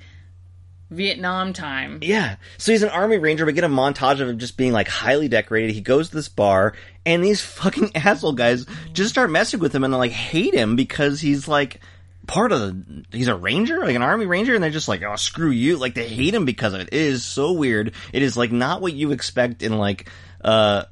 Vietnam 0.92 1.54
time. 1.54 2.00
yeah. 2.04 2.36
So 2.58 2.72
he's 2.72 2.84
an 2.84 2.90
army 2.90 3.18
ranger. 3.18 3.46
We 3.46 3.54
get 3.54 3.64
a 3.64 3.70
montage 3.70 4.20
of 4.20 4.30
him 4.30 4.38
just 4.38 4.58
being 4.58 4.74
like 4.74 4.88
highly 4.88 5.28
decorated. 5.30 5.72
He 5.72 5.82
goes 5.82 6.10
to 6.10 6.16
this 6.16 6.30
bar, 6.30 6.74
and 7.06 7.24
these 7.24 7.42
fucking 7.60 7.96
asshole 7.96 8.34
guys 8.34 8.66
just 8.94 9.10
start 9.10 9.32
messing 9.32 9.60
with 9.60 9.74
him 9.74 9.84
and 9.84 9.94
like 9.94 10.12
hate 10.12 10.54
him 10.54 10.76
because 10.76 11.22
he's 11.22 11.48
like 11.48 11.80
part 12.28 12.52
of 12.52 12.60
the 12.60 13.04
he's 13.12 13.28
a 13.28 13.36
ranger 13.36 13.80
like 13.80 13.96
an 13.96 14.04
army 14.04 14.28
ranger 14.28 14.54
and 14.54 14.64
they're 14.64 14.70
just 14.70 14.88
like 14.88 15.02
oh 15.02 15.16
screw 15.16 15.50
you 15.50 15.76
like 15.76 15.96
they 15.96 16.08
hate 16.08 16.36
him 16.36 16.46
because 16.46 16.74
of 16.76 16.80
it 16.80 16.88
it 16.92 16.94
is 16.94 17.26
so 17.26 17.52
weird 17.52 17.94
it 18.14 18.22
is 18.22 18.38
like 18.38 18.52
not 18.52 18.80
what 18.80 18.94
you 18.94 19.12
expect 19.12 19.64
in 19.64 19.76
like 19.80 20.08
uh 20.44 20.84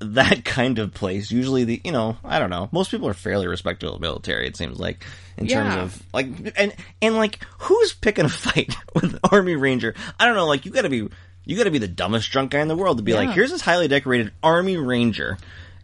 that 0.00 0.44
kind 0.44 0.78
of 0.78 0.92
place. 0.94 1.30
Usually 1.30 1.64
the 1.64 1.80
you 1.84 1.92
know 1.92 2.16
i 2.24 2.38
don't 2.38 2.50
know. 2.50 2.68
Most 2.72 2.90
people 2.90 3.08
are 3.08 3.14
fairly 3.14 3.46
respectable 3.46 3.98
military 3.98 4.46
it 4.46 4.56
seems 4.56 4.78
like 4.78 5.04
in 5.36 5.46
terms 5.46 5.74
of 5.82 6.02
like 6.12 6.26
and 6.56 6.74
and 7.00 7.16
like 7.16 7.38
who's 7.58 7.92
picking 7.92 8.24
a 8.24 8.28
fight 8.30 8.74
with 8.94 9.18
army 9.30 9.56
ranger? 9.56 9.94
I 10.18 10.26
don't 10.26 10.34
know 10.36 10.46
like 10.46 10.64
you 10.66 10.72
gotta 10.72 10.88
be 10.90 11.08
you 11.44 11.56
gotta 11.56 11.70
be 11.70 11.78
the 11.78 11.88
dumbest 11.88 12.30
drunk 12.30 12.50
guy 12.52 12.60
in 12.60 12.68
the 12.68 12.76
world 12.76 12.98
to 12.98 13.02
be 13.02 13.14
like 13.14 13.30
here's 13.30 13.50
this 13.50 13.60
highly 13.62 13.88
decorated 13.88 14.32
army 14.42 14.76
ranger 14.76 15.38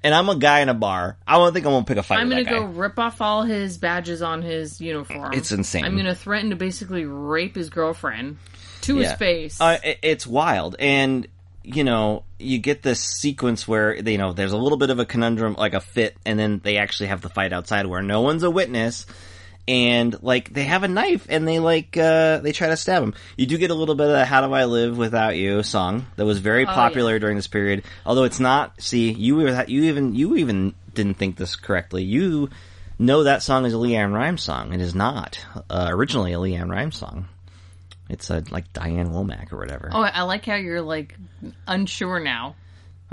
and 0.05 0.15
i'm 0.15 0.29
a 0.29 0.37
guy 0.37 0.61
in 0.61 0.69
a 0.69 0.75
bar. 0.75 1.17
I 1.27 1.37
don't 1.39 1.53
think 1.53 1.67
i'm 1.67 1.73
gonna 1.73 1.85
pick 1.85 1.97
a 1.99 2.03
fight 2.05 2.21
I'm 2.21 2.29
gonna 2.29 2.45
go 2.45 2.65
rip 2.65 2.99
off 2.99 3.21
all 3.21 3.43
his 3.43 3.79
badges 3.79 4.23
on 4.23 4.43
his 4.43 4.81
uniform. 4.81 5.33
It's 5.35 5.51
insane. 5.51 5.85
I'm 5.85 5.97
gonna 5.97 6.15
threaten 6.15 6.51
to 6.51 6.57
basically 6.57 7.05
rape 7.05 7.57
his 7.57 7.69
girlfriend 7.71 8.37
to 8.83 8.97
his 8.97 9.13
face. 9.15 9.61
Uh, 9.61 9.79
it- 9.83 9.99
it's 10.03 10.27
wild, 10.27 10.77
and 10.79 11.27
you 11.75 11.85
know, 11.85 12.25
you 12.39 12.59
get 12.59 12.83
this 12.83 13.01
sequence 13.01 13.67
where 13.69 13.95
you 13.97 14.19
know 14.19 14.33
there's 14.33 14.53
a 14.53 14.57
little 14.59 14.79
bit 14.79 14.91
of 14.91 14.99
a 14.99 15.05
conundrum, 15.05 15.55
like 15.59 15.75
a 15.75 15.81
fit, 15.81 16.17
and 16.27 16.39
then 16.39 16.61
they 16.63 16.77
actually 16.79 17.09
have 17.09 17.21
the 17.21 17.29
fight 17.29 17.53
outside 17.53 17.87
where 17.87 18.03
no 18.03 18.21
one's 18.23 18.43
a 18.43 18.51
witness, 18.51 19.07
and 19.67 20.21
like 20.23 20.53
they 20.53 20.65
have 20.65 20.83
a 20.83 20.89
knife 20.89 21.27
and 21.29 21.47
they 21.47 21.59
like 21.59 21.97
uh 21.97 22.39
they 22.39 22.53
try 22.53 22.69
to 22.69 22.77
stab 22.77 23.03
him. 23.03 23.15
You 23.37 23.47
do 23.47 23.59
get 23.59 23.71
a 23.71 23.75
little 23.75 23.95
bit 23.95 24.07
of 24.07 24.13
the 24.13 24.25
"How 24.25 24.47
Do 24.47 24.53
I 24.53 24.65
Live 24.65 24.97
Without 24.97 25.37
You" 25.37 25.63
song 25.63 26.07
that 26.17 26.25
was 26.25 26.39
very 26.39 26.65
popular 26.75 27.19
during 27.19 27.37
this 27.37 27.49
period, 27.49 27.85
although 28.07 28.25
it's 28.25 28.41
not. 28.41 28.81
See, 28.81 29.13
you 29.13 29.37
were- 29.37 29.65
you 29.69 29.85
even 29.85 30.15
you 30.15 30.37
even 30.37 30.75
didn't 30.95 31.15
think 31.19 31.37
this 31.37 31.55
correctly. 31.57 32.03
You 32.05 32.49
know 32.99 33.25
that 33.25 33.43
song 33.43 33.65
is 33.67 33.75
a 33.75 33.77
LeAnn 33.77 34.13
Rimes 34.13 34.43
song. 34.43 34.73
It 34.73 34.81
is 34.81 34.95
not 34.95 35.39
uh, 35.71 35.87
originally 35.91 36.33
a 36.33 36.39
LeAnn 36.39 36.71
Rimes 36.71 36.97
song. 36.97 37.29
It's 38.09 38.31
uh, 38.31 38.43
like 38.51 38.73
Diane 38.73 39.11
Womack 39.11 39.53
or 39.53 39.59
whatever. 39.59 39.91
oh, 39.93 40.01
I 40.03 40.23
like 40.23 40.45
how 40.47 40.55
you're 40.57 40.83
like 40.83 41.15
unsure 41.67 42.21
now. 42.21 42.57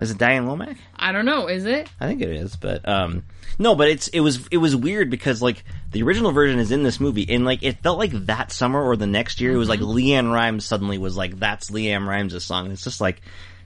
Is 0.02 0.12
it 0.12 0.18
Diane 0.18 0.46
Womack? 0.46 0.78
I 0.96 1.14
don't 1.14 1.26
know. 1.26 1.48
Is 1.48 1.64
it? 1.66 1.90
I 2.02 2.08
think 2.08 2.22
it 2.22 2.30
is, 2.30 2.58
but 2.58 2.88
um, 2.88 3.24
no, 3.58 3.76
but 3.76 3.88
it's 3.88 4.10
it 4.10 4.20
was 4.20 4.46
it 4.52 4.58
was 4.58 4.76
weird 4.76 5.10
because 5.10 5.42
like 5.42 5.64
the 5.92 6.04
original 6.04 6.32
version 6.34 6.60
is 6.60 6.72
in 6.72 6.84
this 6.84 7.00
movie, 7.00 7.26
and 7.30 7.46
like 7.46 7.64
it 7.64 7.82
felt 7.82 7.98
like 7.98 8.12
that 8.26 8.52
summer 8.52 8.82
or 8.84 8.98
the 8.98 9.08
next 9.08 9.40
year, 9.40 9.54
it 9.54 9.58
was 9.58 9.70
like 9.70 9.80
Mm-hmm. 9.80 9.98
LeAnn 9.98 10.34
Rimes 10.34 10.66
suddenly 10.66 10.98
was 10.98 11.16
like 11.16 11.40
that's 11.40 11.72
LeAnn 11.72 12.06
Rimes' 12.06 12.44
song, 12.44 12.66
and 12.66 12.74
it's 12.74 12.84
just 12.84 13.00
like 13.00 13.22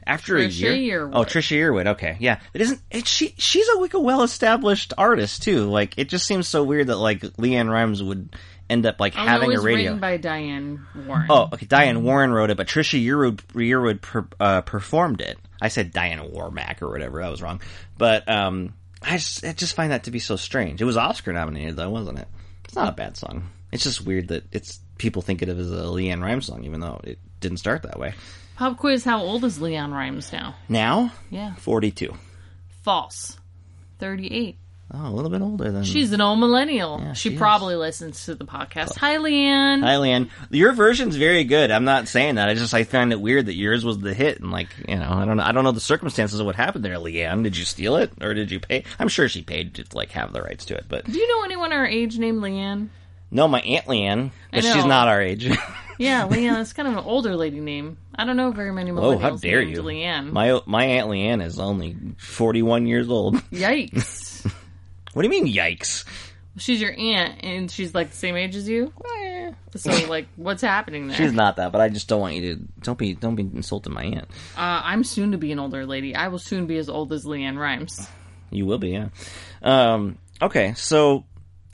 after 0.06 0.38
a 0.38 0.46
year. 0.46 0.74
Yearwood. 0.74 1.12
Oh, 1.16 1.24
Trisha 1.24 1.58
Yearwood. 1.58 1.88
Okay, 1.94 2.18
yeah, 2.20 2.40
it 2.54 2.62
isn't. 2.62 2.80
It, 2.92 3.08
she 3.08 3.34
she's 3.40 3.68
a 3.68 3.80
like 3.80 3.96
a 3.96 4.00
well 4.00 4.22
established 4.22 4.94
artist 5.00 5.42
too. 5.42 5.66
Like 5.68 5.98
it 5.98 6.10
just 6.10 6.28
seems 6.28 6.48
so 6.48 6.64
weird 6.64 6.88
that 6.88 6.98
like 6.98 7.22
LeAnn 7.22 7.72
Rimes 7.72 8.04
would 8.04 8.36
end 8.70 8.86
up 8.86 9.00
like 9.00 9.14
Oh, 9.18 9.22
having 9.26 9.50
a 9.52 9.56
was 9.56 9.64
radio. 9.64 9.84
written 9.92 10.00
by 10.00 10.18
Diane 10.18 10.86
Warren. 11.08 11.28
Oh, 11.30 11.50
okay. 11.54 11.66
Diane 11.66 12.04
Warren 12.04 12.32
wrote 12.32 12.50
it, 12.50 12.58
but 12.58 12.68
Trisha 12.68 13.04
Yearwood, 13.04 13.38
Yearwood 13.54 14.02
per, 14.02 14.28
uh, 14.40 14.62
performed 14.62 15.22
it. 15.22 15.38
I 15.62 15.70
said 15.70 15.92
Diana 15.92 16.24
Warmack 16.26 16.82
or 16.82 16.90
whatever. 16.90 17.22
That 17.22 17.32
was 17.32 17.42
wrong. 17.42 17.62
But 17.98 18.30
um, 18.30 18.74
I 19.02 19.18
just, 19.18 19.44
I 19.44 19.54
just 19.54 19.76
find 19.76 19.92
that 19.92 20.04
to 20.04 20.12
be 20.12 20.20
so 20.20 20.36
strange. 20.36 20.82
It 20.82 20.86
was 20.86 20.98
Oscar 20.98 21.34
nominated, 21.34 21.76
though, 21.76 21.90
wasn't 21.90 22.20
it? 22.20 22.28
It's 22.66 22.76
not 22.76 22.90
a 22.90 22.96
bad 22.96 23.18
song. 23.18 23.50
It's 23.72 23.84
just 23.84 24.02
weird 24.06 24.28
that 24.30 24.44
it's 24.52 24.80
people 24.98 25.22
think 25.22 25.42
of 25.42 25.50
it 25.50 25.58
as 25.58 25.72
a 25.72 25.86
LeAnn 25.86 26.22
Rimes 26.22 26.46
song, 26.46 26.64
even 26.66 26.80
though 26.80 27.02
it 27.04 27.18
didn't 27.40 27.58
start 27.58 27.84
that 27.84 28.00
way. 28.00 28.14
Pop 28.56 28.78
quiz: 28.78 29.04
How 29.04 29.20
old 29.22 29.44
is 29.46 29.58
LeAnn 29.58 29.92
Rimes 29.92 30.32
now? 30.32 30.56
Now, 30.68 31.12
Yeah, 31.32 31.56
forty-two. 31.56 32.14
false. 32.84 33.38
Thirty-eight. 34.00 34.58
Oh, 34.92 35.08
a 35.08 35.14
little 35.14 35.30
bit 35.30 35.42
older 35.42 35.72
than. 35.72 35.84
She's 35.84 36.12
an 36.14 36.22
old 36.22 36.40
millennial. 36.40 37.00
Yeah, 37.00 37.14
she 37.14 37.30
she 37.30 37.36
is. 37.36 37.40
probably 37.40 37.76
listens 37.76 38.26
to 38.26 38.34
the 38.34 38.46
podcast. 38.46 38.94
Oh. 38.94 39.00
Hi, 39.00 39.18
LeAnn. 39.18 39.84
Hi, 39.84 39.96
LeAnn. 39.96 40.30
Your 40.50 40.74
version's 40.74 41.16
very 41.16 41.44
good. 41.44 41.70
I'm 41.70 41.84
not 41.84 42.08
saying 42.08 42.36
that. 42.36 42.50
I 42.50 42.56
just 42.56 42.74
I 42.74 42.84
find 42.86 43.12
it 43.12 43.22
weird 43.22 43.46
that 43.46 43.54
yours 43.54 43.86
was 43.86 44.00
the 44.00 44.16
hit, 44.16 44.40
and 44.40 44.52
like 44.52 44.70
you 44.88 44.96
know, 44.96 45.12
I 45.12 45.26
don't 45.26 45.38
know. 45.38 45.44
I 45.44 45.52
don't 45.52 45.64
know 45.64 45.72
the 45.72 45.80
circumstances 45.80 46.40
of 46.40 46.48
what 46.48 46.56
happened 46.56 46.84
there, 46.84 46.96
LeAnn. 46.96 47.44
Did 47.44 47.56
you 47.56 47.66
steal 47.66 47.98
it, 47.98 48.12
or 48.20 48.34
did 48.34 48.50
you 48.50 48.60
pay? 48.60 48.84
I'm 48.98 49.10
sure 49.10 49.30
she 49.30 49.44
paid 49.44 49.76
to 49.76 49.86
like 49.94 50.10
have 50.12 50.34
the 50.34 50.42
rights 50.42 50.66
to 50.66 50.76
it, 50.76 50.86
but 50.90 51.06
Do 51.06 51.18
you 51.18 51.28
know 51.28 51.44
anyone 51.44 51.72
our 51.72 51.86
age 51.86 52.18
named 52.18 52.42
Leanne? 52.42 52.90
No, 53.32 53.48
my 53.48 53.62
aunt 53.62 53.86
Leanne, 53.86 54.32
but 54.52 54.64
she's 54.64 54.86
not 54.86 55.08
our 55.08 55.22
age. 55.22 55.50
Yeah, 56.00 56.30
Leanne. 56.30 56.62
It's 56.62 56.72
kind 56.72 56.88
of 56.88 56.94
an 56.94 57.04
older 57.04 57.36
lady 57.36 57.60
name. 57.60 57.98
I 58.16 58.24
don't 58.24 58.38
know 58.38 58.52
very 58.52 58.72
many 58.72 58.90
millennials 58.90 59.16
oh, 59.16 59.18
how 59.18 59.36
dare 59.36 59.66
named 59.66 59.76
you! 59.76 59.84
Leanne. 59.84 60.32
My 60.32 60.62
my 60.66 60.86
aunt 60.86 61.10
Leanne 61.10 61.44
is 61.44 61.60
only 61.60 61.98
forty 62.18 62.62
one 62.62 62.88
years 62.88 63.10
old. 63.10 63.36
Yikes. 63.52 64.29
What 65.14 65.24
do 65.24 65.28
you 65.28 65.44
mean, 65.44 65.54
yikes? 65.54 66.06
she's 66.60 66.82
your 66.82 66.94
aunt, 66.98 67.44
and 67.44 67.72
she's 67.72 67.94
like 67.94 68.12
the 68.12 68.18
same 68.18 68.36
age 68.36 68.56
as 68.56 68.68
you. 68.68 68.94
So, 69.76 69.92
like, 70.08 70.28
what's 70.36 70.62
happening 70.62 71.08
there? 71.08 71.18
She's 71.18 71.34
not 71.34 71.58
that, 71.58 71.72
but 71.72 71.82
I 71.82 71.90
just 71.90 72.08
don't 72.08 72.22
want 72.22 72.36
you 72.36 72.56
to 72.56 72.62
don't 72.82 72.98
be 72.98 73.14
don't 73.14 73.36
be 73.36 73.44
insulting 73.44 73.94
my 73.94 74.04
aunt. 74.04 74.28
Uh, 74.58 74.82
I'm 74.84 75.04
soon 75.04 75.32
to 75.32 75.38
be 75.38 75.52
an 75.52 75.60
older 75.60 75.86
lady. 75.86 76.16
I 76.16 76.28
will 76.28 76.40
soon 76.40 76.66
be 76.68 76.78
as 76.78 76.90
old 76.90 77.14
as 77.14 77.26
LeAnn 77.26 77.58
Rimes. 77.58 78.08
You 78.52 78.66
will 78.66 78.80
be, 78.80 78.90
yeah. 78.90 79.10
Um, 79.62 80.18
okay, 80.42 80.74
so 80.74 81.26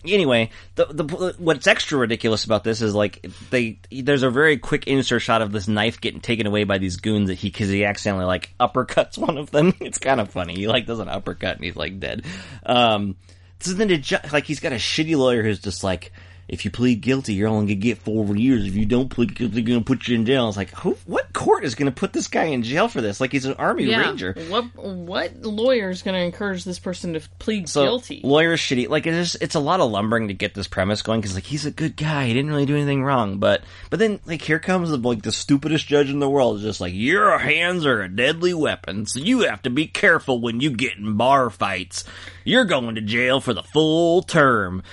anyway, 0.10 0.50
the, 0.76 0.86
the 0.86 1.36
what's 1.38 1.68
extra 1.68 1.98
ridiculous 1.98 2.46
about 2.46 2.64
this 2.64 2.82
is 2.82 2.94
like 2.94 3.26
they 3.50 3.80
there's 3.92 4.24
a 4.24 4.30
very 4.30 4.58
quick 4.58 4.88
insert 4.88 5.22
shot 5.22 5.42
of 5.42 5.52
this 5.52 5.68
knife 5.68 6.02
getting 6.02 6.22
taken 6.22 6.48
away 6.48 6.64
by 6.64 6.78
these 6.78 6.98
goons 6.98 7.30
that 7.30 7.36
he 7.36 7.50
because 7.50 7.70
he 7.70 7.86
accidentally 7.86 8.26
like 8.26 8.54
uppercuts 8.60 9.18
one 9.18 9.38
of 9.38 9.52
them. 9.52 9.74
It's 9.80 9.98
kind 9.98 10.20
of 10.20 10.30
funny. 10.30 10.56
He 10.56 10.68
like 10.68 10.86
does 10.86 11.00
an 11.00 11.10
uppercut 11.10 11.56
and 11.56 11.66
he's 11.66 11.76
like 11.76 12.00
dead. 12.00 12.26
Um, 12.66 13.16
so 13.60 13.74
then 13.74 13.90
like 14.32 14.46
he's 14.46 14.60
got 14.60 14.74
a 14.74 14.78
shitty 14.78 15.18
lawyer 15.18 15.44
who's 15.44 15.60
just 15.60 15.84
like. 15.84 16.12
If 16.48 16.64
you 16.64 16.70
plead 16.72 17.02
guilty, 17.02 17.34
you're 17.34 17.48
only 17.48 17.66
gonna 17.74 17.82
get 17.82 17.98
four 17.98 18.36
years. 18.36 18.66
If 18.66 18.76
you 18.76 18.86
don't 18.86 19.10
plead 19.10 19.34
guilty, 19.36 19.56
they're 19.56 19.64
gonna 19.64 19.84
put 19.84 20.08
you 20.08 20.16
in 20.16 20.26
jail. 20.26 20.48
It's 20.48 20.58
like, 20.58 20.70
who, 20.72 20.96
what 21.06 21.34
court 21.34 21.64
is 21.66 21.74
gonna 21.76 21.92
put 21.92 22.14
this 22.14 22.28
guy 22.28 22.46
in 22.46 22.62
jail 22.64 22.88
for 22.88 23.02
this? 23.02 23.20
Like 23.20 23.32
he's 23.32 23.46
an 23.46 23.54
army 23.56 23.86
Yeah. 23.86 24.00
ranger. 24.02 24.36
What 24.50 24.66
what 24.76 25.42
lawyer 25.42 25.90
is 25.90 26.02
going 26.04 26.14
to 26.16 26.22
encourage 26.22 26.64
this 26.64 26.78
person 26.80 27.14
to 27.14 27.22
plead 27.40 27.68
So 27.70 27.84
guilty? 27.84 28.22
lawyer's 28.24 28.60
shitty. 28.60 28.90
Like 28.90 29.08
it's 29.08 29.32
just, 29.32 29.44
it's 29.44 29.56
a 29.56 29.60
lot 29.60 29.80
of 29.80 29.90
lumbering 29.92 30.28
to 30.28 30.34
get 30.34 30.54
this 30.54 30.68
premise 30.68 31.02
going 31.02 31.22
because 31.22 31.36
like 31.36 31.46
he's 31.46 31.66
a 31.66 31.72
good 31.72 31.96
guy. 31.96 32.28
He 32.28 32.34
didn't 32.34 32.52
really 32.52 32.66
do 32.66 32.76
anything 32.76 33.04
wrong. 33.04 33.38
But 33.40 33.64
but 33.90 34.00
then 34.00 34.20
like 34.26 34.42
here 34.42 34.60
comes 34.60 34.90
the, 34.92 34.98
like 34.98 35.24
the 35.24 35.32
stupidest 35.32 35.88
judge 35.88 36.10
in 36.10 36.20
the 36.20 36.30
world. 36.30 36.58
Is 36.58 36.64
just 36.64 36.82
like 36.82 36.94
your 36.94 37.38
hands 37.40 37.86
are 37.86 38.02
a 38.04 38.08
deadly 38.10 38.54
weapon, 38.54 39.06
so 39.06 39.20
you 39.20 39.42
have 39.42 39.62
to 39.64 39.70
be 39.70 39.88
careful 39.88 40.40
when 40.42 40.60
you 40.60 40.70
get 40.70 40.98
in 40.98 41.18
bar 41.18 41.50
fights. 41.50 42.04
You're 42.44 42.66
going 42.66 42.94
to 42.96 43.02
jail 43.02 43.42
for 43.42 43.54
the 43.56 43.64
full 43.64 44.22
term. 44.22 44.84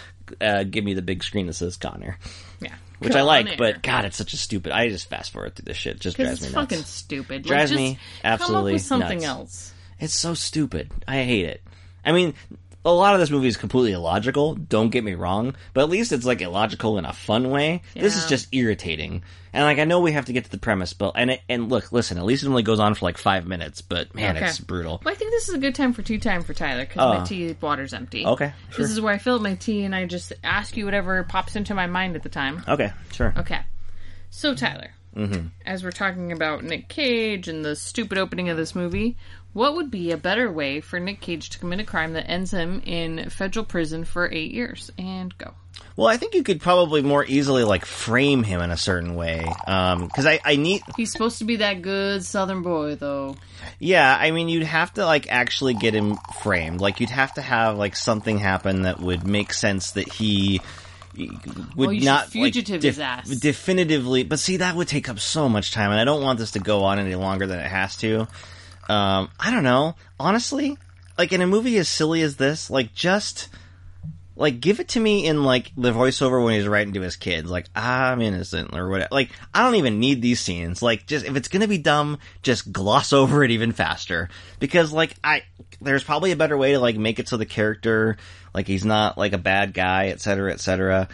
Uh, 0.41 0.65
give 0.65 0.85
me 0.85 0.95
the 0.95 1.03
big 1.03 1.23
screen 1.23 1.47
that 1.47 1.55
says 1.55 1.77
Con 1.77 2.03
Air, 2.03 2.19
yeah, 2.61 2.75
which 2.99 3.15
I 3.15 3.23
like. 3.23 3.59
But. 3.59 3.83
God, 3.83 4.05
it's 4.05 4.17
such 4.17 4.33
a 4.33 4.37
stupid. 4.37 4.73
I 4.73 4.89
just 4.89 5.09
fast 5.09 5.33
forward 5.33 5.57
through 5.57 5.65
this 5.65 5.77
shit. 5.77 5.97
It 5.97 6.01
just 6.01 6.17
drives 6.17 6.43
it's 6.43 6.43
me 6.43 6.55
nuts. 6.55 6.71
fucking 6.71 6.85
stupid. 6.85 7.43
Drives 7.45 7.71
like, 7.71 7.79
me 7.79 7.99
absolutely 8.25 8.55
come 8.55 8.67
up 8.67 8.73
with 8.73 8.83
something 8.83 9.19
nuts. 9.19 9.29
else. 9.29 9.75
It's 10.01 10.15
so 10.15 10.35
stupid. 10.35 10.91
I 11.07 11.23
hate 11.23 11.47
it. 11.47 11.63
I 12.05 12.13
mean, 12.13 12.35
a 12.85 12.93
lot 12.93 13.15
of 13.15 13.21
this 13.21 13.31
movie 13.31 13.49
is 13.49 13.57
completely 13.57 13.93
illogical. 13.93 14.55
Don't 14.55 14.91
get 14.91 15.05
me 15.05 15.15
wrong, 15.15 15.55
but 15.75 15.83
at 15.83 15.89
least 15.89 16.13
it's 16.13 16.27
like 16.27 16.41
illogical 16.41 16.99
in 16.99 17.05
a 17.05 17.13
fun 17.13 17.51
way. 17.51 17.83
This 17.95 18.17
is 18.17 18.27
just 18.27 18.49
irritating. 18.53 19.23
And 19.55 19.65
like 19.65 19.79
I 19.79 19.85
know 19.85 20.01
we 20.01 20.13
have 20.13 20.25
to 20.27 20.33
get 20.33 20.45
to 20.45 20.51
the 20.51 20.59
premise, 20.59 20.93
but 20.95 21.13
and 21.15 21.31
it, 21.33 21.41
and 21.49 21.69
look, 21.69 21.93
listen. 21.93 22.17
At 22.19 22.25
least 22.25 22.43
it 22.43 22.49
only 22.49 22.63
goes 22.63 22.81
on 22.81 22.95
for 22.95 23.05
like 23.05 23.19
five 23.19 23.47
minutes, 23.47 23.83
but 23.83 24.15
man, 24.15 24.37
Okay. 24.37 24.47
it's 24.47 24.59
brutal. 24.59 25.01
Well, 25.05 25.13
I 25.13 25.17
think 25.17 25.31
this 25.31 25.49
is 25.49 25.55
a 25.55 25.59
good 25.59 25.75
time 25.75 25.93
for 25.93 26.03
tea 26.03 26.19
time 26.19 26.43
for 26.43 26.55
Tyler 26.55 26.85
because 26.87 27.03
Oh. 27.03 27.19
my 27.19 27.25
tea 27.25 27.55
water's 27.61 27.93
empty. 27.93 28.25
Okay, 28.25 28.53
sure. 28.71 28.83
This 28.83 28.91
is 28.91 29.01
where 29.01 29.13
I 29.13 29.19
fill 29.19 29.37
up 29.37 29.43
my 29.43 29.55
tea 29.55 29.85
and 29.85 29.95
I 29.95 30.07
just 30.07 30.33
ask 30.43 30.77
you 30.77 30.85
whatever 30.87 31.23
pops 31.25 31.55
into 31.57 31.75
my 31.75 31.87
mind 31.87 32.17
at 32.17 32.23
the 32.23 32.29
time. 32.31 32.65
Okay, 32.67 32.93
sure. 33.13 33.35
Okay. 33.37 33.61
So, 34.31 34.55
Tyler, 34.55 34.93
Mm-hmm. 35.15 35.49
as 35.67 35.85
we're 35.85 35.91
talking 35.91 36.33
about 36.33 36.65
Nick 36.65 36.89
Cage 36.89 37.47
and 37.47 37.63
the 37.63 37.77
stupid 37.77 38.17
opening 38.17 38.49
of 38.49 38.57
this 38.57 38.75
movie, 38.75 39.19
what 39.53 39.75
would 39.75 39.91
be 39.91 40.11
a 40.11 40.17
better 40.17 40.51
way 40.51 40.81
for 40.81 40.99
Nick 40.99 41.21
Cage 41.21 41.51
to 41.51 41.59
commit 41.59 41.81
a 41.81 41.85
crime 41.85 42.15
that 42.15 42.31
ends 42.31 42.51
him 42.51 42.81
in 42.87 43.29
federal 43.29 43.67
prison 43.67 44.05
for 44.07 44.31
eight 44.33 44.53
years? 44.53 44.91
And 44.97 45.37
go. 45.37 45.53
Well, 45.97 46.09
I 46.09 46.17
think 46.17 46.35
you 46.35 46.43
could 46.43 46.61
probably 46.61 47.03
more 47.03 47.25
easily 47.25 47.65
like 47.65 47.85
frame 47.85 48.43
him 48.43 48.61
in 48.63 48.71
a 48.71 48.77
certain 48.77 49.15
way, 49.15 49.45
because 49.67 50.27
I 50.27 50.41
I 50.45 50.57
need 50.57 50.83
He's 50.97 51.13
supposed 51.13 51.39
to 51.39 51.45
be 51.45 51.57
that 51.57 51.83
good 51.83 52.25
Southern 52.25 52.63
boy, 52.63 52.95
though. 52.95 53.37
Yeah, 53.79 54.17
I 54.19 54.31
mean, 54.31 54.49
you'd 54.49 54.63
have 54.63 54.95
to 54.95 55.05
like 55.05 55.31
actually 55.31 55.75
get 55.75 55.95
him 55.95 56.17
framed. 56.41 56.81
Like, 56.81 57.01
you'd 57.01 57.11
have 57.11 57.35
to 57.35 57.43
have 57.43 57.77
like 57.77 57.97
something 57.97 58.39
happen 58.39 58.83
that 58.83 59.01
would 59.01 59.27
make 59.27 59.53
sense 59.53 59.93
that 59.93 60.11
he 60.11 60.61
would 61.77 61.97
should 61.97 62.05
not 62.05 62.29
fugitive 62.29 62.77
like, 62.77 62.83
his 62.83 62.99
ass. 62.99 63.29
definitively. 63.29 64.25
But 64.25 64.39
see, 64.39 64.59
that 64.59 64.75
would 64.75 64.89
take 64.89 65.09
up 65.09 65.19
so 65.19 65.49
much 65.49 65.73
time, 65.73 65.91
and 65.91 66.01
I 66.01 66.05
don't 66.05 66.23
want 66.23 66.39
this 66.39 66.53
to 66.53 66.59
go 66.59 66.85
on 66.85 66.99
any 66.99 67.15
longer 67.15 67.47
than 67.47 67.59
it 67.59 67.69
has 67.69 67.97
to. 67.99 68.29
Um, 68.89 69.29
I 69.39 69.51
don't 69.51 69.63
know. 69.63 69.95
Honestly, 70.19 70.79
like 71.19 71.33
in 71.33 71.43
a 71.43 71.47
movie 71.47 71.77
as 71.79 71.89
silly 71.89 72.23
as 72.23 72.37
this, 72.37 72.71
like 72.71 72.95
just 72.95 73.49
like 74.37 74.61
give 74.61 74.81
it 74.81 74.89
to 74.89 75.01
me 75.01 75.27
in 75.27 75.45
like 75.45 75.73
the 75.77 75.93
voiceover 75.93 76.43
when 76.43 76.55
he's 76.55 76.67
writing 76.67 76.95
to 76.95 77.01
his 77.01 77.17
kids 77.17 77.51
like 77.51 77.67
i'm 77.75 78.21
innocent 78.21 78.75
or 78.75 78.89
whatever 78.89 79.09
like 79.13 79.31
i 79.53 79.63
don't 79.63 79.75
even 79.75 80.01
need 80.01 80.23
these 80.23 80.41
scenes 80.41 80.83
like 80.83 81.07
just 81.07 81.27
if 81.27 81.37
it's 81.37 81.49
gonna 81.49 81.69
be 81.69 81.79
dumb 81.79 82.19
just 82.43 82.73
gloss 82.73 83.13
over 83.13 83.45
it 83.45 83.51
even 83.51 83.73
faster 83.73 84.29
because 84.59 84.93
like 84.93 85.15
i 85.23 85.43
there's 85.81 86.05
probably 86.05 86.33
a 86.33 86.37
better 86.37 86.57
way 86.57 86.73
to 86.73 86.79
like 86.79 86.97
make 86.97 87.19
it 87.19 87.29
so 87.29 87.37
the 87.37 87.47
character 87.47 88.17
like 88.55 88.67
he's 88.67 88.85
not 88.85 89.19
like 89.19 89.33
a 89.33 89.39
bad 89.39 89.75
guy 89.75 90.09
etc 90.09 90.21
cetera, 90.21 90.53
etc 90.53 90.61
cetera. 90.63 91.09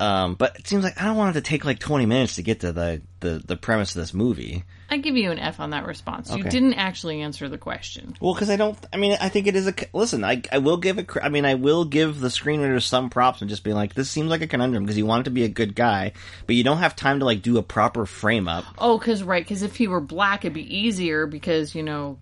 Um 0.00 0.34
but 0.34 0.58
it 0.58 0.66
seems 0.66 0.84
like 0.84 1.00
i 1.00 1.04
don't 1.04 1.16
want 1.16 1.36
it 1.36 1.40
to 1.40 1.48
take 1.48 1.64
like 1.64 1.78
20 1.78 2.06
minutes 2.06 2.36
to 2.36 2.42
get 2.42 2.60
to 2.60 2.72
the 2.72 3.02
the, 3.20 3.42
the 3.46 3.56
premise 3.56 3.94
of 3.94 4.00
this 4.00 4.12
movie 4.12 4.64
I 4.94 4.98
give 4.98 5.16
you 5.16 5.30
an 5.30 5.38
F 5.38 5.60
on 5.60 5.70
that 5.70 5.86
response. 5.86 6.30
You 6.30 6.44
didn't 6.44 6.74
actually 6.74 7.22
answer 7.22 7.48
the 7.48 7.58
question. 7.58 8.14
Well, 8.20 8.34
because 8.34 8.50
I 8.50 8.56
don't. 8.56 8.78
I 8.92 8.96
mean, 8.96 9.16
I 9.20 9.28
think 9.28 9.46
it 9.46 9.56
is 9.56 9.66
a. 9.66 9.74
Listen, 9.92 10.22
I 10.24 10.42
I 10.52 10.58
will 10.58 10.76
give 10.76 10.98
it. 10.98 11.10
I 11.22 11.30
mean, 11.30 11.44
I 11.44 11.54
will 11.54 11.84
give 11.84 12.20
the 12.20 12.28
screenwriter 12.28 12.82
some 12.82 13.10
props 13.10 13.40
and 13.40 13.48
just 13.48 13.64
be 13.64 13.72
like, 13.72 13.94
this 13.94 14.10
seems 14.10 14.30
like 14.30 14.42
a 14.42 14.46
conundrum 14.46 14.84
because 14.84 14.96
you 14.96 15.06
want 15.06 15.22
it 15.22 15.24
to 15.24 15.30
be 15.30 15.44
a 15.44 15.48
good 15.48 15.74
guy, 15.74 16.12
but 16.46 16.54
you 16.54 16.62
don't 16.62 16.78
have 16.78 16.94
time 16.94 17.18
to 17.18 17.24
like 17.24 17.42
do 17.42 17.58
a 17.58 17.62
proper 17.62 18.06
frame 18.06 18.46
up. 18.46 18.64
Oh, 18.78 18.98
because 18.98 19.22
right, 19.22 19.42
because 19.42 19.62
if 19.62 19.74
he 19.74 19.88
were 19.88 20.00
black, 20.00 20.44
it'd 20.44 20.52
be 20.52 20.76
easier 20.76 21.26
because 21.26 21.74
you 21.74 21.82
know, 21.82 22.18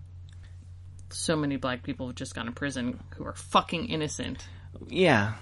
so 1.09 1.35
many 1.35 1.57
black 1.57 1.83
people 1.83 2.07
have 2.07 2.15
just 2.15 2.33
gone 2.33 2.45
to 2.45 2.53
prison 2.53 2.99
who 3.17 3.25
are 3.25 3.35
fucking 3.35 3.87
innocent. 3.87 4.47
Yeah. 4.87 5.33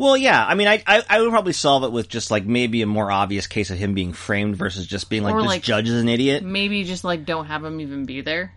Well, 0.00 0.16
yeah. 0.16 0.42
I 0.46 0.54
mean, 0.54 0.66
I, 0.66 0.82
I 0.86 1.02
I 1.10 1.20
would 1.20 1.28
probably 1.30 1.52
solve 1.52 1.84
it 1.84 1.92
with 1.92 2.08
just 2.08 2.30
like 2.30 2.46
maybe 2.46 2.80
a 2.80 2.86
more 2.86 3.10
obvious 3.12 3.46
case 3.46 3.68
of 3.70 3.76
him 3.76 3.92
being 3.92 4.14
framed 4.14 4.56
versus 4.56 4.86
just 4.86 5.10
being 5.10 5.22
like 5.22 5.34
Or, 5.34 5.42
this 5.42 5.46
like- 5.48 5.62
judge 5.62 5.90
is 5.90 6.00
an 6.00 6.08
idiot. 6.08 6.42
Maybe 6.42 6.84
just 6.84 7.04
like 7.04 7.26
don't 7.26 7.44
have 7.44 7.62
him 7.62 7.80
even 7.82 8.06
be 8.06 8.22
there, 8.22 8.54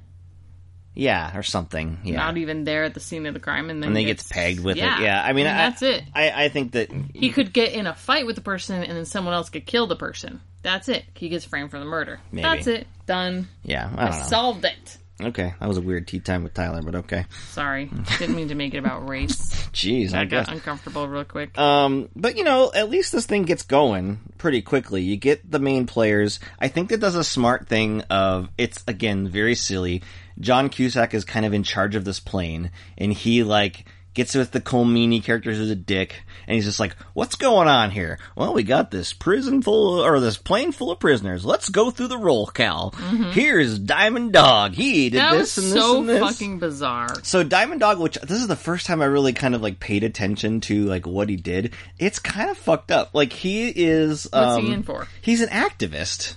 Yeah, 0.94 1.38
or 1.38 1.44
something. 1.44 1.98
Yeah. 2.06 2.16
not 2.16 2.38
even 2.38 2.64
there 2.64 2.86
at 2.86 2.94
the 2.94 3.02
scene 3.02 3.26
of 3.26 3.34
the 3.34 3.42
crime, 3.42 3.70
and 3.70 3.84
then 3.84 3.88
and 3.90 3.96
then 3.98 4.02
he 4.02 4.08
gets, 4.08 4.26
pegged 4.32 4.62
with 4.62 4.78
it. 4.78 4.84
Yeah. 4.84 5.22
I 5.22 5.34
mean, 5.34 5.46
I, 5.48 5.54
that's 5.54 5.82
it. 5.82 6.04
I 6.16 6.46
I 6.46 6.48
think 6.50 6.72
that 6.72 6.90
He 7.14 7.30
could 7.32 7.52
get 7.52 7.74
in 7.74 7.88
a 7.88 7.94
fight 7.94 8.26
with 8.26 8.36
the 8.38 8.42
person, 8.42 8.82
and 8.82 8.96
then 8.96 9.04
someone 9.06 9.34
else 9.34 9.50
could 9.50 9.66
kill 9.66 9.88
the 9.88 9.98
person. 9.98 10.40
That's 10.62 10.88
it. 10.88 11.04
He 11.16 11.28
gets 11.28 11.44
framed 11.44 11.72
for 11.72 11.80
the 11.80 11.84
murder. 11.86 12.22
Maybe. 12.32 12.44
That's 12.44 12.68
it. 12.68 12.88
Done. 13.06 13.50
yeah. 13.64 13.90
I 13.98 14.10
don't 14.10 14.18
know. 14.20 14.26
Solved 14.28 14.64
it. 14.64 14.98
Okay, 15.22 15.54
that 15.60 15.68
was 15.68 15.78
a 15.78 15.82
weird 15.82 16.08
tea 16.08 16.20
time 16.20 16.44
with 16.44 16.54
Tyler, 16.54 16.82
but 16.82 16.96
okay. 16.96 17.26
Sorry, 17.50 17.90
didn't 18.18 18.36
mean 18.36 18.50
to 18.50 18.56
make 18.56 18.74
it 18.74 18.78
about 18.78 19.08
race. 19.08 19.38
Jeez, 19.74 20.14
I 20.14 20.22
I 20.22 20.26
got 20.26 20.52
uncomfortable 20.52 21.08
real 21.08 21.24
quick. 21.24 21.58
Um, 21.58 22.10
but 22.16 22.36
you 22.36 22.44
know, 22.44 22.72
at 22.74 22.90
least 22.90 23.12
this 23.12 23.26
thing 23.26 23.44
gets 23.44 23.64
going 23.64 24.20
pretty 24.40 24.62
quickly. 24.64 25.04
You 25.04 25.16
get 25.16 25.50
the 25.50 25.60
main 25.60 25.86
players. 25.86 26.40
I 26.60 26.68
think 26.68 26.90
that 26.90 27.00
does 27.00 27.16
a 27.16 27.24
smart 27.24 27.68
thing 27.68 28.02
of 28.10 28.50
it's 28.58 28.84
again 28.88 29.28
very 29.28 29.56
silly. 29.56 30.02
John 30.40 30.70
Cusack 30.70 31.14
is 31.14 31.26
kind 31.26 31.46
of 31.46 31.54
in 31.54 31.62
charge 31.62 31.96
of 31.96 32.06
this 32.06 32.20
plane, 32.20 32.72
and 32.98 33.14
he 33.14 33.44
like 33.44 33.86
gets 34.14 34.36
with 34.36 34.52
the 34.52 34.62
Colm 34.62 34.94
Meaney 34.94 35.24
characters 35.24 35.58
who's 35.58 35.70
a 35.72 35.76
dick, 35.76 36.24
and 36.48 36.56
he's 36.56 36.66
just 36.66 36.80
like, 36.80 36.96
"What's 37.14 37.36
going 37.36 37.68
on 37.68 37.92
here? 37.92 38.20
Well, 38.36 38.54
we 38.54 38.64
got 38.64 38.92
this 38.92 39.14
prison 39.14 39.62
full 39.62 40.00
or 40.04 40.20
this 40.20 40.38
plane 40.38 40.72
full 40.72 40.92
of 40.92 41.00
prisoners. 41.00 41.46
Let's 41.46 41.70
go 41.70 41.90
through 41.92 42.10
the 42.10 42.18
roll 42.18 42.48
cal. 42.48 42.92
Here's 43.32 43.80
Diamond 43.80 44.34
Dog. 44.34 44.74
He 44.74 45.10
did 45.10 45.22
Mm-hmm. 45.22 45.32
that 45.32 45.38
this 45.40 45.58
and 45.58 45.68
this 45.68 45.74
so 45.74 46.00
and 46.00 46.10
this. 46.10 46.20
fucking 46.20 46.60
bizarre. 46.60 47.24
So 47.24 47.44
Diamond 47.44 47.80
Dog, 47.80 48.00
which 48.00 48.16
this 48.22 48.40
is 48.42 48.48
the 48.48 48.56
first 48.56 48.86
time 48.86 49.02
I 49.02 49.06
really 49.06 49.34
kind 49.34 49.56
of 49.56 49.62
like 49.62 49.80
paid 49.80 50.04
attention 50.04 50.62
to 50.62 50.86
like 50.86 51.06
what 51.08 51.30
he 51.30 51.36
did. 51.36 51.74
It's 52.00 52.20
kind 52.20 52.50
of 52.50 52.58
fucked 52.58 52.92
up. 52.92 53.12
Like 53.14 53.34
he 53.34 53.70
is. 53.70 54.26
What's 54.32 54.58
um, 54.58 54.66
he 54.66 54.74
in 54.74 54.84
for? 54.84 55.08
He's 55.22 55.42
an 55.42 55.50
activist, 55.50 56.36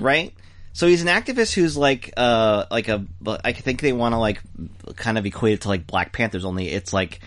right? 0.00 0.32
So 0.78 0.86
he's 0.86 1.02
an 1.02 1.08
activist 1.08 1.54
who's 1.54 1.76
like, 1.76 2.12
uh, 2.16 2.66
like 2.70 2.86
a. 2.86 3.04
I 3.26 3.50
think 3.50 3.80
they 3.80 3.92
want 3.92 4.12
to 4.12 4.18
like 4.18 4.40
kind 4.94 5.18
of 5.18 5.26
equate 5.26 5.54
it 5.54 5.60
to 5.62 5.68
like 5.68 5.88
Black 5.88 6.12
Panthers. 6.12 6.44
Only 6.44 6.68
it's 6.68 6.92
like. 6.92 7.18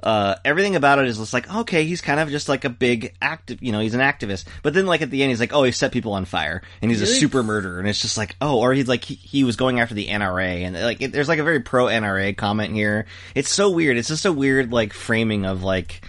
Uh, 0.00 0.36
everything 0.44 0.76
about 0.76 1.00
it 1.00 1.06
is 1.06 1.18
just 1.18 1.32
like 1.32 1.52
okay, 1.52 1.84
he's 1.84 2.00
kind 2.00 2.20
of 2.20 2.28
just 2.28 2.48
like 2.48 2.64
a 2.64 2.68
big 2.68 3.12
active, 3.20 3.60
you 3.60 3.72
know, 3.72 3.80
he's 3.80 3.94
an 3.94 4.00
activist. 4.00 4.44
But 4.62 4.72
then, 4.74 4.86
like 4.86 5.02
at 5.02 5.10
the 5.10 5.20
end, 5.22 5.30
he's 5.30 5.40
like, 5.40 5.52
oh, 5.52 5.64
he 5.64 5.72
set 5.72 5.90
people 5.90 6.12
on 6.12 6.26
fire, 6.26 6.62
and 6.80 6.92
he's 6.92 7.00
a 7.00 7.06
super 7.06 7.42
murderer, 7.42 7.80
and 7.80 7.88
it's 7.88 8.00
just 8.00 8.16
like, 8.16 8.36
oh, 8.40 8.60
or 8.60 8.72
he's 8.72 8.86
like, 8.86 9.04
he, 9.04 9.14
he 9.14 9.42
was 9.42 9.56
going 9.56 9.80
after 9.80 9.94
the 9.94 10.06
NRA, 10.06 10.62
and 10.62 10.80
like, 10.80 11.00
it, 11.02 11.10
there's 11.12 11.28
like 11.28 11.40
a 11.40 11.44
very 11.44 11.60
pro 11.60 11.86
NRA 11.86 12.36
comment 12.36 12.72
here. 12.72 13.06
It's 13.34 13.50
so 13.50 13.70
weird. 13.70 13.96
It's 13.96 14.08
just 14.08 14.26
a 14.26 14.32
weird 14.32 14.72
like 14.72 14.92
framing 14.92 15.44
of 15.44 15.64
like 15.64 16.02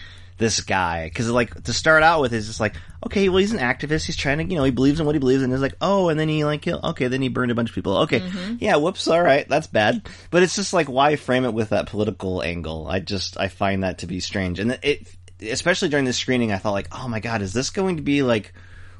this 0.43 0.61
guy. 0.61 1.05
Because 1.05 1.29
like 1.29 1.63
to 1.63 1.73
start 1.73 2.03
out 2.03 2.21
with 2.21 2.33
is 2.33 2.47
just 2.47 2.59
like 2.59 2.75
okay 3.05 3.29
well 3.29 3.37
he's 3.37 3.53
an 3.53 3.59
activist. 3.59 4.05
He's 4.05 4.17
trying 4.17 4.39
to 4.39 4.43
you 4.43 4.57
know 4.57 4.63
he 4.63 4.71
believes 4.71 4.99
in 4.99 5.05
what 5.05 5.15
he 5.15 5.19
believes 5.19 5.41
in. 5.41 5.45
And 5.45 5.53
it's 5.53 5.61
like 5.61 5.77
oh 5.81 6.09
and 6.09 6.19
then 6.19 6.29
he 6.29 6.43
like 6.43 6.67
okay 6.67 7.07
then 7.07 7.21
he 7.21 7.29
burned 7.29 7.51
a 7.51 7.55
bunch 7.55 7.69
of 7.69 7.75
people. 7.75 7.97
Okay. 7.99 8.21
Yeah 8.59 8.75
whoops 8.75 9.07
all 9.07 9.21
right 9.21 9.47
that's 9.47 9.67
bad. 9.67 10.07
But 10.29 10.43
it's 10.43 10.55
just 10.55 10.73
like 10.73 10.87
why 10.87 11.15
frame 11.15 11.45
it 11.45 11.53
with 11.53 11.69
that 11.69 11.87
political 11.87 12.43
angle? 12.43 12.87
I 12.87 12.99
just 12.99 13.39
i 13.39 13.47
find 13.47 13.83
that 13.83 13.99
to 13.99 14.07
be 14.07 14.19
strange. 14.19 14.59
And 14.59 14.77
it 14.83 15.07
especially 15.41 15.89
during 15.89 16.05
this 16.05 16.17
screening, 16.17 16.51
I 16.51 16.57
thought 16.57 16.71
like, 16.71 16.89
oh 16.91 17.07
my 17.07 17.19
god, 17.19 17.41
is 17.41 17.53
this 17.53 17.69
going 17.69 17.97
to 17.97 18.03
be 18.03 18.21
like 18.21 18.53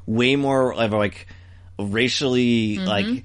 way 0.06 0.36
more 0.36 0.74
of 0.74 0.92
like 0.92 1.26
racially 1.78 2.78
like 2.78 3.24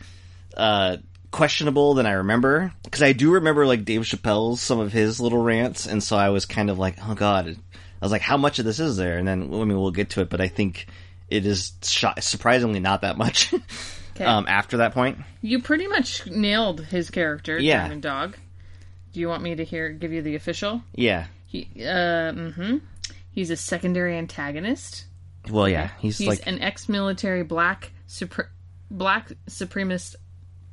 uh 0.55 0.97
questionable 1.32 1.93
than 1.93 2.05
I 2.05 2.13
remember? 2.13 2.74
Because 2.84 3.01
I 3.01 3.13
do 3.13 3.34
remember 3.34 3.65
like 3.65 3.86
Dave 3.86 4.01
Chappelle's 4.01 4.61
some 4.61 4.80
of 4.80 4.91
his 4.91 5.20
little 5.20 5.41
rants, 5.41 5.86
and 5.86 6.03
so 6.03 6.17
I 6.17 6.30
was 6.30 6.45
kind 6.45 6.70
of 6.70 6.80
like, 6.80 6.97
oh 7.03 7.15
god, 7.15 7.57
I 8.02 8.06
was 8.06 8.12
like, 8.12 8.22
how 8.22 8.38
much 8.38 8.60
of 8.60 8.66
this 8.66 8.80
is 8.80 8.97
there? 8.97 9.18
And 9.18 9.28
then 9.28 9.43
I 9.43 9.64
mean, 9.66 9.80
we'll 9.80 9.91
get 9.91 10.12
to 10.12 10.22
it, 10.22 10.30
but 10.30 10.41
I 10.41 10.47
think 10.47 10.88
it 11.30 11.45
is 11.45 11.74
surprisingly 11.82 12.80
not 12.80 13.02
that 13.02 13.18
much. 13.18 13.54
Okay. 14.16 14.26
um, 14.26 14.47
after 14.50 14.78
that 14.78 14.93
point, 14.93 15.18
You 15.41 15.62
pretty 15.62 15.88
much 15.88 16.28
nailed 16.28 16.82
his 16.82 17.10
character, 17.10 17.58
Yeah. 17.58 17.84
Diamond 17.84 18.02
Dog. 18.02 18.36
Do 19.14 19.22
you 19.22 19.30
want 19.30 19.41
me 19.43 19.56
to 19.56 19.64
hear 19.64 19.91
give 19.91 20.12
you 20.12 20.22
the 20.22 20.36
official? 20.36 20.84
yeah. 20.93 21.28
He, 21.47 21.70
uh, 21.78 22.34
mm-hmm. 22.34 22.78
He's 23.32 23.50
a 23.50 23.56
secondary 23.56 24.18
antagonist. 24.18 25.06
Well, 25.50 25.70
yeah, 25.70 25.91
he's, 26.00 26.18
He's 26.18 26.28
like 26.28 26.45
an 26.47 26.60
ex-military 26.62 27.43
black 27.43 27.93
supre- 28.10 28.50
black 28.91 29.32
supremacist 29.50 30.16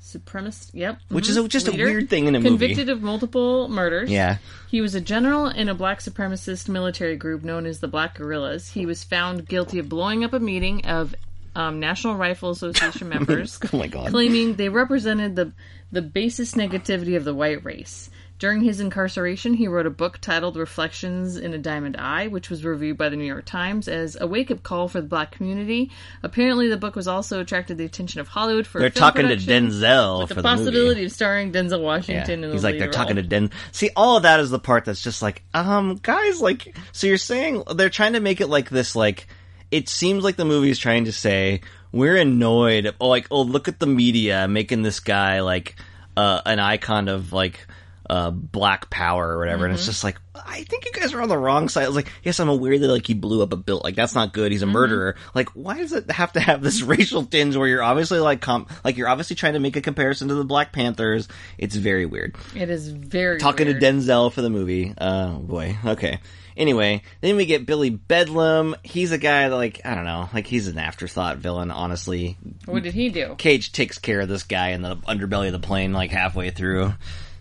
supremacist. 0.07 0.71
Yep, 0.73 0.99
Which 1.09 1.27
mhm, 1.27 1.31
is 1.31 1.37
a- 1.37 1.49
just 1.49 1.69
a 1.69 1.73
weird 1.73 2.09
thing 2.09 2.27
in 2.27 2.35
a 2.35 2.39
movie. 2.41 2.49
Convicted 2.51 2.89
of 2.89 3.03
multiple 3.03 3.69
murders. 3.69 4.11
yeah. 4.11 4.39
He 4.69 4.81
was 4.81 4.95
a 4.95 5.01
general 5.01 5.47
in 5.47 5.69
a 5.69 5.75
black 5.75 6.01
supremacist 6.01 6.69
military 6.69 7.17
group 7.17 7.43
known 7.45 7.67
as 7.67 7.81
the 7.81 7.89
Black 7.89 8.17
Guerrillas. 8.17 8.71
He 8.71 8.87
was 8.87 9.05
found 9.05 9.47
guilty 9.49 9.79
of 9.79 9.89
blowing 9.89 10.25
up 10.25 10.33
a 10.33 10.41
meeting 10.41 10.85
of 10.87 11.15
um, 11.55 11.81
National 11.81 12.17
Rifle 12.17 12.51
Association 12.51 13.09
members, 13.09 13.59
Oh 13.73 13.79
my 13.79 13.87
god. 13.87 14.11
claiming 14.11 14.55
they 14.57 14.69
represented 14.69 15.37
the 15.37 15.53
the 15.93 16.03
basest 16.03 16.55
negativity 16.57 17.17
of 17.17 17.25
the 17.25 17.35
white 17.35 17.65
race. 17.65 18.11
During 18.39 18.61
his 18.61 18.80
incarceration, 18.80 19.55
he 19.55 19.66
wrote 19.66 19.87
a 19.87 19.91
book 19.91 20.18
titled 20.20 20.57
Reflections 20.59 21.39
in 21.39 21.55
a 21.55 21.59
Diamond 21.59 21.97
Eye, 21.97 22.26
which 22.26 22.51
was 22.51 22.66
reviewed 22.66 22.99
by 22.99 23.09
the 23.09 23.16
New 23.16 23.24
York 23.24 23.47
Times 23.47 23.89
as 23.89 24.14
a 24.20 24.26
wake 24.26 24.51
up 24.51 24.62
call 24.62 24.89
for 24.89 25.01
the 25.01 25.07
black 25.07 25.30
community. 25.30 25.91
Apparently, 26.22 26.68
the 26.68 26.76
book 26.76 26.97
was 26.97 27.09
also 27.09 27.41
attracted 27.41 27.78
the 27.78 27.87
attention 27.87 28.20
of 28.20 28.28
Hollywood 28.28 28.66
for 28.66 28.78
They're 28.78 28.91
talking 28.91 29.26
to 29.28 29.37
Denzel 29.37 30.20
with 30.20 30.28
for 30.28 30.34
the 30.34 30.43
the 30.43 30.49
movie. 30.49 30.59
possibility 30.64 31.05
of 31.07 31.12
starring 31.12 31.51
Denzel 31.51 31.78
Yeah. 31.78 31.84
Washington 31.84 32.45
in 32.45 32.51
the 32.51 32.53
He's 32.53 32.62
like 32.64 32.78
they're 32.78 32.91
talking 32.91 33.16
to 33.16 33.22
Den. 33.22 33.51
See, 33.72 33.89
all 33.97 34.18
of 34.18 34.24
that 34.24 34.39
is 34.41 34.51
the 34.51 34.59
part 34.59 34.84
that's 34.84 35.03
just 35.03 35.22
like, 35.22 35.43
um, 35.55 35.99
guys, 36.03 36.39
like, 36.43 36.76
so 36.93 37.07
you're 37.07 37.16
saying 37.16 37.62
they're 37.74 37.89
trying 37.89 38.12
to 38.12 38.20
make 38.20 38.43
it 38.43 38.49
like 38.49 38.68
this, 38.68 38.95
like, 38.95 39.28
it 39.70 39.89
seems 39.89 40.22
like 40.22 40.37
the 40.37 40.45
movie 40.45 40.68
is 40.68 40.78
trying 40.78 41.07
to 41.07 41.12
say 41.12 41.62
we're 41.91 42.16
annoyed. 42.16 42.95
Oh, 43.01 43.09
like, 43.09 43.28
oh, 43.30 43.41
look 43.41 43.66
at 43.66 43.80
the 43.80 43.87
media 43.87 44.47
making 44.47 44.82
this 44.82 45.01
guy 45.01 45.41
like 45.41 45.76
uh, 46.18 46.43
an 46.45 46.59
icon 46.61 47.09
of 47.09 47.32
like 47.32 47.66
uh, 48.09 48.31
black 48.31 48.89
power 48.91 49.29
or 49.33 49.39
whatever, 49.39 49.65
and 49.65 49.75
it's 49.75 49.87
just 49.87 50.05
like, 50.05 50.19
I 50.35 50.63
think 50.65 50.85
you 50.85 50.93
guys 50.93 51.13
are 51.13 51.21
on 51.23 51.29
the 51.29 51.37
wrong 51.39 51.69
side. 51.69 51.85
I 51.85 51.87
was 51.89 51.97
like, 51.97 52.11
yes, 52.23 52.39
I'm 52.41 52.49
aware 52.49 52.79
that 52.79 52.89
like 52.89 53.07
he 53.07 53.15
blew 53.15 53.43
up 53.43 53.53
a 53.53 53.57
bill, 53.57 53.81
like 53.83 53.95
that's 53.97 54.15
not 54.15 54.33
good. 54.33 54.53
He's 54.53 54.63
a 54.63 54.67
murderer. 54.67 55.17
Like, 55.35 55.49
why 55.51 55.79
does 55.79 55.93
it 55.93 56.11
have 56.11 56.33
to 56.35 56.41
have 56.41 56.63
this 56.63 56.83
racial 56.83 57.25
tinge 57.25 57.57
where 57.57 57.67
you're 57.69 57.83
obviously 57.83 58.21
like, 58.21 58.41
comp- 58.41 58.71
like 58.85 58.97
you're 58.97 59.09
obviously 59.09 59.35
trying 59.37 59.55
to 59.55 59.61
make 59.61 59.77
a 59.77 59.81
comparison 59.81 60.29
to 60.29 60.35
the 60.35 60.45
Black 60.45 60.73
Panthers? 60.73 61.29
It's 61.59 61.75
very 61.77 62.07
weird 62.07 62.37
It 62.55 62.71
is 62.71 62.89
very 62.89 63.39
talking 63.39 63.67
weird. 63.67 63.81
to 63.81 63.87
Denzel 63.87 64.33
for 64.33 64.43
the 64.43 64.51
movie. 64.51 64.95
Oh 64.99 65.39
boy. 65.39 65.77
Okay. 65.85 66.21
Anyway, 66.57 67.03
then 67.21 67.37
we 67.37 67.45
get 67.45 67.67
Billy 67.67 67.91
Bedlam. 67.91 68.77
He's 68.83 69.13
a 69.13 69.19
guy 69.19 69.49
that 69.51 69.55
like 69.55 69.83
I 69.85 69.95
don't 69.95 70.05
know, 70.07 70.31
like 70.33 70.47
he's 70.47 70.69
an 70.69 70.79
afterthought 70.79 71.37
villain. 71.37 71.71
Honestly, 71.71 72.39
What 72.65 72.83
did 72.83 72.95
he 72.95 73.11
do? 73.11 73.35
Cage 73.37 73.73
takes 73.73 73.99
care 73.99 74.21
of 74.21 74.29
this 74.29 74.43
guy 74.45 74.71
in 74.71 74.81
the 74.81 74.97
underbelly 74.97 75.49
of 75.49 75.53
the 75.53 75.59
plane 75.59 75.93
like 75.93 76.11
halfway 76.11 76.49
through. 76.51 76.95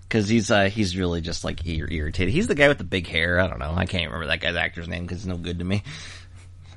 Cause 0.09 0.29
he's 0.29 0.51
uh 0.51 0.65
he's 0.69 0.95
really 0.95 1.19
just 1.21 1.43
like 1.43 1.65
ir- 1.65 1.89
irritated. 1.91 2.33
He's 2.33 2.47
the 2.47 2.55
guy 2.55 2.67
with 2.67 2.77
the 2.77 2.83
big 2.83 3.07
hair. 3.07 3.39
I 3.39 3.47
don't 3.47 3.59
know. 3.59 3.73
I 3.75 3.85
can't 3.85 4.05
remember 4.05 4.27
that 4.27 4.39
guy's 4.39 4.55
actor's 4.55 4.87
name 4.87 5.03
because 5.03 5.17
it's 5.19 5.25
no 5.25 5.37
good 5.37 5.59
to 5.59 5.65
me. 5.65 5.83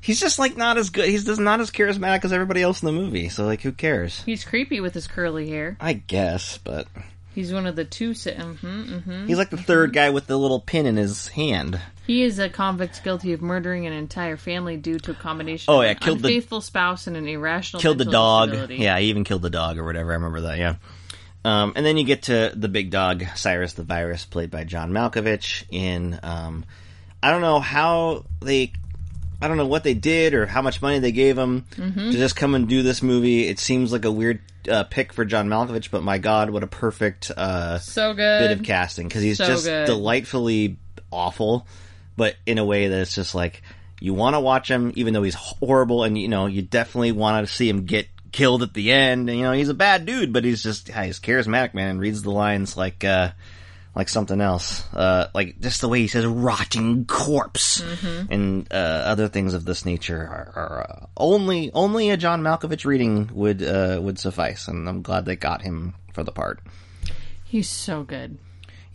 He's 0.01 0.19
just 0.21 0.39
like 0.39 0.57
not 0.57 0.79
as 0.79 0.91
good. 0.91 1.09
He's 1.09 1.25
just 1.25 1.41
not 1.41 1.61
as 1.61 1.71
charismatic 1.71 2.25
as 2.25 2.33
everybody 2.33 2.63
else 2.63 2.83
in 2.83 2.87
the 2.87 2.93
movie. 2.93 3.29
So 3.29 3.45
like, 3.45 3.61
who 3.61 3.73
cares? 3.73 4.23
He's 4.23 4.45
creepy 4.45 4.81
with 4.81 4.95
his 4.95 5.07
curly 5.07 5.49
hair. 5.51 5.77
I 5.81 5.93
guess, 5.93 6.59
but 6.59 6.87
He's 7.35 7.53
one 7.53 7.67
of 7.67 7.77
the 7.77 7.85
two. 7.85 8.15
Si- 8.15 8.33
mm-hmm, 8.33 8.67
mm-hmm. 8.67 9.27
he's 9.29 9.39
like 9.39 9.51
the 9.51 9.57
third 9.59 9.93
guy 9.93 10.11
with 10.11 10.27
the 10.27 10.37
little 10.37 10.59
pin 10.59 10.87
in 10.87 10.97
his 10.97 11.29
hand. 11.29 11.79
He 12.07 12.23
is 12.25 12.41
a 12.41 12.49
convict 12.49 13.05
guilty 13.05 13.33
of 13.33 13.43
murdering 13.43 13.87
an 13.87 13.93
entire 13.93 14.37
family 14.37 14.77
due 14.77 14.99
to 15.01 15.13
a 15.13 15.15
combination 15.15 15.73
Oh, 15.73 15.81
of 15.83 15.87
yeah, 15.87 15.95
killed 15.95 16.19
the- 16.21 16.29
unfaithful 16.29 16.61
spouse 16.63 17.07
and 17.07 17.17
an 17.17 17.29
irrational 17.29 17.81
killed 17.81 17.99
the 17.99 18.07
dog. 18.07 18.49
disability. 18.49 18.77
Yeah, 18.83 18.99
he 18.99 19.07
even 19.11 19.23
killed 19.23 19.43
the 19.43 19.51
dog 19.51 19.79
or 19.79 19.85
whatever. 19.85 20.11
I 20.11 20.15
remember 20.15 20.41
that. 20.43 20.59
Yeah. 20.59 20.77
Um, 21.45 21.73
and 21.77 21.87
then 21.87 21.97
you 21.97 22.05
get 22.05 22.25
to 22.25 22.53
the 22.55 22.69
big 22.69 22.91
dog, 22.91 23.25
Cyrus 23.37 23.73
the 23.75 23.83
Virus, 23.85 24.25
played 24.25 24.51
by 24.51 24.65
John 24.65 24.91
Malkovich. 24.93 25.65
In 25.71 26.19
um, 26.23 26.65
I 27.23 27.31
don't 27.31 27.41
know 27.43 27.61
how 27.61 28.25
they, 28.41 28.73
I 29.41 29.49
don't 29.49 29.57
know 29.57 29.67
what 29.67 29.85
they 29.85 29.95
did 29.95 30.35
or 30.35 30.47
how 30.47 30.63
much 30.63 30.83
money 30.83 30.99
they 30.99 31.13
gave 31.13 31.39
him 31.39 31.65
Mm-hmm. 31.77 32.11
to 32.11 32.17
just 32.17 32.37
come 32.37 32.55
and 32.55 32.69
do 32.69 32.83
this 32.83 33.03
movie. 33.03 33.47
It 33.49 33.59
seems 33.59 33.93
like 33.93 34.05
a 34.05 34.11
weird 34.13 34.41
uh, 34.69 34.85
pick 34.85 35.13
for 35.13 35.25
John 35.25 35.49
Malkovich, 35.49 35.91
but 35.91 36.03
my 36.03 36.19
God, 36.19 36.51
what 36.51 36.63
a 36.63 36.67
perfect 36.67 37.31
uh, 37.31 37.79
So 37.79 38.15
good. 38.15 38.39
bit 38.41 38.51
of 38.51 38.63
casting 38.65 39.07
because 39.09 39.23
he's 39.23 39.39
So 39.39 39.47
just 39.47 39.65
good. 39.65 39.87
delightfully 39.87 40.77
awful, 41.11 41.67
but 42.17 42.35
in 42.47 42.59
a 42.59 42.65
way 42.65 42.89
that 42.89 42.99
it's 43.01 43.15
just 43.15 43.35
like 43.35 43.63
you 44.01 44.13
want 44.13 44.35
to 44.35 44.41
watch 44.41 44.69
him, 44.71 44.93
even 44.97 45.15
though 45.15 45.23
he's 45.23 45.35
horrible, 45.35 46.03
and 46.05 46.19
you 46.19 46.29
know 46.29 46.47
you 46.47 46.63
definitely 46.63 47.13
want 47.13 47.47
to 47.47 47.53
see 47.53 47.69
him 47.69 47.85
get 47.87 48.07
killed 48.33 48.63
at 48.63 48.75
the 48.75 48.93
end. 48.93 49.29
And 49.29 49.39
you 49.39 49.45
know 49.45 49.53
he's 49.53 49.69
a 49.69 49.75
bad 49.75 50.07
dude, 50.07 50.33
but 50.33 50.45
he's 50.45 50.63
just 50.63 50.89
he's 50.89 51.21
charismatic, 51.21 51.75
man, 51.75 51.91
and 51.91 52.01
reads 52.01 52.23
the 52.23 52.31
lines 52.31 52.77
like 52.77 53.05
uh 53.05 53.31
like 53.95 54.09
something 54.09 54.41
else, 54.41 54.85
uh 54.95 55.29
like 55.35 55.61
just 55.61 55.81
the 55.81 55.89
way 55.89 56.01
he 56.01 56.09
says 56.09 56.25
"rotting 56.27 57.05
corpse" 57.07 57.81
and 58.31 58.69
uh, 58.71 58.75
other 58.75 59.29
things 59.29 59.55
of 59.55 59.65
this 59.65 59.85
nature 59.85 60.21
are, 60.21 60.53
are 60.55 60.87
uh, 60.89 61.07
only 61.17 61.73
only 61.73 62.11
a 62.11 62.17
John 62.17 62.43
Malkovich 62.43 62.85
reading 62.85 63.31
would 63.33 63.63
uh 63.63 63.99
would 64.01 64.19
suffice, 64.19 64.69
and 64.69 64.89
I'm 64.89 65.03
glad 65.03 65.25
they 65.25 65.37
got 65.37 65.63
him 65.63 65.95
for 66.13 66.23
the 66.23 66.33
part. 66.33 66.61
He's 67.45 67.69
so 67.69 68.05
good. 68.05 68.39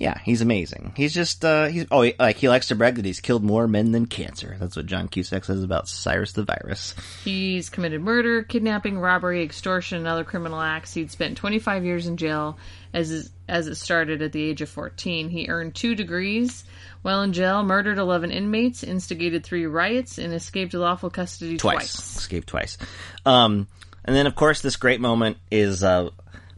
Yeah, 0.04 0.20
he's 0.22 0.42
amazing. 0.42 0.92
He's 0.98 1.14
just 1.14 1.46
uh 1.46 1.68
he's 1.68 1.86
oh 1.90 2.02
he, 2.02 2.14
like 2.20 2.36
he 2.36 2.50
likes 2.50 2.68
to 2.68 2.76
brag 2.76 2.96
that 2.96 3.06
he's 3.06 3.22
killed 3.22 3.42
more 3.42 3.70
men 3.70 3.94
than 3.94 4.06
cancer. 4.06 4.58
That's 4.60 4.76
what 4.76 4.86
John 4.86 5.08
Cusack 5.08 5.46
says 5.46 5.64
about 5.64 5.88
Cyrus 5.88 6.34
the 6.34 6.44
Virus. 6.44 6.94
He's 7.24 7.70
committed 7.70 8.02
murder, 8.02 8.44
kidnapping, 8.44 9.00
robbery, 9.00 9.44
extortion, 9.44 10.00
and 10.00 10.08
other 10.08 10.26
criminal 10.26 10.60
acts. 10.60 10.94
He'd 10.94 11.10
spent 11.10 11.38
25 11.38 11.86
years 11.86 12.06
in 12.06 12.18
jail 12.18 12.58
as 12.94 13.32
as 13.48 13.68
it 13.68 13.76
started 13.76 14.22
at 14.22 14.34
the 14.34 14.44
age 14.44 14.62
of 14.62 14.68
14. 14.68 15.30
He 15.30 15.48
earned 15.48 15.74
two 15.74 15.96
degrees 15.96 16.66
while 17.02 17.22
in 17.22 17.32
jail, 17.32 17.64
murdered 17.64 17.98
11 17.98 18.32
inmates, 18.32 18.84
instigated 18.84 19.46
three 19.46 19.66
riots, 19.66 20.18
and 20.18 20.34
escaped 20.34 20.74
lawful 20.74 21.12
custody 21.12 21.56
Twice. 21.56 21.94
twice. 21.94 22.18
Escaped 22.18 22.48
twice. 22.48 22.78
Um 23.26 23.70
and 24.04 24.14
then 24.14 24.28
of 24.28 24.36
course 24.36 24.60
this 24.60 24.76
great 24.76 25.00
moment 25.00 25.38
is 25.50 25.82
uh 25.82 26.10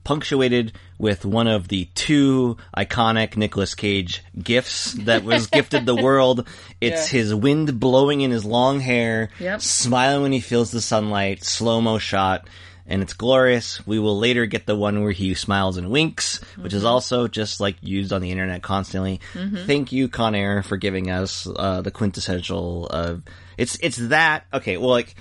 punctuated 0.03 0.73
with 0.97 1.25
one 1.25 1.47
of 1.47 1.67
the 1.67 1.85
two 1.95 2.57
iconic 2.75 3.35
Nicolas 3.37 3.75
Cage 3.75 4.23
gifts 4.41 4.93
that 4.93 5.23
was 5.23 5.47
gifted 5.57 5.85
the 5.85 5.95
world. 5.95 6.47
It's 6.79 7.11
Yeah. 7.11 7.19
his 7.19 7.35
wind 7.35 7.79
blowing 7.79 8.21
in 8.21 8.31
his 8.31 8.45
long 8.45 8.79
hair, 8.79 9.29
Yep. 9.39 9.61
smiling 9.61 10.21
when 10.23 10.31
he 10.31 10.39
feels 10.39 10.71
the 10.71 10.81
sunlight, 10.81 11.43
slow-mo 11.43 11.97
shot. 11.97 12.47
And 12.87 13.01
it's 13.01 13.13
glorious. 13.13 13.81
We 13.87 13.97
will 13.97 14.19
later 14.19 14.45
get 14.45 14.67
the 14.67 14.75
one 14.75 15.01
where 15.01 15.11
he 15.11 15.33
smiles 15.33 15.77
and 15.77 15.89
winks, 15.89 16.37
which 16.55 16.69
Mm-hmm. 16.69 16.77
is 16.77 16.85
also 16.85 17.27
just 17.27 17.59
like 17.59 17.77
used 17.81 18.13
on 18.13 18.21
the 18.21 18.29
internet 18.29 18.61
constantly. 18.61 19.21
Thank 19.65 19.91
you, 19.91 20.07
Con 20.07 20.35
Air, 20.35 20.61
for 20.61 20.77
giving 20.77 21.09
us 21.09 21.47
uh, 21.55 21.81
the 21.81 21.89
quintessential. 21.89 22.85
of 22.87 23.23
it's 23.57 23.77
it's 23.81 23.97
that 23.97 24.45
okay. 24.53 24.77
Well, 24.77 24.91
like 24.91 25.15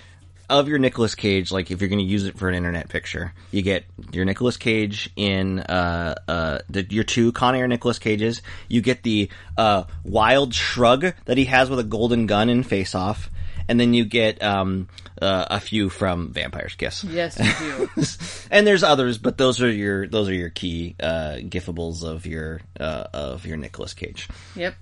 of 0.48 0.68
your 0.68 0.78
Nicolas 0.78 1.14
Cage, 1.14 1.50
like 1.50 1.70
if 1.70 1.80
you're 1.80 1.88
going 1.88 2.04
to 2.04 2.04
use 2.04 2.24
it 2.24 2.38
for 2.38 2.48
an 2.48 2.54
internet 2.54 2.88
picture, 2.88 3.32
you 3.50 3.62
get 3.62 3.84
your 4.12 4.24
Nicolas 4.24 4.56
Cage 4.56 5.10
in 5.16 5.60
uh 5.60 6.14
uh 6.28 6.58
the, 6.68 6.86
your 6.90 7.04
two 7.04 7.32
Con 7.32 7.54
Air 7.54 7.68
Nicolas 7.68 7.98
Cages. 7.98 8.42
You 8.68 8.80
get 8.80 9.02
the 9.02 9.30
uh 9.56 9.84
wild 10.04 10.54
shrug 10.54 11.12
that 11.24 11.38
he 11.38 11.46
has 11.46 11.70
with 11.70 11.78
a 11.78 11.84
golden 11.84 12.26
gun 12.26 12.48
in 12.48 12.62
Face 12.62 12.94
Off, 12.94 13.30
and 13.68 13.78
then 13.78 13.94
you 13.94 14.04
get 14.04 14.42
um 14.42 14.88
uh, 15.20 15.46
a 15.50 15.60
few 15.60 15.88
from 15.88 16.32
Vampire's 16.32 16.74
Kiss. 16.74 17.04
Yes, 17.04 17.38
you 17.38 17.88
do. 17.96 18.04
and 18.50 18.66
there's 18.66 18.82
others, 18.82 19.18
but 19.18 19.38
those 19.38 19.62
are 19.62 19.70
your 19.70 20.06
those 20.08 20.28
are 20.28 20.34
your 20.34 20.50
key 20.50 20.96
uh 21.00 21.36
giffables 21.40 22.02
of 22.02 22.26
your 22.26 22.60
uh 22.78 23.04
of 23.12 23.46
your 23.46 23.56
Nicolas 23.56 23.94
Cage. 23.94 24.28
Yep. 24.56 24.74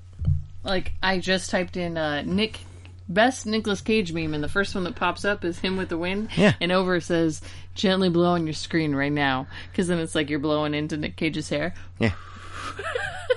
Like 0.65 0.93
I 1.03 1.19
just 1.19 1.51
typed 1.51 1.77
in 1.77 1.97
uh, 1.97 2.23
Nick 2.23 2.61
best 3.09 3.47
Nicolas 3.47 3.81
Cage 3.81 4.13
meme, 4.13 4.35
and 4.35 4.43
the 4.43 4.49
first 4.49 4.75
one 4.75 4.85
that 4.85 4.97
pops 4.97 5.25
up 5.25 5.45
is 5.45 5.59
him 5.59 5.77
with 5.77 5.89
the 5.89 5.99
wind. 5.99 6.31
Yeah. 6.37 6.55
And 6.61 6.73
over 6.73 7.01
says 7.01 7.41
gently 7.75 8.09
blow 8.09 8.33
on 8.33 8.47
your 8.47 8.55
screen 8.55 8.95
right 8.95 9.13
now, 9.13 9.47
because 9.71 9.89
then 9.89 9.99
it's 9.99 10.15
like 10.15 10.31
you're 10.31 10.39
blowing 10.39 10.75
into 10.75 10.97
Nick 10.97 11.17
Cage's 11.17 11.49
hair. 11.49 11.75
Yeah. 11.99 12.13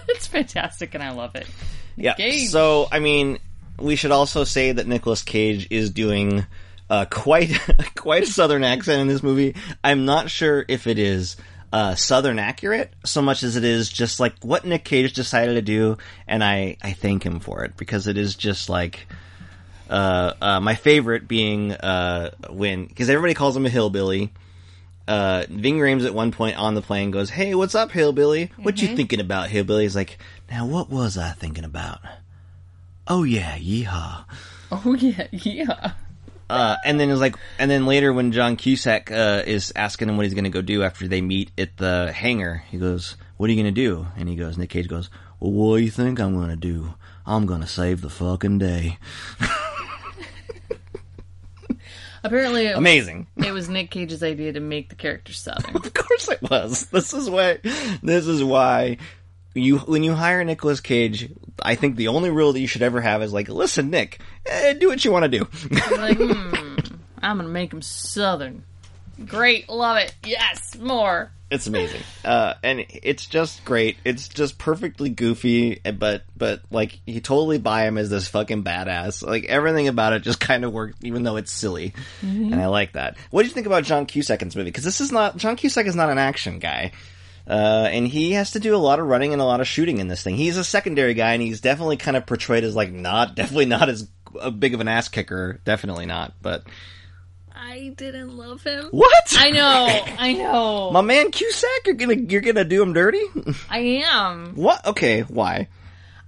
It's 0.07 0.27
fantastic, 0.27 0.93
and 0.93 1.03
I 1.03 1.11
love 1.11 1.35
it. 1.35 1.47
Yeah. 1.95 2.13
Cage. 2.13 2.49
So, 2.49 2.87
I 2.91 2.99
mean, 2.99 3.39
we 3.79 3.95
should 3.95 4.11
also 4.11 4.43
say 4.43 4.71
that 4.71 4.87
Nicolas 4.87 5.23
Cage 5.23 5.67
is 5.69 5.89
doing 5.89 6.45
uh, 6.89 7.05
quite 7.05 7.51
quite 7.95 8.23
a 8.23 8.27
southern 8.27 8.63
accent 8.63 9.01
in 9.01 9.07
this 9.07 9.23
movie. 9.23 9.55
I'm 9.83 10.05
not 10.05 10.29
sure 10.29 10.65
if 10.67 10.87
it 10.87 10.99
is 10.99 11.37
uh, 11.73 11.95
Southern 11.95 12.39
accurate 12.39 12.93
so 13.03 13.21
much 13.21 13.43
as 13.43 13.55
it 13.55 13.63
is 13.63 13.89
just 13.89 14.19
like 14.19 14.35
what 14.41 14.65
Nick 14.65 14.85
Cage 14.85 15.13
decided 15.13 15.55
to 15.55 15.61
do, 15.61 15.97
and 16.27 16.43
I 16.43 16.77
I 16.81 16.93
thank 16.93 17.25
him 17.25 17.39
for 17.39 17.63
it 17.63 17.75
because 17.77 18.07
it 18.07 18.17
is 18.17 18.35
just 18.35 18.69
like. 18.69 19.07
Uh, 19.89 20.33
uh, 20.41 20.59
my 20.59 20.75
favorite 20.75 21.27
being 21.27 21.71
uh, 21.71 22.31
when 22.49 22.85
because 22.85 23.09
everybody 23.09 23.33
calls 23.33 23.55
him 23.55 23.65
a 23.65 23.69
hillbilly. 23.69 24.31
Uh, 25.07 25.45
Ving 25.49 25.77
Rhames 25.77 26.05
at 26.05 26.15
one 26.15 26.31
point 26.31 26.57
on 26.57 26.73
the 26.73 26.81
plane 26.81 27.11
goes, 27.11 27.29
"Hey, 27.29 27.53
what's 27.53 27.75
up, 27.75 27.91
hillbilly? 27.91 28.51
What 28.57 28.81
you 28.81 28.95
thinking 28.95 29.19
about, 29.19 29.49
hillbilly?" 29.49 29.83
He's 29.83 29.95
like, 29.95 30.17
"Now, 30.49 30.65
what 30.65 30.89
was 30.89 31.17
I 31.17 31.31
thinking 31.31 31.63
about?" 31.63 31.99
Oh 33.07 33.23
yeah, 33.23 33.57
yeehaw. 33.57 34.25
Oh 34.71 34.95
yeah, 34.95 35.27
yeah. 35.31 35.93
Uh, 36.49 36.75
and 36.83 36.99
then 36.99 37.11
it's 37.11 37.19
like, 37.21 37.35
and 37.59 37.69
then 37.69 37.85
later 37.85 38.11
when 38.11 38.31
John 38.31 38.55
Cusack 38.55 39.11
uh, 39.11 39.43
is 39.45 39.71
asking 39.75 40.09
him 40.09 40.17
what 40.17 40.25
he's 40.25 40.33
going 40.33 40.43
to 40.43 40.49
go 40.49 40.61
do 40.63 40.81
after 40.83 41.07
they 41.07 41.21
meet 41.21 41.51
at 41.57 41.77
the 41.77 42.11
hangar, 42.11 42.63
he 42.71 42.79
goes, 42.79 43.15
"What 43.37 43.47
are 43.47 43.53
you 43.53 43.61
going 43.61 43.73
to 43.73 43.79
do?" 43.81 44.07
And 44.17 44.27
he 44.27 44.35
goes, 44.35 44.57
Nick 44.57 44.71
Cage 44.71 44.87
goes, 44.87 45.11
"Well, 45.39 45.51
what 45.51 45.77
do 45.77 45.83
you 45.83 45.91
think 45.91 46.19
I'm 46.19 46.35
going 46.35 46.49
to 46.49 46.55
do? 46.55 46.95
I'm 47.27 47.45
going 47.45 47.61
to 47.61 47.67
save 47.67 48.01
the 48.01 48.09
fucking 48.09 48.57
day." 48.57 48.97
Apparently, 52.25 52.65
it, 52.67 52.75
Amazing. 52.77 53.27
it 53.37 53.51
was 53.51 53.69
Nick 53.69 53.91
Cage's 53.91 54.23
idea 54.23 54.53
to 54.53 54.59
make 54.59 54.89
the 54.89 54.95
character 54.95 55.33
southern. 55.33 55.75
Of 55.85 55.93
course 55.93 56.27
it 56.29 56.41
was. 56.41 56.85
This 56.87 57.13
is 57.13 57.29
why. 57.29 57.59
This 58.01 58.27
is 58.27 58.43
why. 58.43 58.97
You 59.53 59.77
when 59.79 60.03
you 60.03 60.13
hire 60.13 60.43
Nicolas 60.43 60.81
Cage, 60.81 61.29
I 61.61 61.75
think 61.75 61.95
the 61.95 62.09
only 62.09 62.29
rule 62.29 62.51
that 62.53 62.59
you 62.59 62.67
should 62.67 62.81
ever 62.81 62.99
have 63.01 63.21
is 63.21 63.31
like, 63.31 63.47
listen, 63.47 63.89
Nick, 63.89 64.19
eh, 64.45 64.73
do 64.73 64.89
what 64.89 65.05
you 65.05 65.11
want 65.11 65.23
to 65.23 65.39
do. 65.39 65.47
like, 65.95 66.17
hmm, 66.19 66.75
I'm 67.21 67.37
gonna 67.37 67.47
make 67.49 67.71
him 67.71 67.81
southern. 67.81 68.63
Great, 69.23 69.69
love 69.69 69.97
it. 69.97 70.13
Yes, 70.25 70.77
more. 70.77 71.31
It's 71.51 71.67
amazing, 71.67 72.01
uh, 72.25 72.55
and 72.63 72.85
it's 72.89 73.27
just 73.27 73.63
great. 73.63 73.97
It's 74.03 74.27
just 74.27 74.57
perfectly 74.57 75.09
goofy, 75.09 75.79
but 75.97 76.23
but 76.35 76.61
like 76.71 76.99
you 77.05 77.21
totally 77.21 77.59
buy 77.59 77.85
him 77.85 77.99
as 77.99 78.09
this 78.09 78.27
fucking 78.27 78.63
badass. 78.63 79.25
Like 79.25 79.45
everything 79.45 79.87
about 79.87 80.13
it 80.13 80.23
just 80.23 80.39
kind 80.39 80.65
of 80.65 80.73
works, 80.73 80.97
even 81.03 81.21
though 81.21 81.35
it's 81.35 81.51
silly, 81.51 81.93
and 82.21 82.55
I 82.55 82.65
like 82.65 82.93
that. 82.93 83.17
What 83.29 83.43
do 83.43 83.47
you 83.47 83.53
think 83.53 83.67
about 83.67 83.83
John 83.83 84.07
Cusack 84.07 84.41
in 84.41 84.47
movie? 84.47 84.63
Because 84.63 84.83
this 84.83 84.99
is 84.99 85.11
not 85.11 85.37
John 85.37 85.55
Cusack 85.55 85.85
is 85.85 85.95
not 85.95 86.09
an 86.09 86.17
action 86.17 86.57
guy. 86.57 86.91
Uh, 87.47 87.87
and 87.91 88.07
he 88.07 88.31
has 88.31 88.51
to 88.51 88.59
do 88.59 88.75
a 88.75 88.77
lot 88.77 88.99
of 88.99 89.05
running 89.05 89.31
and 89.31 89.41
a 89.41 89.45
lot 89.45 89.61
of 89.61 89.67
shooting 89.67 89.99
in 89.99 90.07
this 90.07 90.23
thing. 90.23 90.35
He's 90.35 90.57
a 90.57 90.63
secondary 90.63 91.13
guy, 91.13 91.33
and 91.33 91.41
he's 91.43 91.61
definitely 91.61 91.97
kind 91.97 92.17
of 92.17 92.25
portrayed 92.25 92.63
as 92.63 92.75
like 92.75 92.91
not, 92.91 93.35
definitely 93.35 93.67
not 93.67 93.87
as 93.87 94.09
a 94.39 94.49
big 94.51 94.73
of 94.73 94.81
an 94.81 94.87
ass 94.87 95.09
kicker. 95.09 95.61
Definitely 95.63 96.07
not. 96.07 96.33
But 96.41 96.63
I 97.67 97.89
didn't 97.95 98.37
love 98.37 98.63
him. 98.63 98.85
what? 98.91 99.33
I 99.37 99.49
know, 99.49 99.87
I 100.19 100.33
know. 100.33 100.91
my 100.91 101.01
man 101.01 101.31
Cusack, 101.31 101.69
you're 101.85 101.95
gonna 101.95 102.15
you're 102.15 102.41
gonna 102.41 102.63
do 102.63 102.81
him 102.81 102.93
dirty? 102.93 103.21
I 103.69 104.03
am. 104.05 104.53
what? 104.55 104.85
Okay, 104.85 105.21
why? 105.21 105.67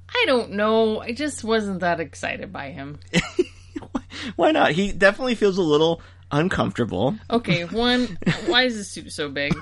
I 0.09 0.23
don't 0.25 0.51
know. 0.53 0.99
I 1.01 1.11
just 1.11 1.43
wasn't 1.43 1.81
that 1.81 1.99
excited 1.99 2.51
by 2.51 2.71
him. 2.71 2.99
Why 4.35 4.51
not? 4.51 4.71
He 4.71 4.91
definitely 4.93 5.35
feels 5.35 5.57
a 5.57 5.61
little 5.61 6.01
uncomfortable. 6.31 7.15
Okay, 7.29 7.65
one, 7.85 8.17
why 8.47 8.63
is 8.63 8.75
his 8.75 8.89
suit 8.89 9.11
so 9.11 9.29
big? 9.29 9.53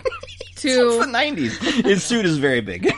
It's 0.51 0.61
Two, 0.61 0.99
the 1.01 1.07
nineties. 1.07 1.57
His 1.57 2.03
suit 2.03 2.25
is 2.25 2.37
very 2.37 2.61
big. 2.61 2.89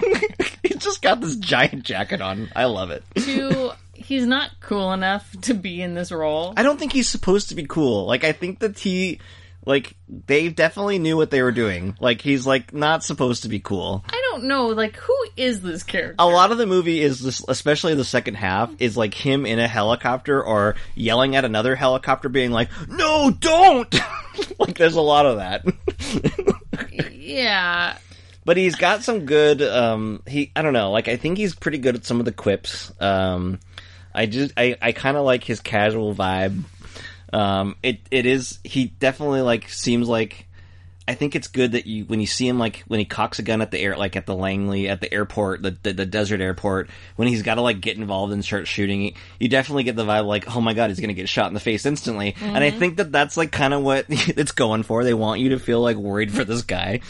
He's 0.62 0.78
just 0.78 1.02
got 1.02 1.20
this 1.20 1.36
giant 1.38 1.84
jacket 1.84 2.22
on. 2.22 2.50
I 2.56 2.66
love 2.66 2.92
it. 2.92 3.04
two, 3.16 3.72
he's 4.08 4.26
not 4.26 4.52
cool 4.62 4.94
enough 4.94 5.30
to 5.42 5.54
be 5.54 5.82
in 5.82 5.94
this 5.94 6.12
role. 6.14 6.54
I 6.56 6.64
don't 6.64 6.80
think 6.80 6.94
he's 6.94 7.10
supposed 7.10 7.50
to 7.50 7.56
be 7.56 7.66
cool. 7.66 8.06
Like 8.06 8.24
I 8.24 8.32
think 8.32 8.60
that 8.60 8.80
he 8.80 9.20
like 9.66 9.96
they 10.08 10.48
definitely 10.48 10.98
knew 10.98 11.18
what 11.18 11.30
they 11.30 11.42
were 11.42 11.52
doing. 11.52 11.98
Like 12.00 12.22
he's 12.22 12.48
like 12.48 12.74
not 12.74 13.04
supposed 13.04 13.44
to 13.44 13.50
be 13.50 13.60
cool. 13.60 14.06
I 14.08 14.30
don't 14.32 14.46
know, 14.46 14.68
like, 14.68 14.96
who 14.96 15.18
is 15.36 15.62
this 15.62 15.84
character? 15.84 16.16
A 16.20 16.26
lot 16.26 16.54
of 16.54 16.58
the 16.58 16.66
movie 16.66 17.02
is 17.02 17.20
this, 17.20 17.44
especially 17.50 17.96
the 17.96 18.06
second 18.06 18.36
half, 18.36 18.72
is 18.80 18.96
like 18.96 19.14
him 19.14 19.46
in 19.46 19.60
a 19.60 19.68
helicopter 19.68 20.42
or 20.42 20.76
yelling 20.96 21.36
at 21.36 21.44
another 21.44 21.76
helicopter, 21.76 22.30
being 22.30 22.52
like, 22.52 22.70
"No, 22.88 23.30
don't!" 23.30 23.94
like 24.60 24.78
there's 24.78 24.96
a 24.96 25.02
lot 25.02 25.26
of 25.26 25.38
that. 25.38 25.66
Yeah, 27.12 27.98
but 28.46 28.56
he's 28.56 28.76
got 28.76 29.04
some 29.04 29.26
good 29.26 29.62
um 29.62 30.24
he 30.26 30.52
i 30.56 30.62
don't 30.62 30.72
know 30.72 30.90
like 30.90 31.10
i 31.10 31.18
think 31.18 31.38
he's 31.38 31.54
pretty 31.54 31.78
good 31.78 31.96
at 31.96 32.06
some 32.06 32.20
of 32.20 32.26
the 32.26 32.32
quips 32.32 32.92
um 33.02 33.60
i 34.18 34.26
just 34.26 34.54
i 34.58 34.76
i 34.82 34.92
kind 34.92 35.16
of 35.16 35.26
like 35.26 35.44
his 35.44 35.60
casual 35.60 36.14
vibe. 36.14 36.64
Um 37.34 37.76
it 37.84 38.00
it 38.10 38.26
is 38.26 38.60
he 38.64 38.86
definitely 38.86 39.42
like 39.42 39.70
seems 39.70 40.08
like 40.08 40.48
I 41.10 41.14
think 41.14 41.36
it's 41.36 41.48
good 41.48 41.72
that 41.72 41.88
you 41.88 42.04
when 42.06 42.20
you 42.20 42.28
see 42.28 42.48
him 42.48 42.60
like 42.60 42.84
when 42.88 43.00
he 43.00 43.06
cocks 43.06 43.40
a 43.40 43.42
gun 43.42 43.62
at 43.62 43.72
the 43.72 43.80
air 43.80 43.96
like 43.96 44.16
at 44.16 44.26
the 44.26 44.36
Langley 44.36 44.90
at 44.90 45.00
the 45.00 45.14
airport 45.14 45.62
the 45.62 45.78
the, 45.84 45.94
the 45.94 46.06
desert 46.06 46.42
airport 46.42 46.90
when 47.16 47.28
he's 47.28 47.44
got 47.44 47.56
to 47.56 47.62
like 47.62 47.80
get 47.80 47.98
involved 47.98 48.34
and 48.34 48.44
start 48.44 48.68
shooting 48.68 49.14
you 49.40 49.48
definitely 49.48 49.84
get 49.84 49.96
the 49.96 50.06
vibe 50.06 50.26
like 50.26 50.54
oh 50.56 50.62
my 50.62 50.74
god 50.74 50.90
he's 50.90 51.00
gonna 51.00 51.14
get 51.14 51.30
shot 51.30 51.48
in 51.48 51.54
the 51.54 51.60
face 51.60 51.86
instantly. 51.86 52.36
And 52.42 52.64
I 52.64 52.72
think 52.72 52.98
that 52.98 53.12
that's 53.12 53.38
like 53.38 53.52
kind 53.52 53.74
of 53.74 53.84
what 53.84 54.06
it's 54.10 54.52
going 54.52 54.84
for. 54.84 55.04
They 55.04 55.14
want 55.14 55.40
you 55.40 55.50
to 55.50 55.60
feel 55.60 55.82
like 55.82 55.96
worried 55.96 56.32
for 56.34 56.44
this 56.44 56.64
guy 56.64 57.02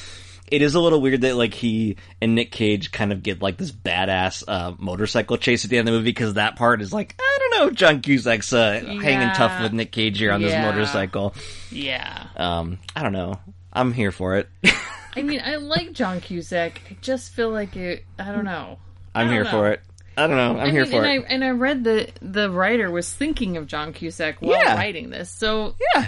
it 0.48 0.62
is 0.62 0.76
a 0.76 0.80
little 0.80 1.02
weird 1.02 1.22
that 1.22 1.36
like 1.36 1.54
he 1.54 1.98
and 2.22 2.36
Nick 2.36 2.52
Cage 2.52 2.91
kind 2.91 3.12
of 3.12 3.22
get 3.24 3.41
like 3.41 3.58
this 3.58 3.72
badass 3.72 4.43
uh, 4.48 4.74
motorcycle 4.78 5.38
chase 5.38 5.64
at 5.66 5.70
the 5.72 5.78
end 5.78 5.88
of 5.88 5.93
the 5.93 6.00
movie 6.00 6.12
because 6.12 6.36
that 6.36 6.56
part 6.56 6.82
is 6.82 6.93
like 6.93 7.16
I 7.20 7.38
don't 7.39 7.60
know 7.62 7.70
John 7.72 8.02
Cusack's 8.02 8.54
uh, 8.54 8.82
hanging 9.02 9.34
tough 9.36 9.62
with 9.62 9.74
Nick 9.74 9.91
Cage 9.91 10.18
here 10.20 10.32
on 10.32 10.41
this 10.41 10.54
motorcycle. 10.54 11.34
yeah. 11.72 12.28
Um, 12.36 12.80
I 12.95 13.04
don't 13.04 13.14
know. 13.14 13.39
I'm 13.74 13.93
here 13.93 14.12
for 14.12 14.38
it. 14.38 14.48
I 15.16 15.22
mean, 15.24 15.41
I 15.43 15.56
like 15.56 15.93
John 15.93 16.22
Cusack. 16.22 16.82
I 16.89 16.98
just 17.02 17.34
feel 17.34 17.50
like 17.50 17.76
it. 17.76 18.06
I 18.20 18.32
don't 18.32 18.45
know. 18.45 18.78
I'm 19.16 19.30
here 19.30 19.43
don't 19.43 19.52
for 19.52 19.64
know. 19.64 19.72
it. 19.72 19.82
I 20.18 20.28
don't 20.28 20.36
know. 20.38 20.59
I'm 20.59 20.68
I 20.68 20.72
here 20.72 20.84
mean, 20.84 20.91
for 20.91 21.03
and 21.03 21.24
it. 21.24 21.26
I 21.30 21.34
and 21.34 21.43
I 21.43 21.49
read 21.51 21.84
that 21.84 22.18
the 22.22 22.49
writer 22.49 22.89
was 22.89 23.13
thinking 23.13 23.55
of 23.57 23.68
John 23.68 23.93
Cusack 23.93 24.41
while 24.41 24.59
Yeah. 24.59 24.76
writing 24.76 25.09
this. 25.11 25.30
So 25.30 25.76
yeah. 25.95 26.07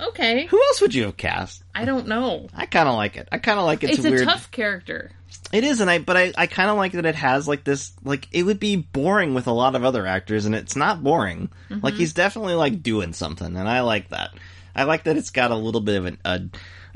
uh, 0.00 0.04
okay, 0.10 0.46
Who 0.46 0.56
else 0.68 0.80
would 0.80 0.94
you 0.94 1.04
have 1.04 1.16
cast? 1.16 1.62
I 1.74 1.84
don't 1.84 2.06
know. 2.06 2.46
I 2.54 2.66
kind 2.66 2.88
of 2.88 2.94
like 2.94 3.16
it. 3.16 3.28
I 3.32 3.38
kind 3.38 3.58
of 3.58 3.64
like 3.64 3.82
it. 3.82 3.90
It's, 3.90 3.98
it's 3.98 4.06
a 4.06 4.10
weird. 4.10 4.24
tough 4.24 4.50
character. 4.52 5.10
It 5.52 5.64
is, 5.64 5.80
and 5.80 5.90
I 5.90 5.98
but 5.98 6.16
I, 6.16 6.32
I 6.36 6.46
kind 6.46 6.70
of 6.70 6.76
like 6.76 6.92
that 6.92 7.06
it 7.06 7.14
has 7.16 7.48
like 7.48 7.64
this 7.64 7.92
like 8.04 8.28
it 8.32 8.42
would 8.44 8.60
be 8.60 8.76
boring 8.76 9.34
with 9.34 9.46
a 9.46 9.52
lot 9.52 9.74
of 9.74 9.84
other 9.84 10.06
actors, 10.06 10.44
and 10.46 10.54
it's 10.54 10.76
not 10.76 11.02
boring. 11.02 11.50
Like 11.70 11.94
he's 11.94 12.12
definitely 12.12 12.54
like 12.54 12.82
doing 12.82 13.12
something, 13.14 13.56
and 13.56 13.68
I 13.68 13.80
like 13.80 14.10
that. 14.10 14.30
I 14.76 14.84
like 14.84 15.04
that 15.04 15.16
it's 15.16 15.30
got 15.30 15.50
a 15.50 15.56
little 15.56 15.80
bit 15.80 15.96
of 15.96 16.06
an, 16.06 16.18
a 16.24 16.40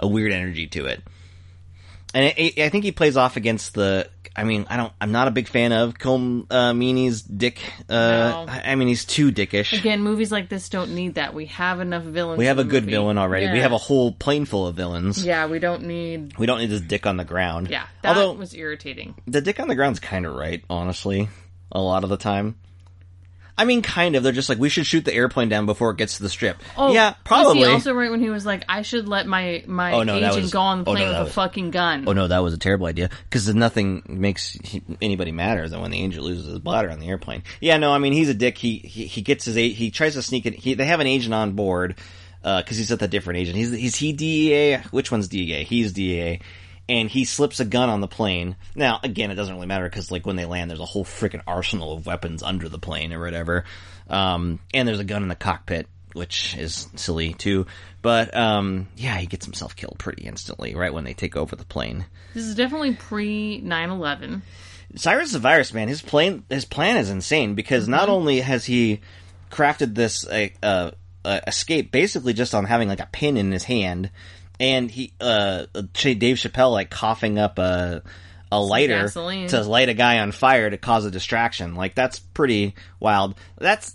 a 0.00 0.06
weird 0.06 0.32
energy 0.32 0.66
to 0.68 0.86
it, 0.86 1.02
and 2.14 2.34
it- 2.36 2.58
I 2.58 2.68
think 2.68 2.84
he 2.84 2.92
plays 2.92 3.16
off 3.16 3.36
against 3.36 3.74
the. 3.74 4.08
I 4.34 4.44
mean, 4.44 4.66
I 4.70 4.78
don't. 4.78 4.92
I'm 4.98 5.12
not 5.12 5.28
a 5.28 5.30
big 5.30 5.46
fan 5.46 5.72
of 5.72 5.94
Colm 5.98 6.46
uh, 6.50 7.36
dick. 7.36 7.58
Uh, 7.88 7.92
No. 7.92 8.46
I, 8.48 8.72
I 8.72 8.74
mean, 8.76 8.88
he's 8.88 9.04
too 9.04 9.30
dickish. 9.30 9.78
Again, 9.78 10.00
movies 10.02 10.32
like 10.32 10.48
this 10.48 10.70
don't 10.70 10.94
need 10.94 11.16
that. 11.16 11.34
We 11.34 11.46
have 11.46 11.80
enough 11.80 12.02
villains. 12.02 12.38
we 12.38 12.46
have 12.46 12.58
a 12.58 12.64
good 12.64 12.84
movie. 12.84 12.92
villain 12.92 13.18
already. 13.18 13.50
We 13.52 13.58
have 13.58 13.72
a 13.72 13.78
whole 13.78 14.12
plane 14.12 14.46
full 14.46 14.66
of 14.66 14.74
villains. 14.74 15.22
Yeah, 15.24 15.46
we 15.48 15.58
don't 15.58 15.82
need. 15.84 16.38
We 16.38 16.46
don't 16.46 16.60
need 16.60 16.70
this 16.70 16.80
dick 16.80 17.06
on 17.06 17.18
the 17.18 17.24
ground. 17.24 17.68
Yeah, 17.68 17.84
that 18.02 18.16
Although 18.16 18.32
was 18.38 18.54
irritating. 18.54 19.14
the 19.26 19.42
dick 19.42 19.60
on 19.60 19.68
the 19.68 19.74
ground's 19.74 20.00
kind 20.00 20.24
of 20.24 20.34
right, 20.34 20.64
honestly. 20.70 21.28
A 21.70 21.80
lot 21.80 22.04
of 22.04 22.10
the 22.10 22.16
time. 22.16 22.56
I 23.56 23.64
mean, 23.66 23.82
kind 23.82 24.16
of. 24.16 24.22
They're 24.22 24.32
just 24.32 24.48
like, 24.48 24.58
we 24.58 24.68
should 24.70 24.86
shoot 24.86 25.04
the 25.04 25.12
airplane 25.14 25.48
down 25.50 25.66
before 25.66 25.90
it 25.90 25.98
gets 25.98 26.16
to 26.16 26.22
the 26.22 26.28
strip. 26.30 26.56
Oh, 26.76 26.92
yeah, 26.92 27.10
Was 27.10 27.16
probably. 27.24 27.58
he 27.60 27.64
also 27.66 27.92
right 27.92 28.10
when 28.10 28.20
he 28.20 28.30
was 28.30 28.46
like, 28.46 28.64
"I 28.68 28.80
should 28.82 29.06
let 29.08 29.26
my 29.26 29.62
my 29.66 29.92
Oh, 29.92 30.02
no, 30.04 30.16
agent 30.16 30.34
was- 30.36 30.50
go 30.52 30.60
on 30.60 30.84
the 30.84 30.90
oh, 30.90 30.94
no, 30.94 30.98
plane 31.00 31.08
that 31.12 31.18
with 31.18 31.28
was- 31.28 31.30
a 31.30 31.34
fucking 31.34 31.70
gun"? 31.70 32.04
oh 32.08 32.12
no, 32.14 32.28
that 32.28 32.38
was 32.38 32.54
a 32.54 32.58
terrible 32.58 32.86
idea. 32.86 33.10
Because 33.24 33.54
nothing 33.54 34.02
makes 34.08 34.52
he- 34.64 34.82
anybody 35.02 35.32
madder 35.32 35.68
than 35.68 35.80
when 35.82 35.90
the 35.90 36.02
agent 36.02 36.24
loses 36.24 36.46
his 36.46 36.58
bladder 36.60 36.90
on 36.90 36.98
the 36.98 37.08
airplane. 37.08 37.42
Yeah, 37.60 37.76
no, 37.76 37.92
I 37.92 37.98
mean, 37.98 38.14
he's 38.14 38.30
a 38.30 38.34
dick. 38.34 38.56
He 38.56 38.78
he, 38.78 39.04
he 39.06 39.20
gets 39.22 39.44
his 39.44 39.54
he 39.54 39.90
tries 39.90 40.14
to 40.14 40.22
sneak 40.22 40.46
it. 40.46 40.54
He, 40.54 40.74
they 40.74 40.86
have 40.86 41.00
an 41.00 41.06
agent 41.06 41.34
on 41.34 41.52
board 41.52 41.96
uh, 42.42 42.62
because 42.62 42.78
he's 42.78 42.90
with 42.90 43.02
a 43.02 43.08
different 43.08 43.38
agent. 43.38 43.56
He's 43.58 43.70
he's 43.70 43.96
he 43.96 44.12
DEA. 44.14 44.78
Which 44.92 45.12
one's 45.12 45.28
DEA? 45.28 45.64
He's 45.64 45.92
DEA. 45.92 46.40
And 46.92 47.08
he 47.08 47.24
slips 47.24 47.58
a 47.58 47.64
gun 47.64 47.88
on 47.88 48.02
the 48.02 48.06
plane. 48.06 48.54
Now, 48.74 49.00
again, 49.02 49.30
it 49.30 49.34
doesn't 49.34 49.54
really 49.54 49.66
matter 49.66 49.84
because, 49.84 50.10
like, 50.10 50.26
when 50.26 50.36
they 50.36 50.44
land, 50.44 50.68
there's 50.68 50.78
a 50.78 50.84
whole 50.84 51.06
freaking 51.06 51.40
arsenal 51.46 51.94
of 51.94 52.04
weapons 52.04 52.42
under 52.42 52.68
the 52.68 52.78
plane 52.78 53.14
or 53.14 53.20
whatever. 53.20 53.64
Um, 54.10 54.60
and 54.74 54.86
there's 54.86 55.00
a 55.00 55.04
gun 55.04 55.22
in 55.22 55.30
the 55.30 55.34
cockpit, 55.34 55.86
which 56.12 56.54
is 56.54 56.88
silly 56.96 57.32
too. 57.32 57.64
But 58.02 58.36
um, 58.36 58.88
yeah, 58.94 59.16
he 59.16 59.26
gets 59.26 59.46
himself 59.46 59.74
killed 59.74 59.98
pretty 59.98 60.24
instantly 60.24 60.74
right 60.74 60.92
when 60.92 61.04
they 61.04 61.14
take 61.14 61.34
over 61.34 61.56
the 61.56 61.64
plane. 61.64 62.04
This 62.34 62.44
is 62.44 62.56
definitely 62.56 62.94
pre 62.94 63.62
9-11. 63.64 64.42
Cyrus 64.94 65.32
the 65.32 65.38
Virus, 65.38 65.72
man, 65.72 65.88
his 65.88 66.02
plan 66.02 66.44
his 66.50 66.66
plan 66.66 66.98
is 66.98 67.08
insane 67.08 67.54
because 67.54 67.88
not 67.88 68.10
only 68.10 68.40
has 68.40 68.66
he 68.66 69.00
crafted 69.50 69.94
this 69.94 70.26
uh, 70.26 70.90
uh, 71.24 71.40
escape 71.46 71.90
basically 71.90 72.34
just 72.34 72.54
on 72.54 72.66
having 72.66 72.88
like 72.88 73.00
a 73.00 73.08
pin 73.10 73.38
in 73.38 73.50
his 73.50 73.64
hand, 73.64 74.10
and 74.60 74.90
he 74.90 75.12
uh, 75.20 75.66
Dave 75.74 76.36
Chappelle 76.36 76.72
like 76.72 76.90
coughing 76.90 77.38
up 77.38 77.58
a 77.58 78.02
a 78.50 78.60
lighter 78.60 79.00
gasoline. 79.00 79.48
to 79.48 79.62
light 79.62 79.88
a 79.88 79.94
guy 79.94 80.18
on 80.18 80.30
fire 80.30 80.68
to 80.68 80.76
cause 80.76 81.06
a 81.06 81.10
distraction. 81.10 81.74
Like 81.74 81.94
that's 81.94 82.18
pretty 82.18 82.74
wild. 83.00 83.34
That's 83.58 83.94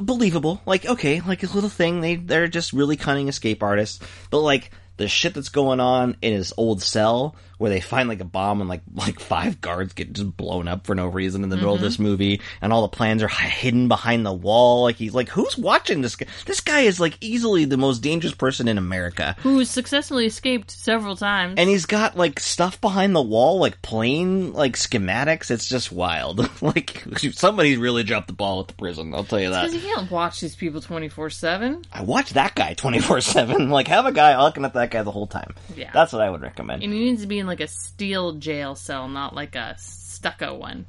believable. 0.00 0.60
Like, 0.66 0.86
okay, 0.86 1.20
like 1.20 1.42
a 1.42 1.46
little 1.46 1.70
thing. 1.70 2.00
They 2.00 2.16
they're 2.16 2.48
just 2.48 2.72
really 2.72 2.96
cunning 2.96 3.28
escape 3.28 3.62
artists. 3.62 4.04
But 4.30 4.40
like 4.40 4.70
the 4.96 5.08
shit 5.08 5.34
that's 5.34 5.48
going 5.48 5.80
on 5.80 6.16
in 6.22 6.32
his 6.32 6.52
old 6.56 6.82
cell, 6.82 7.36
where 7.58 7.70
they 7.70 7.80
find 7.80 8.08
like 8.08 8.20
a 8.20 8.24
bomb 8.24 8.60
and 8.60 8.68
like 8.68 8.82
like 8.94 9.20
five 9.20 9.60
guards 9.60 9.92
get 9.92 10.12
just 10.12 10.36
blown 10.36 10.68
up 10.68 10.86
for 10.86 10.94
no 10.94 11.06
reason 11.06 11.42
in 11.42 11.50
the 11.50 11.56
middle 11.56 11.74
of 11.74 11.80
this 11.80 11.94
mm-hmm. 11.94 12.04
movie, 12.04 12.40
and 12.60 12.72
all 12.72 12.82
the 12.82 12.88
plans 12.88 13.22
are 13.22 13.28
hidden 13.28 13.88
behind 13.88 14.24
the 14.24 14.32
wall. 14.32 14.82
Like 14.82 14.96
he's 14.96 15.14
like, 15.14 15.28
who's 15.28 15.56
watching 15.56 16.00
this 16.00 16.16
guy? 16.16 16.26
This 16.46 16.60
guy 16.60 16.80
is 16.80 17.00
like 17.00 17.18
easily 17.20 17.64
the 17.64 17.76
most 17.76 18.00
dangerous 18.00 18.34
person 18.34 18.68
in 18.68 18.78
America. 18.78 19.36
who's 19.40 19.70
successfully 19.70 20.26
escaped 20.26 20.70
several 20.70 21.16
times. 21.16 21.54
And 21.58 21.68
he's 21.68 21.86
got 21.86 22.16
like 22.16 22.40
stuff 22.40 22.80
behind 22.80 23.14
the 23.14 23.22
wall, 23.22 23.58
like 23.58 23.82
plane, 23.82 24.52
like 24.52 24.74
schematics. 24.74 25.50
It's 25.50 25.68
just 25.68 25.92
wild. 25.92 26.48
like 26.62 27.04
somebody 27.32 27.76
really 27.76 28.04
dropped 28.04 28.28
the 28.28 28.32
ball 28.32 28.60
at 28.60 28.68
the 28.68 28.74
prison. 28.74 29.14
I'll 29.14 29.24
tell 29.24 29.40
you 29.40 29.50
that. 29.50 29.70
because 29.70 29.82
you 29.82 29.94
can't 29.94 30.10
watch 30.10 30.40
these 30.40 30.56
people 30.56 30.80
24 30.80 31.30
7. 31.30 31.84
I 31.92 32.02
watch 32.02 32.30
that 32.30 32.54
guy 32.54 32.74
twenty 32.74 33.00
four 33.00 33.20
seven. 33.20 33.70
Like 33.78 33.88
have 33.88 34.06
a 34.06 34.12
guy 34.12 34.40
looking 34.42 34.64
at 34.64 34.74
that 34.74 34.90
guy 34.90 35.02
the 35.02 35.10
whole 35.10 35.26
time. 35.26 35.54
Yeah. 35.76 35.90
that's 35.92 36.12
what 36.12 36.22
I 36.22 36.30
would 36.30 36.40
recommend. 36.40 36.82
And 36.82 36.92
he 36.92 37.00
needs 37.00 37.22
to 37.22 37.26
be 37.26 37.38
in 37.38 37.46
like 37.48 37.60
a 37.60 37.66
steel 37.68 38.32
jail 38.34 38.74
cell, 38.74 39.08
not 39.08 39.34
like 39.34 39.56
a 39.56 39.74
stucco 39.78 40.54
one. 40.54 40.86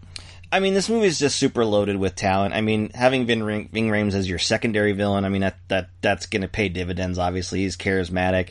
I 0.51 0.59
mean, 0.59 0.73
this 0.73 0.89
movie 0.89 1.07
is 1.07 1.19
just 1.19 1.37
super 1.37 1.63
loaded 1.63 1.97
with 1.97 2.15
talent. 2.15 2.55
I 2.55 2.61
mean, 2.61 2.89
having 2.95 3.25
Vin, 3.27 3.43
Ring- 3.43 3.69
Ving 3.71 3.87
Rhames 3.89 4.13
as 4.15 4.27
your 4.27 4.39
secondary 4.39 4.93
villain, 4.93 5.23
I 5.25 5.29
mean 5.29 5.41
that 5.41 5.57
that 5.67 5.89
that's 6.01 6.25
going 6.25 6.41
to 6.41 6.47
pay 6.47 6.69
dividends. 6.69 7.19
Obviously, 7.19 7.59
he's 7.59 7.77
charismatic. 7.77 8.49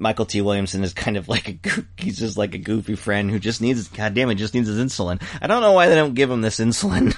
Mykelti 0.00 0.42
Williamson 0.42 0.82
is 0.82 0.94
kind 0.94 1.18
of 1.18 1.28
like 1.28 1.48
a 1.66 1.70
he's 2.02 2.18
just 2.18 2.38
like 2.38 2.54
a 2.54 2.58
goofy 2.58 2.94
friend 2.94 3.30
who 3.30 3.38
just 3.38 3.60
needs 3.60 3.86
god 3.88 4.14
damn 4.14 4.30
it 4.30 4.36
just 4.36 4.54
needs 4.54 4.66
his 4.68 4.78
insulin. 4.78 5.22
I 5.42 5.46
don't 5.46 5.60
know 5.60 5.72
why 5.72 5.88
they 5.88 5.94
don't 5.94 6.14
give 6.14 6.30
him 6.30 6.40
this 6.40 6.58
insulin. 6.58 7.14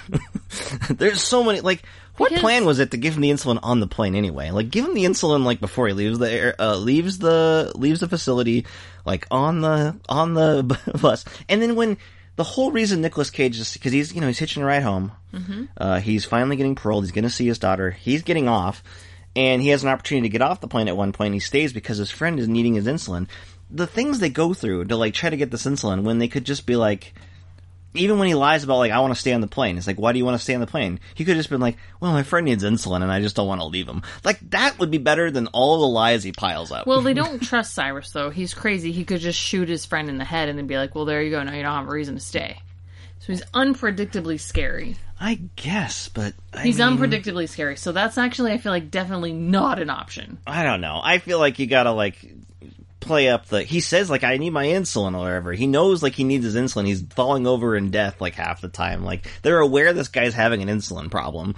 There's 0.98 1.22
so 1.22 1.44
many 1.44 1.60
like 1.60 1.82
what 2.16 2.30
Because- 2.30 2.42
plan 2.42 2.64
was 2.64 2.78
it 2.80 2.90
to 2.90 2.96
give 2.96 3.14
him 3.14 3.20
the 3.22 3.30
insulin 3.30 3.60
on 3.62 3.78
the 3.80 3.86
plane 3.86 4.14
anyway? 4.16 4.50
Like 4.50 4.70
give 4.70 4.84
him 4.84 4.94
the 4.94 5.04
insulin 5.04 5.44
like 5.44 5.60
before 5.60 5.86
he 5.88 5.94
leaves 5.94 6.18
the 6.18 6.30
air, 6.30 6.54
uh, 6.58 6.76
leaves 6.76 7.18
the 7.18 7.72
leaves 7.76 8.00
the 8.00 8.08
facility, 8.08 8.66
like 9.04 9.26
on 9.30 9.60
the 9.60 9.96
on 10.08 10.34
the 10.34 10.78
bus, 11.00 11.24
and 11.48 11.60
then 11.62 11.76
when 11.76 11.96
the 12.36 12.44
whole 12.44 12.72
reason 12.72 13.00
Nicolas 13.00 13.30
Cage 13.30 13.58
is 13.58 13.72
because 13.72 13.92
he's 13.92 14.14
you 14.14 14.20
know 14.20 14.26
he's 14.26 14.38
hitching 14.38 14.62
a 14.62 14.66
ride 14.66 14.82
home, 14.82 15.12
uh, 15.76 16.00
he's 16.00 16.24
finally 16.24 16.56
getting 16.56 16.74
paroled. 16.74 17.04
He's 17.04 17.12
going 17.12 17.24
to 17.24 17.30
see 17.30 17.46
his 17.46 17.58
daughter. 17.58 17.90
He's 17.90 18.22
getting 18.22 18.48
off, 18.48 18.82
and 19.36 19.60
he 19.62 19.68
has 19.68 19.82
an 19.82 19.90
opportunity 19.90 20.28
to 20.28 20.32
get 20.32 20.42
off 20.42 20.60
the 20.60 20.68
plane 20.68 20.88
at 20.88 20.96
one 20.96 21.12
point. 21.12 21.34
He 21.34 21.40
stays 21.40 21.72
because 21.72 21.98
his 21.98 22.10
friend 22.10 22.38
is 22.38 22.48
needing 22.48 22.74
his 22.74 22.86
insulin. 22.86 23.28
The 23.70 23.86
things 23.86 24.18
they 24.18 24.30
go 24.30 24.54
through 24.54 24.86
to 24.86 24.96
like 24.96 25.14
try 25.14 25.30
to 25.30 25.36
get 25.36 25.50
this 25.50 25.64
insulin 25.64 26.02
when 26.02 26.18
they 26.18 26.28
could 26.28 26.44
just 26.44 26.66
be 26.66 26.76
like 26.76 27.14
even 27.94 28.18
when 28.18 28.28
he 28.28 28.34
lies 28.34 28.64
about 28.64 28.78
like 28.78 28.92
I 28.92 29.00
want 29.00 29.14
to 29.14 29.20
stay 29.20 29.32
on 29.32 29.40
the 29.40 29.46
plane, 29.46 29.76
it's 29.78 29.86
like 29.86 29.98
why 29.98 30.12
do 30.12 30.18
you 30.18 30.24
want 30.24 30.36
to 30.36 30.42
stay 30.42 30.54
on 30.54 30.60
the 30.60 30.66
plane? 30.66 31.00
He 31.14 31.24
could 31.24 31.36
have 31.36 31.40
just 31.40 31.50
been 31.50 31.60
like, 31.60 31.76
well, 32.00 32.12
my 32.12 32.22
friend 32.22 32.44
needs 32.44 32.64
insulin 32.64 33.02
and 33.02 33.12
I 33.12 33.20
just 33.20 33.36
don't 33.36 33.46
want 33.48 33.60
to 33.60 33.66
leave 33.66 33.88
him. 33.88 34.02
Like 34.24 34.38
that 34.50 34.78
would 34.78 34.90
be 34.90 34.98
better 34.98 35.30
than 35.30 35.46
all 35.48 35.80
the 35.80 35.86
lies 35.88 36.22
he 36.22 36.32
piles 36.32 36.72
up. 36.72 36.86
Well, 36.86 37.02
they 37.02 37.14
don't 37.22 37.40
trust 37.42 37.74
Cyrus, 37.74 38.10
though. 38.10 38.30
He's 38.30 38.54
crazy. 38.54 38.92
He 38.92 39.04
could 39.04 39.20
just 39.20 39.38
shoot 39.38 39.68
his 39.68 39.84
friend 39.84 40.08
in 40.08 40.18
the 40.18 40.24
head 40.24 40.48
and 40.48 40.58
then 40.58 40.66
be 40.66 40.76
like, 40.76 40.94
well, 40.94 41.04
there 41.04 41.22
you 41.22 41.30
go. 41.30 41.42
Now 41.42 41.54
you 41.54 41.62
don't 41.62 41.72
have 41.72 41.88
a 41.88 41.92
reason 41.92 42.14
to 42.14 42.20
stay. 42.20 42.58
So 43.20 43.32
he's 43.32 43.44
unpredictably 43.52 44.40
scary. 44.40 44.96
I 45.20 45.38
guess, 45.54 46.08
but 46.08 46.34
I 46.52 46.64
He's 46.64 46.78
mean, 46.78 46.98
unpredictably 46.98 47.48
scary. 47.48 47.76
So 47.76 47.92
that's 47.92 48.18
actually, 48.18 48.50
I 48.50 48.58
feel 48.58 48.72
like, 48.72 48.90
definitely 48.90 49.32
not 49.32 49.80
an 49.80 49.90
option. 49.90 50.38
I 50.44 50.64
don't 50.64 50.80
know. 50.80 51.00
I 51.00 51.18
feel 51.18 51.38
like 51.38 51.60
you 51.60 51.68
gotta 51.68 51.92
like 51.92 52.16
play 53.02 53.28
up 53.28 53.46
the. 53.46 53.62
He 53.62 53.80
says 53.80 54.08
like 54.08 54.24
I 54.24 54.36
need 54.38 54.50
my 54.50 54.66
insulin 54.66 55.14
or 55.14 55.18
whatever. 55.20 55.52
He 55.52 55.66
knows 55.66 56.02
like 56.02 56.14
he 56.14 56.24
needs 56.24 56.44
his 56.44 56.56
insulin. 56.56 56.86
He's 56.86 57.02
falling 57.02 57.46
over 57.46 57.76
in 57.76 57.90
death 57.90 58.20
like 58.20 58.34
half 58.34 58.60
the 58.60 58.68
time. 58.68 59.04
Like 59.04 59.26
they're 59.42 59.58
aware 59.60 59.92
this 59.92 60.08
guy's 60.08 60.34
having 60.34 60.62
an 60.62 60.68
insulin 60.68 61.10
problem. 61.10 61.54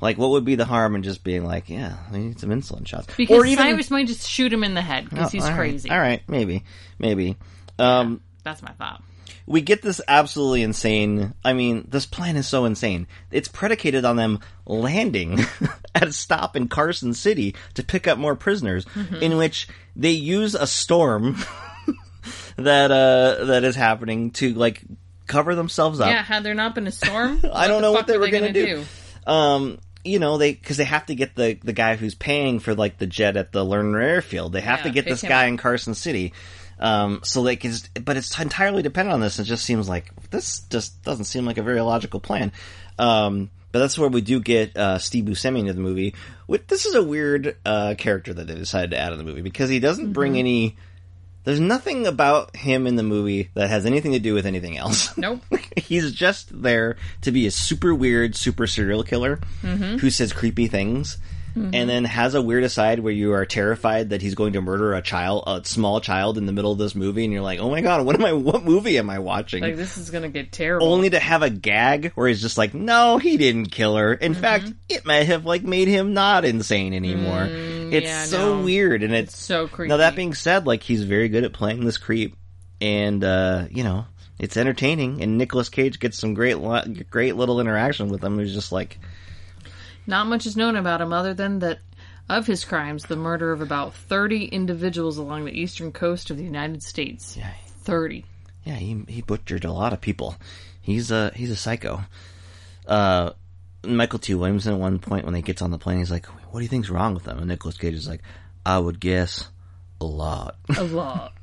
Like 0.00 0.18
what 0.18 0.30
would 0.30 0.44
be 0.44 0.54
the 0.56 0.64
harm 0.66 0.94
in 0.94 1.02
just 1.02 1.24
being 1.24 1.44
like, 1.44 1.68
yeah, 1.70 1.96
I 2.12 2.18
need 2.18 2.38
some 2.38 2.50
insulin 2.50 2.86
shots, 2.86 3.06
Because 3.16 3.36
or 3.38 3.46
even 3.46 3.64
Cyrus 3.64 3.90
might 3.90 4.06
just 4.06 4.28
shoot 4.28 4.52
him 4.52 4.62
in 4.62 4.74
the 4.74 4.82
head 4.82 5.08
because 5.08 5.26
Oh, 5.26 5.30
he's 5.30 5.42
all 5.42 5.48
right. 5.50 5.56
crazy. 5.56 5.90
All 5.90 5.98
right, 5.98 6.22
maybe, 6.28 6.64
maybe. 6.98 7.36
Um, 7.78 8.20
That's 8.44 8.62
my 8.62 8.72
thought. 8.72 9.02
We 9.46 9.60
get 9.60 9.80
this 9.82 10.00
absolutely 10.08 10.62
insane. 10.62 11.32
I 11.44 11.52
mean, 11.52 11.86
this 11.90 12.04
plan 12.06 12.36
is 12.36 12.46
so 12.48 12.64
insane. 12.64 13.06
It's 13.30 13.48
predicated 13.48 14.04
on 14.04 14.16
them 14.16 14.40
landing 14.66 15.38
at 15.94 16.08
a 16.08 16.12
stop 16.12 16.56
in 16.56 16.68
Carson 16.68 17.14
City 17.14 17.54
to 17.74 17.84
pick 17.84 18.06
up 18.08 18.18
more 18.18 18.34
prisoners, 18.34 18.84
Mm-hmm. 18.86 19.16
in 19.16 19.36
which 19.36 19.68
they 19.94 20.10
use 20.10 20.54
a 20.54 20.66
storm 20.66 21.36
that 22.56 22.90
uh 22.90 23.44
that 23.46 23.64
is 23.64 23.76
happening 23.76 24.30
to 24.32 24.54
like 24.54 24.82
cover 25.26 25.54
themselves 25.54 26.00
up. 26.00 26.08
Yeah, 26.08 26.22
had 26.22 26.42
there 26.42 26.54
not 26.54 26.74
been 26.74 26.86
a 26.86 26.92
storm, 26.92 27.40
I 27.52 27.68
don't 27.68 27.82
know 27.82 27.92
what 27.92 28.06
they 28.06 28.18
were 28.18 28.28
gonna, 28.30 28.52
gonna 28.52 28.52
do. 28.52 28.84
um 29.26 29.78
you 30.04 30.18
know 30.18 30.38
they 30.38 30.52
because 30.52 30.76
they 30.76 30.84
have 30.84 31.06
to 31.06 31.14
get 31.14 31.34
the 31.34 31.58
the 31.62 31.72
guy 31.72 31.96
who's 31.96 32.14
paying 32.14 32.60
for 32.60 32.74
like 32.74 32.98
the 32.98 33.06
jet 33.06 33.36
at 33.36 33.52
the 33.52 33.64
Lerner 33.64 34.02
Airfield. 34.02 34.52
They 34.52 34.60
have 34.60 34.80
Yeah, 34.80 34.84
to 34.84 34.90
get 34.90 35.04
this 35.04 35.22
guy 35.22 35.44
up. 35.44 35.48
in 35.48 35.56
Carson 35.56 35.94
City. 35.94 36.32
Um, 36.78 37.20
so 37.24 37.42
can, 37.56 37.70
just, 37.70 38.04
but 38.04 38.16
it's 38.16 38.38
entirely 38.38 38.82
dependent 38.82 39.14
on 39.14 39.20
this. 39.20 39.38
It 39.38 39.44
just 39.44 39.64
seems 39.64 39.88
like 39.88 40.10
this 40.30 40.60
just 40.70 41.02
doesn't 41.02 41.24
seem 41.24 41.44
like 41.46 41.58
a 41.58 41.62
very 41.62 41.80
logical 41.80 42.20
plan. 42.20 42.52
Um, 42.98 43.50
but 43.72 43.80
that's 43.80 43.98
where 43.98 44.08
we 44.08 44.20
do 44.20 44.40
get 44.40 44.76
uh, 44.76 44.98
Steve 44.98 45.24
Buscemi 45.24 45.60
into 45.60 45.72
the 45.74 45.80
movie. 45.80 46.14
This 46.66 46.86
is 46.86 46.94
a 46.94 47.02
weird 47.02 47.56
uh, 47.64 47.94
character 47.98 48.32
that 48.34 48.46
they 48.46 48.54
decided 48.54 48.90
to 48.92 48.98
add 48.98 49.12
in 49.12 49.18
the 49.18 49.24
movie 49.24 49.42
because 49.42 49.68
he 49.70 49.80
doesn't 49.80 50.12
bring 50.12 50.32
Mm-hmm. 50.32 50.38
any. 50.38 50.76
There's 51.44 51.60
nothing 51.60 52.06
about 52.08 52.56
him 52.56 52.88
in 52.88 52.96
the 52.96 53.04
movie 53.04 53.50
that 53.54 53.70
has 53.70 53.86
anything 53.86 54.10
to 54.12 54.18
do 54.18 54.34
with 54.34 54.46
anything 54.46 54.76
else. 54.76 55.16
Nope. 55.18 55.42
He's 55.76 56.10
just 56.12 56.60
there 56.62 56.96
to 57.22 57.30
be 57.30 57.46
a 57.46 57.50
super 57.52 57.94
weird, 57.94 58.34
super 58.34 58.66
serial 58.66 59.02
killer 59.04 59.38
Mm-hmm. 59.62 59.98
who 59.98 60.10
says 60.10 60.32
creepy 60.32 60.66
things. 60.66 61.18
And 61.56 61.88
then 61.88 62.04
has 62.04 62.34
a 62.34 62.42
weird 62.42 62.64
aside 62.64 63.00
where 63.00 63.12
you 63.12 63.32
are 63.32 63.46
terrified 63.46 64.10
that 64.10 64.20
he's 64.20 64.34
going 64.34 64.52
to 64.52 64.60
murder 64.60 64.92
a 64.92 65.00
child, 65.00 65.44
a 65.46 65.64
small 65.64 66.02
child, 66.02 66.36
in 66.36 66.44
the 66.44 66.52
middle 66.52 66.70
of 66.72 66.76
this 66.78 66.94
movie, 66.94 67.24
and 67.24 67.32
you're 67.32 67.40
like, 67.42 67.60
"Oh 67.60 67.70
my 67.70 67.80
god, 67.80 68.04
what 68.04 68.14
am 68.14 68.24
I? 68.26 68.32
What 68.34 68.62
movie 68.62 68.98
am 68.98 69.08
I 69.08 69.18
watching?" 69.20 69.62
Like 69.62 69.76
this 69.76 69.96
is 69.96 70.10
gonna 70.10 70.28
get 70.28 70.52
terrible. 70.52 70.92
Only 70.92 71.08
to 71.10 71.18
have 71.18 71.40
a 71.42 71.48
gag 71.48 72.12
where 72.14 72.28
he's 72.28 72.42
just 72.42 72.58
like, 72.58 72.74
"No, 72.74 73.16
he 73.16 73.38
didn't 73.38 73.70
kill 73.70 73.96
her." 73.96 74.12
In 74.12 74.32
Mm-hmm. 74.32 74.40
fact, 74.42 74.72
it 74.90 75.06
may 75.06 75.24
have 75.24 75.46
like 75.46 75.62
made 75.62 75.88
him 75.88 76.12
not 76.12 76.44
insane 76.44 76.92
anymore. 76.92 77.46
it's 77.90 77.90
Mm, 77.90 78.02
yeah, 78.02 78.24
so 78.26 78.56
no. 78.58 78.62
weird, 78.62 79.02
and 79.02 79.14
it's 79.14 79.38
so 79.38 79.66
creepy. 79.66 79.88
now 79.88 79.96
that 79.98 80.14
being 80.14 80.34
said, 80.34 80.66
like 80.66 80.82
he's 80.82 81.04
very 81.04 81.30
good 81.30 81.44
at 81.44 81.54
playing 81.54 81.84
this 81.86 81.96
creep, 81.96 82.36
and 82.82 83.24
uh, 83.24 83.66
you 83.70 83.82
know 83.82 84.04
it's 84.38 84.58
entertaining. 84.58 85.22
And 85.22 85.38
Nicolas 85.38 85.70
Cage 85.70 85.98
gets 86.00 86.18
some 86.18 86.34
great, 86.34 86.58
great 87.08 87.36
little 87.36 87.60
interaction 87.60 88.08
with 88.08 88.22
him. 88.22 88.38
He's 88.38 88.52
just 88.52 88.72
like, 88.72 88.98
Not 90.06 90.26
much 90.26 90.46
is 90.46 90.56
known 90.56 90.76
about 90.76 91.00
him 91.00 91.12
other 91.12 91.34
than 91.34 91.58
that 91.60 91.78
of 92.28 92.46
his 92.46 92.64
crimes, 92.64 93.04
the 93.04 93.16
murder 93.16 93.52
of 93.52 93.60
about 93.60 93.94
30 93.94 94.46
individuals 94.46 95.16
along 95.16 95.44
the 95.44 95.52
eastern 95.52 95.92
coast 95.92 96.30
of 96.30 96.36
the 96.36 96.44
United 96.44 96.82
States. 96.82 97.36
Yeah. 97.36 97.52
30. 97.82 98.24
yeah, 98.64 98.74
he 98.74 99.04
he 99.08 99.22
butchered 99.22 99.64
a 99.64 99.72
lot 99.72 99.92
of 99.92 100.00
people. 100.00 100.34
He's 100.80 101.12
a 101.12 101.30
he's 101.36 101.52
a 101.52 101.56
psycho. 101.56 102.00
Uh, 102.86 103.30
Mykelti 103.84 104.36
Williamson 104.36 104.74
at 104.74 104.80
one 104.80 104.98
point 104.98 105.24
when 105.24 105.34
he 105.34 105.42
gets 105.42 105.62
on 105.62 105.70
the 105.70 105.78
plane, 105.78 105.98
he's 105.98 106.10
like, 106.10 106.26
"What 106.26 106.58
do 106.58 106.64
you 106.64 106.68
think's 106.68 106.90
wrong 106.90 107.14
with 107.14 107.26
him?" 107.26 107.38
And 107.38 107.46
Nicolas 107.46 107.78
Cage 107.78 107.94
is 107.94 108.08
like, 108.08 108.22
"I 108.64 108.76
would 108.78 108.98
guess 108.98 109.48
a 110.00 110.04
lot." 110.04 110.56
A 110.76 110.82
lot. 110.82 111.32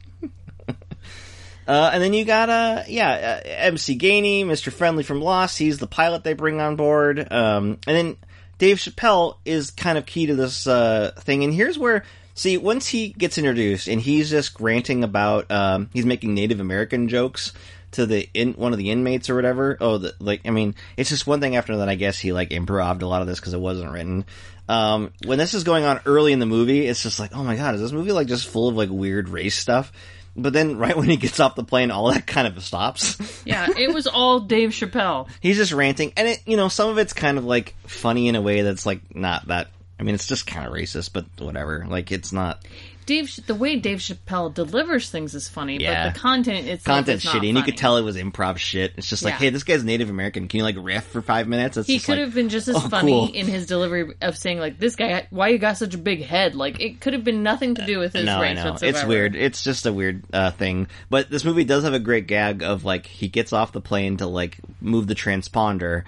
Uh, 1.66 1.92
and 1.94 2.04
then 2.04 2.14
you 2.14 2.26
got 2.26 2.50
uh, 2.50 2.84
yeah, 2.90 3.40
uh, 3.42 3.48
MC 3.48 3.98
Gainey, 3.98 4.44
Mr. 4.44 4.70
Friendly 4.70 5.04
from 5.04 5.22
Lost. 5.22 5.58
He's 5.58 5.78
the 5.78 5.88
pilot 5.88 6.26
they 6.26 6.34
bring 6.34 6.60
on 6.60 6.76
board. 6.76 7.20
Um, 7.32 7.78
and 7.88 7.96
then 7.96 8.18
Dave 8.58 8.78
Chappelle 8.78 9.38
is 9.46 9.72
kind 9.72 9.98
of 9.98 10.06
key 10.06 10.28
to 10.28 10.36
this 10.36 10.68
uh, 10.68 11.12
thing. 11.20 11.44
And 11.44 11.54
here's 11.54 11.78
where 11.78 12.04
see 12.36 12.58
once 12.58 12.88
he 12.88 13.10
gets 13.10 13.38
introduced 13.38 13.88
and 13.88 14.02
he's 14.02 14.30
just 14.30 14.60
ranting 14.60 15.04
about 15.04 15.52
um, 15.52 15.90
he's 15.94 16.06
making 16.06 16.34
Native 16.34 16.60
American 16.60 17.08
jokes 17.08 17.54
to 17.92 18.06
the 18.06 18.28
in 18.34 18.54
one 18.54 18.74
of 18.74 18.80
the 18.80 18.92
inmates 18.92 19.30
or 19.30 19.36
whatever. 19.36 19.78
Oh, 19.80 19.98
the, 19.98 20.14
like 20.20 20.42
I 20.46 20.52
mean, 20.52 20.76
it's 20.98 21.10
just 21.10 21.28
one 21.28 21.42
thing 21.42 21.56
after 21.56 21.78
that. 21.78 21.90
I 21.90 21.96
guess 21.96 22.20
he 22.20 22.34
like 22.34 22.52
improved 22.52 23.02
a 23.02 23.08
lot 23.08 23.22
of 23.22 23.28
this 23.28 23.40
because 23.40 23.54
it 23.54 23.60
wasn't 23.60 23.92
written. 23.92 24.26
Um, 24.68 25.12
when 25.26 25.38
this 25.38 25.54
is 25.54 25.64
going 25.64 25.84
on 25.84 26.00
early 26.06 26.32
in 26.32 26.40
the 26.40 26.46
movie, 26.46 26.88
it's 26.88 27.04
just 27.04 27.20
like, 27.20 27.36
oh 27.36 27.44
my 27.44 27.56
god, 27.56 27.76
is 27.76 27.82
this 27.82 27.92
movie 27.92 28.12
like 28.12 28.28
just 28.28 28.48
full 28.48 28.70
of 28.70 28.76
like 28.76 28.90
weird 28.90 29.30
race 29.30 29.58
stuff? 29.58 29.92
But 30.36 30.54
then, 30.54 30.78
right 30.78 30.98
when 30.98 31.10
he 31.10 31.18
gets 31.18 31.40
off 31.40 31.56
the 31.56 31.64
plane, 31.64 31.92
all 31.92 32.12
that 32.12 32.26
kind 32.26 32.48
of 32.48 32.62
stops. 32.64 33.18
Yeah, 33.46 33.68
it 33.78 33.94
was 33.94 34.08
all 34.08 34.40
Dave 34.40 34.70
Chappelle. 34.70 35.28
He's 35.42 35.58
just 35.58 35.74
ranting, 35.74 36.14
and 36.16 36.30
it, 36.30 36.42
you 36.46 36.56
know, 36.56 36.70
some 36.70 36.90
of 36.90 36.98
it's 36.98 37.12
kind 37.12 37.38
of 37.38 37.44
like 37.44 37.76
funny 37.86 38.30
in 38.30 38.36
a 38.36 38.42
way 38.42 38.62
that's 38.62 38.86
like 38.86 39.14
not 39.14 39.48
that. 39.50 39.68
I 40.00 40.04
mean, 40.04 40.16
it's 40.16 40.28
just 40.28 40.48
kind 40.48 40.66
of 40.66 40.72
racist, 40.72 41.12
but 41.12 41.26
whatever. 41.40 41.86
Like, 41.88 42.12
it's 42.12 42.32
not 42.32 42.66
Dave, 43.06 43.34
the 43.46 43.56
way 43.56 43.76
Dave 43.78 44.00
Chappelle 44.00 44.54
delivers 44.54 45.10
things 45.10 45.36
is 45.36 45.48
funny, 45.50 45.78
Yeah. 45.80 46.06
but 46.08 46.14
the 46.14 46.20
content 46.20 46.68
itself 46.68 46.98
content 47.06 47.22
shitty, 47.22 47.50
and 47.50 47.58
you 47.58 47.64
could 47.64 47.78
tell 47.78 47.98
it 47.98 48.02
was 48.04 48.18
improv 48.18 48.58
shit. 48.58 48.94
It's 48.98 49.10
just 49.10 49.24
like, 49.24 49.34
Yeah. 49.34 49.38
hey, 49.40 49.50
this 49.50 49.64
guy's 49.64 49.84
Native 49.84 50.10
American. 50.10 50.48
Can 50.48 50.60
you 50.60 50.64
like 50.64 50.76
riff 50.80 51.04
for 51.06 51.22
five 51.22 51.48
minutes? 51.48 51.78
It's 51.78 51.88
He 51.88 52.00
could 52.00 52.18
like, 52.18 52.20
have 52.20 52.34
been 52.34 52.50
just 52.50 52.68
as 52.68 52.76
oh, 52.78 52.80
funny 52.90 53.12
cool. 53.12 53.32
in 53.34 53.48
his 53.48 53.66
delivery 53.68 54.14
of 54.22 54.38
saying 54.38 54.60
like, 54.60 54.80
"This 54.80 54.96
guy, 54.96 55.28
why 55.30 55.50
you 55.50 55.58
got 55.58 55.78
such 55.78 55.94
a 55.96 55.98
big 55.98 56.24
head?" 56.24 56.56
Like 56.56 56.80
it 56.82 57.00
could 57.02 57.14
have 57.14 57.24
been 57.24 57.44
nothing 57.44 57.76
to 57.76 57.86
do 57.86 58.00
with 58.00 58.14
his 58.14 58.26
no, 58.26 58.42
race 58.42 58.58
I 58.58 58.64
know. 58.64 58.72
whatsoever. 58.72 58.98
It's 58.98 59.06
weird. 59.08 59.36
It's 59.36 59.64
just 59.64 59.86
a 59.86 59.94
weird 59.94 60.24
uh, 60.34 60.52
thing. 60.52 60.88
But 61.10 61.30
this 61.30 61.44
movie 61.46 61.64
does 61.64 61.84
have 61.84 61.94
a 61.94 62.00
great 62.00 62.28
gag 62.28 62.64
of 62.64 62.84
like 62.86 63.06
he 63.06 63.28
gets 63.28 63.54
off 63.54 63.72
the 63.72 63.82
plane 63.82 64.18
to 64.18 64.28
like 64.28 64.58
move 64.82 65.08
the 65.08 65.16
transponder, 65.16 66.04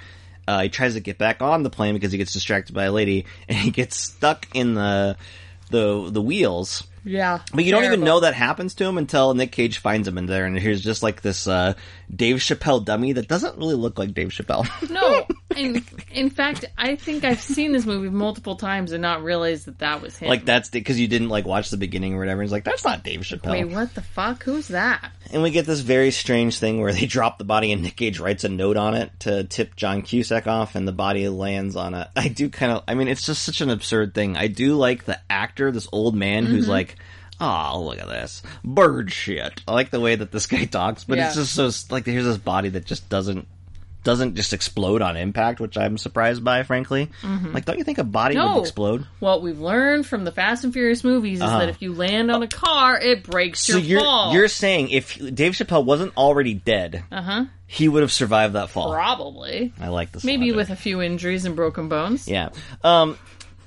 Uh, 0.47 0.61
he 0.63 0.69
tries 0.69 0.93
to 0.93 0.99
get 0.99 1.17
back 1.17 1.41
on 1.41 1.63
the 1.63 1.69
plane 1.71 1.93
because 1.95 2.11
he 2.11 2.17
gets 2.19 2.31
distracted 2.33 2.73
by 2.73 2.83
a 2.85 2.91
lady, 2.91 3.25
and 3.49 3.57
he 3.57 3.71
gets 3.71 3.97
stuck 3.97 4.47
in 4.53 4.75
the 4.75 5.17
the 5.69 6.09
the 6.09 6.21
wheels. 6.21 6.83
Yeah. 7.03 7.41
But 7.53 7.63
you 7.63 7.71
don't 7.71 7.83
even 7.83 8.03
know 8.03 8.21
that 8.21 8.33
happens 8.33 8.73
to 8.75 8.85
him 8.85 8.97
until 8.97 9.35
Nick 9.35 9.51
Cage 9.51 9.77
finds 9.77 10.07
him 10.07 10.17
in 10.17 10.25
there, 10.25 10.45
and 10.45 10.57
here's 10.57 10.81
just 10.81 11.03
like 11.03 11.21
this 11.21 11.47
uh, 11.47 11.75
Dave 12.13 12.37
Chappelle 12.37 12.83
dummy 12.83 13.13
that 13.13 13.27
doesn't 13.27 13.57
really 13.57 13.75
look 13.75 13.97
like 13.97 14.13
Dave 14.13 14.29
Chappelle. 14.29 14.65
No. 14.95 15.27
In, 15.55 15.83
in 16.11 16.29
fact, 16.29 16.65
I 16.77 16.95
think 16.95 17.23
I've 17.23 17.41
seen 17.41 17.71
this 17.71 17.85
movie 17.85 18.09
multiple 18.09 18.55
times 18.55 18.91
and 18.91 19.01
not 19.01 19.23
realized 19.23 19.65
that 19.65 19.79
that 19.79 20.01
was 20.01 20.17
him. 20.17 20.29
like 20.29 20.45
that's 20.45 20.69
because 20.69 20.99
you 20.99 21.07
didn't 21.07 21.29
like 21.29 21.45
watch 21.45 21.69
the 21.69 21.77
beginning 21.77 22.13
or 22.15 22.19
whatever. 22.19 22.41
He's 22.41 22.51
like, 22.51 22.63
that's 22.63 22.83
not 22.83 23.03
Dave 23.03 23.21
Chappelle. 23.21 23.51
Wait, 23.51 23.65
what 23.65 23.93
the 23.93 24.01
fuck? 24.01 24.43
Who's 24.43 24.69
that? 24.69 25.11
And 25.31 25.41
we 25.41 25.51
get 25.51 25.65
this 25.65 25.79
very 25.79 26.11
strange 26.11 26.59
thing 26.59 26.79
where 26.81 26.93
they 26.93 27.05
drop 27.05 27.37
the 27.37 27.45
body 27.45 27.71
and 27.71 27.83
Nick 27.83 27.95
Cage 27.95 28.19
writes 28.19 28.43
a 28.43 28.49
note 28.49 28.77
on 28.77 28.95
it 28.95 29.11
to 29.21 29.43
tip 29.45 29.75
John 29.75 30.01
Cusack 30.01 30.47
off, 30.47 30.75
and 30.75 30.87
the 30.87 30.93
body 30.93 31.27
lands 31.29 31.75
on 31.75 31.93
it. 31.93 32.07
I 32.15 32.27
do 32.27 32.49
kind 32.49 32.71
of, 32.71 32.83
I 32.87 32.93
mean, 32.95 33.07
it's 33.07 33.25
just 33.25 33.43
such 33.43 33.61
an 33.61 33.69
absurd 33.69 34.13
thing. 34.13 34.37
I 34.37 34.47
do 34.47 34.75
like 34.75 35.05
the 35.05 35.19
actor, 35.29 35.71
this 35.71 35.87
old 35.91 36.15
man 36.15 36.45
who's 36.45 36.63
mm-hmm. 36.63 36.71
like. 36.71 36.95
Oh, 37.39 37.83
look 37.85 37.99
at 37.99 38.07
this 38.07 38.41
bird 38.63 39.11
shit! 39.11 39.61
I 39.67 39.73
like 39.73 39.89
the 39.89 39.99
way 39.99 40.15
that 40.15 40.31
this 40.31 40.47
guy 40.47 40.65
talks, 40.65 41.03
but 41.03 41.17
it's 41.17 41.35
just 41.35 41.53
so 41.53 41.69
like 41.93 42.05
here's 42.05 42.25
this 42.25 42.37
body 42.37 42.69
that 42.69 42.85
just 42.85 43.09
doesn't 43.09 43.47
doesn't 44.03 44.35
just 44.35 44.53
explode 44.53 45.01
on 45.01 45.17
impact, 45.17 45.59
which 45.59 45.77
I'm 45.79 45.97
surprised 45.97 46.43
by, 46.43 46.61
frankly. 46.61 47.09
Like, 47.23 47.65
don't 47.65 47.79
you 47.79 47.83
think 47.83 47.97
a 47.97 48.03
body 48.03 48.35
No. 48.35 48.53
would 48.53 48.61
explode? 48.61 49.07
What 49.19 49.41
we've 49.41 49.59
learned 49.59 50.05
from 50.05 50.23
the 50.25 50.31
Fast 50.31 50.63
and 50.63 50.71
Furious 50.71 51.03
movies 51.03 51.39
is 51.41 51.49
that 51.49 51.69
if 51.69 51.81
you 51.81 51.91
land 51.91 52.29
on 52.29 52.43
a 52.43 52.47
car, 52.47 52.99
it 52.99 53.23
breaks 53.23 53.67
Uh-huh. 53.67 53.79
So 53.79 53.83
your 53.83 53.89
you're 53.97 53.99
fall. 54.01 54.33
you're 54.33 54.47
saying 54.47 54.89
if 54.91 55.15
Dave 55.33 55.53
Chappelle 55.53 55.83
wasn't 55.85 56.15
already 56.15 56.53
dead, 56.53 57.03
uh 57.11 57.21
huh. 57.23 57.45
he 57.65 57.89
would 57.89 58.03
have 58.03 58.11
survived 58.11 58.53
that 58.53 58.69
fall. 58.69 58.93
Probably. 58.93 59.73
I 59.81 59.87
like 59.87 60.11
this. 60.11 60.23
Maybe 60.23 60.51
logic. 60.51 60.55
with 60.57 60.69
a 60.69 60.75
few 60.75 61.01
injuries 61.01 61.45
and 61.45 61.55
broken 61.55 61.89
bones. 61.89 62.27
Yeah. 62.27 62.49
Um, 62.83 63.17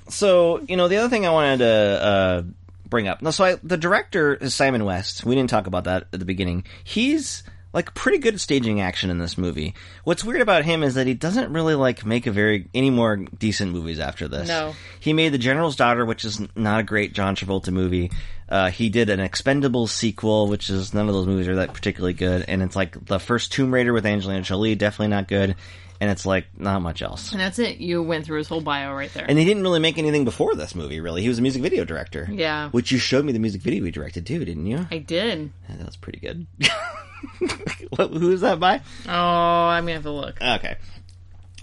so 0.07 0.61
you 0.69 0.77
know 0.77 0.87
the 0.87 0.97
other 0.97 1.09
thing 1.09 1.25
I 1.25 1.31
wanted 1.31 1.57
to 1.59 1.65
uh, 1.67 2.43
bring 2.89 3.07
up. 3.07 3.21
No, 3.21 3.31
so 3.31 3.43
I, 3.43 3.55
the 3.63 3.77
director 3.77 4.33
is 4.35 4.53
Simon 4.53 4.85
West. 4.85 5.25
We 5.25 5.35
didn't 5.35 5.49
talk 5.49 5.67
about 5.67 5.85
that 5.85 6.07
at 6.13 6.19
the 6.19 6.25
beginning. 6.25 6.65
He's 6.83 7.43
like 7.73 7.93
pretty 7.93 8.17
good 8.17 8.33
at 8.33 8.39
staging 8.39 8.81
action 8.81 9.09
in 9.09 9.19
this 9.19 9.37
movie. 9.37 9.75
What's 10.03 10.23
weird 10.23 10.41
about 10.41 10.65
him 10.65 10.81
is 10.81 10.95
that 10.95 11.05
he 11.05 11.13
doesn't 11.13 11.53
really 11.53 11.75
like 11.75 12.05
make 12.05 12.25
a 12.25 12.31
very 12.31 12.67
any 12.73 12.89
more 12.89 13.17
decent 13.17 13.71
movies 13.71 13.99
after 13.99 14.27
this. 14.27 14.47
No. 14.47 14.73
He 14.99 15.13
made 15.13 15.33
The 15.33 15.37
General's 15.37 15.75
Daughter, 15.75 16.05
which 16.05 16.25
is 16.25 16.41
not 16.55 16.79
a 16.79 16.83
great 16.83 17.13
John 17.13 17.35
Travolta 17.35 17.71
movie. 17.71 18.11
Uh, 18.47 18.71
he 18.71 18.89
did 18.89 19.09
an 19.09 19.19
Expendables 19.19 19.89
sequel, 19.89 20.47
which 20.47 20.71
is 20.71 20.93
none 20.93 21.07
of 21.07 21.13
those 21.13 21.27
movies 21.27 21.47
are 21.47 21.57
that 21.57 21.73
particularly 21.73 22.13
good. 22.13 22.45
And 22.47 22.63
it's 22.63 22.75
like 22.75 23.05
the 23.05 23.19
first 23.19 23.51
Tomb 23.51 23.71
Raider 23.71 23.93
with 23.93 24.05
Angelina 24.05 24.41
Jolie, 24.41 24.73
definitely 24.73 25.09
not 25.09 25.27
good. 25.27 25.55
And 26.01 26.09
it's 26.09 26.25
like 26.25 26.47
not 26.57 26.81
much 26.81 27.01
else. 27.01 27.31
And 27.31 27.41
that's 27.41 27.59
it. 27.59 27.77
You 27.77 28.01
went 28.01 28.25
through 28.25 28.37
his 28.37 28.47
whole 28.47 28.61
bio 28.61 28.93
right 28.93 29.13
there. 29.13 29.25
And 29.27 29.37
he 29.37 29.43
didn't 29.43 29.63
really 29.63 29.79
make 29.79 29.97
anything 29.97 30.23
before 30.23 30.55
this 30.55 30.73
movie, 30.73 31.01
really. 31.01 31.21
He 31.21 31.27
was 31.27 31.39
a 31.39 31.41
music 31.41 31.61
video 31.61 31.83
director. 31.83 32.27
Yeah. 32.31 32.69
Which 32.69 32.91
you 32.91 32.97
showed 32.97 33.25
me 33.25 33.33
the 33.33 33.39
music 33.39 33.61
video 33.61 33.83
he 33.83 33.91
directed 33.91 34.25
too, 34.25 34.45
didn't 34.45 34.65
you? 34.65 34.87
I 34.89 34.99
did. 34.99 35.51
Yeah, 35.67 35.75
that 35.75 35.85
was 35.85 35.97
pretty 35.97 36.19
good. 36.19 36.47
what, 37.89 38.11
who 38.11 38.31
is 38.31 38.41
that 38.41 38.59
by? 38.59 38.81
Oh, 39.07 39.11
I'm 39.11 39.83
gonna 39.83 39.93
have 39.93 40.03
to 40.03 40.11
look. 40.11 40.41
Okay. 40.41 40.77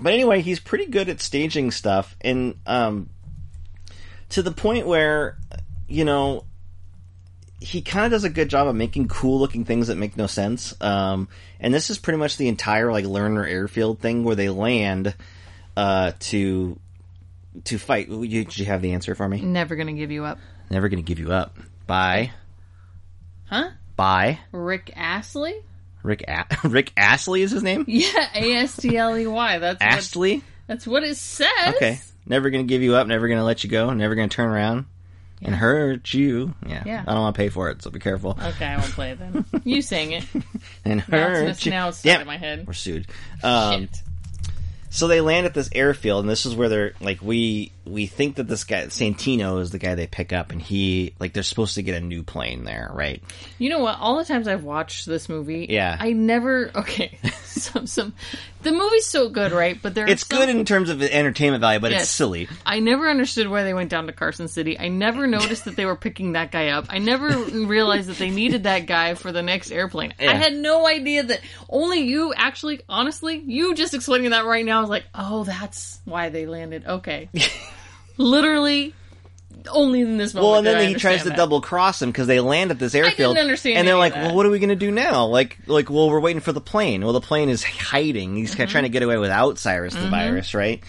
But 0.01 0.13
anyway, 0.13 0.43
he's 0.43 0.61
pretty 0.61 0.87
good 0.87 1.09
at 1.09 1.21
staging 1.21 1.71
stuff, 1.71 2.17
and 2.21 2.57
um, 2.67 3.09
to 4.31 4.43
the 4.43 4.53
point 4.53 4.87
where, 4.87 5.39
you 5.89 6.05
know, 6.05 6.45
he 7.61 7.81
kind 7.83 8.05
of 8.05 8.11
does 8.13 8.25
a 8.25 8.31
good 8.31 8.49
job 8.51 8.69
of 8.69 8.77
making 8.77 9.09
cool 9.09 9.39
looking 9.41 9.65
things 9.65 9.89
that 9.89 9.97
make 9.97 10.17
no 10.17 10.27
sense. 10.27 10.75
Um, 10.81 11.29
and 11.59 11.73
this 11.73 11.89
is 11.91 11.99
pretty 11.99 12.19
much 12.19 12.37
the 12.37 12.49
entire 12.49 12.93
like 12.93 13.05
Lerner 13.05 13.49
Airfield 13.49 13.99
thing 14.01 14.25
where 14.25 14.37
they 14.37 14.49
land 14.51 15.15
uh, 15.77 16.13
to 16.21 16.79
to 17.65 17.79
fight. 17.79 18.09
You, 18.09 18.45
did 18.45 18.59
you 18.59 18.67
have 18.67 18.83
the 18.83 18.93
answer 18.93 19.15
for 19.15 19.29
me? 19.29 19.41
Never 19.41 19.77
gonna 19.77 19.95
give 19.95 20.11
you 20.11 20.25
up. 20.25 20.39
Never 20.71 20.89
gonna 20.89 21.03
give 21.03 21.19
you 21.19 21.33
up. 21.33 21.57
Bye. 21.87 22.33
Huh? 23.47 23.71
Bye. 23.95 24.41
Rick 24.53 24.93
Astley? 24.97 25.55
Rick 26.03 26.25
A- 26.29 26.47
Rick 26.69 26.93
Astley 26.97 27.43
is 27.43 27.51
his 27.53 27.63
name. 27.63 27.85
Yeah, 27.89 28.29
A 28.35 28.53
S 28.57 28.77
T 28.77 28.97
L 28.97 29.17
E 29.17 29.27
Y. 29.27 29.59
That's 29.59 29.81
what, 29.81 29.93
Astley. 29.93 30.43
that's 30.67 30.87
what 30.87 31.03
it 31.05 31.17
says. 31.17 31.49
Okay. 31.69 32.01
Never 32.27 32.51
gonna 32.51 32.65
give 32.65 32.83
you 32.83 32.97
up. 32.97 33.07
Never 33.07 33.29
gonna 33.29 33.45
let 33.45 33.65
you 33.65 33.71
go. 33.71 33.93
Never 33.95 34.15
gonna 34.15 34.29
turn 34.29 34.49
around 34.49 34.87
and 35.43 35.55
hurt 35.55 36.13
you. 36.15 36.55
Yeah. 36.67 36.83
Yeah. 36.87 37.05
I 37.07 37.13
don't 37.13 37.23
want 37.23 37.35
to 37.35 37.39
pay 37.39 37.49
for 37.49 37.71
it, 37.71 37.83
so 37.83 37.91
be 37.91 37.99
careful. 38.01 38.39
Okay, 38.43 38.65
I 38.67 38.77
won't 38.79 38.91
play 38.93 39.11
it 39.13 39.19
then. 39.19 39.45
You 39.65 39.83
sang 39.83 40.13
it. 40.13 40.25
And 40.85 41.01
hurt 41.01 41.49
it's, 41.49 41.65
you. 41.67 41.71
now 41.73 41.89
it's 41.89 42.03
Damn 42.03 42.13
stuck 42.15 42.19
it. 42.19 42.23
in 42.23 42.27
my 42.27 42.37
head. 42.37 42.67
We're 42.67 42.73
sued. 42.73 43.07
Um, 43.43 43.83
Shit. 43.83 44.03
so 44.91 45.09
they 45.09 45.21
land 45.21 45.47
at 45.47 45.55
this 45.55 45.69
airfield, 45.73 46.21
and 46.21 46.31
this 46.31 46.47
is 46.47 46.55
where 46.55 46.69
they're 46.69 46.93
like, 47.01 47.21
we 47.23 47.73
we 47.87 48.07
think 48.07 48.37
that 48.37 48.49
this 48.49 48.65
guy 48.65 48.87
Santino 48.87 49.61
is 49.61 49.71
the 49.71 49.79
guy 49.79 49.95
they 49.95 50.07
pick 50.07 50.33
up, 50.33 50.51
and 50.53 50.61
he 50.61 51.15
like 51.19 51.33
they're 51.33 51.43
supposed 51.43 51.75
to 51.77 51.83
get 51.83 51.95
a 51.95 52.05
new 52.05 52.23
plane 52.23 52.65
there, 52.65 52.91
right? 52.93 53.23
You 53.59 53.71
know 53.71 53.79
what? 53.81 53.99
All 54.01 54.17
the 54.19 54.25
times 54.25 54.49
I've 54.49 54.65
watched 54.65 55.07
this 55.07 55.29
movie, 55.29 55.67
Yeah. 55.71 55.97
I 55.99 56.13
never. 56.13 56.71
Okay, 56.75 57.19
some 57.45 57.87
some. 57.87 58.15
The 58.63 58.73
movie's 58.73 59.07
so 59.07 59.29
good, 59.29 59.53
right? 59.53 59.79
But 59.81 59.95
there, 59.95 60.09
It's 60.09 60.27
some- 60.27 60.39
good 60.39 60.49
in 60.49 60.65
terms 60.65 60.91
of 60.91 61.01
entertainment 61.01 61.61
value, 61.61 61.79
but 61.79 61.93
Yes. 61.93 62.03
it's 62.03 62.11
silly. 62.11 62.49
I 62.65 62.81
never 62.81 63.09
understood 63.09 63.47
why 63.49 63.63
they 63.63 63.73
went 63.75 63.91
down 63.91 64.07
to 64.09 64.13
Carson 64.13 64.49
City. 64.49 64.77
I 64.79 64.89
never 64.89 65.29
noticed 65.29 65.67
that 65.67 65.77
they 65.77 65.87
were 65.87 65.95
picking 65.95 66.33
that 66.33 66.51
guy 66.51 66.69
up. 66.71 66.87
I 66.89 66.99
never 66.99 67.29
realized 67.45 68.09
that 68.09 68.19
they 68.19 68.31
needed 68.31 68.65
that 68.65 68.87
guy 68.87 69.15
for 69.15 69.31
the 69.31 69.43
next 69.43 69.71
airplane. 69.71 70.15
Yeah. 70.19 70.33
I 70.33 70.35
had 70.35 70.53
no 70.55 70.85
idea 70.87 71.23
that 71.23 71.41
only 71.69 72.01
you 72.01 72.35
actually, 72.35 72.81
honestly, 72.89 73.37
you 73.39 73.75
just 73.77 73.95
explaining 73.95 74.31
that 74.31 74.45
right 74.47 74.65
now 74.65 74.83
is 74.83 74.89
like, 74.89 75.05
oh, 75.15 75.45
that's 75.45 76.01
why 76.05 76.31
they 76.31 76.47
landed. 76.47 76.85
Okay. 76.87 77.29
Literally, 78.19 78.95
only 79.71 80.01
in 80.01 80.17
this 80.17 80.33
moment. 80.35 80.45
Well, 80.51 80.59
and 80.59 80.67
then 80.67 80.89
he 80.89 80.95
tries 80.95 81.23
to 81.25 81.31
that. 81.31 81.37
double 81.37 81.61
cross 81.61 82.01
him 82.01 82.11
because 82.11 82.27
they 82.27 82.41
land 82.41 82.71
at 82.71 82.79
this 82.79 82.95
airfield. 82.95 83.37
understand 83.37 83.79
and 83.79 83.89
they're 83.89 83.97
like. 83.97 84.15
"Well, 84.15 84.35
what 84.35 84.47
are 84.47 84.51
we 84.51 84.59
going 84.59 84.71
to 84.71 84.77
do 84.77 84.91
now?" 84.91 85.27
Like, 85.27 85.59
like, 85.67 85.91
well, 85.91 86.09
we're 86.09 86.21
waiting 86.21 86.41
for 86.41 86.53
the 86.53 86.61
plane. 86.61 87.03
Well, 87.03 87.13
the 87.13 87.21
plane 87.21 87.49
is 87.49 87.63
hiding. 87.65 88.37
He's 88.37 88.51
Mm-hmm. 88.51 88.57
kind 88.59 88.69
of 88.69 88.73
trying 88.73 88.85
to 88.85 88.89
get 88.91 89.03
away 89.03 89.19
without 89.19 89.59
Cyrus 89.59 89.95
the 89.95 90.09
virus, 90.09 90.55
right? 90.55 90.83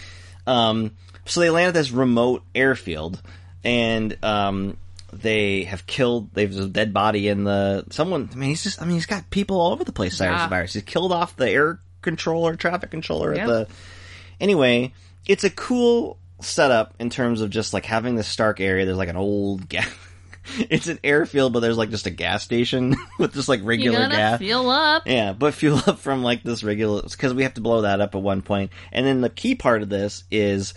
Um, 0.46 0.92
so 1.26 1.40
they 1.42 1.50
land 1.50 1.70
at 1.70 1.74
this 1.74 1.92
remote 1.92 2.44
airfield, 2.56 3.22
and 3.64 4.18
um, 4.24 4.78
they 5.12 5.64
have 5.64 5.86
killed. 5.86 6.34
They've 6.34 6.56
a 6.58 6.68
dead 6.68 6.94
body 6.94 7.28
in 7.28 7.44
the 7.44 7.84
someone. 7.90 8.30
I 8.32 8.36
mean, 8.36 8.50
he's 8.50 8.64
just. 8.64 8.82
I 8.82 8.86
mean, 8.86 8.94
he's 8.96 9.06
got 9.08 9.30
people 9.30 9.60
all 9.60 9.74
over 9.74 9.84
the 9.84 9.92
place. 9.92 10.16
Cyrus 10.18 10.38
Yeah. 10.38 10.44
the 10.46 10.50
virus. 10.50 10.74
He's 10.74 10.84
killed 10.84 11.12
off 11.12 11.36
the 11.36 11.50
air 11.50 11.80
controller, 12.02 12.56
traffic 12.56 12.92
controller 12.92 13.34
at 13.34 13.48
the. 13.48 13.68
Anyway, 14.40 14.94
it's 15.26 15.44
a 15.44 15.50
cool 15.50 16.18
setup 16.42 16.94
in 17.00 17.10
terms 17.10 17.42
of 17.42 17.50
just 17.50 17.74
like 17.74 17.86
having 17.86 18.16
this 18.16 18.28
Stark 18.28 18.60
area. 18.60 18.86
There's 18.86 18.98
like 18.98 19.10
an 19.10 19.18
old 19.18 19.68
gas. 19.68 19.90
it's 20.70 20.88
an 20.88 21.00
airfield, 21.04 21.54
but 21.54 21.60
there's 21.60 21.78
like 21.78 21.90
just 21.90 22.06
a 22.06 22.12
gas 22.12 22.44
station 22.44 22.96
with 23.20 23.34
just 23.34 23.50
like 23.50 23.62
regular 23.64 24.08
gas. 24.08 24.40
Fuel 24.40 24.70
up. 24.70 25.04
Yeah, 25.06 25.34
but 25.34 25.54
fuel 25.54 25.82
up 25.86 26.00
from 26.00 26.24
like 26.24 26.44
this 26.44 26.64
regular 26.64 27.02
because 27.02 27.34
we 27.34 27.44
have 27.44 27.56
to 27.56 27.62
blow 27.62 27.82
that 27.82 28.02
up 28.02 28.16
at 28.16 28.22
one 28.22 28.42
point. 28.42 28.72
And 28.92 29.06
then 29.06 29.22
the 29.22 29.30
key 29.30 29.56
part 29.56 29.82
of 29.82 29.90
this 29.90 30.24
is 30.32 30.74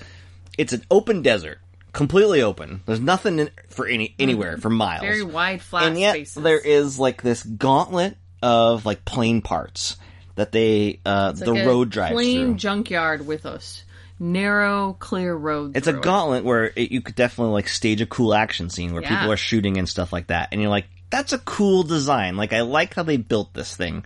it's 0.59 0.73
an 0.73 0.85
open 0.91 1.23
desert, 1.23 1.59
completely 1.93 2.43
open. 2.43 2.82
There's 2.87 3.01
nothing 3.01 3.39
in, 3.39 3.51
for 3.69 3.87
any 3.87 4.15
anywhere 4.19 4.59
for 4.59 4.70
miles. 4.70 5.03
Very 5.03 5.23
wide, 5.23 5.62
flat 5.62 5.85
and 5.85 5.99
yet 5.99 6.15
spaces. 6.15 6.43
there 6.43 6.59
is 6.59 6.99
like 6.99 7.23
this 7.23 7.43
gauntlet 7.43 8.16
of 8.43 8.87
like 8.87 9.05
plane 9.05 9.43
parts 9.43 9.97
that 10.37 10.53
they 10.53 11.01
uh 11.05 11.32
the 11.32 11.53
like 11.53 11.66
road 11.66 11.91
drives 11.91 12.15
plain 12.15 12.47
through. 12.49 12.55
junkyard 12.55 13.27
with 13.27 13.47
us. 13.47 13.85
Narrow, 14.21 14.93
clear 15.01 15.35
road. 15.35 15.77
It's 15.77 15.89
a 15.89 15.97
it. 15.97 16.03
gauntlet 16.03 16.45
where 16.45 16.73
it, 16.77 16.93
you 16.93 17.01
could 17.01 17.15
definitely 17.15 17.55
like 17.55 17.69
stage 17.69 18.01
a 18.03 18.07
cool 18.07 18.35
action 18.35 18.69
scene 18.71 18.93
where 18.93 19.03
Yeah. 19.03 19.09
people 19.17 19.33
are 19.33 19.37
shooting 19.39 19.79
and 19.79 19.89
stuff 19.89 20.13
like 20.13 20.27
that, 20.29 20.51
and 20.53 20.61
you're 20.61 20.71
like, 20.71 20.87
that's 21.09 21.33
a 21.33 21.39
cool 21.39 21.83
design. 21.83 22.37
Like 22.37 22.53
I 22.53 22.61
like 22.61 22.95
how 22.95 23.03
they 23.03 23.17
built 23.17 23.55
this 23.55 23.75
thing, 23.75 24.05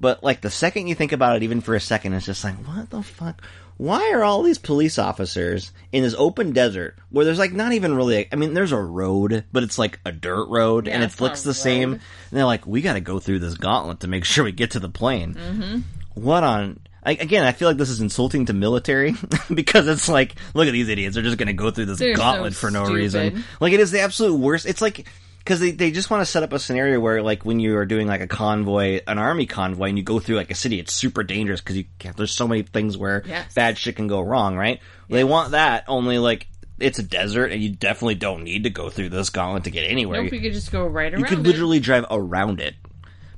but 0.00 0.24
like 0.24 0.40
the 0.40 0.50
second 0.50 0.86
you 0.86 0.94
think 0.94 1.12
about 1.12 1.36
it, 1.36 1.42
even 1.42 1.60
for 1.60 1.74
a 1.74 1.80
second, 1.80 2.14
it's 2.14 2.26
just 2.26 2.42
like, 2.42 2.56
what 2.66 2.88
the 2.90 3.02
fuck? 3.02 3.42
Why 3.76 4.12
are 4.12 4.22
all 4.22 4.42
these 4.44 4.58
police 4.58 4.98
officers 5.00 5.72
in 5.90 6.04
this 6.04 6.14
open 6.16 6.52
desert 6.52 6.96
where 7.10 7.24
there's 7.24 7.40
like 7.40 7.52
not 7.52 7.72
even 7.72 7.94
really? 7.96 8.28
I 8.32 8.36
mean, 8.36 8.54
there's 8.54 8.70
a 8.72 8.78
road, 8.80 9.44
but 9.52 9.62
it's 9.64 9.78
like 9.78 9.98
a 10.06 10.12
dirt 10.12 10.46
road, 10.48 10.86
Yeah, 10.86 10.94
and 10.94 11.02
it 11.02 11.20
looks 11.20 11.42
a 11.44 11.48
the 11.48 11.54
same. 11.54 11.92
And 11.94 12.00
they're 12.30 12.44
like, 12.44 12.66
we 12.68 12.82
got 12.82 12.92
to 12.94 13.00
go 13.00 13.18
through 13.18 13.40
this 13.40 13.54
gauntlet 13.56 14.00
to 14.00 14.08
make 14.08 14.24
sure 14.26 14.44
we 14.44 14.52
get 14.52 14.70
to 14.72 14.80
the 14.80 14.88
plane. 14.88 15.34
Mm-hmm. 15.34 15.78
What 16.14 16.44
on? 16.44 16.78
I, 17.06 17.12
again, 17.12 17.44
I 17.44 17.52
feel 17.52 17.68
like 17.68 17.76
this 17.76 17.90
is 17.90 18.00
insulting 18.00 18.46
to 18.46 18.52
military 18.52 19.14
because 19.54 19.86
it's 19.88 20.08
like, 20.08 20.34
look 20.54 20.66
at 20.66 20.72
these 20.72 20.88
idiots. 20.88 21.14
They're 21.14 21.22
just 21.24 21.36
going 21.38 21.48
to 21.48 21.52
go 21.52 21.70
through 21.70 21.86
this 21.86 21.98
They're 21.98 22.14
so 22.14 22.22
gauntlet 22.22 22.54
for 22.54 22.70
no 22.70 22.84
stupid. 22.84 22.96
reason. 22.98 23.44
Like 23.60 23.72
it 23.72 23.80
is 23.80 23.90
the 23.90 24.00
absolute 24.00 24.36
worst. 24.36 24.64
It's 24.66 24.80
like 24.80 25.06
because 25.38 25.60
they 25.60 25.72
they 25.72 25.90
just 25.90 26.08
want 26.10 26.22
to 26.22 26.26
set 26.26 26.42
up 26.42 26.52
a 26.54 26.58
scenario 26.58 26.98
where 27.00 27.22
like 27.22 27.44
when 27.44 27.60
you 27.60 27.76
are 27.76 27.84
doing 27.84 28.06
like 28.06 28.22
a 28.22 28.26
convoy, 28.26 29.00
an 29.06 29.18
army 29.18 29.44
convoy, 29.44 29.88
and 29.90 29.98
you 29.98 30.04
go 30.04 30.18
through 30.18 30.36
like 30.36 30.50
a 30.50 30.54
city, 30.54 30.80
it's 30.80 30.94
super 30.94 31.22
dangerous 31.22 31.60
because 31.60 31.76
you 31.76 31.84
there's 32.16 32.32
so 32.32 32.48
many 32.48 32.62
things 32.62 32.96
where 32.96 33.22
Yes. 33.26 33.52
bad 33.54 33.76
shit 33.76 33.96
can 33.96 34.06
go 34.06 34.20
wrong. 34.22 34.56
Right? 34.56 34.80
They 35.10 35.24
want 35.24 35.50
that 35.52 35.84
only 35.88 36.18
like. 36.18 36.46
It's 36.80 36.98
a 36.98 37.04
desert, 37.04 37.52
and 37.52 37.62
you 37.62 37.70
definitely 37.70 38.16
don't 38.16 38.42
need 38.42 38.64
to 38.64 38.70
go 38.70 38.90
through 38.90 39.10
this 39.10 39.30
gauntlet 39.30 39.62
to 39.64 39.70
get 39.70 39.82
anywhere. 39.88 40.24
Nope, 40.24 40.32
you 40.32 40.40
could 40.40 40.52
just 40.52 40.72
go 40.72 40.84
right 40.84 41.12
around 41.12 41.20
You 41.20 41.26
could 41.26 41.38
it. 41.38 41.42
literally 41.42 41.78
drive 41.78 42.04
around 42.10 42.58
it. 42.60 42.74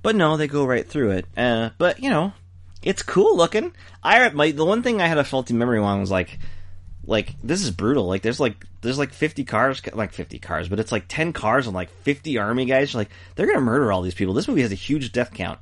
But 0.02 0.16
no, 0.16 0.38
they 0.38 0.46
go 0.48 0.64
right 0.64 0.88
through 0.88 1.10
it. 1.10 1.26
Uh, 1.36 1.68
but, 1.76 2.02
you 2.02 2.08
know, 2.08 2.32
It's 2.86 3.02
cool 3.02 3.36
looking. 3.36 3.72
I 4.02 4.28
my 4.30 4.52
the 4.52 4.64
one 4.64 4.82
thing 4.82 5.00
I 5.02 5.06
had 5.08 5.18
a 5.18 5.24
faulty 5.24 5.54
memory 5.54 5.78
on 5.80 6.00
was 6.00 6.10
like 6.10 6.38
like 7.04 7.34
this 7.42 7.62
is 7.62 7.70
brutal. 7.72 8.06
Like 8.06 8.22
there's 8.22 8.38
like 8.40 8.64
there's 8.80 8.98
like 8.98 9.12
50 9.12 9.44
cars, 9.44 9.82
like 9.92 10.12
50 10.12 10.38
cars, 10.38 10.68
but 10.68 10.78
it's 10.78 10.92
like 10.92 11.04
10 11.08 11.32
cars 11.32 11.66
and 11.66 11.74
like 11.74 11.90
50 12.02 12.38
army 12.38 12.64
guys. 12.64 12.94
Like 12.94 13.10
they're 13.34 13.46
gonna 13.46 13.60
murder 13.60 13.90
all 13.92 14.02
these 14.02 14.14
people. 14.14 14.34
This 14.34 14.46
movie 14.48 14.62
has 14.62 14.70
a 14.72 14.76
huge 14.76 15.10
death 15.12 15.32
count, 15.34 15.58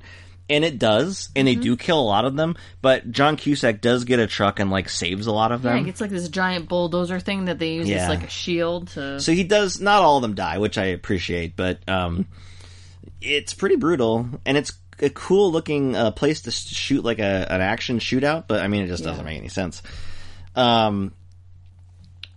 and 0.50 0.64
it 0.66 0.78
does, 0.78 1.30
and 1.34 1.48
Mm-hmm. 1.48 1.58
they 1.60 1.64
do 1.64 1.76
kill 1.78 1.98
a 1.98 2.04
lot 2.04 2.26
of 2.26 2.36
them. 2.36 2.56
But 2.82 3.10
John 3.10 3.36
Cusack 3.36 3.80
does 3.80 4.04
get 4.04 4.18
a 4.20 4.26
truck 4.26 4.60
and 4.60 4.70
like 4.70 4.88
saves 4.90 5.26
a 5.26 5.32
lot 5.32 5.50
of 5.52 5.62
them. 5.62 5.84
Yeah, 5.84 5.88
it's 5.90 6.00
like 6.02 6.10
this 6.10 6.28
giant 6.28 6.68
bulldozer 6.68 7.20
thing 7.20 7.46
that 7.46 7.58
they 7.58 7.72
use 7.74 7.88
Yeah. 7.88 8.02
as 8.04 8.08
like 8.10 8.24
a 8.24 8.30
shield 8.30 8.88
to. 8.88 9.18
So 9.20 9.32
he 9.32 9.44
does 9.44 9.80
not 9.80 10.02
all 10.02 10.16
of 10.16 10.22
them 10.22 10.34
die, 10.34 10.58
which 10.58 10.76
I 10.76 10.86
appreciate, 10.86 11.56
but 11.56 11.86
um, 11.88 12.26
it's 13.20 13.54
pretty 13.54 13.76
brutal, 13.76 14.28
and 14.44 14.56
it's 14.58 14.72
a 15.00 15.10
cool 15.10 15.52
looking 15.52 15.96
uh, 15.96 16.10
place 16.10 16.42
to 16.42 16.50
shoot 16.50 17.04
like 17.04 17.18
a 17.18 17.46
an 17.50 17.60
action 17.60 17.98
shootout. 17.98 18.44
But 18.46 18.60
I 18.60 18.68
mean, 18.68 18.84
it 18.84 18.88
just 18.88 19.04
doesn't 19.04 19.24
make 19.24 19.38
any 19.38 19.48
sense. 19.48 19.82
Um, 20.54 21.12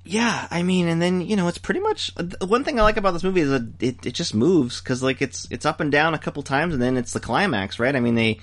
yeah, 0.03 0.47
I 0.49 0.63
mean, 0.63 0.87
and 0.87 1.01
then 1.01 1.21
you 1.21 1.35
know, 1.35 1.47
it's 1.47 1.57
pretty 1.57 1.81
much 1.81 2.11
one 2.41 2.63
thing 2.63 2.79
I 2.79 2.83
like 2.83 2.97
about 2.97 3.11
this 3.11 3.23
movie 3.23 3.41
is 3.41 3.49
that 3.49 3.73
it, 3.81 4.05
it 4.05 4.13
just 4.13 4.33
moves 4.33 4.79
because 4.79 5.03
like 5.03 5.21
it's 5.21 5.47
it's 5.51 5.65
up 5.65 5.79
and 5.81 5.91
down 5.91 6.13
a 6.13 6.19
couple 6.19 6.43
times, 6.43 6.73
and 6.73 6.81
then 6.81 6.97
it's 6.97 7.13
the 7.13 7.19
climax, 7.19 7.77
right? 7.77 7.95
I 7.95 7.99
mean, 7.99 8.15
they 8.15 8.39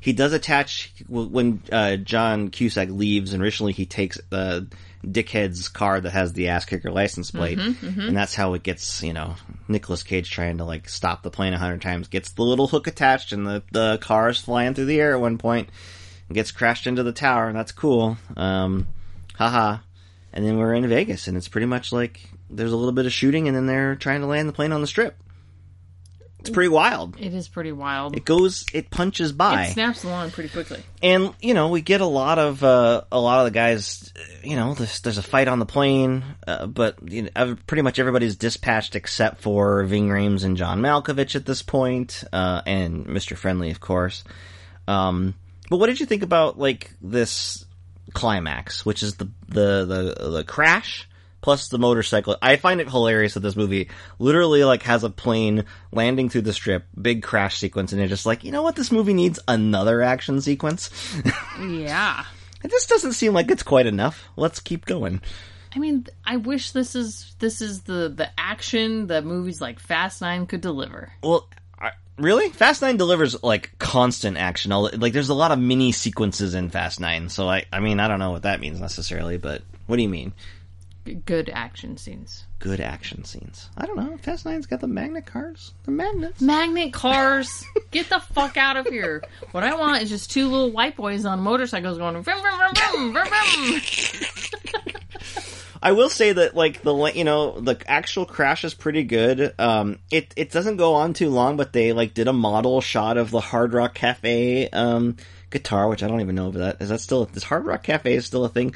he 0.00 0.12
does 0.12 0.32
attach 0.32 0.92
when 1.08 1.62
uh, 1.70 1.96
John 1.96 2.50
Cusack 2.50 2.90
leaves, 2.90 3.32
and 3.32 3.42
originally 3.42 3.72
he 3.72 3.86
takes 3.86 4.18
uh, 4.32 4.62
Dickhead's 5.12 5.68
car 5.68 6.00
that 6.00 6.10
has 6.10 6.32
the 6.32 6.48
ass 6.48 6.64
kicker 6.64 6.90
license 6.90 7.30
plate, 7.30 7.58
and 7.58 8.16
that's 8.16 8.34
how 8.34 8.54
it 8.54 8.62
gets. 8.62 9.02
You 9.02 9.12
know, 9.12 9.36
Nicolas 9.68 10.02
Cage 10.02 10.30
trying 10.30 10.58
to 10.58 10.64
like 10.64 10.88
stop 10.88 11.22
the 11.22 11.30
plane 11.30 11.52
a 11.52 11.58
hundred 11.58 11.82
times 11.82 12.08
gets 12.08 12.32
the 12.32 12.42
little 12.42 12.66
hook 12.66 12.86
attached, 12.86 13.32
and 13.32 13.46
the 13.46 13.62
the 13.72 13.98
car 13.98 14.28
is 14.28 14.38
flying 14.40 14.74
through 14.74 14.86
the 14.86 15.00
air 15.00 15.12
at 15.14 15.20
one 15.20 15.38
point, 15.38 15.68
and 16.28 16.34
gets 16.34 16.52
crashed 16.52 16.86
into 16.86 17.02
the 17.02 17.12
tower, 17.12 17.48
and 17.48 17.56
that's 17.56 17.72
cool. 17.72 18.16
Um, 18.36 18.86
haha. 19.34 19.78
And 20.32 20.44
then 20.44 20.58
we're 20.58 20.74
in 20.74 20.88
Vegas, 20.88 21.28
and 21.28 21.36
it's 21.36 21.46
pretty 21.46 21.66
much 21.66 21.92
like 21.92 22.28
there's 22.50 22.72
a 22.72 22.76
little 22.76 22.92
bit 22.92 23.06
of 23.06 23.12
shooting, 23.12 23.46
and 23.46 23.56
then 23.56 23.66
they're 23.66 23.94
trying 23.94 24.20
to 24.20 24.26
land 24.26 24.48
the 24.48 24.52
plane 24.52 24.72
on 24.72 24.80
the 24.80 24.86
strip. 24.86 25.16
It's 26.44 26.50
pretty 26.52 26.68
wild. 26.68 27.18
it 27.18 27.32
is 27.32 27.48
pretty 27.48 27.72
wild. 27.72 28.16
It 28.16 28.24
goes, 28.26 28.66
it 28.74 28.90
punches 28.90 29.32
by, 29.32 29.64
It 29.64 29.72
snaps 29.72 30.04
along 30.04 30.30
pretty 30.32 30.50
quickly. 30.50 30.82
and 31.02 31.34
you 31.40 31.54
know 31.54 31.68
we 31.70 31.80
get 31.80 32.02
a 32.02 32.06
lot 32.06 32.38
of 32.38 32.62
uh, 32.62 33.02
a 33.10 33.18
lot 33.18 33.38
of 33.40 33.44
the 33.46 33.50
guys. 33.50 34.12
You 34.42 34.56
know, 34.56 34.74
there's, 34.74 35.00
there's 35.00 35.16
a 35.18 35.22
fight 35.22 35.48
on 35.48 35.58
the 35.58 35.64
plane, 35.66 36.22
uh, 36.46 36.66
but 36.66 36.96
you 37.10 37.30
know, 37.34 37.56
pretty 37.66 37.80
much 37.82 37.98
everybody's 37.98 38.36
dispatched 38.36 38.94
except 38.94 39.40
for 39.40 39.82
Ving 39.84 40.08
Rhames 40.08 40.44
and 40.44 40.56
John 40.56 40.80
Malkovich 40.82 41.34
at 41.34 41.46
this 41.46 41.62
point, 41.62 42.24
uh, 42.32 42.60
and 42.66 43.06
Mr. 43.06 43.36
Friendly, 43.36 43.70
of 43.70 43.80
course. 43.80 44.22
Um, 44.86 45.34
but 45.70 45.78
what 45.78 45.86
did 45.86 45.98
you 45.98 46.04
think 46.06 46.22
about 46.22 46.58
like 46.58 46.90
this 47.00 47.64
climax, 48.12 48.84
which 48.84 49.02
is 49.02 49.14
the 49.16 49.30
the 49.48 50.14
the, 50.18 50.28
the 50.30 50.44
crash 50.44 51.08
plus 51.44 51.68
the 51.68 51.78
motorcycle? 51.78 52.38
I 52.40 52.56
find 52.56 52.80
it 52.80 52.88
hilarious 52.88 53.34
that 53.34 53.40
this 53.40 53.54
movie 53.54 53.90
literally 54.18 54.64
like 54.64 54.82
has 54.84 55.04
a 55.04 55.10
plane 55.10 55.66
landing 55.92 56.30
through 56.30 56.40
the 56.40 56.54
strip, 56.54 56.86
big 57.00 57.22
crash 57.22 57.58
sequence, 57.58 57.92
and 57.92 58.00
you're 58.00 58.08
just 58.08 58.24
like, 58.24 58.44
you 58.44 58.50
know 58.50 58.62
what, 58.62 58.76
this 58.76 58.90
movie 58.90 59.12
needs 59.12 59.38
another 59.46 60.00
action 60.00 60.40
sequence. 60.40 60.90
Yeah. 61.60 62.24
It 62.64 62.70
just 62.70 62.88
doesn't 62.88 63.12
seem 63.12 63.32
like 63.32 63.50
it's 63.50 63.62
quite 63.62 63.86
enough. 63.86 64.26
Let's 64.36 64.58
keep 64.58 64.86
going. 64.86 65.20
I 65.74 65.78
mean, 65.78 66.06
I 66.24 66.38
wish 66.38 66.72
this 66.72 66.94
is 66.96 67.36
this 67.38 67.60
is 67.60 67.82
the 67.82 68.08
the 68.08 68.28
action 68.38 69.08
that 69.08 69.24
movies 69.24 69.60
like 69.60 69.78
Fast 69.78 70.20
Nine 70.20 70.46
could 70.46 70.60
deliver. 70.60 71.12
Well, 71.22 71.48
really, 72.16 72.48
Fast 72.48 72.82
Nine 72.82 72.96
delivers 72.96 73.40
like 73.42 73.78
constant 73.78 74.36
action. 74.36 74.72
All 74.72 74.90
like, 74.94 75.12
there's 75.12 75.28
a 75.28 75.34
lot 75.34 75.52
of 75.52 75.58
mini 75.58 75.92
sequences 75.92 76.54
in 76.54 76.70
Fast 76.70 77.00
Nine. 77.00 77.28
So 77.28 77.48
I, 77.48 77.66
I 77.72 77.80
mean, 77.80 78.00
I 78.00 78.08
don't 78.08 78.18
know 78.18 78.30
what 78.30 78.42
that 78.42 78.60
means 78.60 78.80
necessarily, 78.80 79.36
but 79.36 79.62
what 79.86 79.96
do 79.96 80.02
you 80.02 80.08
mean? 80.08 80.32
Good 81.26 81.50
action 81.50 81.98
scenes. 81.98 82.44
Good 82.58 82.80
action 82.80 83.24
scenes. 83.24 83.68
I 83.76 83.84
don't 83.84 83.96
know. 83.96 84.16
Fast 84.18 84.46
Nine's 84.46 84.66
got 84.66 84.80
the 84.80 84.86
magnet 84.86 85.26
cars, 85.26 85.72
the 85.84 85.90
magnets. 85.90 86.40
Magnet 86.40 86.94
cars. 86.94 87.64
Get 87.90 88.08
the 88.08 88.20
fuck 88.20 88.56
out 88.56 88.78
of 88.78 88.86
here. 88.86 89.22
What 89.52 89.64
I 89.64 89.74
want 89.74 90.02
is 90.02 90.08
just 90.08 90.30
two 90.30 90.48
little 90.48 90.70
white 90.70 90.96
boys 90.96 91.26
on 91.26 91.40
motorcycles 91.40 91.98
going 91.98 92.22
vroom, 92.22 92.40
vroom, 92.40 92.58
vroom, 92.58 93.12
vroom, 93.12 93.12
vroom, 93.12 93.80
vroom. 93.80 93.80
I 95.82 95.92
will 95.92 96.08
say 96.08 96.32
that 96.32 96.56
like 96.56 96.80
the 96.80 96.94
you 97.14 97.24
know 97.24 97.60
the 97.60 97.78
actual 97.86 98.24
crash 98.24 98.64
is 98.64 98.72
pretty 98.72 99.04
good. 99.04 99.54
Um, 99.58 99.98
it 100.10 100.32
it 100.34 100.50
doesn't 100.50 100.78
go 100.78 100.94
on 100.94 101.12
too 101.12 101.28
long, 101.28 101.58
but 101.58 101.74
they 101.74 101.92
like 101.92 102.14
did 102.14 102.26
a 102.26 102.32
model 102.32 102.80
shot 102.80 103.18
of 103.18 103.30
the 103.30 103.40
Hard 103.40 103.74
Rock 103.74 103.92
Cafe 103.92 104.70
um 104.70 105.18
guitar, 105.50 105.86
which 105.90 106.02
I 106.02 106.08
don't 106.08 106.22
even 106.22 106.34
know 106.34 106.48
if 106.48 106.54
that 106.54 106.80
is 106.80 106.88
that 106.88 107.00
still 107.00 107.28
is 107.34 107.44
Hard 107.44 107.66
Rock 107.66 107.82
Cafe 107.82 108.14
is 108.14 108.24
still 108.24 108.46
a 108.46 108.48
thing. 108.48 108.74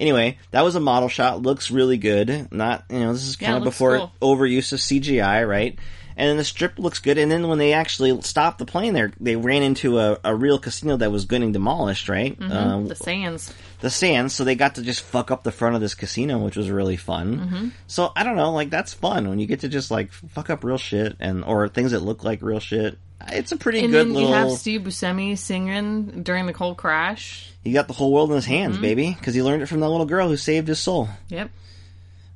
Anyway, 0.00 0.38
that 0.50 0.62
was 0.62 0.74
a 0.74 0.80
model 0.80 1.08
shot. 1.08 1.42
Looks 1.42 1.70
really 1.70 1.98
good. 1.98 2.48
Not 2.50 2.84
you 2.90 2.98
know 3.00 3.12
this 3.12 3.28
is 3.28 3.36
kind 3.36 3.54
it 3.54 3.58
of 3.58 3.64
before 3.64 3.98
cool. 3.98 4.12
overuse 4.36 4.72
of 4.72 4.80
CGI, 4.80 5.46
right? 5.46 5.78
And 6.16 6.28
then 6.28 6.36
the 6.36 6.44
strip 6.44 6.78
looks 6.78 6.98
good. 6.98 7.16
And 7.16 7.30
then 7.30 7.48
when 7.48 7.56
they 7.58 7.72
actually 7.72 8.20
stopped 8.22 8.58
the 8.58 8.66
plane, 8.66 8.92
there 8.92 9.12
they 9.20 9.36
ran 9.36 9.62
into 9.62 9.98
a, 10.00 10.18
a 10.24 10.34
real 10.34 10.58
casino 10.58 10.96
that 10.98 11.10
was 11.12 11.24
getting 11.26 11.52
demolished, 11.52 12.08
right? 12.10 12.36
Um, 12.42 12.88
The 12.88 12.94
sands. 12.96 13.54
the 13.80 13.88
sands, 13.90 14.34
so 14.34 14.44
they 14.44 14.54
got 14.54 14.74
to 14.74 14.82
just 14.82 15.00
fuck 15.02 15.30
up 15.30 15.44
the 15.44 15.52
front 15.52 15.76
of 15.76 15.80
this 15.80 15.94
casino, 15.94 16.38
which 16.38 16.56
was 16.56 16.70
really 16.70 16.96
fun. 16.96 17.38
Mm-hmm. 17.38 17.68
So 17.86 18.10
I 18.16 18.24
don't 18.24 18.36
know, 18.36 18.52
like 18.52 18.68
that's 18.70 18.92
fun 18.92 19.28
when 19.30 19.38
you 19.38 19.46
get 19.46 19.60
to 19.60 19.68
just 19.68 19.90
like 19.90 20.12
fuck 20.12 20.50
up 20.50 20.62
real 20.64 20.76
shit 20.78 21.16
and 21.20 21.42
or 21.44 21.68
things 21.68 21.92
that 21.92 22.00
look 22.00 22.24
like 22.24 22.42
real 22.42 22.60
shit. 22.60 22.98
It's 23.28 23.52
a 23.52 23.56
pretty 23.56 23.80
And 23.80 23.90
good 23.92 24.06
then 24.08 24.14
little. 24.14 24.28
you 24.30 24.34
have 24.34 24.50
Steve 24.52 24.82
Buscemi 24.82 25.36
singing 25.36 26.22
during 26.22 26.46
the 26.46 26.52
cold 26.52 26.76
crash. 26.78 27.50
he 27.62 27.72
got 27.72 27.86
the 27.86 27.92
whole 27.94 28.12
world 28.12 28.30
in 28.30 28.36
his 28.36 28.46
hands, 28.46 28.74
Mm-hmm. 28.74 28.82
baby, 28.82 29.16
because 29.18 29.34
he 29.34 29.42
learned 29.42 29.62
it 29.62 29.66
from 29.66 29.80
that 29.80 29.88
little 29.88 30.06
girl 30.06 30.28
who 30.28 30.36
saved 30.36 30.68
his 30.68 30.78
soul. 30.78 31.08
Yep. 31.28 31.50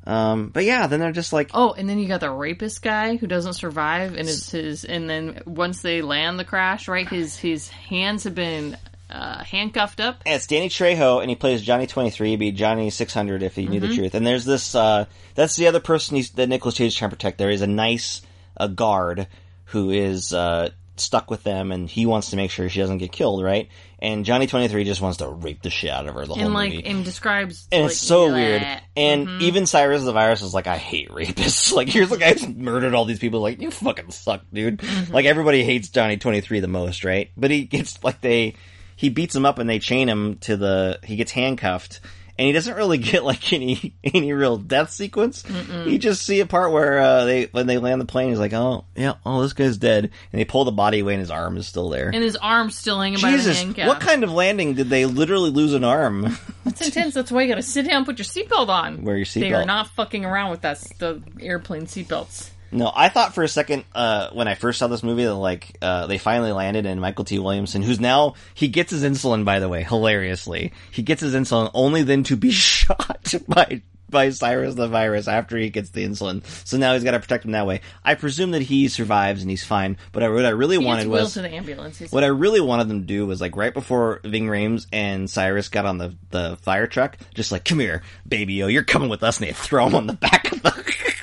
Um, 0.07 0.49
but 0.51 0.65
yeah, 0.65 0.87
then 0.87 1.01
they're 1.01 1.13
just 1.13 1.33
like, 1.33 1.51
Oh, 1.55 1.73
and 1.73 1.89
then 1.89 1.99
you 1.99 2.07
got 2.09 2.21
the 2.21 2.31
rapist 2.31 2.83
guy 2.83 3.17
who 3.17 3.27
doesn't 3.27 3.55
survive, 3.55 4.11
and 4.17 4.29
it's 4.29 4.51
his. 4.51 4.85
And 4.85 5.09
then 5.09 5.41
once 5.47 5.81
they 5.81 6.03
land 6.03 6.39
the 6.39 6.45
crash, 6.45 6.89
right, 6.89 7.09
his 7.09 7.39
his 7.39 7.69
hands 7.71 8.25
have 8.25 8.35
been 8.35 8.77
uh, 9.09 9.43
handcuffed 9.45 10.01
up. 10.01 10.21
And 10.27 10.35
it's 10.35 10.47
Danny 10.47 10.69
Trejo, 10.69 11.23
and 11.23 11.31
he 11.31 11.37
plays 11.37 11.63
Johnny 11.63 11.87
Twenty 11.87 12.11
Three. 12.11 12.31
He'd 12.31 12.37
be 12.39 12.53
Johnny 12.53 12.91
Six 12.91 13.15
Hundred 13.15 13.43
if 13.43 13.57
he 13.57 13.67
knew 13.67 13.81
Mm-hmm. 13.81 13.89
the 13.89 13.97
truth. 13.97 14.15
And 14.15 14.27
there's 14.27 14.45
this. 14.45 14.75
Uh, 14.75 15.07
that's 15.35 15.57
the 15.57 15.69
other 15.69 15.81
person 15.81 16.17
he's, 16.17 16.31
that 16.33 16.49
Nicolas 16.51 16.77
Cage 16.77 16.89
is 16.89 16.95
trying 16.97 17.11
to 17.11 17.17
protect. 17.17 17.39
There 17.39 17.49
is 17.51 17.63
a 17.63 17.67
nice 17.67 18.21
uh, 18.59 18.67
guard 18.67 19.27
who 19.67 19.91
is 19.91 20.33
uh, 20.33 20.71
stuck 20.97 21.31
with 21.31 21.43
them, 21.43 21.73
and 21.73 21.89
he 21.89 22.07
wants 22.07 22.31
to 22.31 22.37
make 22.37 22.51
sure 22.51 22.69
she 22.69 22.81
doesn't 22.81 22.99
get 22.99 23.13
killed, 23.13 23.43
right? 23.43 23.69
And 23.99 24.25
Johnny 24.25 24.47
Twenty 24.47 24.69
Three 24.69 24.85
just 24.85 25.01
wants 25.01 25.19
to 25.19 25.29
rape 25.29 25.63
the 25.63 25.71
shit 25.71 25.91
out 25.91 26.07
of 26.07 26.15
her 26.15 26.27
the 26.27 26.35
whole 26.35 26.45
And 26.45 26.53
like, 26.53 26.73
movie. 26.75 26.87
and 26.87 27.05
describes, 27.05 27.67
and 27.73 27.83
like, 27.85 27.91
it's 27.93 28.01
so 28.01 28.29
bleh. 28.29 28.33
weird. 28.35 28.63
And 28.97 29.27
Mm-hmm. 29.27 29.43
even 29.43 29.67
Cyrus 29.67 30.05
the 30.05 30.13
Virus 30.13 30.43
is 30.43 30.53
like, 30.55 30.67
I 30.67 30.77
hate 30.77 31.09
rapists. 31.09 31.73
like, 31.77 31.89
here's 31.89 32.11
the 32.11 32.19
guy 32.19 32.33
who's 32.35 32.47
murdered 32.49 32.95
all 32.95 33.07
these 33.07 33.19
people. 33.19 33.41
Like, 33.41 33.61
you 33.63 33.71
fucking 33.71 34.11
suck, 34.11 34.43
dude. 34.53 34.79
Mm-hmm. 34.79 35.13
Like, 35.15 35.25
everybody 35.25 35.65
hates 35.65 35.89
Johnny 35.89 36.17
23 36.19 36.61
the 36.61 36.69
most, 36.69 37.05
right? 37.05 37.31
But 37.37 37.51
he 37.51 37.65
gets, 37.65 38.05
like, 38.05 38.21
they, 38.21 38.55
he 38.97 39.09
beats 39.09 39.35
him 39.35 39.47
up 39.47 39.59
and 39.59 39.69
they 39.71 39.79
chain 39.79 40.09
him 40.09 40.37
to 40.41 40.57
the, 40.59 40.99
he 41.03 41.17
gets 41.17 41.33
handcuffed. 41.33 42.01
And 42.37 42.47
he 42.47 42.53
doesn't 42.53 42.75
really 42.75 42.99
get, 43.13 43.25
like, 43.25 43.53
any, 43.53 43.95
any 44.03 44.33
real 44.33 44.57
death 44.57 44.91
sequence. 44.91 45.45
You 45.87 45.99
just 45.99 46.23
see 46.23 46.41
a 46.41 46.47
part 46.47 46.73
where, 46.73 46.99
uh, 46.99 47.25
they, 47.25 47.45
when 47.47 47.67
they 47.67 47.79
land 47.79 48.01
the 48.01 48.05
plane, 48.07 48.31
he's 48.31 48.39
like, 48.39 48.53
oh, 48.53 48.85
yeah, 48.97 49.15
oh, 49.25 49.43
this 49.43 49.53
guy's 49.53 49.77
dead. 49.77 50.05
And 50.33 50.41
they 50.41 50.45
pull 50.45 50.65
the 50.65 50.73
body 50.73 51.01
away 51.01 51.15
and 51.15 51.21
his 51.21 51.31
arm 51.31 51.57
is 51.57 51.67
still 51.67 51.89
there. 51.89 52.09
and 52.09 52.23
his 52.23 52.37
arm's 52.37 52.77
still 52.77 53.01
hanging 53.01 53.21
by 53.21 53.31
the 53.31 53.37
Jesus, 53.37 53.61
handcuff. 53.63 53.87
what 53.87 54.01
kind 54.01 54.25
of 54.25 54.33
landing 54.33 54.75
did 54.75 54.89
they 54.91 55.07
literally 55.07 55.51
lose 55.51 55.75
an 55.75 55.85
arm? 55.85 56.37
That's 56.65 56.85
intense. 56.87 57.15
That's 57.15 57.31
why 57.31 57.43
you 57.43 57.49
got 57.49 57.57
to 57.57 57.63
sit 57.63 57.87
down, 57.87 57.99
and 57.99 58.07
put 58.07 58.19
your 58.19 58.25
seatbelt 58.25 58.69
on. 58.69 59.03
Wear 59.05 59.17
your 59.17 59.27
They 59.27 59.53
are 59.53 59.65
not 59.67 59.89
fucking 59.91 60.25
around 60.25 60.51
with 60.51 60.63
that 60.63 60.81
the 60.99 61.23
airplane 61.41 61.87
seatbelts. 61.87 62.51
No, 62.75 62.91
I 62.95 63.09
thought 63.09 63.35
for 63.35 63.45
a 63.45 63.49
second 63.49 63.85
uh, 63.95 64.31
when 64.33 64.49
I 64.49 64.57
first 64.57 64.81
saw 64.81 64.89
this 64.89 65.05
movie 65.05 65.25
that 65.25 65.35
like 65.35 65.77
uh, 65.81 66.09
they 66.09 66.19
finally 66.19 66.51
landed 66.51 66.87
and 66.87 67.01
Mykelti 67.01 67.39
Williamson, 67.39 67.83
who's 67.83 68.01
now 68.01 68.35
he 68.53 68.67
gets 68.67 68.91
his 68.91 69.05
insulin 69.05 69.45
by 69.45 69.61
the 69.61 69.69
way, 69.69 69.85
hilariously, 69.85 70.73
he 70.91 71.03
gets 71.03 71.21
his 71.21 71.35
insulin 71.35 71.71
only 71.73 72.03
then 72.03 72.25
to 72.25 72.37
be 72.37 72.51
shot 72.53 73.33
by 73.47 73.83
by 74.11 74.31
Cyrus 74.31 74.75
the 74.75 74.89
virus 74.89 75.29
after 75.29 75.57
he 75.57 75.71
gets 75.71 75.91
the 75.91 76.05
insulin. 76.05 76.45
So 76.67 76.77
now 76.77 76.95
he's 76.95 77.05
got 77.05 77.13
to 77.13 77.21
protect 77.21 77.45
him 77.45 77.53
that 77.53 77.67
way. 77.67 77.81
I 78.05 78.15
presume 78.15 78.53
that 78.53 78.63
he 78.63 78.89
survives 78.89 79.43
and 79.43 79.51
he's 79.51 79.65
fine. 79.65 79.97
But 80.13 80.23
I, 80.23 80.29
what 80.29 80.45
I 80.45 80.51
really 80.51 80.79
He 80.79 80.85
wanted 80.85 81.09
was 81.09 81.35
to 81.35 81.43
the 81.43 81.51
ambulance. 81.51 81.99
He's 81.99 82.11
what 82.11 82.25
I 82.25 82.29
really 82.29 82.61
wanted 82.61 82.89
them 82.89 83.01
to 83.01 83.07
do 83.07 83.27
was 83.27 83.41
like 83.41 83.57
right 83.57 83.75
before 83.75 84.21
Ving 84.25 84.47
Rhames 84.47 84.87
and 84.93 85.29
Cyrus 85.29 85.69
got 85.69 85.87
on 85.87 85.99
the, 85.99 86.17
the 86.31 86.57
fire 86.63 86.87
truck, 86.87 87.19
just 87.35 87.53
like, 87.53 87.65
come 87.65 87.79
here, 87.79 88.03
baby, 88.27 88.55
yo, 88.55 88.67
you're 88.69 88.85
coming 88.85 89.09
with 89.09 89.23
us, 89.23 89.39
and 89.39 89.49
they 89.49 89.53
throw 89.53 89.87
him 89.87 89.95
on 89.95 90.07
the 90.07 90.13
back 90.15 90.51
of 90.51 90.63
the 90.63 90.71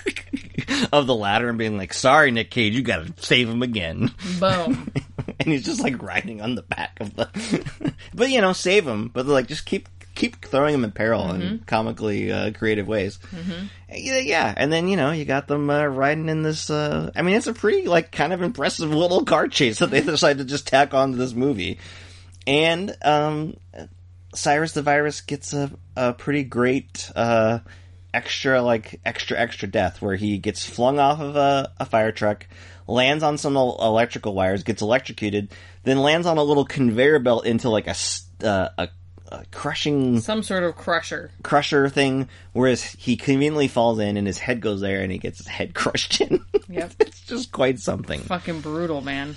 of 0.91 1.07
the 1.07 1.15
ladder 1.15 1.49
and 1.49 1.57
being 1.57 1.77
like, 1.77 1.93
sorry, 1.93 2.31
Nick 2.31 2.51
Cage, 2.51 2.75
you 2.75 2.81
gotta 2.81 3.13
save 3.17 3.49
him 3.49 3.61
again. 3.61 4.11
boom. 4.39 4.91
and 5.39 5.49
he's 5.49 5.65
just 5.65 5.81
like 5.81 6.01
riding 6.01 6.41
on 6.41 6.55
the 6.55 6.61
back 6.63 6.99
of 6.99 7.15
the, 7.15 7.93
but 8.13 8.29
you 8.29 8.41
know, 8.41 8.53
save 8.53 8.87
him, 8.87 9.09
but 9.09 9.25
like 9.25 9.47
just 9.47 9.65
keep 9.65 9.87
keep 10.13 10.43
throwing 10.45 10.73
him 10.75 10.83
in 10.83 10.91
peril 10.91 11.31
in 11.31 11.59
comically 11.65 12.31
uh, 12.31 12.51
creative 12.51 12.87
ways. 12.87 13.17
Yeah, 13.89 14.19
yeah, 14.19 14.53
and 14.55 14.71
then 14.71 14.87
you 14.87 14.97
know 14.97 15.11
you 15.11 15.25
got 15.25 15.47
them 15.47 15.69
uh, 15.69 15.85
riding 15.85 16.29
in 16.29 16.43
this. 16.43 16.69
Uh, 16.69 17.11
I 17.15 17.21
mean, 17.21 17.35
it's 17.35 17.47
a 17.47 17.53
pretty 17.53 17.87
like 17.87 18.11
kind 18.11 18.33
of 18.33 18.41
impressive 18.41 18.93
little 18.93 19.23
car 19.25 19.47
chase 19.47 19.79
that 19.79 19.89
they 19.89 20.01
decided 20.01 20.39
to 20.39 20.45
just 20.45 20.67
tack 20.67 20.93
onto 20.93 21.17
this 21.17 21.33
movie. 21.33 21.79
and 22.45 22.95
um, 23.03 23.55
Cyrus 24.33 24.73
the 24.73 24.81
Virus 24.81 25.21
gets 25.21 25.53
a, 25.53 25.71
a 25.95 26.13
pretty 26.13 26.43
great 26.43 27.09
uh, 27.15 27.59
extra 28.13 28.61
like 28.61 28.99
extra 29.05 29.37
extra 29.39 29.67
death 29.67 30.01
where 30.01 30.15
he 30.15 30.37
gets 30.37 30.65
flung 30.65 30.99
off 30.99 31.19
of 31.19 31.35
a, 31.35 31.71
a 31.79 31.85
fire 31.85 32.11
truck, 32.11 32.47
lands 32.87 33.23
on 33.23 33.37
some 33.37 33.55
electrical 33.55 34.33
wires, 34.33 34.63
gets 34.63 34.81
electrocuted, 34.81 35.51
then 35.83 35.99
lands 35.99 36.27
on 36.27 36.37
a 36.37 36.43
little 36.43 36.65
conveyor 36.65 37.19
belt 37.19 37.45
into 37.45 37.69
like 37.69 37.87
a 37.87 37.95
uh, 38.45 38.69
a, 38.77 38.89
a 39.31 39.45
crushing 39.51 40.19
Some 40.19 40.43
sort 40.43 40.63
of 40.63 40.75
crusher. 40.75 41.31
crusher 41.43 41.89
thing, 41.89 42.27
whereas 42.53 42.83
he 42.83 43.15
conveniently 43.15 43.67
falls 43.67 43.99
in 43.99 44.17
and 44.17 44.27
his 44.27 44.37
head 44.37 44.61
goes 44.61 44.81
there 44.81 45.01
and 45.01 45.11
he 45.11 45.17
gets 45.17 45.37
his 45.37 45.47
head 45.47 45.73
crushed 45.75 46.21
in. 46.21 46.43
Yep. 46.69 46.93
it's 46.99 47.21
just 47.21 47.51
quite 47.51 47.79
something. 47.79 48.21
Fucking 48.21 48.61
brutal, 48.61 49.01
man. 49.01 49.35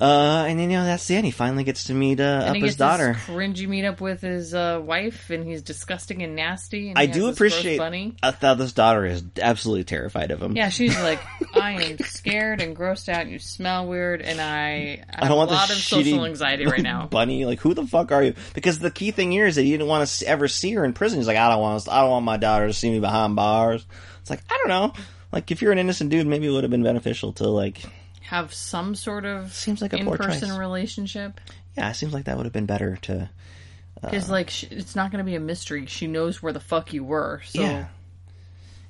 Uh, 0.00 0.44
and 0.48 0.58
then 0.58 0.70
you 0.70 0.76
know 0.76 0.84
that's 0.84 1.06
the 1.06 1.14
end. 1.14 1.24
He 1.24 1.30
finally 1.30 1.62
gets 1.62 1.84
to 1.84 1.94
meet 1.94 2.18
uh, 2.18 2.24
And 2.24 2.48
up 2.48 2.56
he 2.56 2.62
his 2.62 2.74
daughter. 2.74 3.12
this 3.12 3.22
cringy 3.26 3.68
meetup 3.68 4.00
with 4.00 4.22
his 4.22 4.52
uh, 4.52 4.80
wife, 4.82 5.30
and 5.30 5.46
he's 5.46 5.62
disgusting 5.62 6.22
and 6.24 6.34
nasty. 6.34 6.88
And 6.88 6.98
I 6.98 7.06
do 7.06 7.28
appreciate. 7.28 7.78
bunny. 7.78 8.16
I 8.20 8.32
thought 8.32 8.58
this 8.58 8.72
daughter 8.72 9.04
is 9.06 9.22
absolutely 9.40 9.84
terrified 9.84 10.32
of 10.32 10.42
him. 10.42 10.56
Yeah, 10.56 10.68
she's 10.70 10.98
like, 11.00 11.20
I 11.54 11.80
am 11.80 11.98
scared 11.98 12.60
and 12.60 12.76
grossed 12.76 13.08
out. 13.08 13.20
and 13.22 13.30
You 13.30 13.38
smell 13.38 13.86
weird, 13.86 14.20
and 14.20 14.40
I, 14.40 15.04
I 15.08 15.20
have 15.20 15.28
don't 15.28 15.36
want 15.38 15.50
a 15.50 15.54
lot 15.54 15.70
of 15.70 15.76
social 15.76 16.24
anxiety 16.24 16.66
right 16.66 16.82
now. 16.82 17.06
Bunny, 17.06 17.44
like 17.44 17.60
who 17.60 17.72
the 17.72 17.86
fuck 17.86 18.10
are 18.10 18.24
you? 18.24 18.34
Because 18.52 18.80
the 18.80 18.90
key 18.90 19.12
thing 19.12 19.30
here 19.30 19.46
is 19.46 19.54
that 19.54 19.62
he 19.62 19.70
didn't 19.70 19.86
want 19.86 20.08
to 20.08 20.26
ever 20.26 20.48
see 20.48 20.72
her 20.72 20.84
in 20.84 20.92
prison. 20.92 21.20
He's 21.20 21.28
like, 21.28 21.36
I 21.36 21.48
don't 21.48 21.60
want, 21.60 21.88
I 21.88 22.00
don't 22.00 22.10
want 22.10 22.24
my 22.24 22.36
daughter 22.36 22.66
to 22.66 22.72
see 22.72 22.90
me 22.90 22.98
behind 22.98 23.36
bars. 23.36 23.86
It's 24.22 24.30
like 24.30 24.40
I 24.50 24.56
don't 24.58 24.68
know. 24.68 24.92
Like 25.30 25.52
if 25.52 25.62
you're 25.62 25.70
an 25.70 25.78
innocent 25.78 26.10
dude, 26.10 26.26
maybe 26.26 26.48
it 26.48 26.50
would 26.50 26.64
have 26.64 26.70
been 26.72 26.82
beneficial 26.82 27.32
to 27.34 27.48
like. 27.48 27.80
Have 28.28 28.52
some 28.54 28.94
sort 28.94 29.24
of 29.24 29.52
Seems 29.52 29.80
like 29.82 29.92
a 29.92 29.96
in-person 29.96 30.56
relationship. 30.56 31.40
Yeah, 31.76 31.90
it 31.90 31.94
seems 31.94 32.12
like 32.14 32.24
that 32.24 32.36
would 32.36 32.46
have 32.46 32.52
been 32.52 32.66
better 32.66 32.96
to. 33.02 33.28
Because 34.00 34.28
like 34.30 34.50
sh- 34.50 34.64
it's 34.70 34.94
not 34.96 35.10
going 35.10 35.24
to 35.24 35.28
be 35.30 35.34
a 35.36 35.40
mystery. 35.40 35.86
She 35.86 36.06
knows 36.06 36.42
where 36.42 36.52
the 36.52 36.60
fuck 36.60 36.92
you 36.92 37.04
were. 37.04 37.40
So 37.46 37.60
Yeah. 37.60 37.86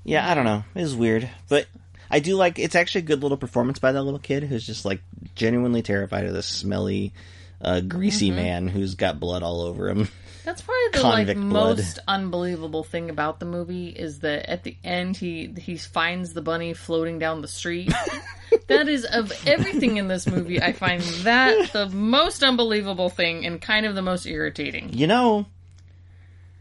Yeah, 0.05 0.29
I 0.31 0.35
don't 0.35 0.45
know. 0.45 0.65
It 0.75 0.83
was 0.83 0.95
weird, 0.95 1.29
but 1.49 1.67
I 2.11 2.21
do 2.21 2.37
like. 2.37 2.59
It's 2.59 2.75
actually 2.75 3.01
a 3.01 3.05
good 3.07 3.23
little 3.23 3.39
performance 3.39 3.79
by 3.79 3.93
that 3.93 4.03
little 4.03 4.19
kid 4.21 4.43
who's 4.45 4.67
just 4.67 4.85
like 4.85 5.01
genuinely 5.35 5.83
terrified 5.83 6.27
of 6.27 6.35
this 6.35 6.47
smelly, 6.47 7.13
uh, 7.61 7.81
greasy 7.81 8.29
Mm-hmm. 8.29 8.37
man 8.37 8.69
who's 8.69 8.95
got 8.97 9.19
blood 9.19 9.43
all 9.43 9.63
over 9.63 9.89
him. 9.89 10.09
That's 10.45 10.61
probably 10.61 11.01
the 11.01 11.03
like 11.03 11.27
blood. 11.37 11.77
most 11.79 11.99
unbelievable 12.07 12.85
thing 12.85 13.09
about 13.09 13.41
the 13.41 13.47
movie 13.47 13.89
is 13.89 14.21
that 14.21 14.49
at 14.49 14.63
the 14.63 14.77
end 14.85 15.17
he 15.17 15.55
he 15.59 15.79
finds 15.79 16.35
the 16.35 16.43
bunny 16.43 16.75
floating 16.75 17.19
down 17.19 17.41
the 17.41 17.49
street. 17.49 17.91
that 18.67 18.87
is 18.87 19.07
of 19.07 19.33
everything 19.47 19.97
in 19.97 20.07
this 20.07 20.27
movie, 20.27 20.61
I 20.61 20.73
find 20.73 21.01
that 21.23 21.73
the 21.73 21.89
most 21.89 22.43
unbelievable 22.43 23.09
thing 23.09 23.47
and 23.47 23.61
kind 23.61 23.87
of 23.87 23.95
the 23.95 24.03
most 24.03 24.27
irritating. 24.27 24.93
You 24.93 25.07
know, 25.07 25.47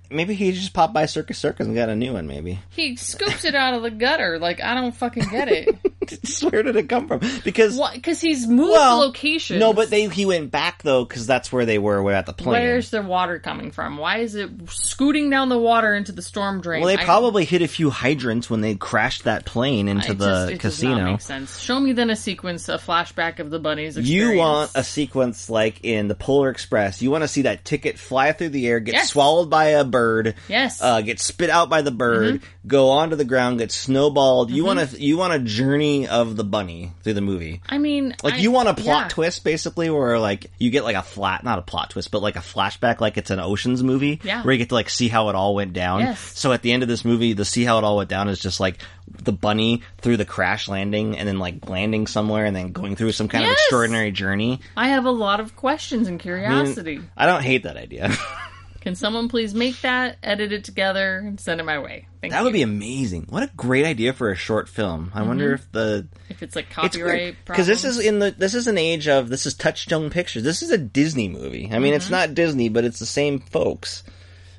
maybe 0.10 0.34
he 0.34 0.54
just 0.54 0.74
popped 0.74 0.94
by 0.94 1.06
Circus 1.06 1.38
Circus 1.38 1.68
and 1.68 1.76
got 1.76 1.90
a 1.90 1.96
new 1.96 2.14
one. 2.14 2.26
Maybe 2.26 2.60
He 2.70 2.96
scoops 2.96 3.44
it 3.44 3.54
out 3.54 3.74
of 3.74 3.84
the 3.84 3.92
gutter. 3.92 4.40
Like 4.40 4.62
I 4.64 4.76
don't 4.76 4.96
fucking 4.96 5.28
get 5.30 5.50
it. 5.50 5.78
Where 6.50 6.64
did 6.64 6.76
it 6.76 6.90
come 6.90 7.08
from? 7.08 7.20
Because? 7.44 7.80
Because 7.94 8.20
he's 8.22 8.48
moved 8.48 8.72
well, 8.72 8.98
locations. 9.00 9.60
no, 9.60 9.74
but 9.74 9.90
they 9.90 10.08
he 10.08 10.26
went 10.26 10.52
back 10.52 10.84
though 10.84 11.06
because 11.06 11.26
that's 11.28 11.52
where 11.52 11.66
they 11.66 11.78
were 11.80 12.12
at 12.12 12.26
the 12.26 12.34
plane. 12.34 12.62
Where's 12.62 12.90
the 12.90 13.02
water 13.02 13.40
coming 13.40 13.72
from? 13.72 13.98
Why 13.98 14.18
is 14.20 14.36
it 14.36 14.50
scooting 14.70 15.30
down 15.30 15.50
the 15.50 15.58
water 15.58 15.94
into 15.96 16.12
the 16.12 16.22
storm 16.22 16.62
drain? 16.62 16.82
well, 16.82 16.96
they 16.96 17.02
I- 17.02 17.06
probably 17.06 17.46
hit 17.46 17.62
a 17.62 17.68
few 17.68 17.90
hydrants 17.90 18.50
when 18.50 18.62
they 18.62 18.76
crashed 18.76 19.24
that 19.26 19.46
plane 19.46 19.88
into 19.88 20.14
the 20.14 20.26
just- 20.26 20.52
it 20.52 20.62
does 20.62 20.84
not 20.84 20.90
casino. 20.96 21.12
make 21.12 21.22
sense. 21.22 21.60
Show 21.60 21.80
me 21.80 21.94
then 21.94 22.10
a 22.10 22.16
sequence, 22.16 22.70
a 22.70 22.78
flashback 22.78 23.40
of 23.40 23.50
the 23.50 23.60
bunnies. 23.60 23.98
experience. 23.98 24.34
You 24.34 24.38
want 24.40 24.72
a 24.76 24.84
sequence 24.84 25.50
like 25.50 25.80
in 25.84 26.08
the 26.08 26.16
Polar 26.16 26.50
Express. 26.50 27.02
You 27.02 27.12
want 27.12 27.24
to 27.24 27.28
see 27.28 27.44
that 27.44 27.64
ticket 27.66 27.98
fly 28.00 28.32
through 28.32 28.50
the 28.50 28.68
air, 28.68 28.80
get 28.80 28.94
Yes. 28.96 29.10
swallowed 29.10 29.50
by 29.50 29.66
a 29.66 29.84
bird, 29.84 30.36
Yes. 30.48 30.82
uh, 30.82 31.02
get 31.02 31.20
spit 31.20 31.50
out 31.50 31.70
by 31.70 31.82
the 31.82 31.92
bird, 31.92 32.42
go 32.66 32.90
onto 32.90 33.16
the 33.16 33.26
ground, 33.26 33.60
get 33.60 33.72
snowballed. 33.72 34.52
You 34.52 34.64
want 34.66 34.80
to 34.80 35.00
you 35.02 35.18
want 35.18 35.34
a 35.34 35.40
journey 35.40 35.93
of 36.08 36.36
the 36.36 36.44
bunny 36.44 36.92
through 37.04 37.14
the 37.14 37.22
movie. 37.22 37.62
I 37.70 37.78
mean, 37.78 38.16
Like 38.24 38.36
I- 38.36 38.38
you 38.38 38.52
want 38.52 38.70
a 38.70 38.74
plot 38.74 39.04
yeah. 39.04 39.08
twist 39.10 39.44
basically 39.44 39.90
where 39.90 40.20
like 40.20 40.48
you 40.60 40.70
get 40.72 40.84
like 40.84 40.96
a 40.96 41.02
flat 41.02 41.44
not 41.44 41.60
a 41.60 41.62
plot 41.62 41.92
twist, 41.92 42.12
but 42.12 42.22
like 42.22 42.36
a 42.36 42.40
flashback 42.40 43.00
like 43.02 43.18
it's 43.18 43.30
an 43.30 43.40
Oceans 43.40 43.84
movie 43.84 44.20
Yeah. 44.24 44.42
where 44.44 44.54
you 44.54 44.58
get 44.58 44.70
to 44.70 44.76
like 44.76 44.90
see 44.90 45.08
how 45.08 45.30
it 45.30 45.36
all 45.36 45.56
went 45.56 45.74
down. 45.74 46.02
Yes. 46.02 46.20
So 46.38 46.52
at 46.52 46.62
the 46.62 46.72
end 46.72 46.84
of 46.84 46.90
this 46.90 47.04
movie, 47.06 47.34
the 47.34 47.46
see 47.46 47.64
how 47.64 47.78
it 47.78 47.84
all 47.84 47.98
went 47.98 48.10
down 48.10 48.28
is 48.30 48.40
just 48.40 48.60
like 48.60 48.80
the 49.24 49.34
bunny 49.34 49.82
through 50.00 50.18
the 50.18 50.26
crash 50.26 50.68
landing 50.68 51.18
and 51.18 51.28
then 51.28 51.38
like 51.40 51.70
landing 51.70 52.08
somewhere 52.08 52.46
and 52.46 52.56
then 52.56 52.72
going 52.72 52.96
through 52.96 53.12
some 53.12 53.28
kind 53.28 53.46
of 53.46 53.52
extraordinary 53.52 54.12
journey. 54.12 54.60
I 54.78 54.90
have 54.90 55.06
a 55.06 55.12
lot 55.12 55.40
of 55.40 55.56
questions 55.56 56.08
and 56.08 56.20
curiosity. 56.20 57.02
I 57.18 57.26
don't 57.26 57.44
hate 57.44 57.64
that 57.64 57.78
idea. 57.78 58.12
Can 58.84 58.96
someone 58.96 59.30
please 59.30 59.54
make 59.56 59.80
that, 59.82 60.18
edit 60.22 60.52
it 60.52 60.66
together, 60.66 61.18
and 61.26 61.40
send 61.40 61.60
it 61.62 61.64
my 61.64 61.80
way? 61.80 62.06
Thank 62.22 62.34
that 62.34 62.40
you. 62.40 62.44
would 62.44 62.54
be 62.54 62.62
amazing. 62.64 63.28
What 63.30 63.42
a 63.44 63.50
great 63.56 63.86
idea 63.86 64.12
for 64.14 64.30
a 64.30 64.36
short 64.36 64.68
film. 64.68 65.10
I 65.16 65.22
wonder 65.24 65.54
if 65.54 65.72
the 65.72 66.08
if 66.30 66.44
it's 66.44 66.56
like 66.56 66.66
it's 66.66 66.76
copyright 66.76 67.38
because 67.46 67.66
this 67.66 67.86
is 67.86 67.98
in 68.00 68.20
the 68.20 68.32
this 68.38 68.54
is 68.54 68.68
an 68.68 68.78
age 68.78 69.08
of 69.08 69.30
this 69.30 69.46
is 69.46 69.54
Touchstone 69.54 70.10
Pictures. 70.10 70.44
This 70.44 70.62
is 70.62 70.70
a 70.70 70.78
Disney 70.78 71.30
movie. 71.30 71.70
I 71.72 71.80
mean, 71.80 71.94
it's 71.94 72.06
Mm-hmm. 72.06 72.14
not 72.14 72.34
Disney, 72.36 72.68
but 72.70 72.84
it's 72.84 73.00
the 73.00 73.06
same 73.06 73.40
folks. 73.40 74.04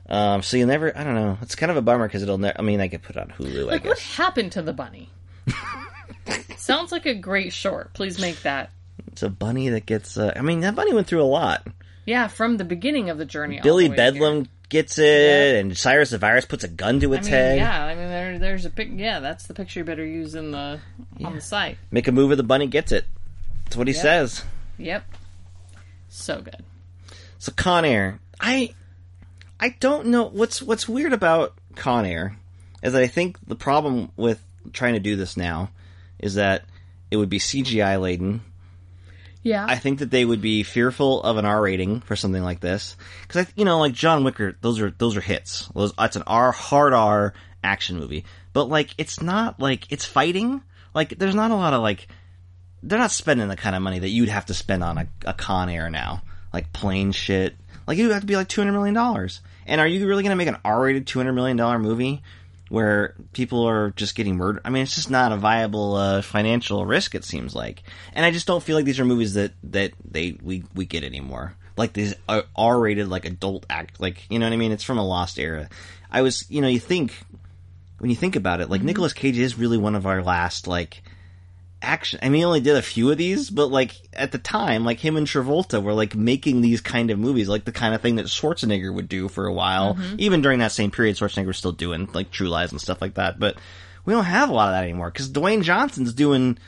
Um, 0.08 0.42
so 0.42 0.56
you'll 0.56 0.68
never. 0.68 0.96
I 0.96 1.04
don't 1.04 1.14
know. 1.14 1.36
It's 1.42 1.54
kind 1.54 1.70
of 1.70 1.76
a 1.76 1.82
bummer 1.82 2.06
because 2.08 2.22
it'll. 2.22 2.38
Ne- 2.38 2.52
I 2.58 2.62
mean, 2.62 2.80
I 2.80 2.88
could 2.88 3.02
put 3.02 3.16
it 3.16 3.20
on 3.20 3.28
Hulu. 3.28 3.66
like 3.66 3.84
what 3.84 3.98
happened 3.98 4.52
to 4.52 4.62
the 4.62 4.72
bunny? 4.72 5.10
Sounds 6.56 6.92
like 6.92 7.06
a 7.06 7.14
great 7.14 7.52
short. 7.52 7.92
Please 7.94 8.18
make 8.20 8.40
that. 8.42 8.70
it's 9.08 9.22
a 9.22 9.28
bunny 9.28 9.68
that 9.70 9.86
gets. 9.86 10.16
Uh, 10.16 10.32
I 10.34 10.40
mean, 10.40 10.60
that 10.60 10.74
bunny 10.74 10.94
went 10.94 11.06
through 11.06 11.22
a 11.22 11.24
lot. 11.24 11.66
Yeah, 12.06 12.28
from 12.28 12.56
the 12.58 12.64
beginning 12.64 13.10
of 13.10 13.18
the 13.18 13.24
journey. 13.24 13.60
Billy 13.62 13.84
the 13.84 13.90
way 13.90 13.96
here. 13.96 14.12
Bedlam 14.12 14.48
gets 14.68 14.98
it, 14.98 15.04
Yeah. 15.54 15.60
and 15.60 15.76
Cyrus 15.76 16.10
the 16.10 16.18
Virus 16.18 16.44
puts 16.44 16.64
a 16.64 16.68
gun 16.68 17.00
to 17.00 17.14
I 17.14 17.18
its 17.18 17.26
mean, 17.26 17.34
head. 17.34 17.58
yeah. 17.58 17.84
I 17.84 17.94
mean, 17.94 18.08
there, 18.08 18.38
there's 18.38 18.64
a 18.64 18.70
pic. 18.70 18.88
Yeah, 18.92 19.20
that's 19.20 19.46
the 19.46 19.54
picture 19.54 19.80
you 19.80 19.84
better 19.84 20.04
use 20.04 20.34
in 20.34 20.50
the 20.50 20.80
on 21.24 21.34
the 21.34 21.40
site. 21.40 21.78
Make 21.90 22.08
a 22.08 22.12
move, 22.12 22.30
or 22.30 22.36
the 22.36 22.42
bunny 22.42 22.66
gets 22.66 22.92
it. 22.92 23.04
That's 23.64 23.76
what 23.76 23.88
he 23.88 23.94
Yep. 23.94 24.02
says. 24.02 24.44
Yep. 24.78 25.04
So 26.08 26.40
good. 26.42 26.62
So 27.38 27.52
Con 27.52 27.84
Air, 27.84 28.18
I 28.40 28.74
I 29.60 29.70
don't 29.80 30.06
know 30.08 30.24
what's 30.24 30.60
what's 30.62 30.88
weird 30.88 31.12
about 31.12 31.54
Con 31.76 32.04
Air 32.06 32.36
is 32.82 32.92
that 32.92 33.02
I 33.02 33.06
think 33.06 33.38
the 33.46 33.56
problem 33.56 34.10
with 34.16 34.42
trying 34.72 34.94
to 34.94 35.00
do 35.00 35.16
this 35.16 35.36
now 35.36 35.70
is 36.18 36.34
that 36.34 36.64
it 37.10 37.16
would 37.16 37.28
be 37.30 37.38
CGI 37.38 38.00
laden. 38.00 38.40
Yeah. 39.44 39.64
I 39.68 39.76
think 39.76 40.00
that 40.00 40.10
they 40.10 40.24
would 40.24 40.40
be 40.40 40.62
fearful 40.62 41.22
of 41.22 41.36
an 41.36 41.44
R 41.44 41.60
rating 41.60 42.00
for 42.00 42.16
something 42.16 42.42
like 42.42 42.60
this 42.60 42.96
because 43.22 43.46
I, 43.46 43.50
you 43.54 43.66
know, 43.66 43.78
like 43.78 43.92
John 43.92 44.24
Wicker, 44.24 44.56
those 44.62 44.80
are 44.80 44.90
those 44.90 45.16
are 45.16 45.20
hits. 45.20 45.68
Those 45.68 45.92
that's 45.92 46.16
an 46.16 46.24
R 46.26 46.50
hard 46.50 46.94
R 46.94 47.34
action 47.62 47.98
movie, 47.98 48.24
but 48.54 48.64
like 48.70 48.94
it's 48.98 49.22
not 49.22 49.60
like 49.60 49.92
it's 49.92 50.06
fighting. 50.06 50.62
Like 50.94 51.18
there's 51.18 51.34
not 51.34 51.50
a 51.50 51.56
lot 51.56 51.74
of 51.74 51.82
like 51.82 52.08
they're 52.82 52.98
not 52.98 53.10
spending 53.10 53.48
the 53.48 53.56
kind 53.56 53.76
of 53.76 53.82
money 53.82 53.98
that 53.98 54.08
you'd 54.08 54.30
have 54.30 54.46
to 54.46 54.54
spend 54.54 54.82
on 54.82 54.98
a, 54.98 55.08
a 55.26 55.34
Con 55.34 55.68
Air 55.68 55.90
now, 55.90 56.22
like 56.52 56.72
plane 56.72 57.12
shit. 57.12 57.54
Like 57.86 57.98
you 57.98 58.10
have 58.10 58.22
to 58.22 58.26
be 58.26 58.36
like 58.36 58.48
two 58.48 58.62
hundred 58.62 58.72
million 58.72 58.94
dollars. 58.94 59.42
And 59.66 59.78
are 59.78 59.86
you 59.86 60.06
really 60.06 60.22
going 60.22 60.30
to 60.30 60.36
make 60.36 60.48
an 60.48 60.58
R-rated 60.64 61.06
two 61.06 61.18
hundred 61.18 61.34
million 61.34 61.58
dollar 61.58 61.78
movie 61.78 62.22
where 62.74 63.14
people 63.32 63.66
are 63.66 63.90
just 63.92 64.14
getting 64.14 64.36
murdered? 64.36 64.60
I 64.64 64.70
mean, 64.70 64.82
it's 64.82 64.94
just 64.94 65.10
not 65.10 65.32
a 65.32 65.36
viable 65.36 65.94
uh, 65.94 66.22
financial 66.22 66.84
risk. 66.84 67.14
It 67.14 67.24
seems 67.24 67.54
like, 67.54 67.82
and 68.12 68.26
I 68.26 68.30
just 68.30 68.46
don't 68.46 68.62
feel 68.62 68.76
like 68.76 68.84
these 68.84 69.00
are 69.00 69.04
movies 69.04 69.34
that 69.34 69.52
that 69.64 69.92
they 70.04 70.36
we 70.42 70.64
we 70.74 70.84
get 70.84 71.04
anymore. 71.04 71.56
Like 71.76 71.92
these 71.92 72.14
R-rated, 72.28 73.08
like 73.08 73.24
adult 73.24 73.66
act, 73.70 74.00
like 74.00 74.30
you 74.30 74.38
know 74.38 74.46
what 74.46 74.52
I 74.52 74.56
mean? 74.56 74.72
It's 74.72 74.84
from 74.84 74.98
a 74.98 75.06
lost 75.06 75.38
era. 75.38 75.68
I 76.10 76.22
was, 76.22 76.48
you 76.50 76.60
know, 76.60 76.68
you 76.68 76.78
think 76.78 77.12
when 77.98 78.10
you 78.10 78.16
think 78.16 78.36
about 78.36 78.60
it, 78.60 78.68
like 78.68 78.82
Nicolas 78.82 79.12
Cage 79.12 79.38
is 79.38 79.58
really 79.58 79.78
one 79.78 79.94
of 79.94 80.06
our 80.06 80.22
last 80.22 80.66
like 80.66 81.02
action. 81.84 82.20
I 82.22 82.28
mean, 82.28 82.40
he 82.40 82.44
only 82.44 82.60
did 82.60 82.76
a 82.76 82.82
few 82.82 83.10
of 83.10 83.18
these, 83.18 83.50
but 83.50 83.66
like 83.66 83.92
at 84.12 84.32
the 84.32 84.38
time, 84.38 84.84
like 84.84 85.00
him 85.00 85.16
and 85.16 85.26
Travolta 85.26 85.82
were 85.82 85.94
like 85.94 86.14
making 86.14 86.60
these 86.60 86.80
kind 86.80 87.10
of 87.10 87.18
movies, 87.18 87.48
like 87.48 87.64
the 87.64 87.72
kind 87.72 87.94
of 87.94 88.00
thing 88.00 88.16
that 88.16 88.26
Schwarzenegger 88.26 88.92
would 88.92 89.08
do 89.08 89.28
for 89.28 89.46
a 89.46 89.52
while. 89.52 89.96
Even 90.18 90.42
during 90.42 90.58
that 90.60 90.72
same 90.72 90.90
period, 90.90 91.16
Schwarzenegger 91.16 91.46
was 91.46 91.58
still 91.58 91.72
doing 91.72 92.08
like 92.12 92.30
True 92.30 92.48
Lies 92.48 92.72
and 92.72 92.80
stuff 92.80 93.00
like 93.00 93.14
that. 93.14 93.38
But 93.38 93.56
we 94.04 94.12
don't 94.12 94.24
have 94.24 94.50
a 94.50 94.52
lot 94.52 94.68
of 94.68 94.74
that 94.74 94.84
anymore 94.84 95.10
because 95.10 95.30
Dwayne 95.30 95.62
Johnson's 95.62 96.12
doing 96.12 96.58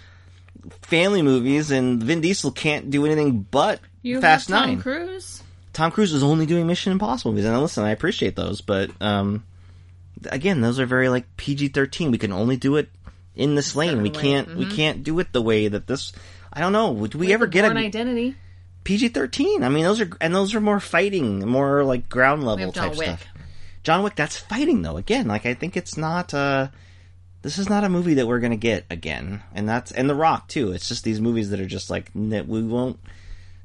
family 0.82 1.22
movies, 1.22 1.70
and 1.70 2.02
Vin 2.02 2.20
Diesel 2.20 2.50
can't 2.50 2.90
do 2.90 3.06
anything 3.06 3.46
but 3.50 3.80
you 4.02 4.20
Fast 4.20 4.48
Tom 4.48 4.66
Nine. 4.66 4.82
Cruise. 4.82 5.42
Tom 5.72 5.90
Cruise 5.90 6.12
is 6.12 6.22
only 6.22 6.46
doing 6.46 6.66
Mission 6.66 6.92
Impossible 6.92 7.32
movies, 7.32 7.44
and 7.44 7.60
listen, 7.60 7.84
I 7.84 7.90
appreciate 7.90 8.34
those, 8.34 8.60
but 8.60 8.90
um, 9.00 9.44
again, 10.30 10.60
those 10.60 10.80
are 10.80 10.86
very 10.86 11.08
like 11.08 11.36
PG 11.36 11.68
thirteen. 11.68 12.10
We 12.10 12.18
can 12.18 12.32
only 12.32 12.56
do 12.56 12.76
it 12.76 12.88
in 13.36 13.54
this 13.54 13.76
lane. 13.76 14.02
We 14.02 14.10
can't. 14.10 14.48
lane, 14.48 14.58
We 14.58 14.66
can't 14.66 15.04
do 15.04 15.18
it 15.20 15.32
the 15.32 15.42
way 15.42 15.68
that 15.68 15.86
this. 15.86 16.12
I 16.52 16.60
don't 16.60 16.72
know. 16.72 16.90
Would 16.92 17.14
we 17.14 17.32
ever 17.32 17.46
get 17.46 17.64
an 17.64 17.76
Identity? 17.76 18.34
PG 18.84 19.08
thirteen? 19.08 19.62
I 19.62 19.68
mean, 19.68 19.84
those 19.84 20.00
are 20.00 20.10
and 20.20 20.34
those 20.34 20.54
are 20.54 20.60
more 20.60 20.80
fighting, 20.80 21.46
more 21.46 21.84
like 21.84 22.08
ground 22.08 22.44
level 22.44 22.72
type 22.72 22.96
Wick. 22.96 23.06
stuff. 23.08 23.26
John 23.82 24.02
Wick, 24.02 24.16
that's 24.16 24.36
fighting 24.36 24.82
though. 24.82 24.96
Again, 24.96 25.28
like 25.28 25.46
I 25.46 25.54
think 25.54 25.76
it's 25.76 25.96
not. 25.96 26.32
uh 26.34 26.68
This 27.42 27.58
is 27.58 27.68
not 27.68 27.84
a 27.84 27.88
movie 27.88 28.14
that 28.14 28.26
we're 28.26 28.40
gonna 28.40 28.56
get 28.56 28.84
again, 28.90 29.42
and 29.54 29.68
that's 29.68 29.92
and 29.92 30.08
The 30.08 30.14
Rock 30.14 30.48
too. 30.48 30.72
It's 30.72 30.88
just 30.88 31.04
these 31.04 31.20
movies 31.20 31.50
that 31.50 31.60
are 31.60 31.66
just 31.66 31.90
like 31.90 32.10
n- 32.16 32.46
we 32.48 32.62
won't. 32.62 32.98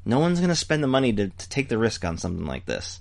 No 0.04 0.20
one's 0.20 0.40
going 0.40 0.50
to 0.50 0.56
spend 0.56 0.84
the 0.84 0.88
money 0.88 1.14
to, 1.14 1.30
to 1.30 1.50
take 1.50 1.70
the 1.70 1.78
risk 1.78 2.04
on 2.04 2.18
something 2.18 2.48
like 2.48 2.66
this. 2.66 3.00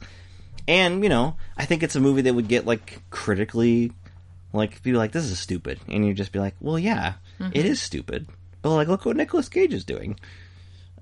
And, 0.69 1.03
you 1.03 1.09
know, 1.09 1.37
I 1.57 1.65
think 1.65 1.83
it's 1.83 1.97
a 1.97 2.01
movie 2.01 2.21
that 2.21 2.35
would 2.35 2.47
get, 2.47 2.67
like, 2.67 3.01
critically, 3.09 3.93
like, 4.53 4.83
be 4.83 4.93
like, 4.93 5.13
this 5.13 5.25
is 5.25 5.39
stupid. 5.39 5.81
And 5.89 6.07
you'd 6.07 6.17
just 6.17 6.33
be 6.33 6.39
like, 6.39 6.55
well, 6.61 6.79
yeah, 6.79 7.15
it 7.53 7.65
is 7.65 7.81
stupid. 7.81 8.27
But, 8.63 8.71
like, 8.75 8.89
look 8.89 9.05
what 9.05 9.17
Nicolas 9.17 9.49
Cage 9.49 9.73
is 9.73 9.85
doing. 9.85 10.19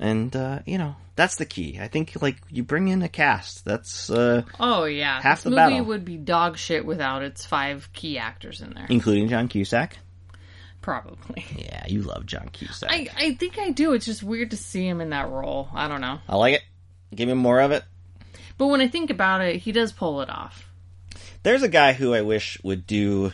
And, 0.00 0.34
uh, 0.36 0.60
you 0.64 0.78
know, 0.78 0.94
that's 1.16 1.36
the 1.36 1.44
key. 1.46 1.78
I 1.80 1.88
think, 1.88 2.20
like, 2.22 2.36
you 2.50 2.62
bring 2.62 2.86
in 2.88 3.02
a 3.02 3.08
cast. 3.08 3.64
That's, 3.64 4.08
uh, 4.10 4.42
Oh 4.60 4.84
yeah, 4.84 5.20
Half 5.20 5.38
this 5.38 5.44
the 5.44 5.50
movie 5.50 5.60
battle. 5.72 5.84
would 5.86 6.04
be 6.04 6.16
dog 6.16 6.56
shit 6.56 6.86
without 6.86 7.22
its 7.22 7.44
five 7.44 7.88
key 7.92 8.16
actors 8.18 8.60
in 8.60 8.74
there. 8.74 8.86
including 8.88 9.28
John 9.28 9.48
Cusack. 9.48 9.98
Probably. 10.80 11.44
Yeah, 11.56 11.84
you 11.88 12.02
love 12.02 12.24
John 12.26 12.48
Cusack. 12.52 12.90
I 12.90 13.08
I 13.16 13.34
think 13.34 13.58
I 13.58 13.70
do. 13.70 13.92
It's 13.92 14.06
just 14.06 14.22
weird 14.22 14.52
to 14.52 14.56
see 14.56 14.86
him 14.86 15.00
in 15.00 15.10
that 15.10 15.28
role. 15.28 15.68
I 15.74 15.88
don't 15.88 16.00
know, 16.00 16.20
I 16.28 16.36
like 16.36 16.54
it. 16.54 16.62
Give 17.14 17.26
me 17.28 17.34
more 17.34 17.60
of 17.60 17.72
it. 17.72 17.82
but 18.56 18.68
when 18.68 18.80
I 18.80 18.86
think 18.88 19.10
about 19.10 19.40
it, 19.40 19.56
he 19.56 19.72
does 19.72 19.92
pull 19.92 20.20
it 20.22 20.30
off. 20.30 20.67
There's 21.42 21.62
a 21.62 21.68
guy 21.68 21.92
who 21.92 22.14
I 22.14 22.22
wish 22.22 22.58
would 22.62 22.86
do 22.86 23.32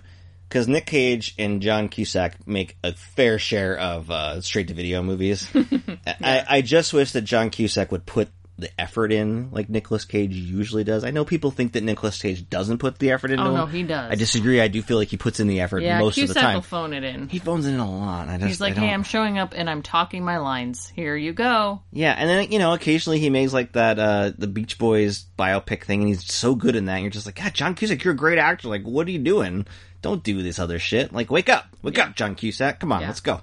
because 0.49 0.69
Nick 0.69 0.87
Cage 0.87 1.35
and 1.39 1.61
John 1.61 1.89
Cusack 1.89 2.47
make 2.47 2.77
a 2.85 2.93
fair 2.93 3.39
share 3.39 3.77
of 3.77 4.11
uh, 4.11 4.41
straight 4.41 4.69
to 4.69 4.75
video 4.75 5.03
movies. 5.03 5.49
I, 6.07 6.45
I 6.49 6.63
just 6.63 6.93
wish 6.93 7.13
that 7.13 7.23
John 7.23 7.51
Cusack 7.51 7.91
would 7.91 8.07
put 8.07 8.29
the 8.57 8.71
effort 8.81 9.11
in 9.13 9.51
like 9.51 9.69
Nicolas 9.69 10.05
Cage 10.05 10.33
usually 10.33 10.85
does. 10.85 11.03
I 11.03 11.11
know 11.11 11.25
people 11.25 11.51
think 11.51 11.73
that 11.73 11.83
Nicolas 11.83 12.23
Cage 12.23 12.49
doesn't 12.49 12.79
put 12.79 12.99
the 13.01 13.11
effort 13.11 13.33
into 13.33 13.43
Oh 13.43 13.49
him. 13.49 13.55
no, 13.55 13.67
he 13.67 13.83
does. 13.83 14.13
I 14.13 14.15
disagree. 14.15 14.61
I 14.61 14.69
do 14.69 14.81
feel 14.81 14.97
like 14.97 15.09
he 15.09 15.17
puts 15.17 15.41
in 15.41 15.49
the 15.49 15.61
effort 15.61 15.83
yeah, 15.83 15.99
most 15.99 16.15
Cusack 16.15 16.29
of 16.31 16.35
the 16.35 16.41
time. 16.41 16.55
will 16.55 16.63
phone 16.63 16.93
it 16.93 17.03
in. 17.03 17.29
he 17.29 17.41
phones 17.41 17.67
it 17.67 17.71
in 17.75 17.81
a 17.81 17.91
lot. 17.91 18.29
I 18.29 18.37
just, 18.37 18.47
He's 18.47 18.61
like, 18.61 18.77
"Hey, 18.77 18.91
I'm 18.93 19.03
showing 19.03 19.39
up 19.39 19.55
and 19.57 19.69
I'm 19.69 19.83
talking 19.83 20.25
my 20.25 20.39
lines. 20.39 20.89
Here 20.95 21.17
you 21.17 21.33
go." 21.33 21.83
Yeah, 21.91 22.13
and 22.17 22.31
then 22.31 22.53
you 22.53 22.61
know, 22.61 22.73
occasionally 22.75 23.19
he 23.19 23.29
makes 23.29 23.53
like 23.53 23.73
that 23.73 23.99
uh 23.99 24.31
the 24.39 24.47
Beach 24.47 24.79
Boys 24.79 25.25
biopic 25.37 25.83
thing, 25.83 26.01
and 26.03 26.09
he's 26.09 26.25
so 26.33 26.55
good 26.55 26.77
in 26.77 26.85
that. 26.85 26.95
And 26.95 27.03
you're 27.03 27.11
just 27.11 27.27
like, 27.27 27.35
God, 27.35 27.55
John 27.55 27.75
Cusack, 27.75 28.05
you're 28.05 28.15
a 28.15 28.17
great 28.17 28.39
actor. 28.39 28.69
Like, 28.69 28.85
what 28.85 29.09
are 29.09 29.11
you 29.11 29.19
doing? 29.19 29.67
Don't 30.01 30.23
do 30.23 30.43
this 30.45 30.61
other 30.61 30.79
shit. 30.79 31.13
Like, 31.13 31.29
wake 31.31 31.49
up, 31.49 31.67
wake 31.83 31.99
up, 31.99 32.15
John 32.15 32.35
Cusack. 32.37 32.79
Come 32.79 32.93
on, 32.93 33.01
Yeah. 33.01 33.09
let's 33.09 33.21
go. 33.21 33.41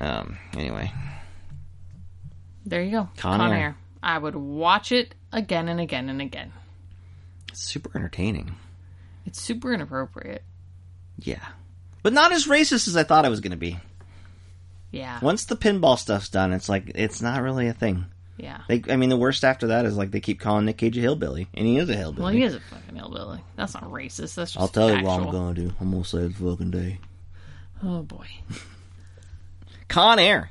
Um. 0.00 0.36
Anyway, 0.56 0.92
There 2.64 2.82
you 2.82 2.90
go. 2.90 3.08
Con 3.16 3.40
Air. 3.52 3.76
I 4.06 4.18
would 4.18 4.36
watch 4.36 4.92
it 4.92 5.16
again 5.32 5.68
and 5.68 5.80
again 5.80 6.08
and 6.08 6.22
again. 6.22 6.52
it's 7.48 7.60
super 7.60 7.90
entertaining. 7.98 8.54
It's 9.26 9.40
super 9.40 9.74
inappropriate. 9.74 10.44
Yeah, 11.18 11.44
but 12.04 12.12
not 12.12 12.30
as 12.30 12.46
racist 12.46 12.86
as 12.86 12.96
I 12.96 13.02
thought 13.02 13.24
it 13.24 13.30
was 13.30 13.40
going 13.40 13.50
to 13.50 13.56
be. 13.56 13.78
Yeah. 14.92 15.18
Once 15.20 15.46
the 15.46 15.56
pinball 15.56 15.98
stuff's 15.98 16.28
done, 16.28 16.52
it's 16.52 16.68
like 16.68 16.92
it's 16.94 17.20
not 17.20 17.42
really 17.42 17.66
a 17.66 17.72
thing. 17.72 18.06
Yeah. 18.36 18.60
They, 18.68 18.84
I 18.88 18.94
mean, 18.94 19.08
the 19.08 19.16
worst 19.16 19.44
after 19.44 19.66
that 19.68 19.86
is 19.86 19.96
like 19.96 20.12
they 20.12 20.20
keep 20.20 20.38
calling 20.38 20.66
Nick 20.66 20.76
Cage 20.78 20.96
a 20.96 21.00
hillbilly, 21.00 21.48
and 21.52 21.66
he 21.66 21.76
is 21.76 21.90
a 21.90 21.96
hillbilly. 21.96 22.22
Well, 22.22 22.32
he 22.32 22.44
is 22.44 22.54
a 22.54 22.60
fucking 22.60 22.94
hillbilly. 22.94 23.40
That's 23.56 23.74
not 23.74 23.90
racist. 23.90 24.36
That's 24.36 24.52
just 24.52 24.58
I'll 24.58 24.68
tell 24.68 24.96
you 24.96 25.02
what 25.02 25.20
I'm 25.20 25.32
gonna 25.32 25.54
do. 25.54 25.72
I'm 25.80 25.90
gonna 25.90 26.04
save 26.04 26.38
the 26.38 26.50
fucking 26.50 26.70
day. 26.70 27.00
Oh 27.82 28.02
boy. 28.02 28.28
Con 29.88 30.20
Air. 30.20 30.50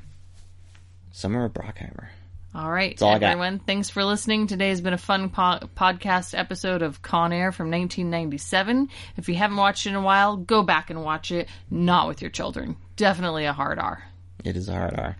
Summer 1.10 1.46
of 1.46 1.54
Bruckheimer. 1.54 2.08
All 2.56 2.72
right, 2.72 3.00
all 3.02 3.10
I 3.10 3.18
got. 3.18 3.32
everyone. 3.32 3.58
Thanks 3.58 3.90
for 3.90 4.02
listening. 4.02 4.46
Today 4.46 4.70
has 4.70 4.80
been 4.80 4.94
a 4.94 4.98
fun 4.98 5.28
po- 5.28 5.60
podcast 5.76 6.32
episode 6.36 6.80
of 6.80 7.02
Con 7.02 7.30
Air 7.30 7.52
from 7.52 7.70
1997. 7.70 8.88
If 9.18 9.28
you 9.28 9.34
haven't 9.34 9.58
watched 9.58 9.84
it 9.84 9.90
in 9.90 9.94
a 9.94 10.00
while, 10.00 10.38
go 10.38 10.62
back 10.62 10.88
and 10.88 11.04
watch 11.04 11.30
it. 11.30 11.50
Not 11.70 12.08
with 12.08 12.22
your 12.22 12.30
children. 12.30 12.76
Definitely 12.96 13.44
a 13.44 13.52
hard 13.52 13.78
R. 13.78 14.02
It 14.42 14.56
is 14.56 14.70
a 14.70 14.72
hard 14.72 14.94
R. 14.98 15.18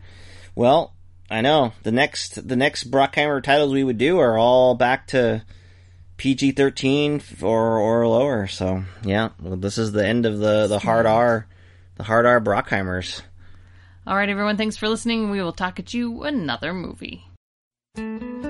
Well, 0.54 0.94
I 1.30 1.42
know 1.42 1.74
the 1.82 1.92
next 1.92 2.48
the 2.48 2.56
next 2.56 2.90
Bruckheimer 2.90 3.42
titles 3.42 3.70
we 3.70 3.84
would 3.84 3.98
do 3.98 4.18
are 4.18 4.38
all 4.38 4.74
back 4.74 5.08
to 5.08 5.44
PG 6.16 6.52
thirteen 6.52 7.20
or 7.42 7.78
or 7.78 8.08
lower. 8.08 8.46
So 8.46 8.84
yeah, 9.04 9.28
well, 9.42 9.56
this 9.56 9.76
is 9.76 9.92
the 9.92 10.06
end 10.06 10.24
of 10.24 10.38
the 10.38 10.68
the 10.68 10.78
hard 10.78 11.04
R, 11.04 11.46
the 11.96 12.04
hard 12.04 12.24
R 12.24 12.40
Bruckheimers. 12.40 13.20
All 14.06 14.16
right, 14.16 14.30
everyone. 14.30 14.56
Thanks 14.56 14.78
for 14.78 14.88
listening. 14.88 15.30
We 15.30 15.42
will 15.42 15.52
talk 15.52 15.78
at 15.78 15.92
you 15.92 16.22
another 16.22 16.72
movie. 16.72 17.25
あ! 17.98 18.45